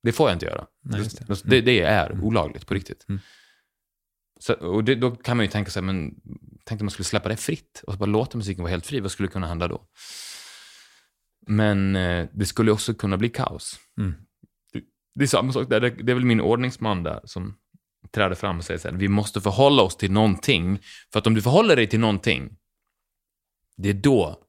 Det 0.03 0.11
får 0.11 0.29
jag 0.29 0.35
inte 0.35 0.45
göra. 0.45 0.65
Nej, 0.81 1.01
det. 1.01 1.27
det. 1.27 1.41
Det, 1.43 1.61
det 1.61 1.81
är 1.81 2.21
olagligt 2.21 2.67
på 2.67 2.73
riktigt. 2.73 3.05
Mm. 3.09 3.21
Så, 4.39 4.53
och 4.53 4.83
det, 4.83 4.95
då 4.95 5.11
kan 5.11 5.37
man 5.37 5.45
ju 5.45 5.51
tänka 5.51 5.71
sig, 5.71 5.81
men 5.81 6.15
tänk 6.63 6.81
om 6.81 6.85
man 6.85 6.91
skulle 6.91 7.05
släppa 7.05 7.29
det 7.29 7.35
fritt 7.35 7.83
och 7.87 7.97
bara 7.97 8.05
låta 8.05 8.37
musiken 8.37 8.63
vara 8.63 8.71
helt 8.71 8.85
fri, 8.85 8.99
vad 8.99 9.11
skulle 9.11 9.27
kunna 9.27 9.47
hända 9.47 9.67
då? 9.67 9.81
Men 11.47 11.95
eh, 11.95 12.27
det 12.33 12.45
skulle 12.45 12.71
också 12.71 12.93
kunna 12.93 13.17
bli 13.17 13.29
kaos. 13.29 13.79
Mm. 13.97 14.13
Det, 15.15 15.23
är 15.23 15.27
samma 15.27 15.53
sak 15.53 15.69
där, 15.69 15.79
det 15.79 16.11
är 16.11 16.15
väl 16.15 16.25
min 16.25 16.41
ordningsman 16.41 17.03
där 17.03 17.21
som 17.23 17.57
träder 18.11 18.35
fram 18.35 18.57
och 18.57 18.63
säger 18.63 18.79
så 18.79 18.89
här, 18.89 18.95
vi 18.95 19.07
måste 19.07 19.41
förhålla 19.41 19.83
oss 19.83 19.97
till 19.97 20.11
någonting, 20.11 20.79
för 21.11 21.19
att 21.19 21.27
om 21.27 21.33
du 21.33 21.41
förhåller 21.41 21.75
dig 21.75 21.87
till 21.87 21.99
någonting, 21.99 22.49
det 23.77 23.89
är 23.89 23.93
då 23.93 24.39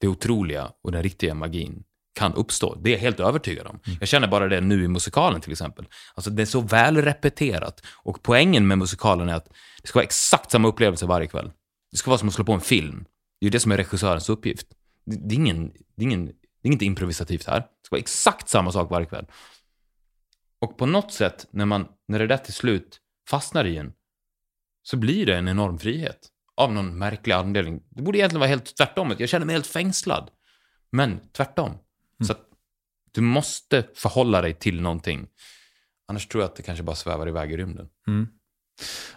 det 0.00 0.08
otroliga 0.08 0.72
och 0.82 0.92
den 0.92 1.02
riktiga 1.02 1.34
magin 1.34 1.84
kan 2.14 2.34
uppstå. 2.34 2.74
Det 2.74 2.90
är 2.90 2.92
jag 2.92 2.98
helt 3.00 3.20
övertygad 3.20 3.66
om. 3.66 3.80
Jag 4.00 4.08
känner 4.08 4.28
bara 4.28 4.48
det 4.48 4.60
nu 4.60 4.84
i 4.84 4.88
musikalen 4.88 5.40
till 5.40 5.52
exempel. 5.52 5.86
Alltså 6.14 6.30
det 6.30 6.42
är 6.42 6.46
så 6.46 6.60
väl 6.60 6.96
repeterat. 6.96 7.82
Och 7.92 8.22
poängen 8.22 8.66
med 8.66 8.78
musikalen 8.78 9.28
är 9.28 9.34
att 9.34 9.48
det 9.82 9.88
ska 9.88 9.98
vara 9.98 10.04
exakt 10.04 10.50
samma 10.50 10.68
upplevelse 10.68 11.06
varje 11.06 11.26
kväll. 11.26 11.50
Det 11.90 11.98
ska 11.98 12.10
vara 12.10 12.18
som 12.18 12.28
att 12.28 12.34
slå 12.34 12.44
på 12.44 12.52
en 12.52 12.60
film. 12.60 13.04
Det 13.40 13.44
är 13.44 13.46
ju 13.46 13.50
det 13.50 13.60
som 13.60 13.72
är 13.72 13.76
regissörens 13.76 14.28
uppgift. 14.28 14.66
Det, 15.06 15.16
det, 15.28 15.34
är, 15.34 15.36
ingen, 15.36 15.72
det, 15.96 16.02
är, 16.02 16.04
ingen, 16.04 16.26
det 16.26 16.32
är 16.62 16.66
inget 16.66 16.82
improvisativt 16.82 17.46
här. 17.46 17.60
Det 17.60 17.66
ska 17.82 17.94
vara 17.94 18.00
exakt 18.00 18.48
samma 18.48 18.72
sak 18.72 18.90
varje 18.90 19.06
kväll. 19.06 19.26
Och 20.64 20.76
på 20.76 20.86
något 20.86 21.12
sätt, 21.12 21.46
när, 21.50 21.66
man, 21.66 21.88
när 22.08 22.18
det 22.18 22.26
där 22.26 22.36
till 22.36 22.52
slut 22.52 23.00
fastnar 23.30 23.64
i 23.64 23.76
en, 23.76 23.92
så 24.82 24.96
blir 24.96 25.26
det 25.26 25.36
en 25.36 25.48
enorm 25.48 25.78
frihet. 25.78 26.28
Av 26.56 26.72
någon 26.72 26.98
märklig 26.98 27.34
anledning. 27.34 27.82
Det 27.90 28.02
borde 28.02 28.18
egentligen 28.18 28.40
vara 28.40 28.48
helt 28.48 28.76
tvärtom. 28.76 29.14
Jag 29.18 29.28
känner 29.28 29.46
mig 29.46 29.54
helt 29.54 29.66
fängslad. 29.66 30.30
Men 30.90 31.20
tvärtom. 31.32 31.72
Så 32.26 32.32
att 32.32 32.40
du 33.12 33.20
måste 33.20 33.84
förhålla 33.94 34.42
dig 34.42 34.54
till 34.54 34.80
någonting. 34.80 35.26
Annars 36.08 36.26
tror 36.26 36.42
jag 36.42 36.48
att 36.48 36.56
det 36.56 36.62
kanske 36.62 36.84
bara 36.84 36.96
svävar 36.96 37.28
iväg 37.28 37.52
i 37.52 37.56
rymden. 37.56 37.88
Mm. 38.06 38.28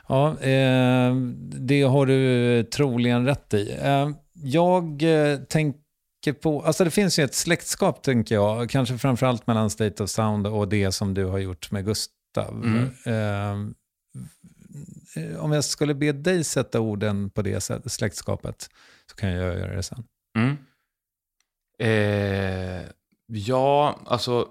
Ja, 0.07 0.39
eh, 0.39 1.15
det 1.59 1.81
har 1.81 2.05
du 2.05 2.63
troligen 2.63 3.25
rätt 3.25 3.53
i. 3.53 3.77
Eh, 3.81 4.09
jag 4.33 5.03
eh, 5.03 5.37
tänker 5.39 5.86
på, 6.41 6.61
alltså 6.61 6.83
det 6.83 6.91
finns 6.91 7.19
ju 7.19 7.23
ett 7.23 7.35
släktskap 7.35 8.03
tänker 8.03 8.35
jag, 8.35 8.69
kanske 8.69 8.97
framförallt 8.97 9.47
mellan 9.47 9.69
State 9.69 10.03
of 10.03 10.09
Sound 10.09 10.47
och 10.47 10.67
det 10.67 10.91
som 10.91 11.13
du 11.13 11.25
har 11.25 11.37
gjort 11.37 11.71
med 11.71 11.85
Gustav. 11.85 12.63
Mm. 12.63 12.89
Eh, 13.05 13.75
om 15.39 15.51
jag 15.51 15.63
skulle 15.63 15.93
be 15.93 16.11
dig 16.11 16.43
sätta 16.43 16.79
orden 16.79 17.29
på 17.29 17.41
det 17.41 17.61
släktskapet 17.85 18.69
så 19.09 19.15
kan 19.15 19.29
jag 19.29 19.59
göra 19.59 19.75
det 19.75 19.83
sen. 19.83 20.03
Mm. 20.37 20.57
Eh, 21.79 22.89
ja, 23.25 23.99
alltså... 24.05 24.47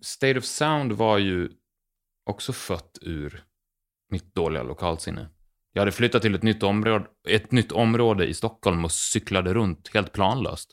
State 0.00 0.38
of 0.38 0.44
Sound 0.44 0.92
var 0.92 1.18
ju 1.18 1.50
också 2.30 2.52
fött 2.52 2.98
ur 3.00 3.44
mitt 4.10 4.34
dåliga 4.34 4.62
lokalsinne. 4.62 5.28
Jag 5.76 5.80
hade 5.80 5.92
flyttat 5.92 6.22
till 6.22 6.34
ett 6.34 6.42
nytt 6.42 6.62
område, 6.62 7.06
ett 7.28 7.52
nytt 7.52 7.72
område 7.72 8.26
i 8.26 8.34
Stockholm 8.34 8.84
och 8.84 8.92
cyklade 8.92 9.54
runt 9.54 9.90
helt 9.94 10.12
planlöst. 10.12 10.70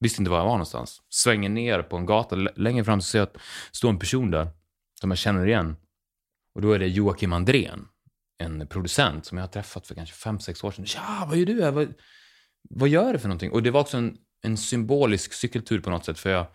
Visste 0.00 0.22
inte 0.22 0.30
var 0.30 0.38
jag 0.38 0.44
var 0.44 0.52
någonstans. 0.52 1.02
Svänger 1.08 1.48
ner 1.48 1.82
på 1.82 1.96
en 1.96 2.06
gata 2.06 2.36
längre 2.36 2.84
fram 2.84 3.00
så 3.00 3.06
ser 3.06 3.18
jag 3.18 3.26
att 3.26 3.34
det 3.34 3.40
står 3.72 3.88
en 3.88 3.98
person 3.98 4.30
där 4.30 4.48
som 5.00 5.10
jag 5.10 5.18
känner 5.18 5.46
igen. 5.46 5.76
Och 6.54 6.62
då 6.62 6.72
är 6.72 6.78
det 6.78 6.86
Joakim 6.86 7.32
Andrén, 7.32 7.86
en 8.38 8.66
producent 8.66 9.26
som 9.26 9.38
jag 9.38 9.42
har 9.42 9.48
träffat 9.48 9.86
för 9.86 9.94
kanske 9.94 10.14
fem 10.14 10.40
sex 10.40 10.64
år 10.64 10.70
sedan. 10.70 10.86
Tja, 10.86 11.26
vad 11.28 11.36
gör 11.36 11.46
du 11.46 11.62
här? 11.62 11.70
Vad, 11.70 11.94
vad 12.70 12.88
gör 12.88 13.12
du 13.12 13.18
för 13.18 13.28
någonting? 13.28 13.52
Och 13.52 13.62
det 13.62 13.70
var 13.70 13.80
också 13.80 13.96
en, 13.96 14.16
en 14.42 14.56
symbolisk 14.56 15.32
cykeltur 15.32 15.80
på 15.80 15.90
något 15.90 16.04
sätt, 16.04 16.18
för 16.18 16.30
jag 16.30 16.46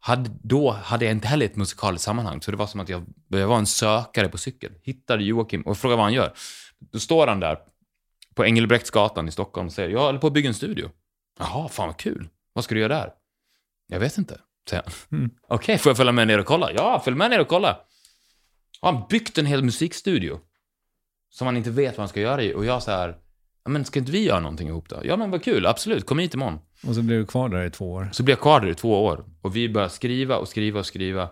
hade, 0.00 0.30
då 0.42 0.70
hade 0.70 1.04
jag 1.04 1.12
inte 1.12 1.28
heller 1.28 1.46
ett 1.46 1.56
musikaliskt 1.56 2.04
sammanhang, 2.04 2.42
så 2.42 2.50
det 2.50 2.56
var 2.56 2.66
som 2.66 2.80
att 2.80 2.88
jag, 2.88 3.06
jag 3.28 3.48
var 3.48 3.58
en 3.58 3.66
sökare 3.66 4.28
på 4.28 4.38
cykel. 4.38 4.72
Hittade 4.82 5.24
Joakim 5.24 5.62
och 5.62 5.78
frågade 5.78 5.96
vad 5.96 6.04
han 6.04 6.14
gör. 6.14 6.32
Då 6.80 6.98
står 6.98 7.26
han 7.26 7.40
där 7.40 7.58
på 8.34 8.46
Engelbrektsgatan 8.46 9.28
i 9.28 9.30
Stockholm 9.30 9.66
och 9.66 9.72
säger, 9.72 9.88
jag 9.88 10.00
håller 10.00 10.18
på 10.18 10.26
att 10.26 10.32
bygga 10.32 10.48
en 10.48 10.54
studio. 10.54 10.90
Jaha, 11.38 11.68
fan 11.68 11.86
vad 11.86 11.96
kul. 11.96 12.28
Vad 12.52 12.64
ska 12.64 12.74
du 12.74 12.80
göra 12.80 12.94
där? 12.94 13.12
Jag 13.86 14.00
vet 14.00 14.18
inte, 14.18 14.40
säger 14.70 14.82
han. 14.82 15.18
Mm. 15.18 15.30
Okej, 15.48 15.78
får 15.78 15.90
jag 15.90 15.96
följa 15.96 16.12
med 16.12 16.26
ner 16.26 16.38
och 16.38 16.46
kolla? 16.46 16.72
Ja, 16.72 17.00
följ 17.04 17.16
med 17.16 17.30
ner 17.30 17.40
och 17.40 17.48
kolla. 17.48 17.80
Har 18.80 18.92
han 18.92 19.02
byggt 19.10 19.38
en 19.38 19.46
hel 19.46 19.64
musikstudio 19.64 20.40
som 21.30 21.46
han 21.46 21.56
inte 21.56 21.70
vet 21.70 21.96
vad 21.96 21.98
han 21.98 22.08
ska 22.08 22.20
göra 22.20 22.42
i? 22.42 22.54
Och 22.54 22.64
jag 22.64 22.82
så 22.82 22.90
här, 22.90 23.16
men 23.68 23.84
ska 23.84 23.98
inte 23.98 24.12
vi 24.12 24.24
göra 24.24 24.40
någonting 24.40 24.68
ihop 24.68 24.88
då? 24.88 25.00
Ja, 25.04 25.16
men 25.16 25.30
vad 25.30 25.44
kul, 25.44 25.66
absolut, 25.66 26.06
kom 26.06 26.18
hit 26.18 26.34
imorgon. 26.34 26.58
Och 26.86 26.94
så 26.94 27.02
blir 27.02 27.18
du 27.18 27.26
kvar 27.26 27.48
där 27.48 27.64
i 27.64 27.70
två 27.70 27.92
år. 27.92 28.10
Så 28.12 28.22
blev 28.22 28.32
jag 28.32 28.42
kvar 28.42 28.60
där 28.60 28.68
i 28.68 28.74
två 28.74 29.04
år. 29.04 29.24
Och 29.42 29.56
vi 29.56 29.68
började 29.68 29.92
skriva 29.92 30.36
och 30.36 30.48
skriva 30.48 30.78
och 30.78 30.86
skriva. 30.86 31.28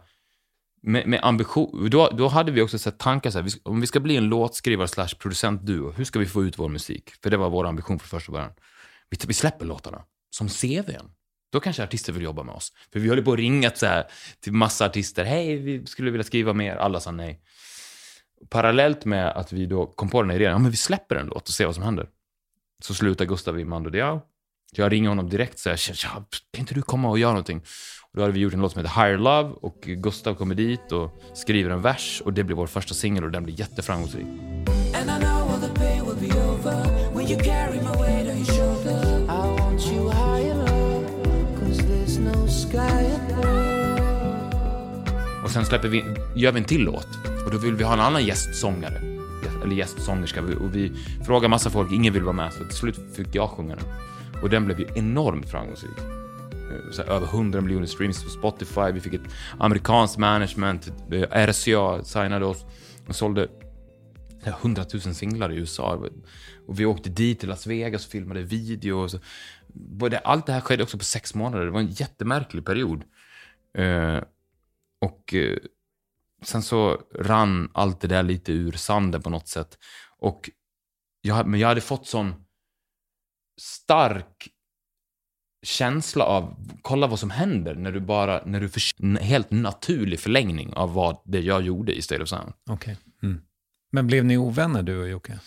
Med, 0.88 1.06
med 1.06 1.20
ambition. 1.22 1.90
Då, 1.90 2.08
då 2.08 2.28
hade 2.28 2.52
vi 2.52 2.62
också 2.62 2.78
sett 2.78 2.98
tankar 2.98 3.30
så 3.30 3.40
här, 3.40 3.50
om 3.62 3.80
vi 3.80 3.86
ska 3.86 4.00
bli 4.00 4.16
en 4.16 4.24
låtskrivare 4.24 4.88
slash 4.88 5.08
producentduo, 5.18 5.92
hur 5.92 6.04
ska 6.04 6.18
vi 6.18 6.26
få 6.26 6.44
ut 6.44 6.58
vår 6.58 6.68
musik? 6.68 7.10
För 7.22 7.30
det 7.30 7.36
var 7.36 7.50
vår 7.50 7.66
ambition 7.66 7.98
från 7.98 8.20
första 8.20 8.32
början. 8.32 8.50
Vi, 9.10 9.18
vi 9.26 9.34
släpper 9.34 9.66
låtarna 9.66 10.02
som 10.30 10.48
CVn. 10.48 11.10
Då 11.52 11.60
kanske 11.60 11.84
artister 11.84 12.12
vill 12.12 12.22
jobba 12.22 12.42
med 12.42 12.54
oss. 12.54 12.72
För 12.92 13.00
vi 13.00 13.08
höll 13.08 13.22
på 13.22 13.32
att 13.32 13.38
ringa 13.38 13.70
så 13.70 13.86
här 13.86 14.04
till 14.40 14.52
massa 14.52 14.86
artister. 14.86 15.24
Hej, 15.24 15.56
vi 15.56 15.86
skulle 15.86 16.10
vilja 16.10 16.24
skriva 16.24 16.52
mer. 16.52 16.76
Alla 16.76 17.00
sa 17.00 17.10
nej. 17.10 17.40
Parallellt 18.50 19.04
med 19.04 19.28
att 19.28 19.52
vi 19.52 19.66
då 19.66 19.86
kom 19.86 20.10
på 20.10 20.22
den 20.22 20.30
här 20.30 20.36
idén, 20.36 20.50
ja 20.50 20.58
men 20.58 20.70
vi 20.70 20.76
släpper 20.76 21.16
en 21.16 21.26
låt 21.26 21.48
och 21.48 21.54
ser 21.54 21.66
vad 21.66 21.74
som 21.74 21.84
händer. 21.84 22.08
Så 22.82 22.94
slutar 22.94 23.24
Gustav 23.24 23.60
i 23.60 23.64
Mando 23.64 23.90
Diao. 23.90 24.20
Jag 24.72 24.92
ringer 24.92 25.08
honom 25.08 25.28
direkt 25.28 25.54
och 25.54 25.60
säger, 25.60 25.94
kan 25.94 26.26
inte 26.52 26.74
du 26.74 26.82
komma 26.82 27.10
och 27.10 27.18
göra 27.18 27.32
någonting? 27.32 27.62
Då 28.16 28.22
hade 28.22 28.32
vi 28.32 28.40
gjort 28.40 28.54
en 28.54 28.60
låt 28.60 28.72
som 28.72 28.82
heter 28.82 29.02
Higher 29.02 29.18
Love 29.18 29.50
och 29.60 29.80
Gustav 29.80 30.34
kommer 30.34 30.54
dit 30.54 30.92
och 30.92 31.22
skriver 31.34 31.70
en 31.70 31.82
vers 31.82 32.22
och 32.24 32.32
det 32.32 32.44
blir 32.44 32.56
vår 32.56 32.66
första 32.66 32.94
singel 32.94 33.24
och 33.24 33.30
den 33.30 33.44
blir 33.44 33.60
jätteframgångsrik. 33.60 34.26
Och 45.44 45.50
sen 45.50 45.64
släpper 45.64 45.88
vi, 45.88 46.04
gör 46.34 46.52
vi 46.52 46.58
en 46.58 46.64
till 46.64 46.82
låt 46.82 47.08
och 47.46 47.52
då 47.52 47.58
vill 47.58 47.74
vi 47.74 47.84
ha 47.84 47.92
en 47.92 48.00
annan 48.00 48.24
gästsångare. 48.24 48.98
Eller 49.64 49.76
gästsångerska. 49.76 50.42
Och 50.42 50.74
vi 50.74 50.92
frågar 51.26 51.48
massa 51.48 51.70
folk, 51.70 51.92
ingen 51.92 52.12
vill 52.12 52.22
vara 52.22 52.36
med. 52.36 52.52
Så 52.52 52.64
till 52.64 52.76
slut 52.76 53.00
fick 53.16 53.34
jag 53.34 53.50
sjunga 53.50 53.76
den. 53.76 53.84
Och 54.42 54.50
den 54.50 54.64
blev 54.64 54.80
ju 54.80 54.86
enormt 54.94 55.50
framgångsrik. 55.50 56.15
Eh, 56.70 56.90
så 56.90 57.02
här, 57.02 57.10
över 57.10 57.26
100 57.26 57.60
miljoner 57.60 57.86
streams 57.86 58.24
på 58.24 58.30
Spotify. 58.30 58.92
Vi 58.92 59.00
fick 59.00 59.14
ett 59.14 59.34
amerikanskt 59.58 60.18
management. 60.18 60.92
Eh, 61.12 61.46
RCA 61.46 62.04
signade 62.04 62.46
oss 62.46 62.64
och 63.08 63.16
sålde 63.16 63.48
100 64.44 64.84
000 64.92 65.14
singlar 65.14 65.52
i 65.52 65.56
USA. 65.56 66.08
Och 66.66 66.80
vi 66.80 66.86
åkte 66.86 67.10
dit 67.10 67.40
till 67.40 67.48
Las 67.48 67.66
Vegas 67.66 68.06
och 68.06 68.12
filmade 68.12 68.42
video. 68.42 69.02
Och 69.02 69.10
så. 69.10 69.18
Allt 70.24 70.46
det 70.46 70.52
här 70.52 70.60
skedde 70.60 70.82
också 70.82 70.98
på 70.98 71.04
sex 71.04 71.34
månader. 71.34 71.64
Det 71.64 71.70
var 71.70 71.80
en 71.80 71.90
jättemärklig 71.90 72.64
period. 72.66 73.04
Eh, 73.78 74.22
och 75.00 75.34
sen 76.42 76.62
så 76.62 77.02
rann 77.14 77.70
allt 77.74 78.00
det 78.00 78.08
där 78.08 78.22
lite 78.22 78.52
ur 78.52 78.72
sanden 78.72 79.22
på 79.22 79.30
något 79.30 79.48
sätt. 79.48 79.78
Och 80.18 80.50
jag, 81.20 81.46
men 81.46 81.60
jag 81.60 81.68
hade 81.68 81.80
fått 81.80 82.06
sån 82.06 82.34
stark 83.60 84.48
känsla 85.66 86.24
av, 86.24 86.54
kolla 86.82 87.06
vad 87.06 87.18
som 87.18 87.30
händer 87.30 87.74
när 87.74 87.92
du 87.92 88.00
bara, 88.00 88.42
när 88.44 88.60
du 88.60 88.68
för, 88.68 88.82
en 89.02 89.16
helt 89.16 89.50
naturlig 89.50 90.20
förlängning 90.20 90.72
av 90.72 90.94
vad 90.94 91.18
det 91.24 91.40
jag 91.40 91.62
gjorde 91.62 91.94
i 91.94 92.02
State 92.02 92.22
of 92.22 92.28
Sound. 92.28 92.52
Okej. 92.70 92.96
Mm. 93.22 93.40
Men 93.92 94.06
blev 94.06 94.24
ni 94.24 94.36
ovänner 94.36 94.82
du 94.82 95.00
och 95.00 95.08
Jocke? 95.08 95.38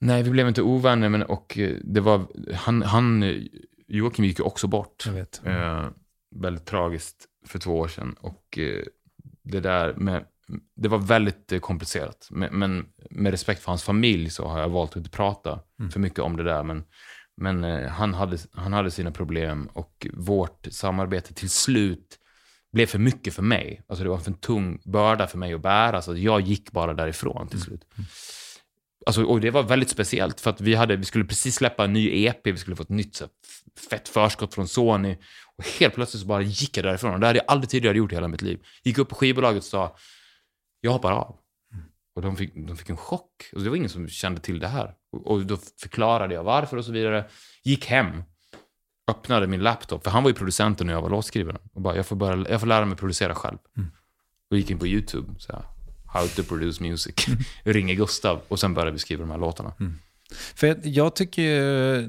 Nej, 0.00 0.22
vi 0.22 0.30
blev 0.30 0.48
inte 0.48 0.62
ovänner, 0.62 1.08
men 1.08 1.22
och 1.22 1.58
eh, 1.58 1.76
det 1.84 2.00
var, 2.00 2.26
han, 2.54 2.82
han 2.82 3.22
eh, 3.22 3.42
Joakim 3.88 4.24
gick 4.24 4.38
ju 4.38 4.44
också 4.44 4.66
bort. 4.66 5.02
Jag 5.06 5.12
vet. 5.12 5.40
Eh, 5.44 5.88
väldigt 6.34 6.66
tragiskt 6.66 7.26
för 7.46 7.58
två 7.58 7.78
år 7.78 7.88
sedan. 7.88 8.16
Och 8.20 8.58
eh, 8.58 8.82
det 9.42 9.60
där 9.60 9.94
med, 9.94 10.24
det 10.76 10.88
var 10.88 10.98
väldigt 10.98 11.52
eh, 11.52 11.58
komplicerat. 11.58 12.28
Men, 12.30 12.58
men 12.58 12.86
med 13.10 13.30
respekt 13.30 13.62
för 13.62 13.70
hans 13.70 13.82
familj 13.82 14.30
så 14.30 14.48
har 14.48 14.60
jag 14.60 14.68
valt 14.68 14.90
att 14.90 14.96
inte 14.96 15.10
prata 15.10 15.60
för 15.92 16.00
mycket 16.00 16.18
om 16.18 16.36
det 16.36 16.44
där. 16.44 16.62
Men, 16.62 16.84
men 17.42 17.64
eh, 17.64 17.88
han, 17.88 18.14
hade, 18.14 18.38
han 18.52 18.72
hade 18.72 18.90
sina 18.90 19.10
problem 19.10 19.68
och 19.72 20.06
vårt 20.12 20.66
samarbete 20.70 21.34
till 21.34 21.50
slut 21.50 22.18
blev 22.72 22.86
för 22.86 22.98
mycket 22.98 23.34
för 23.34 23.42
mig. 23.42 23.82
Alltså 23.86 24.04
det 24.04 24.10
var 24.10 24.18
för 24.18 24.30
en 24.30 24.36
tung 24.36 24.80
börda 24.84 25.26
för 25.26 25.38
mig 25.38 25.54
att 25.54 25.60
bära, 25.60 26.02
så 26.02 26.16
jag 26.16 26.40
gick 26.40 26.70
bara 26.70 26.94
därifrån 26.94 27.48
till 27.48 27.60
slut. 27.60 27.84
Alltså, 29.06 29.24
och 29.24 29.40
det 29.40 29.50
var 29.50 29.62
väldigt 29.62 29.90
speciellt, 29.90 30.40
för 30.40 30.50
att 30.50 30.60
vi, 30.60 30.74
hade, 30.74 30.96
vi 30.96 31.04
skulle 31.04 31.24
precis 31.24 31.54
släppa 31.54 31.84
en 31.84 31.92
ny 31.92 32.24
EP, 32.24 32.46
vi 32.46 32.56
skulle 32.56 32.76
få 32.76 32.82
ett 32.82 32.88
nytt 32.88 33.14
så 33.14 33.28
fett 33.90 34.08
förskott 34.08 34.54
från 34.54 34.68
Sony. 34.68 35.16
Och 35.56 35.64
helt 35.80 35.94
plötsligt 35.94 36.20
så 36.20 36.26
bara 36.26 36.42
gick 36.42 36.76
jag 36.76 36.84
därifrån. 36.84 37.14
Och 37.14 37.20
det 37.20 37.26
hade 37.26 37.38
jag 37.38 37.46
aldrig 37.48 37.70
tidigare 37.70 37.96
gjort 37.96 38.12
i 38.12 38.14
hela 38.14 38.28
mitt 38.28 38.42
liv. 38.42 38.60
Gick 38.82 38.98
upp 38.98 39.08
på 39.08 39.14
skivbolaget 39.14 39.58
och 39.58 39.64
sa, 39.64 39.96
jag 40.80 40.92
hoppar 40.92 41.12
av. 41.12 41.36
Och 42.14 42.22
de 42.22 42.36
fick, 42.36 42.54
de 42.54 42.76
fick 42.76 42.90
en 42.90 42.96
chock. 42.96 43.50
Och 43.52 43.62
det 43.62 43.68
var 43.68 43.76
ingen 43.76 43.90
som 43.90 44.08
kände 44.08 44.40
till 44.40 44.58
det 44.58 44.68
här. 44.68 44.94
Och, 45.12 45.46
då 45.46 45.56
förklarade 45.80 46.34
jag 46.34 46.44
varför 46.44 46.76
och 46.76 46.84
så 46.84 46.92
vidare. 46.92 47.24
Gick 47.64 47.86
hem, 47.86 48.22
öppnade 49.10 49.46
min 49.46 49.62
laptop, 49.62 50.04
för 50.04 50.10
han 50.10 50.22
var 50.22 50.30
ju 50.30 50.34
producenten 50.34 50.88
och 50.88 50.94
jag 50.94 51.02
var 51.02 51.10
låtskrivaren. 51.10 51.60
Och 51.72 51.80
bara, 51.80 51.96
jag 51.96 52.06
får, 52.06 52.16
börja, 52.16 52.50
jag 52.50 52.60
får 52.60 52.66
lära 52.66 52.84
mig 52.84 52.96
producera 52.96 53.34
själv. 53.34 53.58
Och 54.50 54.56
gick 54.56 54.70
in 54.70 54.78
på 54.78 54.86
YouTube, 54.86 55.34
så 55.38 55.52
här, 55.52 55.64
how 56.06 56.26
to 56.26 56.42
produce 56.42 56.82
music. 56.82 57.14
Ringer 57.62 57.94
Gustav 57.94 58.40
och 58.48 58.60
sen 58.60 58.74
började 58.74 58.90
vi 58.92 58.98
skriva 58.98 59.20
de 59.20 59.30
här 59.30 59.38
låtarna. 59.38 59.74
För 60.54 60.66
jag, 60.66 60.86
jag 60.86 61.16
tycker 61.16 61.42
ju 61.42 62.08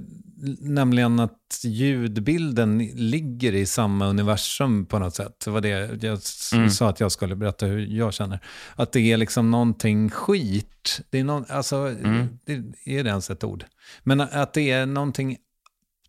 nämligen 0.59 1.19
att 1.19 1.61
ljudbilden 1.63 2.77
ligger 2.95 3.53
i 3.55 3.65
samma 3.65 4.07
universum 4.07 4.85
på 4.85 4.99
något 4.99 5.15
sätt. 5.15 5.39
Det 5.45 5.51
var 5.51 5.61
det 5.61 5.69
jag 6.03 6.19
Mm. 6.53 6.69
sa 6.69 6.89
att 6.89 6.99
jag 6.99 7.11
skulle 7.11 7.35
berätta 7.35 7.65
hur 7.65 7.79
jag 7.79 8.13
känner. 8.13 8.39
Att 8.75 8.91
det 8.91 8.99
är 9.11 9.17
liksom 9.17 9.51
någonting 9.51 10.09
skit. 10.09 11.01
Det 11.09 11.19
är, 11.19 11.23
någon, 11.23 11.45
alltså, 11.49 11.75
Mm. 11.75 12.27
det, 12.45 12.53
är 12.97 13.03
det 13.03 13.09
ens 13.09 13.29
ett 13.29 13.43
ord? 13.43 13.65
Men 14.03 14.21
att 14.21 14.53
det 14.53 14.71
är 14.71 14.85
någonting 14.85 15.37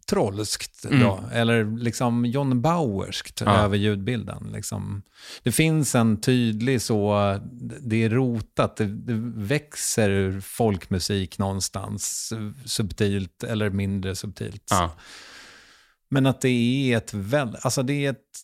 trollskt 0.06 0.84
Mm. 0.84 1.00
då, 1.00 1.20
eller 1.32 1.78
liksom 1.78 2.24
John 2.24 2.62
Bauerskt 2.62 3.40
Ja. 3.40 3.56
över 3.56 3.76
ljudbilden. 3.76 4.50
Liksom. 4.52 5.02
Det 5.42 5.52
finns 5.52 5.94
en 5.94 6.20
tydlig 6.20 6.82
så, 6.82 7.38
det 7.80 8.04
är 8.04 8.10
rotat, 8.10 8.76
det, 8.76 8.84
det 8.86 9.14
växer 9.46 10.10
ur 10.10 10.40
folkmusik 10.40 11.38
någonstans, 11.38 12.32
subtilt 12.64 13.44
eller 13.44 13.70
mindre 13.70 14.14
subtilt. 14.16 14.66
Ja. 14.70 14.90
Men 16.08 16.26
att 16.26 16.40
det 16.40 16.48
är 16.92 16.96
ett 16.96 17.14
väl, 17.14 17.56
alltså 17.62 17.82
det 17.82 18.06
är 18.06 18.10
ett, 18.10 18.40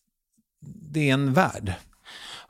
det 0.93 1.11
är 1.11 1.15
en 1.15 1.33
värld. 1.33 1.73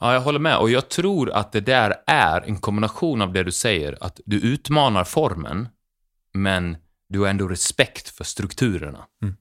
Ja, 0.01 0.13
jag 0.15 0.21
håller 0.21 0.39
med. 0.39 0.57
Och 0.57 0.71
jag 0.71 0.89
tror 0.89 1.31
att 1.31 1.53
det 1.53 1.61
där 1.61 1.95
är 2.07 2.41
en 2.41 2.57
kombination 2.59 3.23
av 3.23 3.33
det 3.33 3.43
du 3.43 3.53
säger, 3.53 3.99
att 4.01 4.21
du 4.27 4.41
utmanar 4.41 5.05
formen, 5.05 5.69
men 6.35 6.77
du 7.11 7.21
har 7.21 7.29
ändå 7.29 7.49
respekt 7.49 8.09
för 8.09 8.25
strukturerna. 8.25 9.07
Mm. 9.23 9.37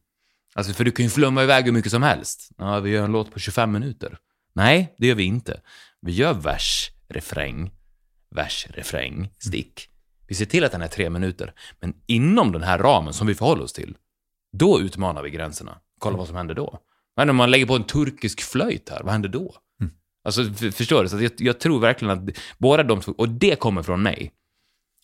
Alltså, 0.56 0.74
för 0.74 0.84
du 0.84 0.92
kan 0.92 1.06
ju 1.06 1.10
flumma 1.10 1.44
iväg 1.44 1.66
hur 1.66 1.72
mycket 1.72 1.92
som 1.92 2.04
helst. 2.04 2.52
Ja, 2.58 2.80
vi 2.80 2.90
gör 2.90 3.04
en 3.04 3.12
låt 3.12 3.32
på 3.32 3.40
25 3.40 3.72
minuter. 3.72 4.18
Nej, 4.54 4.96
det 4.98 5.08
gör 5.08 5.16
vi 5.16 5.24
inte. 5.24 5.62
Vi 6.02 6.12
gör 6.12 6.34
vers, 6.34 6.92
refräng, 7.10 7.72
vers, 8.36 8.68
refräng, 8.70 9.30
stick. 9.40 9.90
Vi 10.28 10.36
ser 10.36 10.46
till 10.46 10.64
att 10.64 10.72
den 10.72 10.82
är 10.82 10.88
tre 10.88 11.10
minuter. 11.10 11.54
Men 11.80 11.94
inom 12.08 12.52
den 12.52 12.64
här 12.64 12.78
ramen 12.78 13.14
som 13.14 13.28
vi 13.28 13.36
förhåller 13.36 13.64
oss 13.64 13.74
till, 13.74 13.98
då 14.58 14.82
utmanar 14.82 15.24
vi 15.24 15.30
gränserna. 15.30 15.78
Kolla 16.00 16.18
vad 16.18 16.28
som 16.28 16.36
händer 16.36 16.56
då. 16.56 16.80
Händer 17.18 17.32
om 17.32 17.36
man 17.36 17.52
lägger 17.52 17.66
på 17.66 17.76
en 17.76 17.84
turkisk 17.84 18.42
flöjt 18.42 18.90
här? 18.90 19.04
Vad 19.04 19.12
händer 19.12 19.30
då? 19.30 19.56
Alltså, 20.24 20.44
för, 20.54 20.72
förstår 20.72 21.04
du? 21.04 21.10
Så 21.10 21.22
jag, 21.22 21.32
jag 21.38 21.60
tror 21.60 21.80
verkligen 21.80 22.30
att 22.30 22.38
båda 22.58 22.84
de 22.84 23.02
två, 23.02 23.14
och 23.18 23.30
det 23.30 23.60
kommer 23.60 23.84
från 23.84 24.02
mig. 24.02 24.32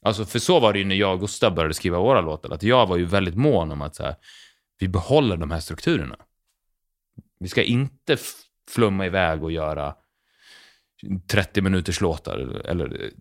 Alltså, 0.05 0.25
för 0.25 0.39
så 0.39 0.59
var 0.59 0.73
det 0.73 0.79
ju 0.79 0.85
när 0.85 0.95
jag 0.95 1.13
och 1.13 1.19
Gustav 1.19 1.55
började 1.55 1.73
skriva 1.73 1.99
våra 1.99 2.21
låtar, 2.21 2.49
att 2.49 2.63
jag 2.63 2.87
var 2.87 2.97
ju 2.97 3.05
väldigt 3.05 3.35
mån 3.35 3.71
om 3.71 3.81
att 3.81 3.95
så 3.95 4.03
här, 4.03 4.15
vi 4.79 4.87
behåller 4.87 5.37
de 5.37 5.51
här 5.51 5.59
strukturerna. 5.59 6.15
Vi 7.39 7.47
ska 7.47 7.63
inte 7.63 8.17
flumma 8.69 9.05
iväg 9.05 9.43
och 9.43 9.51
göra 9.51 9.95
30 11.27 11.61
minuters 11.61 12.01
låtar 12.01 12.37
eller, 12.37 12.59
eller, 12.59 13.11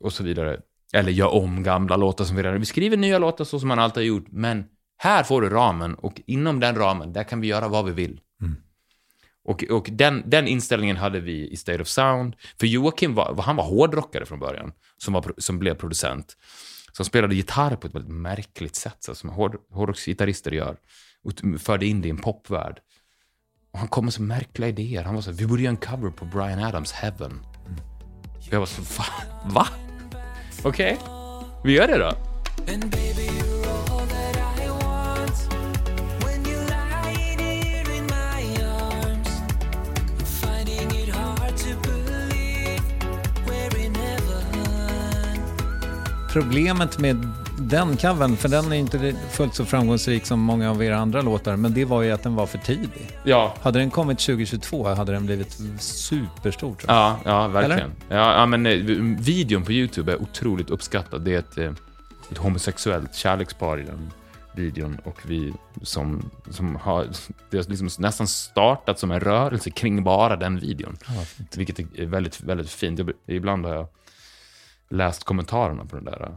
och 0.00 0.12
så 0.12 0.24
vidare. 0.24 0.60
Eller 0.92 1.12
göra 1.12 1.28
om 1.28 1.62
gamla 1.62 1.96
låtar 1.96 2.24
som 2.24 2.36
vi 2.36 2.42
redan... 2.42 2.60
Vi 2.60 2.66
skriver 2.66 2.96
nya 2.96 3.18
låtar 3.18 3.44
så 3.44 3.60
som 3.60 3.68
man 3.68 3.78
alltid 3.78 4.00
har 4.00 4.06
gjort, 4.06 4.26
men 4.30 4.64
här 4.96 5.22
får 5.22 5.42
du 5.42 5.48
ramen 5.48 5.94
och 5.94 6.20
inom 6.26 6.60
den 6.60 6.76
ramen, 6.76 7.12
där 7.12 7.24
kan 7.24 7.40
vi 7.40 7.46
göra 7.46 7.68
vad 7.68 7.84
vi 7.84 7.92
vill. 7.92 8.20
Och, 9.50 9.64
och 9.64 9.88
den, 9.92 10.22
den 10.26 10.48
inställningen 10.48 10.96
hade 10.96 11.20
vi 11.20 11.50
i 11.50 11.56
State 11.56 11.82
of 11.82 11.88
Sound. 11.88 12.36
För 12.60 12.66
Joakim 12.66 13.14
var, 13.14 13.42
han 13.42 13.56
var 13.56 13.64
hårdrockare 13.64 14.26
från 14.26 14.38
början, 14.38 14.72
som, 14.96 15.14
var, 15.14 15.32
som 15.38 15.58
blev 15.58 15.74
producent. 15.74 16.36
Som 16.92 17.04
spelade 17.04 17.34
gitarr 17.34 17.76
på 17.76 17.86
ett 17.86 17.94
väldigt 17.94 18.12
märkligt 18.12 18.76
sätt, 18.76 18.96
så 18.98 19.14
som 19.14 19.30
hård, 19.30 19.56
hårdrocksgitarrister 19.70 20.50
gör. 20.50 20.76
Och 21.24 21.60
förde 21.60 21.86
in 21.86 22.02
det 22.02 22.08
i 22.08 22.10
en 22.10 22.18
popvärld. 22.18 22.78
Och 23.72 23.78
han 23.78 23.88
kom 23.88 24.04
med 24.04 24.14
så 24.14 24.22
märkliga 24.22 24.68
idéer. 24.68 25.02
Han 25.02 25.14
var 25.14 25.22
så 25.22 25.30
här, 25.30 25.38
vi 25.38 25.46
borde 25.46 25.62
göra 25.62 25.70
en 25.70 25.76
cover 25.76 26.10
på 26.10 26.24
Brian 26.24 26.64
Adams 26.64 26.92
Heaven. 26.92 27.30
Mm. 27.30 27.78
jag 28.50 28.58
var 28.58 28.66
så, 28.66 28.82
va? 28.82 29.04
Va? 29.44 29.66
Okej, 30.64 30.98
vi 31.64 31.72
gör 31.72 31.88
det 31.88 31.98
då. 31.98 32.12
Problemet 46.32 46.98
med 46.98 47.28
den 47.58 47.96
covern, 47.96 48.36
för 48.36 48.48
den 48.48 48.72
är 48.72 48.76
inte 48.76 49.14
fullt 49.30 49.54
så 49.54 49.64
framgångsrik 49.64 50.26
som 50.26 50.40
många 50.40 50.70
av 50.70 50.82
era 50.82 50.96
andra 50.96 51.22
låtar, 51.22 51.56
men 51.56 51.74
det 51.74 51.84
var 51.84 52.02
ju 52.02 52.10
att 52.10 52.22
den 52.22 52.34
var 52.34 52.46
för 52.46 52.58
tidig. 52.58 53.10
Ja, 53.24 53.54
Hade 53.60 53.78
den 53.78 53.90
kommit 53.90 54.18
2022 54.18 54.88
hade 54.88 55.12
den 55.12 55.26
blivit 55.26 55.58
superstor 55.78 56.74
tror 56.74 56.84
jag. 56.86 56.96
Ja, 56.96 57.18
ja 57.24 57.48
verkligen. 57.48 57.92
Ja, 58.08 58.40
ja, 58.40 58.46
men 58.46 58.66
eh, 58.66 58.72
videon 59.20 59.62
på 59.62 59.72
YouTube 59.72 60.12
är 60.12 60.22
otroligt 60.22 60.70
uppskattad. 60.70 61.22
Det 61.22 61.34
är 61.34 61.38
ett, 61.38 61.58
eh, 61.58 61.72
ett 62.30 62.38
homosexuellt 62.38 63.14
kärlekspar 63.14 63.78
i 63.80 63.82
den 63.82 64.10
videon 64.54 64.98
och 65.04 65.20
vi 65.26 65.52
som, 65.82 66.30
som 66.50 66.76
har 66.76 67.06
det 67.50 67.56
har 67.56 67.70
liksom 67.70 67.88
nästan 67.98 68.26
startat 68.26 68.98
som 68.98 69.10
en 69.10 69.20
rörelse 69.20 69.70
kring 69.70 70.04
bara 70.04 70.36
den 70.36 70.58
videon. 70.58 70.96
Vilket 71.56 71.78
är 71.78 72.06
väldigt, 72.06 72.40
väldigt 72.40 72.70
fint. 72.70 73.00
Ibland 73.26 73.66
har 73.66 73.74
jag 73.74 73.86
läst 74.90 75.24
kommentarerna 75.24 75.84
på 75.84 75.96
den 75.96 76.04
där 76.04 76.36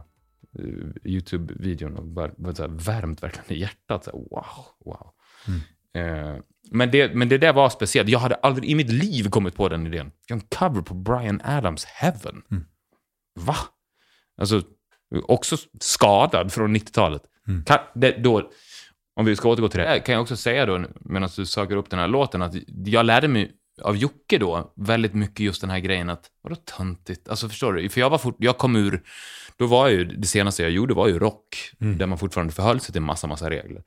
eh, 0.58 0.64
YouTube-videon 1.04 1.96
och 1.96 2.04
bara, 2.04 2.30
bara 2.36 2.54
så 2.54 2.66
värmt 2.68 3.22
verkligen 3.22 3.52
i 3.52 3.60
hjärtat. 3.60 4.04
Så 4.04 4.10
här, 4.10 4.18
wow, 4.18 4.66
wow. 4.84 5.12
Eh, 5.94 6.36
men, 6.70 6.90
det, 6.90 7.14
men 7.14 7.28
det 7.28 7.38
där 7.38 7.52
var 7.52 7.68
speciellt. 7.68 8.08
Jag 8.08 8.18
hade 8.18 8.34
aldrig 8.34 8.70
i 8.70 8.74
mitt 8.74 8.92
liv 8.92 9.28
kommit 9.30 9.56
på 9.56 9.68
den 9.68 9.86
idén. 9.86 10.12
Jag 10.26 10.36
en 10.36 10.46
cover 10.58 10.82
på 10.82 10.94
Brian 10.94 11.40
Adams 11.44 11.84
Heaven. 11.84 12.42
Va? 13.40 13.56
Alltså, 14.40 14.62
också 15.22 15.56
skadad 15.80 16.52
från 16.52 16.76
90-talet. 16.76 17.22
Kan, 17.66 17.78
det, 17.94 18.10
då, 18.10 18.50
om 19.16 19.24
vi 19.24 19.36
ska 19.36 19.48
återgå 19.48 19.68
till 19.68 19.80
det, 19.80 20.00
kan 20.00 20.12
jag 20.12 20.22
också 20.22 20.36
säga 20.36 20.66
då, 20.66 20.84
medan 21.00 21.30
du 21.36 21.46
söker 21.46 21.76
upp 21.76 21.90
den 21.90 21.98
här 21.98 22.08
låten, 22.08 22.42
att 22.42 22.54
jag 22.84 23.06
lärde 23.06 23.28
mig 23.28 23.52
av 23.82 23.96
Jocke 23.96 24.38
då 24.38 24.72
väldigt 24.76 25.14
mycket 25.14 25.40
just 25.40 25.60
den 25.60 25.70
här 25.70 25.78
grejen 25.78 26.10
att, 26.10 26.30
vadå 26.42 26.56
töntigt? 26.56 27.28
Alltså 27.28 27.48
förstår 27.48 27.72
du? 27.72 27.88
För 27.88 28.00
jag 28.00 28.10
var 28.10 28.18
fort, 28.18 28.36
jag 28.38 28.58
kom 28.58 28.76
ur, 28.76 29.02
då 29.56 29.66
var 29.66 29.88
ju, 29.88 30.04
det 30.04 30.26
senaste 30.26 30.62
jag 30.62 30.70
gjorde 30.72 30.94
var 30.94 31.08
ju 31.08 31.18
rock, 31.18 31.70
där 31.78 32.06
man 32.06 32.18
fortfarande 32.18 32.52
förhöll 32.52 32.80
sig 32.80 32.92
till 32.92 33.02
massa, 33.02 33.26
massa 33.26 33.50
regler. 33.50 33.82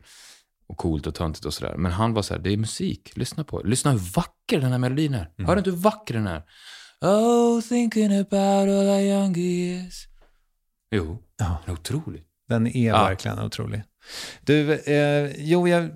Och 0.69 0.77
coolt 0.77 1.07
och 1.07 1.15
töntigt 1.15 1.45
och 1.45 1.53
sådär. 1.53 1.75
Men 1.77 1.91
han 1.91 2.13
var 2.13 2.21
så 2.21 2.33
här, 2.33 2.41
det 2.41 2.53
är 2.53 2.57
musik, 2.57 3.11
lyssna 3.17 3.43
på 3.43 3.61
det. 3.63 3.69
Lyssna 3.69 3.91
hur 3.91 3.99
vacker 4.15 4.59
den 4.61 4.71
här 4.71 4.77
melodin 4.77 5.13
är. 5.13 5.31
Hör 5.37 5.55
du 5.55 5.59
inte 5.59 5.69
hur 5.69 5.77
vacker 5.77 6.13
den 6.13 6.27
är? 6.27 6.43
Oh, 7.01 7.61
thinking 7.61 8.17
about 8.19 8.69
all 8.69 8.69
our 8.89 8.99
young 9.01 9.35
years. 9.37 10.07
Jo, 10.91 11.23
Ja. 11.37 11.57
den 11.65 11.73
är 11.75 11.79
otrolig. 11.79 12.23
Den 12.49 12.67
är 12.67 12.87
Ja. 12.87 13.03
verkligen 13.03 13.39
otrolig. 13.39 13.81
Du, 14.41 14.73
eh, 14.73 15.31
jo, 15.37 15.67
jag, 15.67 15.89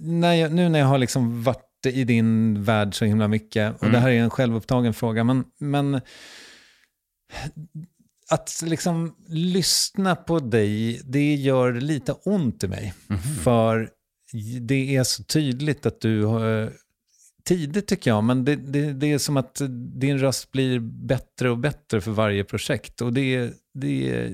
när 0.00 0.34
jag, 0.34 0.52
nu 0.52 0.68
när 0.68 0.78
jag 0.78 0.86
har 0.86 0.98
liksom 0.98 1.42
varit 1.42 1.62
i 1.86 2.04
din 2.04 2.62
värld 2.64 2.94
så 2.94 3.04
himla 3.04 3.28
mycket, 3.28 3.74
och 3.76 3.82
Mm. 3.82 3.92
det 3.92 3.98
här 3.98 4.10
är 4.10 4.20
en 4.22 4.30
självupptagen 4.30 4.94
fråga, 4.94 5.24
men, 5.24 5.44
men 5.58 6.00
att 8.30 8.62
liksom 8.64 9.16
lyssna 9.28 10.16
på 10.16 10.40
dig, 10.40 11.00
det 11.04 11.34
gör 11.34 11.72
lite 11.72 12.12
ont 12.12 12.64
i 12.64 12.68
mig. 12.68 12.94
För 13.44 13.90
det 14.60 14.96
är 14.96 15.04
så 15.04 15.24
tydligt 15.24 15.86
att 15.86 16.00
du 16.00 16.24
har... 16.24 16.72
Tidigt 17.44 17.86
tycker 17.86 18.10
jag, 18.10 18.24
men 18.24 18.44
det, 18.44 18.56
det, 18.56 18.92
det 18.92 19.12
är 19.12 19.18
som 19.18 19.36
att 19.36 19.60
din 20.00 20.18
röst 20.18 20.52
blir 20.52 20.78
bättre 20.80 21.50
och 21.50 21.58
bättre 21.58 22.00
för 22.00 22.10
varje 22.10 22.44
projekt. 22.44 23.00
Och 23.00 23.12
det, 23.12 23.34
är- 23.34 23.52
det, 23.74 24.30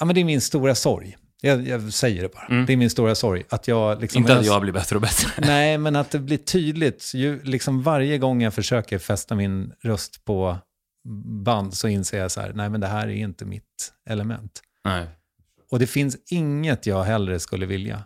ja, 0.00 0.06
men 0.06 0.14
det 0.14 0.20
är 0.20 0.24
min 0.24 0.40
stora 0.40 0.74
sorg. 0.74 1.16
Jag, 1.40 1.68
jag 1.68 1.92
säger 1.92 2.22
det 2.22 2.28
bara. 2.34 2.64
Det 2.64 2.72
är 2.72 2.76
min 2.76 2.90
stora 2.90 3.14
sorg. 3.14 3.44
Att 3.48 3.68
jag 3.68 4.00
liksom, 4.00 4.18
Inte 4.22 4.38
att 4.38 4.46
jag 4.46 4.60
blir 4.62 4.72
bättre 4.72 4.96
och 4.96 5.02
bättre. 5.02 5.28
Nej, 5.46 5.78
men 5.78 5.96
att 5.96 6.10
det 6.10 6.18
blir 6.18 6.38
tydligt. 6.38 7.12
Ju, 7.14 7.42
liksom 7.42 7.82
varje 7.82 8.18
gång 8.18 8.42
jag 8.42 8.54
försöker 8.54 8.98
fästa 8.98 9.34
min 9.34 9.72
röst 9.82 10.24
på 10.24 10.58
band 11.44 11.74
så 11.74 11.88
inser 11.88 12.18
jag 12.18 12.30
så 12.30 12.40
här, 12.40 12.52
nej 12.52 12.68
men 12.70 12.80
det 12.80 12.86
här 12.86 13.06
är 13.06 13.12
inte 13.12 13.44
mitt 13.44 13.92
element. 14.08 14.62
Nej. 14.84 15.06
Och 15.70 15.78
det 15.78 15.86
finns 15.86 16.16
inget 16.30 16.86
jag 16.86 17.02
hellre 17.02 17.40
skulle 17.40 17.66
vilja. 17.66 18.02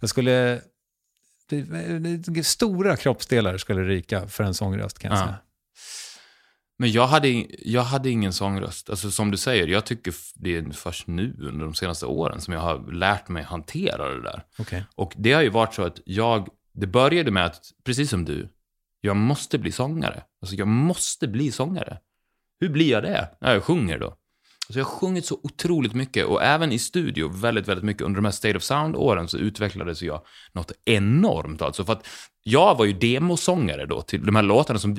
Jag 0.00 0.10
skulle... 0.10 0.60
Det, 1.48 1.62
det, 2.28 2.44
stora 2.46 2.96
kroppsdelar 2.96 3.58
skulle 3.58 3.82
ryka 3.82 4.28
för 4.28 4.44
en 4.44 4.54
sångröst 4.54 4.98
kan 4.98 5.10
jag 5.10 5.20
Ja. 5.20 5.24
säga. 5.24 5.36
Men 6.78 6.92
jag 6.92 7.06
hade, 7.06 7.46
jag 7.64 7.82
hade 7.82 8.10
ingen 8.10 8.32
sångröst. 8.32 8.90
Alltså 8.90 9.10
som 9.10 9.30
du 9.30 9.36
säger, 9.36 9.66
jag 9.66 9.86
tycker 9.86 10.14
det 10.34 10.56
är 10.56 10.70
först 10.72 11.06
nu 11.06 11.36
under 11.40 11.64
de 11.64 11.74
senaste 11.74 12.06
åren 12.06 12.40
som 12.40 12.54
jag 12.54 12.60
har 12.60 12.92
lärt 12.92 13.28
mig 13.28 13.42
hantera 13.42 14.08
det 14.08 14.22
där. 14.22 14.44
Okej. 14.58 14.84
Och 14.94 15.12
det 15.16 15.32
har 15.32 15.42
ju 15.42 15.50
varit 15.50 15.74
så 15.74 15.82
att 15.82 16.00
jag, 16.04 16.48
det 16.72 16.86
började 16.86 17.30
med 17.30 17.46
att, 17.46 17.60
precis 17.84 18.10
som 18.10 18.24
du, 18.24 18.48
jag 19.00 19.16
måste 19.16 19.58
bli 19.58 19.72
sångare. 19.72 20.22
Alltså 20.40 20.56
jag 20.56 20.68
måste 20.68 21.28
bli 21.28 21.52
sångare. 21.52 21.98
Hur 22.60 22.68
blir 22.68 22.90
jag 22.90 23.02
det? 23.02 23.28
Ja, 23.40 23.52
jag 23.52 23.64
sjunger 23.64 23.98
då. 23.98 24.16
Så 24.72 24.78
jag 24.78 24.84
har 24.84 24.90
sjungit 24.90 25.26
så 25.26 25.40
otroligt 25.42 25.94
mycket 25.94 26.26
och 26.26 26.42
även 26.42 26.72
i 26.72 26.78
studio 26.78 27.28
väldigt, 27.28 27.68
väldigt 27.68 27.84
mycket. 27.84 28.02
Under 28.02 28.16
de 28.16 28.24
här 28.24 28.32
State 28.32 28.56
of 28.56 28.62
Sound-åren 28.62 29.28
så 29.28 29.38
utvecklades 29.38 30.02
jag 30.02 30.22
något 30.52 30.72
enormt. 30.84 31.62
Alltså 31.62 31.84
för 31.84 31.92
att 31.92 32.06
jag 32.42 32.78
var 32.78 32.84
ju 32.84 32.92
demosångare 32.92 33.86
då 33.86 34.02
till 34.02 34.26
de 34.26 34.36
här 34.36 34.42
låtarna 34.42 34.78
som 34.78 34.96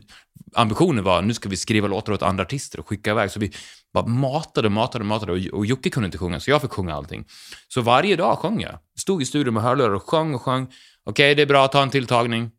ambitionen 0.55 1.03
var 1.03 1.21
nu 1.21 1.33
ska 1.33 1.49
vi 1.49 1.57
skriva 1.57 1.87
låtar 1.87 2.13
åt 2.13 2.21
andra 2.21 2.43
artister 2.43 2.79
och 2.79 2.87
skicka 2.87 3.11
iväg. 3.11 3.31
Så 3.31 3.39
vi 3.39 3.51
bara 3.93 4.05
matade, 4.05 4.69
matade, 4.69 5.03
matade 5.03 5.31
och, 5.31 5.59
och 5.59 5.65
Jocke 5.65 5.89
kunde 5.89 6.05
inte 6.05 6.17
sjunga 6.17 6.39
så 6.39 6.51
jag 6.51 6.61
fick 6.61 6.71
sjunga 6.71 6.93
allting. 6.93 7.25
Så 7.67 7.81
varje 7.81 8.15
dag 8.15 8.37
sjöng 8.37 8.61
jag. 8.61 8.79
Stod 8.99 9.21
i 9.21 9.25
studion 9.25 9.53
med 9.53 9.63
hörlurar 9.63 9.93
och 9.93 10.03
sjöng 10.03 10.35
och 10.35 10.41
sjöng. 10.41 10.73
Okej, 11.03 11.35
det 11.35 11.41
är 11.41 11.45
bra, 11.45 11.67
ta 11.67 11.83
en 11.83 11.89
till 11.89 12.07
tagning. 12.07 12.51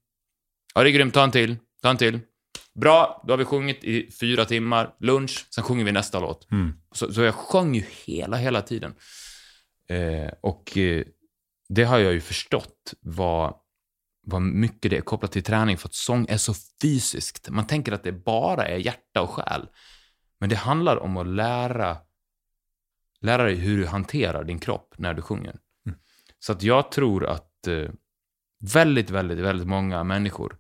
Ja, 0.75 0.83
det 0.83 0.91
är 0.91 0.93
grymt, 0.93 1.15
ta 1.15 1.25
en 1.25 1.31
till, 1.31 1.57
ta 1.83 1.91
en 1.91 1.97
till. 1.97 2.21
Bra, 2.81 3.25
då 3.27 3.33
har 3.33 3.39
vi 3.39 3.45
sjungit 3.45 3.85
i 3.85 4.11
fyra 4.21 4.45
timmar, 4.45 4.95
lunch, 5.01 5.47
sen 5.51 5.65
sjunger 5.65 5.85
vi 5.85 5.93
nästa 5.93 6.21
låt. 6.21 6.47
Så, 6.93 7.13
så 7.13 7.21
jag 7.21 7.35
sjöng 7.35 7.75
ju 7.75 7.85
hela, 8.05 8.37
hela 8.37 8.63
tiden. 8.63 8.95
Eh, 9.89 10.33
och 10.41 10.77
eh, 10.79 11.05
det 11.69 11.85
har 11.85 11.99
jag 11.99 12.13
ju 12.13 12.21
förstått 12.21 12.95
vad, 13.01 13.55
vad 14.27 14.43
mycket 14.43 14.91
det 14.91 14.97
är 14.97 15.01
kopplat 15.01 15.33
till 15.33 15.43
träning, 15.43 15.79
för 15.79 15.89
att 15.89 15.95
sång 15.95 16.27
är 16.29 16.37
så 16.37 16.55
fysiskt. 16.83 17.49
Man 17.51 17.67
tänker 17.67 17.93
att 17.93 18.03
det 18.03 18.13
bara 18.13 18.67
är 18.67 18.77
hjärta 18.77 19.23
och 19.23 19.31
själ. 19.31 19.69
Men 20.41 20.49
det 20.49 20.57
handlar 20.57 20.97
om 20.97 21.17
att 21.17 21.27
lära, 21.27 21.97
lära 23.21 23.43
dig 23.43 23.55
hur 23.55 23.79
du 23.79 23.87
hanterar 23.87 24.45
din 24.45 24.59
kropp 24.59 24.95
när 24.99 25.15
du 25.15 25.23
sjunger. 25.23 25.57
Så 26.39 26.53
att 26.53 26.63
jag 26.63 26.93
tror 26.93 27.27
att 27.27 27.67
eh, 27.67 27.91
väldigt, 28.75 29.11
väldigt, 29.11 29.39
väldigt 29.39 29.69
många 29.69 30.05
människor 30.05 30.59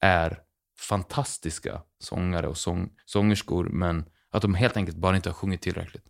är 0.00 0.47
fantastiska 0.80 1.80
sångare 2.00 2.48
och 2.48 2.56
sång, 2.58 2.90
sångerskor, 3.04 3.64
men 3.68 4.04
att 4.32 4.42
de 4.42 4.54
helt 4.54 4.76
enkelt 4.76 4.96
bara 4.96 5.16
inte 5.16 5.28
har 5.28 5.34
sjungit 5.34 5.60
tillräckligt. 5.62 6.04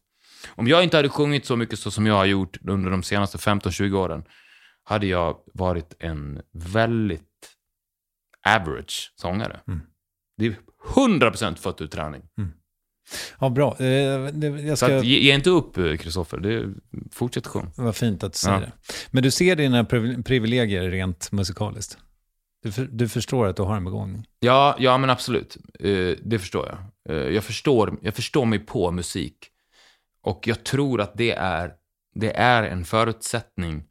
Om 0.55 0.66
jag 0.69 0.82
inte 0.85 0.97
hade 0.97 1.09
sjungit 1.09 1.47
så 1.47 1.57
mycket 1.57 1.78
så 1.78 1.90
som 1.90 2.07
jag 2.07 2.15
har 2.15 2.24
gjort 2.24 2.59
under 2.69 2.90
de 2.90 3.03
senaste 3.03 3.39
15-20 3.39 3.93
åren, 3.95 4.24
hade 4.85 5.07
jag 5.07 5.36
varit 5.55 5.95
en 5.99 6.40
väldigt 6.53 7.23
average 8.47 9.12
sångare. 9.16 9.61
Det 10.36 10.47
är 10.47 10.57
100% 10.95 11.55
fött 11.57 11.81
ur 11.81 11.86
träning. 11.86 12.23
Ja, 13.40 13.49
bra. 13.49 13.77
Eh, 13.78 13.86
jag 13.86 14.78
Så 14.78 14.86
ska... 14.86 14.99
att, 14.99 15.05
ge, 15.05 15.19
ge 15.20 15.35
inte 15.35 15.51
upp, 15.51 15.78
eh, 15.78 15.97
Kristoffer. 15.97 16.69
Fortsätt 17.12 17.47
sjung. 17.47 17.70
Vad 17.77 17.97
fint 17.97 18.23
att 18.24 18.32
du 18.32 18.36
säger 18.39 18.55
Ja. 18.61 18.61
det. 18.61 18.73
Men 19.11 19.23
du 19.23 19.31
ser 19.31 19.57
dina 19.57 19.85
priv- 19.85 20.23
privilegier 20.24 20.90
rent 20.90 21.32
musikaliskt? 21.32 21.99
Du, 22.63 22.73
för, 22.73 22.85
du 22.85 23.09
förstår 23.09 23.47
att 23.47 23.57
du 23.57 23.63
har 23.63 23.77
en 23.77 23.85
begåvning? 23.85 24.27
Ja, 24.41 24.77
ja 24.79 24.99
men 24.99 25.11
absolut. 25.11 25.57
Uh, 25.85 26.17
det 26.23 26.39
förstår 26.39 26.67
jag. 26.69 27.17
Uh, 27.17 27.35
jag, 27.35 27.45
förstår, 27.45 27.99
jag 28.03 28.15
förstår 28.15 28.45
mig 28.45 28.59
på 28.59 28.91
musik. 28.91 29.37
Och 30.23 30.47
jag 30.47 30.65
tror 30.65 31.01
att 31.01 31.13
det 31.17 31.33
är, 31.33 31.73
det 32.15 32.33
är 32.37 32.63
en 32.63 32.85
förutsättning 32.85 33.85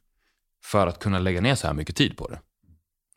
för 0.63 0.87
att 0.87 0.99
kunna 0.99 1.19
lägga 1.19 1.41
ner 1.41 1.55
så 1.55 1.67
här 1.67 1.73
mycket 1.73 1.95
tid 1.95 2.17
på 2.17 2.27
det. 2.27 2.39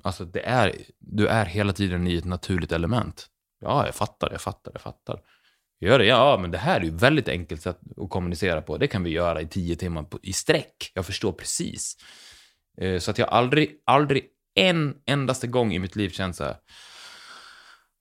Alltså, 0.02 0.24
det 0.24 0.46
är, 0.46 0.76
du 0.98 1.26
är 1.26 1.44
hela 1.44 1.72
tiden 1.72 2.06
i 2.06 2.16
ett 2.16 2.24
naturligt 2.24 2.72
element. 2.72 3.26
Ja, 3.60 3.86
jag 3.86 3.94
fattar, 3.94 4.28
jag 4.32 4.40
fattar, 4.40 4.72
jag 4.74 4.80
fattar. 4.80 5.20
Gör 5.80 5.98
det? 5.98 6.06
Ja, 6.06 6.38
men 6.40 6.50
det 6.50 6.58
här 6.58 6.80
är 6.80 6.84
ju 6.84 6.90
väldigt 6.90 7.28
enkelt 7.28 7.62
sätt 7.62 7.78
att 7.96 8.10
kommunicera 8.10 8.62
på. 8.62 8.78
Det 8.78 8.86
kan 8.86 9.02
vi 9.02 9.10
göra 9.10 9.40
i 9.40 9.46
tio 9.46 9.76
timmar 9.76 10.02
på, 10.02 10.18
i 10.22 10.32
sträck. 10.32 10.90
Jag 10.94 11.06
förstår 11.06 11.32
precis. 11.32 11.96
Eh, 12.80 12.98
så 12.98 13.10
att 13.10 13.18
jag 13.18 13.28
aldrig, 13.28 13.82
aldrig 13.84 14.24
en 14.60 14.94
endaste 15.06 15.46
gång 15.46 15.72
i 15.72 15.78
mitt 15.78 15.96
liv 15.96 16.10
känt 16.10 16.36
så 16.36 16.44
här, 16.44 16.56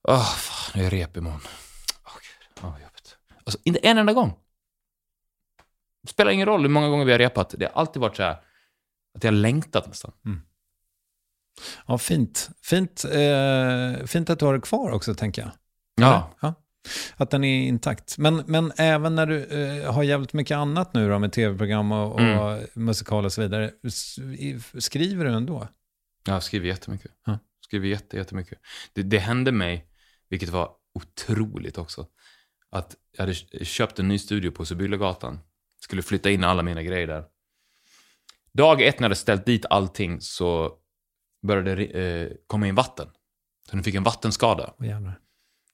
Åh, 0.08 0.24
fan, 0.34 0.80
nu 0.80 0.86
är 0.86 0.90
rep 0.90 1.16
imorgon. 1.16 1.40
Åh, 2.06 2.12
gud. 2.14 2.64
Åh, 2.64 2.70
vad 2.70 2.80
jobbigt. 2.80 3.16
Alltså, 3.44 3.58
inte 3.64 3.78
en 3.80 3.98
enda 3.98 4.12
gång. 4.12 4.34
Det 6.02 6.08
spelar 6.10 6.30
ingen 6.30 6.46
roll 6.46 6.60
hur 6.62 6.68
många 6.68 6.88
gånger 6.88 7.04
vi 7.04 7.12
har 7.12 7.18
repat. 7.18 7.54
Det 7.58 7.64
har 7.64 7.80
alltid 7.80 8.02
varit 8.02 8.16
så 8.16 8.22
här, 8.22 8.30
att 9.14 9.24
jag 9.24 9.32
har 9.32 9.36
längtat 9.36 9.88
nästan. 9.88 10.12
Ja, 11.86 11.98
fint. 11.98 12.50
Fint, 12.62 13.04
eh, 13.04 14.06
fint 14.06 14.30
att 14.30 14.38
du 14.38 14.44
har 14.44 14.54
det 14.54 14.60
kvar 14.60 14.90
också, 14.90 15.14
tänker 15.14 15.42
jag. 15.42 15.50
Ja. 15.94 16.30
ja. 16.40 16.54
Att 17.16 17.30
den 17.30 17.44
är 17.44 17.62
intakt. 17.68 18.18
Men, 18.18 18.36
men 18.46 18.72
även 18.76 19.14
när 19.14 19.26
du 19.26 19.44
eh, 19.44 19.92
har 19.92 20.02
jävligt 20.02 20.32
mycket 20.32 20.56
annat 20.56 20.94
nu 20.94 21.08
då, 21.08 21.18
med 21.18 21.32
tv-program 21.32 21.92
och, 21.92 22.12
och 22.12 22.20
Mm. 22.20 22.66
musikal 22.74 23.24
och 23.24 23.32
så 23.32 23.40
vidare, 23.42 23.70
skriver 24.78 25.24
du 25.24 25.32
ändå? 25.32 25.68
Jag 26.34 26.42
skriver 26.42 26.66
jättemycket. 26.66 27.10
Ja. 27.26 27.38
Skriver 27.60 27.88
jätte, 27.88 28.16
jättemycket. 28.16 28.58
Det, 28.92 29.02
det 29.02 29.18
hände 29.18 29.52
mig, 29.52 29.86
vilket 30.28 30.48
var 30.48 30.70
otroligt 30.94 31.78
också, 31.78 32.06
att 32.70 32.96
jag 33.12 33.22
hade 33.22 33.34
köpt 33.64 33.98
en 33.98 34.08
ny 34.08 34.18
studio 34.18 34.50
på 34.50 34.64
Sibyllegatan. 34.64 35.38
Skulle 35.80 36.02
flytta 36.02 36.30
in 36.30 36.44
alla 36.44 36.62
mina 36.62 36.82
grejer 36.82 37.06
där. 37.06 37.24
Dag 38.52 38.82
ett 38.82 39.00
när 39.00 39.04
jag 39.04 39.08
hade 39.08 39.16
ställt 39.16 39.46
dit 39.46 39.66
allting 39.70 40.20
så 40.20 40.78
började 41.42 41.74
det 41.74 41.84
eh, 41.84 42.32
komma 42.46 42.66
in 42.66 42.74
vatten. 42.74 43.08
Så 43.70 43.76
nu 43.76 43.82
fick 43.82 43.94
en 43.94 44.02
vattenskada. 44.02 44.74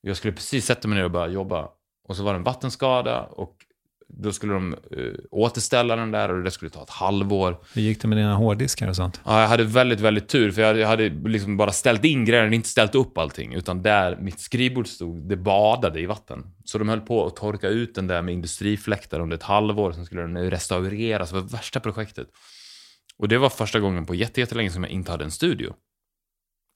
Jag 0.01 0.17
skulle 0.17 0.33
precis 0.33 0.67
sätta 0.67 0.89
mig 0.89 0.99
ner 0.99 1.05
och 1.05 1.11
börja 1.11 1.29
jobba. 1.29 1.71
Och 2.05 2.17
så 2.17 2.23
var 2.23 2.33
det 2.33 2.37
en 2.37 2.43
vattenskada 2.43 3.23
och 3.23 3.66
då 4.09 4.33
skulle 4.33 4.53
de 4.55 4.73
eh, 4.73 4.99
återställa 5.31 5.97
den 5.97 6.11
där 6.11 6.33
och 6.33 6.43
det 6.45 6.51
skulle 6.51 6.71
ta 6.71 6.83
ett 6.83 6.91
halvår. 6.91 7.59
Hur 7.75 7.83
gick 7.83 8.03
det 8.03 8.09
med 8.09 8.19
dina 8.19 8.35
hårddiskar 8.35 8.89
och 8.89 8.97
sånt? 8.97 9.21
Ja, 9.25 9.41
jag 9.41 9.49
hade 9.49 9.65
väldigt, 9.65 10.01
väldigt 10.01 10.29
tur 10.29 10.51
för 10.53 10.61
jag 10.61 10.69
hade, 10.69 10.81
jag 10.81 10.89
hade 10.89 11.09
liksom 11.09 11.57
bara 11.57 11.73
ställt 11.73 12.05
in 12.05 12.25
grejer, 12.25 12.53
inte 12.53 12.69
ställt 12.69 12.95
upp 12.95 13.19
allting. 13.19 13.55
Utan 13.55 13.83
där 13.83 14.17
mitt 14.17 14.41
skrivbord 14.41 14.87
stod, 14.89 15.29
det 15.29 15.37
badade 15.37 16.01
i 16.01 16.07
vatten. 16.07 16.47
Så 16.65 16.79
de 16.79 16.89
höll 16.89 17.01
på 17.01 17.27
att 17.27 17.37
torka 17.37 17.69
ut 17.69 17.95
den 17.95 18.07
där 18.07 18.23
med 18.23 18.35
industrifläktar 18.35 19.21
under 19.21 19.37
ett 19.37 19.43
halvår. 19.43 19.93
Sen 19.93 20.07
skulle 20.07 20.23
den 20.23 20.51
restaureras. 20.51 21.31
Det 21.31 21.37
var 21.41 21.49
värsta 21.49 21.81
projektet. 21.81 22.29
Och 23.19 23.29
det 23.29 23.39
var 23.39 23.51
första 23.51 23.81
gången 23.81 24.07
på 24.07 24.15
jätte- 24.15 24.41
jättelänge 24.41 24.71
som 24.71 24.83
jag 24.85 24.93
inte 24.93 25.11
hade 25.13 25.25
en 25.25 25.31
studio. 25.31 25.73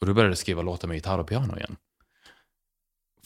Och 0.01 0.07
då 0.07 0.15
började 0.15 0.31
jag 0.31 0.39
skriva 0.39 0.63
låtar 0.63 0.89
med 0.89 0.95
gitarr 0.95 1.19
och 1.19 1.29
piano 1.29 1.57
igen. 1.57 1.77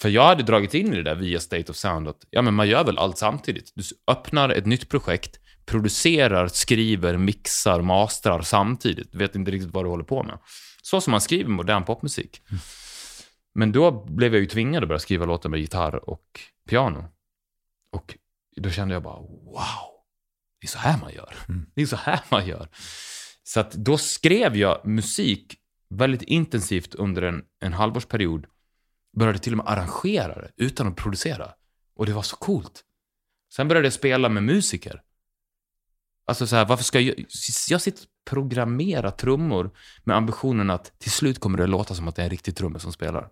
För 0.01 0.09
jag 0.09 0.25
hade 0.25 0.43
dragit 0.43 0.75
in 0.75 0.93
i 0.93 0.97
det 0.97 1.03
där 1.03 1.15
via 1.15 1.41
State 1.41 1.71
of 1.71 1.77
Sound 1.77 2.09
att 2.09 2.27
ja, 2.31 2.43
men 2.43 2.55
man 2.55 2.69
gör 2.69 2.85
väl 2.85 2.99
allt 2.99 3.19
samtidigt. 3.19 3.73
Du 3.75 3.83
öppnar 4.13 4.49
ett 4.49 4.67
nytt 4.67 4.89
projekt, 4.89 5.41
producerar, 5.67 6.49
skriver, 6.49 7.17
mixar, 7.17 7.83
mastrar 7.83 8.43
samtidigt. 8.43 9.13
Du 9.13 9.19
vet 9.19 9.35
inte 9.37 9.51
riktigt 9.51 9.73
vad 9.73 9.85
du 9.85 9.89
håller 9.89 10.05
på 10.05 10.23
med. 10.23 10.39
Så 10.83 11.01
som 11.01 11.11
man 11.11 11.21
skriver 11.21 11.51
modern 11.51 11.85
popmusik. 11.85 12.43
Men 13.55 13.73
då 13.73 14.05
blev 14.05 14.35
jag 14.35 14.41
ju 14.41 14.47
tvingad 14.47 14.83
att 14.83 14.89
börja 14.89 14.99
skriva 14.99 15.27
låtar 15.27 15.51
med 15.51 15.61
gitarr 15.61 16.09
och 16.11 16.41
piano. 16.69 17.05
Och 17.93 18.19
då 18.57 18.71
kände 18.71 18.95
jag 18.95 19.03
bara, 19.03 19.21
wow, 19.21 19.95
det 20.61 20.67
är 20.67 20.69
så 20.69 20.79
här 20.79 20.99
man 21.01 21.13
gör. 21.13 21.35
Det 21.75 21.83
är 21.83 21.87
så 21.87 21.97
här 21.97 22.21
man 22.31 22.47
gör. 22.47 22.69
Så 23.43 23.61
att 23.61 23.73
då 23.73 23.99
skrev 23.99 24.57
jag 24.57 24.87
musik 24.87 25.55
väldigt 25.91 26.23
intensivt 26.23 26.95
under 26.95 27.23
en, 27.23 27.43
en 27.61 27.73
halvårsperiod. 27.73 28.47
Började 29.15 29.39
till 29.39 29.53
och 29.53 29.57
med 29.57 29.69
arrangera 29.69 30.35
det 30.35 30.51
utan 30.57 30.87
att 30.87 30.97
producera. 30.97 31.53
Och 31.97 32.07
det 32.07 32.13
var 32.13 32.23
så 32.23 32.37
coolt. 32.37 32.83
Sen 33.55 33.69
började 33.69 33.87
jag 33.87 33.93
spela 33.93 34.29
med 34.29 34.43
musiker. 34.43 35.03
Alltså 36.27 36.47
så 36.47 36.57
här, 36.57 36.65
varför 36.65 36.85
ska 36.85 37.01
jag... 37.01 37.25
Jag 37.69 37.81
sitter 37.81 38.03
och 38.03 38.09
programmerar 38.31 39.11
trummor 39.11 39.71
med 40.05 40.17
ambitionen 40.17 40.71
att 40.71 40.99
till 40.99 41.11
slut 41.11 41.39
kommer 41.39 41.59
det 41.59 41.67
låta 41.67 41.95
som 41.95 42.09
att 42.09 42.17
det 42.17 42.23
är 42.23 42.25
en 42.25 42.31
riktig 42.31 42.57
trummis 42.57 42.83
som 42.83 42.93
spelar. 42.93 43.29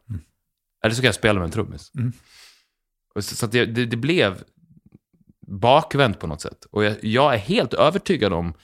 Eller 0.84 0.94
så 0.94 1.00
kan 1.00 1.09
jag 1.09 1.14
spela 1.14 1.40
med 1.40 1.46
en 1.46 1.52
trummis. 1.52 1.90
Mm. 1.94 2.12
Så 3.14 3.36
så 3.36 3.46
det, 3.46 3.66
det, 3.66 3.86
det 3.86 3.96
blev 3.96 4.44
bakvänt 5.46 6.18
på 6.18 6.26
något 6.26 6.40
sätt. 6.40 6.64
Och 6.64 6.84
jag, 6.84 7.04
jag 7.04 7.34
är 7.34 7.38
helt 7.38 7.74
övertygad 7.74 8.32
om 8.32 8.54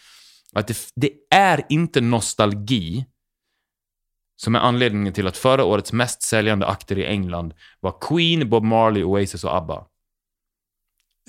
att 0.53 0.67
det, 0.67 0.77
det 0.95 1.11
är 1.31 1.67
inte 1.69 2.01
nostalgi 2.01 3.07
som 4.41 4.55
är 4.55 4.59
anledningen 4.59 5.13
till 5.13 5.27
att 5.27 5.37
förra 5.37 5.65
årets 5.65 5.93
mest 5.93 6.23
säljande 6.23 6.67
akter 6.67 6.99
i 6.99 7.05
England 7.05 7.55
var 7.81 7.95
Queen, 8.01 8.51
Bob 8.51 8.65
Marley, 8.65 9.05
Oasis 9.05 9.45
och 9.45 9.57
ABBA. 9.57 9.87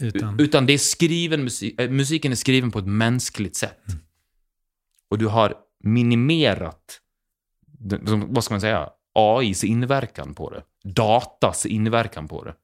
Utan, 0.01 0.39
Utan 0.39 0.65
det 0.65 0.73
är 0.73 0.77
skriven 0.77 1.43
musik, 1.43 1.81
äh, 1.81 1.89
musiken 1.89 2.31
är 2.31 2.35
skriven 2.35 2.71
på 2.71 2.79
ett 2.79 2.87
mänskligt 2.87 3.55
sätt. 3.55 3.83
Och 5.09 5.17
du 5.17 5.27
har 5.27 5.55
minimerat, 5.83 6.99
vad 8.27 8.43
ska 8.43 8.53
man 8.53 8.61
säga, 8.61 8.89
AIs 9.13 9.63
inverkan 9.63 10.33
på 10.33 10.49
det. 10.49 10.63
Datas 10.83 11.65
inverkan 11.65 12.27
på 12.27 12.43
det. 12.43 12.55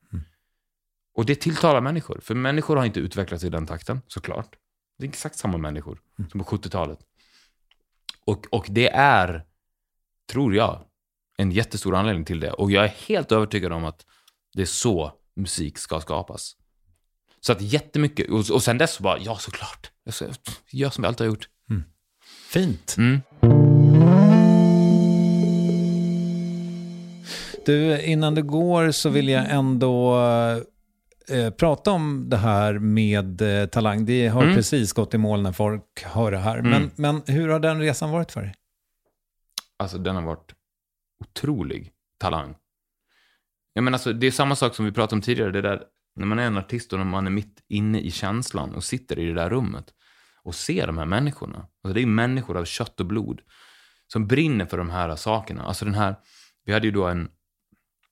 Och 1.15 1.25
det 1.25 1.35
tilltalar 1.35 1.81
människor, 1.81 2.19
för 2.23 2.35
människor 2.35 2.75
har 2.75 2.85
inte 2.85 2.99
utvecklats 2.99 3.43
i 3.43 3.49
den 3.49 3.67
takten, 3.67 4.01
såklart. 4.07 4.55
Det 4.97 5.05
är 5.05 5.09
exakt 5.09 5.35
samma 5.35 5.57
människor 5.57 6.01
som 6.31 6.43
på 6.43 6.57
70-talet. 6.57 6.99
Och, 8.25 8.47
och 8.51 8.65
det 8.69 8.89
är, 8.89 9.45
tror 10.31 10.55
jag, 10.55 10.81
en 11.37 11.51
jättestor 11.51 11.95
anledning 11.95 12.25
till 12.25 12.39
det. 12.39 12.51
Och 12.51 12.71
jag 12.71 12.83
är 12.83 12.93
helt 13.07 13.31
övertygad 13.31 13.71
om 13.71 13.85
att 13.85 14.05
det 14.53 14.61
är 14.61 14.65
så 14.65 15.11
musik 15.35 15.77
ska 15.77 16.01
skapas. 16.01 16.55
Så 17.41 17.51
att 17.51 17.61
jättemycket, 17.61 18.29
och, 18.29 18.49
och 18.51 18.63
sen 18.63 18.77
dess 18.77 18.93
så 18.93 19.03
bara, 19.03 19.17
ja 19.19 19.37
såklart. 19.37 19.91
Jag 20.03 20.29
Gör 20.71 20.89
som 20.89 21.01
vi 21.01 21.07
alltid 21.07 21.27
har 21.27 21.31
gjort. 21.33 21.49
fint. 22.49 22.95
Mm. 22.97 23.21
Du, 27.65 28.01
innan 28.01 28.35
du 28.35 28.43
går 28.43 28.91
så 28.91 29.09
vill 29.09 29.29
jag 29.29 29.49
ändå 29.49 30.19
eh, 31.29 31.49
prata 31.49 31.91
om 31.91 32.25
det 32.29 32.37
här 32.37 32.73
med 32.79 33.41
eh, 33.61 33.65
talang. 33.65 34.05
Det 34.05 34.27
har 34.27 34.43
Mm. 34.43 34.55
precis 34.55 34.93
gått 34.93 35.13
i 35.13 35.17
mål 35.17 35.41
när 35.41 35.51
folk 35.51 36.03
hör 36.05 36.31
det 36.31 36.37
här. 36.37 36.61
Men, 36.61 36.73
Mm. 36.73 36.89
men 36.95 37.21
hur 37.27 37.47
har 37.49 37.59
den 37.59 37.79
resan 37.79 38.11
varit 38.11 38.31
för 38.31 38.41
dig? 38.41 38.53
Alltså 39.77 39.97
den 39.97 40.15
har 40.15 40.23
varit 40.23 40.53
otrolig 41.19 41.93
talang. 42.17 42.55
Jag 43.73 43.83
menar, 43.83 43.95
alltså, 43.95 44.13
det 44.13 44.27
är 44.27 44.31
samma 44.31 44.55
sak 44.55 44.75
som 44.75 44.85
vi 44.85 44.91
pratade 44.91 45.15
om 45.15 45.21
tidigare, 45.21 45.51
det 45.51 45.61
där 45.61 45.83
när 46.15 46.25
man 46.25 46.39
är 46.39 46.47
en 46.47 46.57
artist 46.57 46.93
och 46.93 46.99
när 46.99 47.05
man 47.05 47.27
är 47.27 47.31
mitt 47.31 47.63
inne 47.67 47.99
i 47.99 48.11
känslan 48.11 48.75
och 48.75 48.83
sitter 48.83 49.19
i 49.19 49.25
det 49.25 49.33
där 49.33 49.49
rummet 49.49 49.93
och 50.43 50.55
ser 50.55 50.87
de 50.87 50.97
här 50.97 51.05
människorna. 51.05 51.57
Alltså, 51.57 51.93
det 51.93 52.01
är 52.01 52.05
människor 52.05 52.57
av 52.57 52.65
kött 52.65 52.99
och 52.99 53.05
blod 53.05 53.41
som 54.07 54.27
brinner 54.27 54.65
för 54.65 54.77
de 54.77 54.89
här 54.89 55.15
sakerna. 55.15 55.63
Alltså 55.63 55.85
den 55.85 55.93
här, 55.93 56.15
vi 56.63 56.73
hade 56.73 56.87
ju 56.87 56.91
då 56.91 57.07
en, 57.07 57.31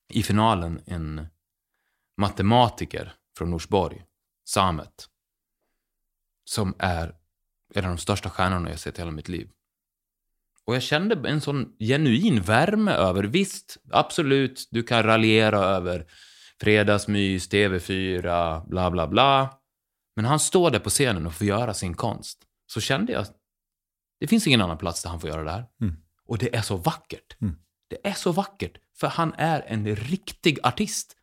i 0.09 0.23
finalen 0.23 0.81
en 0.85 1.27
matematiker 2.17 3.13
från 3.37 3.51
Norsborg, 3.51 4.03
Samet, 4.45 5.09
som 6.45 6.75
är 6.79 7.15
en 7.73 7.85
av 7.85 7.89
de 7.91 7.97
största 7.97 8.29
stjärnorna 8.29 8.69
jag 8.69 8.79
sett 8.79 8.97
i 8.97 9.01
hela 9.01 9.11
mitt 9.11 9.29
liv. 9.29 9.49
Och 10.65 10.75
jag 10.75 10.83
kände 10.83 11.29
en 11.29 11.41
sån 11.41 11.75
genuin 11.79 12.41
värme 12.41 12.91
över, 12.91 13.23
visst, 13.23 13.77
absolut, 13.91 14.67
du 14.71 14.83
kan 14.83 15.03
raljera 15.03 15.57
över 15.57 16.05
fredagsmys, 16.61 17.49
TV4, 17.49 18.67
bla 18.69 18.91
bla 18.91 19.07
bla. 19.07 19.59
Men 20.15 20.25
han 20.25 20.39
står 20.39 20.71
där 20.71 20.79
på 20.79 20.89
scenen 20.89 21.25
och 21.25 21.33
får 21.33 21.47
göra 21.47 21.73
sin 21.73 21.93
konst. 21.93 22.39
Så 22.67 22.81
kände 22.81 23.13
jag, 23.13 23.25
det 24.19 24.27
finns 24.27 24.47
ingen 24.47 24.61
annan 24.61 24.77
plats 24.77 25.03
där 25.03 25.09
han 25.09 25.19
får 25.19 25.29
göra 25.29 25.43
det 25.43 25.51
här. 25.51 25.65
Mm. 25.81 25.95
Och 26.25 26.37
det 26.37 26.55
är 26.55 26.61
så 26.61 26.77
vackert. 26.77 27.41
Mm. 27.41 27.55
Det 27.89 28.07
är 28.07 28.13
så 28.13 28.31
vackert, 28.31 28.77
för 28.99 29.07
han 29.07 29.33
är 29.33 29.61
en 29.61 29.95
riktig 29.95 30.59
artist. 30.63 31.15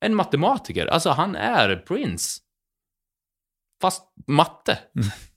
En 0.00 0.14
matematiker, 0.14 0.86
alltså 0.86 1.10
han 1.10 1.36
är 1.36 1.76
Prince. 1.76 2.40
Fast 3.80 4.02
matte. 4.26 4.78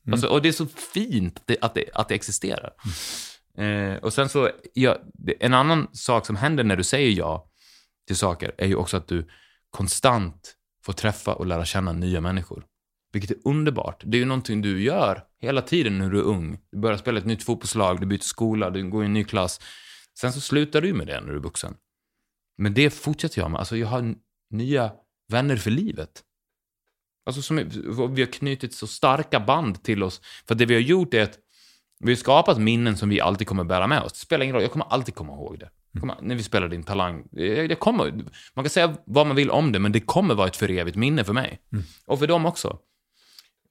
Mm. 0.05 0.13
Alltså, 0.13 0.27
och 0.27 0.41
det 0.41 0.47
är 0.47 0.53
så 0.53 0.65
fint 0.65 1.37
att 1.37 1.47
det, 1.47 1.57
att 1.61 1.73
det, 1.73 1.85
att 1.93 2.09
det 2.09 2.15
existerar. 2.15 2.73
Eh, 3.57 3.95
och 3.95 4.13
sen 4.13 4.29
så, 4.29 4.49
ja, 4.73 4.97
en 5.39 5.53
annan 5.53 5.87
sak 5.93 6.25
som 6.25 6.35
händer 6.35 6.63
när 6.63 6.75
du 6.75 6.83
säger 6.83 7.11
ja 7.11 7.49
till 8.07 8.15
saker 8.15 8.55
är 8.57 8.67
ju 8.67 8.75
också 8.75 8.97
att 8.97 9.07
du 9.07 9.27
konstant 9.69 10.55
får 10.83 10.93
träffa 10.93 11.33
och 11.33 11.45
lära 11.45 11.65
känna 11.65 11.91
nya 11.91 12.21
människor. 12.21 12.65
Vilket 13.13 13.31
är 13.31 13.37
underbart. 13.43 14.03
Det 14.05 14.17
är 14.17 14.19
ju 14.19 14.25
någonting 14.25 14.61
du 14.61 14.83
gör 14.83 15.23
hela 15.41 15.61
tiden 15.61 15.97
när 15.97 16.09
du 16.09 16.19
är 16.19 16.23
ung. 16.23 16.59
Du 16.71 16.79
börjar 16.79 16.97
spela 16.97 17.19
ett 17.19 17.25
nytt 17.25 17.43
fotbollslag, 17.43 18.01
du 18.01 18.05
byter 18.05 18.19
skola, 18.19 18.69
du 18.69 18.89
går 18.89 19.03
i 19.03 19.05
en 19.05 19.13
ny 19.13 19.23
klass. 19.23 19.61
Sen 20.19 20.33
så 20.33 20.41
slutar 20.41 20.81
du 20.81 20.93
med 20.93 21.07
det 21.07 21.21
när 21.21 21.29
du 21.29 21.35
är 21.35 21.41
vuxen. 21.41 21.75
Men 22.57 22.73
det 22.73 22.89
fortsätter 22.89 23.41
jag 23.41 23.51
med. 23.51 23.59
Alltså 23.59 23.77
jag 23.77 23.87
har 23.87 24.15
nya 24.49 24.91
vänner 25.31 25.55
för 25.55 25.71
livet. 25.71 26.23
Alltså 27.25 27.41
som, 27.41 27.57
vi 28.15 28.21
har 28.21 28.31
knutit 28.31 28.73
så 28.73 28.87
starka 28.87 29.39
band 29.39 29.83
till 29.83 30.03
oss. 30.03 30.21
För 30.47 30.55
det 30.55 30.65
vi 30.65 30.73
har 30.73 30.81
gjort 30.81 31.13
är 31.13 31.23
att 31.23 31.39
vi 31.99 32.11
har 32.11 32.15
skapat 32.15 32.57
minnen 32.57 32.97
som 32.97 33.09
vi 33.09 33.21
alltid 33.21 33.47
kommer 33.47 33.63
bära 33.63 33.87
med 33.87 34.01
oss. 34.01 34.13
Det 34.13 34.19
spelar 34.19 34.43
ingen 34.43 34.53
roll, 34.53 34.63
jag 34.63 34.71
kommer 34.71 34.85
alltid 34.85 35.15
komma 35.15 35.33
ihåg 35.33 35.59
det. 35.59 35.69
Kommer, 35.99 36.15
när 36.21 36.35
vi 36.35 36.43
spelar 36.43 36.67
din 36.67 36.83
talang. 36.83 37.27
Det, 37.31 37.79
kommer, 37.79 38.11
man 38.53 38.65
kan 38.65 38.69
säga 38.69 38.95
vad 39.05 39.27
man 39.27 39.35
vill 39.35 39.49
om 39.49 39.71
det, 39.71 39.79
men 39.79 39.91
det 39.91 39.99
kommer 39.99 40.35
vara 40.35 40.47
ett 40.47 40.55
för 40.55 40.71
evigt 40.71 40.97
minne 40.97 41.23
för 41.23 41.33
mig. 41.33 41.59
Och 42.05 42.19
för 42.19 42.27
dem 42.27 42.45
också. 42.45 42.79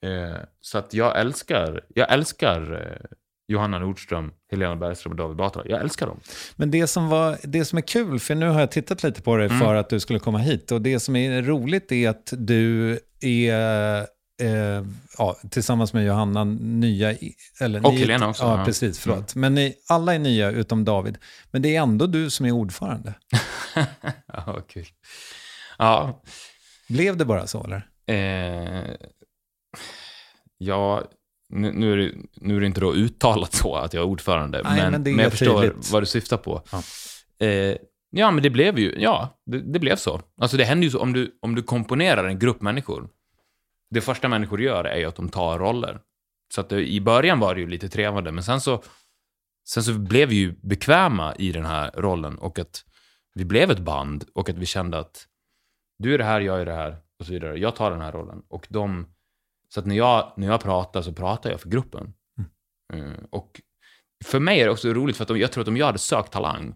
Eh, 0.02 0.40
så 0.60 0.78
att 0.78 0.94
jag 0.94 1.20
älskar, 1.20 1.80
jag 1.94 2.12
älskar 2.12 2.72
eh, 2.72 3.16
Johanna 3.48 3.78
Nordström, 3.78 4.32
Helena 4.50 4.76
Bergström 4.76 5.10
och 5.12 5.16
David 5.16 5.36
Batra. 5.36 5.62
Jag 5.66 5.80
älskar 5.80 6.06
dem. 6.06 6.20
Men 6.56 6.70
det 6.70 6.86
som, 6.86 7.08
var, 7.08 7.38
det 7.42 7.64
som 7.64 7.78
är 7.78 7.82
kul, 7.82 8.20
för 8.20 8.34
nu 8.34 8.48
har 8.48 8.60
jag 8.60 8.70
tittat 8.70 9.02
lite 9.02 9.22
på 9.22 9.34
Mm. 9.34 9.48
det 9.48 9.58
för 9.64 9.74
att 9.74 9.88
du 9.90 10.00
skulle 10.00 10.18
komma 10.18 10.38
hit. 10.38 10.72
Och 10.72 10.82
det 10.82 11.00
som 11.00 11.16
är 11.16 11.42
roligt 11.42 11.92
är 11.92 12.08
att 12.08 12.32
du 12.36 12.98
är 13.20 13.98
eh, 14.42 14.84
ja, 15.18 15.36
tillsammans 15.50 15.92
med 15.92 16.06
Johanna 16.06 16.44
nya... 16.44 17.14
Eller, 17.60 17.86
Och 17.86 17.94
ni- 17.94 18.00
Helena 18.00 18.28
också, 18.28 18.42
Ja, 18.42 18.48
ja. 18.48 18.54
Mm. 18.54 18.66
precis. 18.66 18.98
Förlåt. 18.98 19.34
Men 19.34 19.54
ni, 19.54 19.74
alla 19.88 20.14
är 20.14 20.18
nya 20.18 20.50
utom 20.50 20.84
David. 20.84 21.18
Men 21.50 21.62
det 21.62 21.76
är 21.76 21.82
ändå 21.82 22.06
du 22.06 22.30
som 22.30 22.46
är 22.46 22.50
ordförande. 22.52 23.14
ja, 24.26 24.60
kul. 24.68 24.86
Ja, 25.78 26.22
Blev 26.88 27.16
det 27.16 27.24
bara 27.24 27.46
så 27.46 27.64
eller? 27.64 27.86
Eh, 28.06 28.94
ja, 30.58 31.02
nu, 31.48 31.72
nu, 31.72 31.92
är 31.92 31.96
det, 31.96 32.12
nu 32.34 32.56
är 32.56 32.60
det 32.60 32.66
inte 32.66 32.80
då 32.80 32.94
uttalat 32.94 33.52
så 33.52 33.76
att 33.76 33.94
jag 33.94 34.00
är 34.02 34.06
ordförande, 34.06 34.62
Nej, 34.64 34.76
men, 34.76 34.92
men 34.92 35.02
men 35.02 35.18
jag 35.18 35.30
förstår 35.32 35.62
tydligt. 35.62 35.90
vad 35.92 36.02
du 36.02 36.06
syftar 36.06 36.36
på. 36.36 36.62
Ja. 36.72 36.82
Eh, 37.46 37.76
ja, 38.10 38.30
men 38.30 38.42
det 38.42 38.50
blev 38.50 38.78
ju, 38.78 38.94
ja, 38.98 39.40
det, 39.46 39.58
det 39.58 39.78
blev 39.78 39.96
så. 39.96 40.20
Alltså 40.40 40.56
det 40.56 40.64
händer 40.64 40.84
ju 40.84 40.90
så, 40.90 41.00
om 41.00 41.12
du, 41.12 41.38
om 41.42 41.54
du 41.54 41.62
komponerar 41.62 42.24
en 42.24 42.38
grupp 42.38 42.60
människor, 42.60 43.08
det 43.90 44.00
första 44.00 44.28
människor 44.28 44.60
gör 44.60 44.84
är 44.84 44.98
ju 44.98 45.04
att 45.04 45.16
de 45.16 45.28
tar 45.28 45.58
roller. 45.58 46.00
Så 46.54 46.60
att 46.60 46.68
det, 46.68 46.88
i 46.88 47.00
början 47.00 47.40
var 47.40 47.54
det 47.54 47.60
ju 47.60 47.66
lite 47.66 47.88
trevande, 47.88 48.32
men 48.32 48.44
sen 48.44 48.60
så, 48.60 48.82
sen 49.68 49.82
så 49.82 49.92
blev 49.92 50.28
vi 50.28 50.34
ju 50.34 50.54
bekväma 50.62 51.34
i 51.34 51.52
den 51.52 51.64
här 51.64 51.90
rollen 51.94 52.38
och 52.38 52.58
att 52.58 52.84
vi 53.34 53.44
blev 53.44 53.70
ett 53.70 53.78
band 53.78 54.24
och 54.34 54.48
att 54.48 54.58
vi 54.58 54.66
kände 54.66 54.98
att 54.98 55.26
du 55.98 56.14
är 56.14 56.18
det 56.18 56.24
här, 56.24 56.40
jag 56.40 56.60
är 56.60 56.64
det 56.64 56.72
här 56.72 56.96
och 57.18 57.26
så 57.26 57.32
vidare. 57.32 57.58
Jag 57.58 57.76
tar 57.76 57.90
den 57.90 58.00
här 58.00 58.12
rollen. 58.12 58.42
Och 58.48 58.66
de, 58.70 59.06
så 59.74 59.80
att 59.80 59.86
när 59.86 59.96
jag, 59.96 60.32
när 60.36 60.46
jag 60.46 60.60
pratar 60.60 61.02
så 61.02 61.12
pratar 61.12 61.50
jag 61.50 61.60
för 61.60 61.68
gruppen. 61.68 62.14
Eh, 62.92 63.24
och 63.30 63.60
för 64.24 64.40
mig 64.40 64.60
är 64.60 64.64
det 64.64 64.70
också 64.70 64.88
roligt 64.88 65.16
för 65.16 65.24
att 65.24 65.30
om, 65.30 65.38
jag 65.38 65.52
tror 65.52 65.62
att 65.62 65.68
om 65.68 65.76
jag 65.76 65.86
hade 65.86 65.98
sökt 65.98 66.32
Talang 66.32 66.74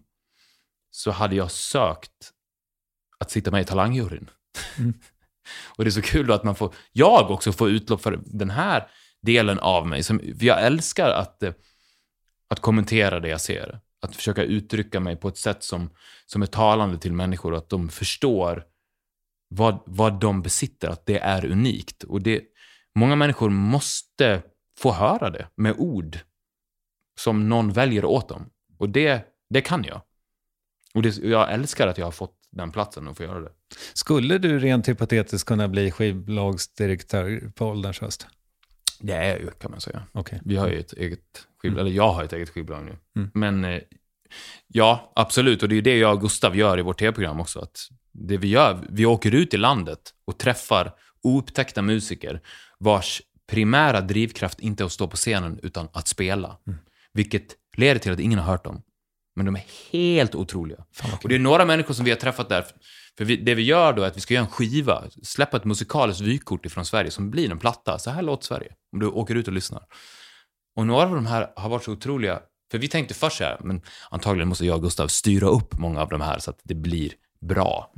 så 0.91 1.11
hade 1.11 1.35
jag 1.35 1.51
sökt 1.51 2.31
att 3.19 3.31
sitta 3.31 3.51
med 3.51 3.61
i 3.61 3.65
Talangjuryn. 3.65 4.29
och 5.77 5.83
det 5.83 5.89
är 5.89 5.91
så 5.91 6.01
kul 6.01 6.27
då 6.27 6.33
att 6.33 6.43
man 6.43 6.55
får, 6.55 6.73
jag 6.91 7.31
också 7.31 7.51
får 7.51 7.69
utlopp 7.69 8.01
för 8.01 8.19
den 8.25 8.49
här 8.49 8.87
delen 9.21 9.59
av 9.59 9.87
mig. 9.87 10.03
Som, 10.03 10.21
jag 10.39 10.65
älskar 10.65 11.09
att, 11.09 11.43
eh, 11.43 11.53
att 12.47 12.59
kommentera 12.59 13.19
det 13.19 13.29
jag 13.29 13.41
ser. 13.41 13.79
Att 14.01 14.15
försöka 14.15 14.43
uttrycka 14.43 14.99
mig 14.99 15.15
på 15.15 15.27
ett 15.27 15.37
sätt 15.37 15.63
som, 15.63 15.89
som 16.25 16.41
är 16.41 16.45
talande 16.45 16.97
till 16.97 17.13
människor 17.13 17.51
och 17.51 17.57
att 17.57 17.69
de 17.69 17.89
förstår 17.89 18.63
vad, 19.47 19.83
vad 19.85 20.19
de 20.19 20.41
besitter, 20.41 20.87
att 20.87 21.05
det 21.05 21.19
är 21.19 21.45
unikt. 21.45 22.03
Och 22.03 22.21
det, 22.21 22.43
många 22.99 23.15
människor 23.15 23.49
måste 23.49 24.41
få 24.77 24.91
höra 24.91 25.29
det 25.29 25.47
med 25.55 25.75
ord 25.77 26.17
som 27.19 27.49
någon 27.49 27.71
väljer 27.71 28.05
åt 28.05 28.29
dem. 28.29 28.49
Och 28.77 28.89
det, 28.89 29.25
det 29.49 29.61
kan 29.61 29.83
jag. 29.83 30.01
Och 30.93 31.01
det, 31.01 31.17
jag 31.17 31.53
älskar 31.53 31.87
att 31.87 31.97
jag 31.97 32.05
har 32.05 32.11
fått 32.11 32.35
den 32.51 32.71
platsen 32.71 33.07
och 33.07 33.17
få 33.17 33.23
göra 33.23 33.39
det. 33.39 33.51
Skulle 33.93 34.37
du 34.37 34.59
rent 34.59 34.89
hypotetiskt 34.89 35.47
kunna 35.47 35.67
bli 35.67 35.91
skivbolagsdirektör 35.91 37.51
på 37.55 37.65
ålderns 37.65 37.99
höst? 37.99 38.27
Det 38.99 39.13
är 39.13 39.29
jag 39.29 39.39
ju, 39.39 39.51
kan 39.51 39.71
man 39.71 39.81
säga. 39.81 40.03
Okej. 40.11 40.41
Vi 40.45 40.55
har 40.55 40.67
ju 40.67 40.79
ett 40.79 40.93
eget 40.93 41.47
skivbolag, 41.61 41.87
eller 41.87 41.95
jag 41.95 42.11
har 42.11 42.23
ett 42.23 42.33
eget 42.33 42.49
skivbolag 42.49 42.85
nu. 42.85 42.97
Mm. 43.15 43.31
Men 43.33 43.65
eh, 43.65 43.81
ja, 44.67 45.11
absolut. 45.15 45.63
Och 45.63 45.69
det 45.69 45.73
är 45.73 45.75
ju 45.75 45.81
det 45.81 45.97
jag 45.97 46.13
och 46.13 46.21
Gustav 46.21 46.55
gör 46.55 46.79
i 46.79 46.81
vårt 46.81 46.99
tv-program 46.99 47.39
också. 47.39 47.59
Att 47.59 47.87
det 48.11 48.37
vi 48.37 48.47
gör, 48.47 48.79
vi 48.89 49.05
åker 49.05 49.35
ut 49.35 49.53
i 49.53 49.57
landet 49.57 49.99
och 50.25 50.37
träffar 50.37 50.93
oupptäckta 51.21 51.81
musiker 51.81 52.41
vars 52.79 53.21
primära 53.47 54.01
drivkraft 54.01 54.59
inte 54.59 54.83
är 54.83 54.85
att 54.85 54.91
stå 54.91 55.07
på 55.07 55.15
scenen 55.15 55.59
utan 55.63 55.87
att 55.93 56.07
spela. 56.07 56.57
Vilket 57.13 57.55
leder 57.77 57.99
till 57.99 58.11
att 58.11 58.19
ingen 58.19 58.39
har 58.39 58.51
hört 58.51 58.63
dem. 58.63 58.81
Men 59.35 59.45
de 59.45 59.55
är 59.55 59.65
helt 59.91 60.35
otroliga. 60.35 60.85
Och 61.23 61.29
det 61.29 61.35
är 61.35 61.39
några 61.39 61.65
människor 61.65 61.93
som 61.93 62.05
vi 62.05 62.11
har 62.11 62.17
träffat 62.17 62.49
där. 62.49 62.65
För 63.17 63.25
vi, 63.25 63.35
det 63.37 63.55
vi 63.55 63.63
gör 63.63 63.93
då 63.93 64.01
är 64.03 64.07
att 64.07 64.17
vi 64.17 64.21
ska 64.21 64.33
göra 64.33 64.45
en 64.45 64.51
skiva, 64.51 65.03
släppa 65.23 65.57
ett 65.57 65.65
musikaliskt 65.65 66.21
vykort 66.21 66.65
ifrån 66.65 66.85
Sverige 66.85 67.11
som 67.11 67.31
blir 67.31 67.51
en 67.51 67.59
platta. 67.59 67.99
Så 67.99 68.09
här 68.09 68.21
låter 68.21 68.45
Sverige, 68.45 68.71
om 68.93 68.99
du 68.99 69.07
åker 69.07 69.35
ut 69.35 69.47
och 69.47 69.53
lyssnar. 69.53 69.83
Och 70.75 70.87
några 70.87 71.03
av 71.07 71.15
de 71.15 71.25
här 71.25 71.51
har 71.55 71.69
varit 71.69 71.83
så 71.83 71.91
otroliga. 71.91 72.39
För 72.71 72.77
vi 72.77 72.87
tänkte 72.87 73.13
först 73.13 73.37
så 73.37 73.43
här, 73.43 73.57
men 73.63 73.81
antagligen 74.09 74.47
måste 74.47 74.65
jag 74.65 74.75
och 74.75 74.83
Gustav 74.83 75.07
styra 75.07 75.47
upp 75.47 75.79
många 75.79 76.01
av 76.01 76.09
de 76.09 76.21
här 76.21 76.39
så 76.39 76.49
att 76.49 76.59
det 76.63 76.75
blir 76.75 77.11
bra. 77.41 77.93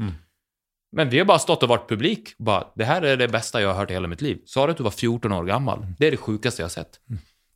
Men 0.91 1.09
vi 1.09 1.17
har 1.17 1.25
bara 1.25 1.39
stått 1.39 1.63
och 1.63 1.69
varit 1.69 1.89
publik. 1.89 2.33
Bara, 2.37 2.67
det 2.75 2.85
här 2.85 3.01
är 3.01 3.17
det 3.17 3.27
bästa 3.27 3.61
jag 3.61 3.67
har 3.69 3.75
hört 3.75 3.91
i 3.91 3.93
hela 3.93 4.07
mitt 4.07 4.21
liv. 4.21 4.41
Sa 4.45 4.65
du 4.65 4.71
att 4.71 4.77
du 4.77 4.83
var 4.83 4.91
14 4.91 5.31
år 5.31 5.43
gammal? 5.45 5.85
Det 5.99 6.07
är 6.07 6.11
det 6.11 6.17
sjukaste 6.17 6.61
jag 6.61 6.65
har 6.65 6.69
sett. 6.69 6.99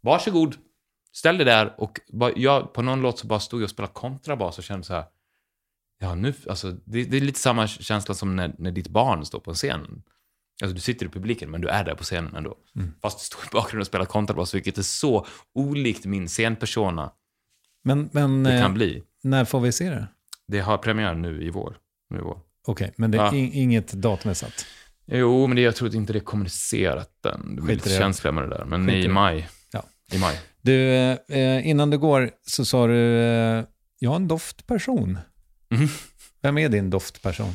Varsågod, 0.02 0.56
ställ 1.14 1.38
dig 1.38 1.45
där 1.45 1.76
och 1.78 1.99
bara, 2.14 2.32
jag, 2.36 2.74
på 2.74 2.82
någon 2.82 3.02
låt 3.02 3.20
så 3.20 3.28
bara 3.28 3.40
stod 3.40 3.60
jag 3.60 3.64
och 3.64 3.70
spelade 3.70 3.94
kontrabas 3.94 4.57
och 4.57 4.64
kände 4.64 4.86
så 4.86 4.94
här. 4.94 5.06
Ja, 5.99 6.16
nu, 6.16 6.34
alltså, 6.49 6.72
det, 6.72 7.03
det 7.03 7.18
är 7.18 7.22
lite 7.22 7.40
samma 7.40 7.68
känsla 7.68 8.16
som 8.16 8.36
när, 8.36 8.56
när 8.57 8.72
ditt 8.72 8.88
barn 8.88 9.26
står 9.26 9.40
på 9.40 9.52
en 9.52 9.56
scen. 9.56 10.03
Alltså 10.62 10.76
du 10.76 10.82
sitter 10.82 11.06
i 11.06 11.10
publiken 11.10 11.52
men 11.52 11.62
du 11.62 11.68
är 11.68 11.84
där 11.84 11.95
på 11.95 12.03
scenen 12.03 12.36
ändå. 12.36 12.57
Fast 13.02 13.20
du 13.20 13.26
står 13.26 13.44
i 13.44 13.48
bakgrunden 13.52 13.82
och 13.82 13.88
spelar 13.88 14.06
kontrabas, 14.06 14.56
vilket 14.56 14.78
är 14.78 14.82
så 14.82 15.26
olikt 15.53 16.06
min 16.06 16.28
scenpersona 16.28 17.12
Men, 17.84 18.10
men 18.14 18.44
det 18.44 18.53
eh, 18.53 18.62
kan 18.62 18.74
bli. 18.74 19.03
när 19.24 19.45
får 19.45 19.60
vi 19.60 19.72
se 19.72 19.90
det? 19.90 20.07
Det 20.48 20.60
har 20.60 20.78
premiär 20.78 21.14
nu 21.14 21.44
i 21.44 21.49
vår. 21.49 21.78
Nu 22.10 22.18
i 22.18 22.22
vår. 22.22 22.40
Okej, 22.65 22.93
men 22.97 23.11
det 23.11 23.17
är 23.17 23.21
Ja. 23.25 23.33
in- 23.35 23.53
inget 23.53 23.91
datum 23.93 24.29
är 24.31 24.33
satt. 24.35 24.65
Jo, 25.07 25.47
men 25.47 25.55
det, 25.55 25.61
jag 25.61 25.75
tror 25.75 25.95
inte 25.95 26.13
det 26.13 26.19
är 26.19 26.23
kommunicerat 26.23 27.25
än. 27.25 27.55
Det 27.55 27.61
blir 27.61 27.75
lite 27.75 27.89
känsliga 27.89 28.31
med 28.31 28.43
det 28.43 28.49
där. 28.49 28.65
Men 28.65 28.87
Skit 28.87 29.05
i 29.05 29.07
maj. 29.07 29.49
Ja. 29.71 29.83
I 30.11 30.17
maj. 30.19 30.39
Du, 30.61 30.91
eh, 31.29 31.67
innan 31.67 31.89
du 31.89 31.97
går 31.97 32.31
så 32.47 32.65
sa 32.65 32.87
du, 32.87 33.15
eh, 33.21 33.63
jag 33.99 34.11
är 34.11 34.15
en 34.15 34.27
doftperson. 34.27 35.17
Mhm. 35.69 35.87
Vem 36.41 36.57
är 36.57 36.69
din 36.69 36.89
doftperson? 36.89 37.53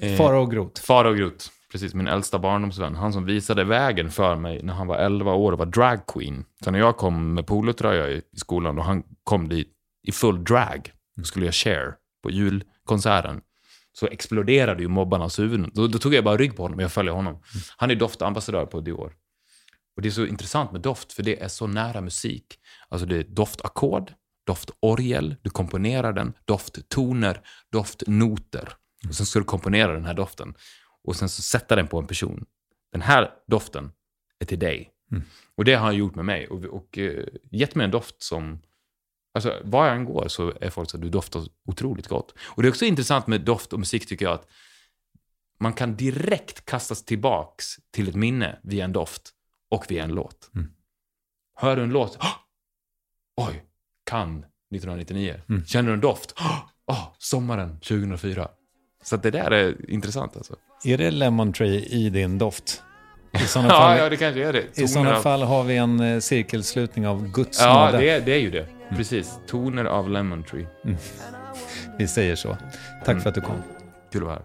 Eh, 0.00 0.16
Fara 0.16 0.40
och 0.40 0.50
Grot. 0.50 0.78
Farao 0.78 1.14
Groth, 1.14 1.46
precis 1.72 1.94
min 1.94 2.08
äldsta 2.08 2.38
barndomsvän. 2.38 2.94
Han 2.94 3.12
som 3.12 3.24
visade 3.24 3.64
vägen 3.64 4.10
för 4.10 4.36
mig 4.36 4.62
när 4.62 4.74
han 4.74 4.86
var 4.86 4.96
11 4.98 5.32
år 5.32 5.52
och 5.52 5.58
var 5.58 5.66
drag 5.66 6.06
queen. 6.06 6.44
Så 6.64 6.70
när 6.70 6.78
jag 6.78 6.96
kom 6.96 7.34
med 7.34 7.46
polotröja 7.46 8.08
i, 8.08 8.16
i 8.16 8.36
skolan 8.38 8.78
och 8.78 8.84
han 8.84 9.02
kom 9.24 9.48
dit 9.48 9.68
i 10.08 10.12
full 10.12 10.44
drag 10.44 10.92
och 11.20 11.26
skulle 11.26 11.44
göra 11.46 11.52
share 11.52 11.92
på 12.22 12.30
julkonserten 12.30 13.40
så 13.92 14.06
exploderade 14.06 14.82
ju 14.82 14.88
mobbarnas 14.88 15.38
huvuden. 15.38 15.70
Då, 15.74 15.86
då 15.86 15.98
tog 15.98 16.14
jag 16.14 16.24
bara 16.24 16.36
rygg 16.36 16.56
på 16.56 16.62
honom 16.62 16.78
och 16.78 16.82
jag 16.82 16.92
följde 16.92 17.12
honom. 17.12 17.42
Han 17.76 17.90
är 17.90 17.94
doftambassadör 17.94 18.66
på 18.66 18.80
Dior. 18.80 19.12
Och 19.96 20.02
det 20.02 20.08
är 20.08 20.12
så 20.12 20.26
intressant 20.26 20.72
med 20.72 20.80
doft, 20.80 21.12
för 21.12 21.22
det 21.22 21.42
är 21.42 21.48
så 21.48 21.66
nära 21.66 22.00
musik. 22.00 22.46
Alltså 22.88 23.06
det 23.06 23.16
är 23.16 23.24
doftackord, 23.24 24.12
doftorgel, 24.46 25.36
du 25.42 25.50
komponerar 25.50 26.12
den, 26.12 26.32
dofttoner, 26.44 27.40
doftnoter. 27.72 28.72
Och 29.08 29.14
sen 29.14 29.26
ska 29.26 29.38
du 29.38 29.44
komponera 29.44 29.92
den 29.92 30.04
här 30.04 30.14
doften. 30.14 30.54
Och 31.04 31.16
sen 31.16 31.28
så 31.28 31.42
sätta 31.42 31.76
den 31.76 31.86
på 31.86 31.98
en 31.98 32.06
person. 32.06 32.44
Den 32.92 33.02
här 33.02 33.30
doften 33.46 33.92
är 34.38 34.46
till 34.46 34.58
dig. 34.58 34.90
Och 35.56 35.64
det 35.64 35.74
har 35.74 35.86
han 35.86 35.96
gjort 35.96 36.14
med 36.14 36.24
mig. 36.24 36.48
Och, 36.48 36.64
och 36.64 36.98
eh, 36.98 37.24
gett 37.50 37.74
mig 37.74 37.84
en 37.84 37.90
doft 37.90 38.22
som... 38.22 38.60
Alltså, 39.34 39.60
var 39.64 39.86
jag 39.86 39.96
än 39.96 40.04
går 40.04 40.28
så 40.28 40.52
är 40.60 40.70
folk 40.70 40.90
så 40.90 40.96
att 40.96 41.02
du 41.02 41.08
doftar 41.08 41.42
otroligt 41.66 42.08
gott. 42.08 42.34
Och 42.42 42.62
det 42.62 42.68
är 42.68 42.70
också 42.70 42.84
intressant 42.84 43.26
med 43.26 43.40
doft 43.40 43.72
och 43.72 43.78
musik 43.78 44.06
tycker 44.06 44.24
jag 44.24 44.34
att 44.34 44.46
man 45.60 45.72
kan 45.72 45.96
direkt 45.96 46.64
kastas 46.64 47.04
tillbaks 47.04 47.66
till 47.92 48.08
ett 48.08 48.14
minne 48.14 48.58
via 48.62 48.84
en 48.84 48.92
doft 48.92 49.30
och 49.70 49.84
via 49.90 50.04
en 50.04 50.14
låt. 50.14 50.50
Hör 51.56 51.76
du 51.76 51.82
en 51.82 51.90
låt? 51.90 52.18
"Åh! 52.20 52.34
Oj, 53.48 53.64
Cannes 54.10 54.44
1999. 54.74 55.40
Känner 55.66 55.88
du 55.88 55.94
en 55.94 56.00
doft? 56.00 56.34
Åh, 56.86 57.08
sommaren 57.18 57.78
2004. 57.80 58.48
Så 59.02 59.16
det 59.16 59.30
där 59.30 59.50
är 59.50 59.90
intressant 59.90 60.36
alltså. 60.36 60.56
Är 60.84 60.98
det 60.98 61.10
Lemon 61.10 61.52
Tree 61.52 61.84
i 61.84 62.10
din 62.10 62.38
doft? 62.38 62.82
I 63.32 63.38
sådana 63.38 63.68
Ja, 63.72 63.74
fall, 63.78 63.98
ja, 63.98 64.08
det 64.08 64.16
kanske 64.16 64.48
är 64.48 64.52
det. 64.52 64.62
i 64.62 64.66
Toner 64.74 64.86
sådana 64.88 65.16
av- 65.16 65.22
fall 65.22 65.42
har 65.42 65.64
vi 65.64 65.76
en 65.76 66.00
eh, 66.00 66.20
cirkelslutning 66.20 67.06
av 67.06 67.28
Guds 67.32 67.60
Ja, 67.60 67.84
nåde. 67.86 67.98
det 67.98 68.08
är, 68.10 68.20
det 68.20 68.32
är 68.32 68.38
ju 68.38 68.50
det. 68.50 68.66
Precis. 68.96 69.38
Toner 69.46 69.84
av 69.84 70.10
Lemon 70.10 70.42
Tree. 70.42 70.66
Vi 71.98 72.08
säger 72.08 72.36
så. 72.36 72.56
Tack 73.04 73.22
för 73.22 73.28
att 73.28 73.34
du 73.34 73.40
kom. 73.40 73.62
Kul 74.12 74.22
att 74.22 74.28
vara 74.28 74.34
här. 74.34 74.42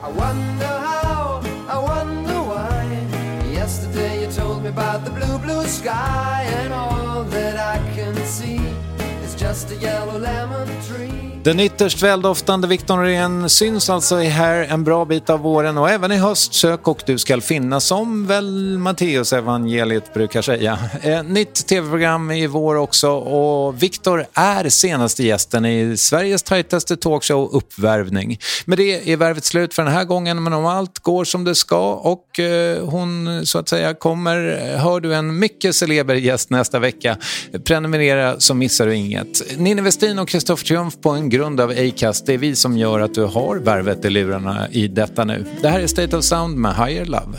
I 0.00 0.12
wonder 0.12 0.78
how, 0.78 1.40
I 1.42 1.76
wonder 1.88 2.40
why. 2.54 3.54
Yesterday 3.54 4.22
you 4.22 4.32
told 4.32 4.62
me 4.62 4.68
about 4.68 5.04
the 5.04 5.10
blue, 5.10 5.38
blue 5.38 5.64
sky, 5.64 6.44
and 6.62 6.72
all 6.72 7.24
that 7.24 7.54
I 7.76 7.96
can 7.96 8.14
see 8.16 8.67
den 11.48 11.60
ytterst 11.60 12.02
väldoftande 12.02 12.68
Victor 12.68 12.96
Norén 12.96 13.50
syns 13.50 13.90
alltså 13.90 14.16
här 14.16 14.66
en 14.70 14.84
bra 14.84 15.04
bit 15.04 15.30
av 15.30 15.40
våren 15.40 15.78
och 15.78 15.90
även 15.90 16.12
i 16.12 16.16
höst 16.16 16.54
sök 16.54 16.88
och 16.88 17.02
du 17.06 17.18
skall 17.18 17.40
finna 17.40 17.80
som 17.80 18.26
väl 18.26 18.78
Matteus 18.78 19.32
evangeliet 19.32 20.14
brukar 20.14 20.42
säga. 20.42 20.78
Eh, 21.02 21.22
nytt 21.22 21.66
tv-program 21.66 22.30
i 22.30 22.46
vår 22.46 22.74
också 22.74 23.10
och 23.10 23.82
Victor 23.82 24.26
är 24.34 24.68
senaste 24.68 25.22
gästen 25.22 25.64
i 25.64 25.96
Sveriges 25.96 26.42
tajtaste 26.42 26.96
talkshow 26.96 27.50
Uppvärvning. 27.52 28.38
Med 28.64 28.78
det 28.78 29.12
är 29.12 29.16
värvet 29.16 29.44
slut 29.44 29.74
för 29.74 29.82
den 29.82 29.92
här 29.92 30.04
gången 30.04 30.42
men 30.42 30.52
om 30.52 30.66
allt 30.66 30.98
går 30.98 31.24
som 31.24 31.44
det 31.44 31.54
ska 31.54 31.94
och 31.94 32.40
eh, 32.40 32.84
hon 32.84 33.40
så 33.46 33.58
att 33.58 33.68
säga 33.68 33.94
kommer, 33.94 34.36
hör 34.76 35.00
du 35.00 35.14
en 35.14 35.38
mycket 35.38 35.74
celeber 35.74 36.14
gäst 36.14 36.50
nästa 36.50 36.78
vecka. 36.78 37.16
Prenumerera 37.64 38.40
så 38.40 38.54
missar 38.54 38.86
du 38.86 38.94
inget. 38.94 39.37
Ninni 39.56 39.82
Westin 39.82 40.18
och 40.18 40.28
Kristoffer 40.28 40.66
Triumf 40.66 41.00
på 41.00 41.10
en 41.10 41.28
grund 41.28 41.60
av 41.60 41.70
Acast. 41.70 42.26
Det 42.26 42.34
är 42.34 42.38
vi 42.38 42.56
som 42.56 42.78
gör 42.78 43.00
att 43.00 43.14
du 43.14 43.24
har 43.24 43.56
värvet 43.56 44.04
i 44.04 44.10
lurarna 44.10 44.68
i 44.70 44.88
detta 44.88 45.24
nu. 45.24 45.44
Det 45.62 45.68
här 45.68 45.80
är 45.80 45.86
State 45.86 46.16
of 46.16 46.24
Sound 46.24 46.56
med 46.56 46.74
Higher 46.74 47.04
Love. 47.04 47.38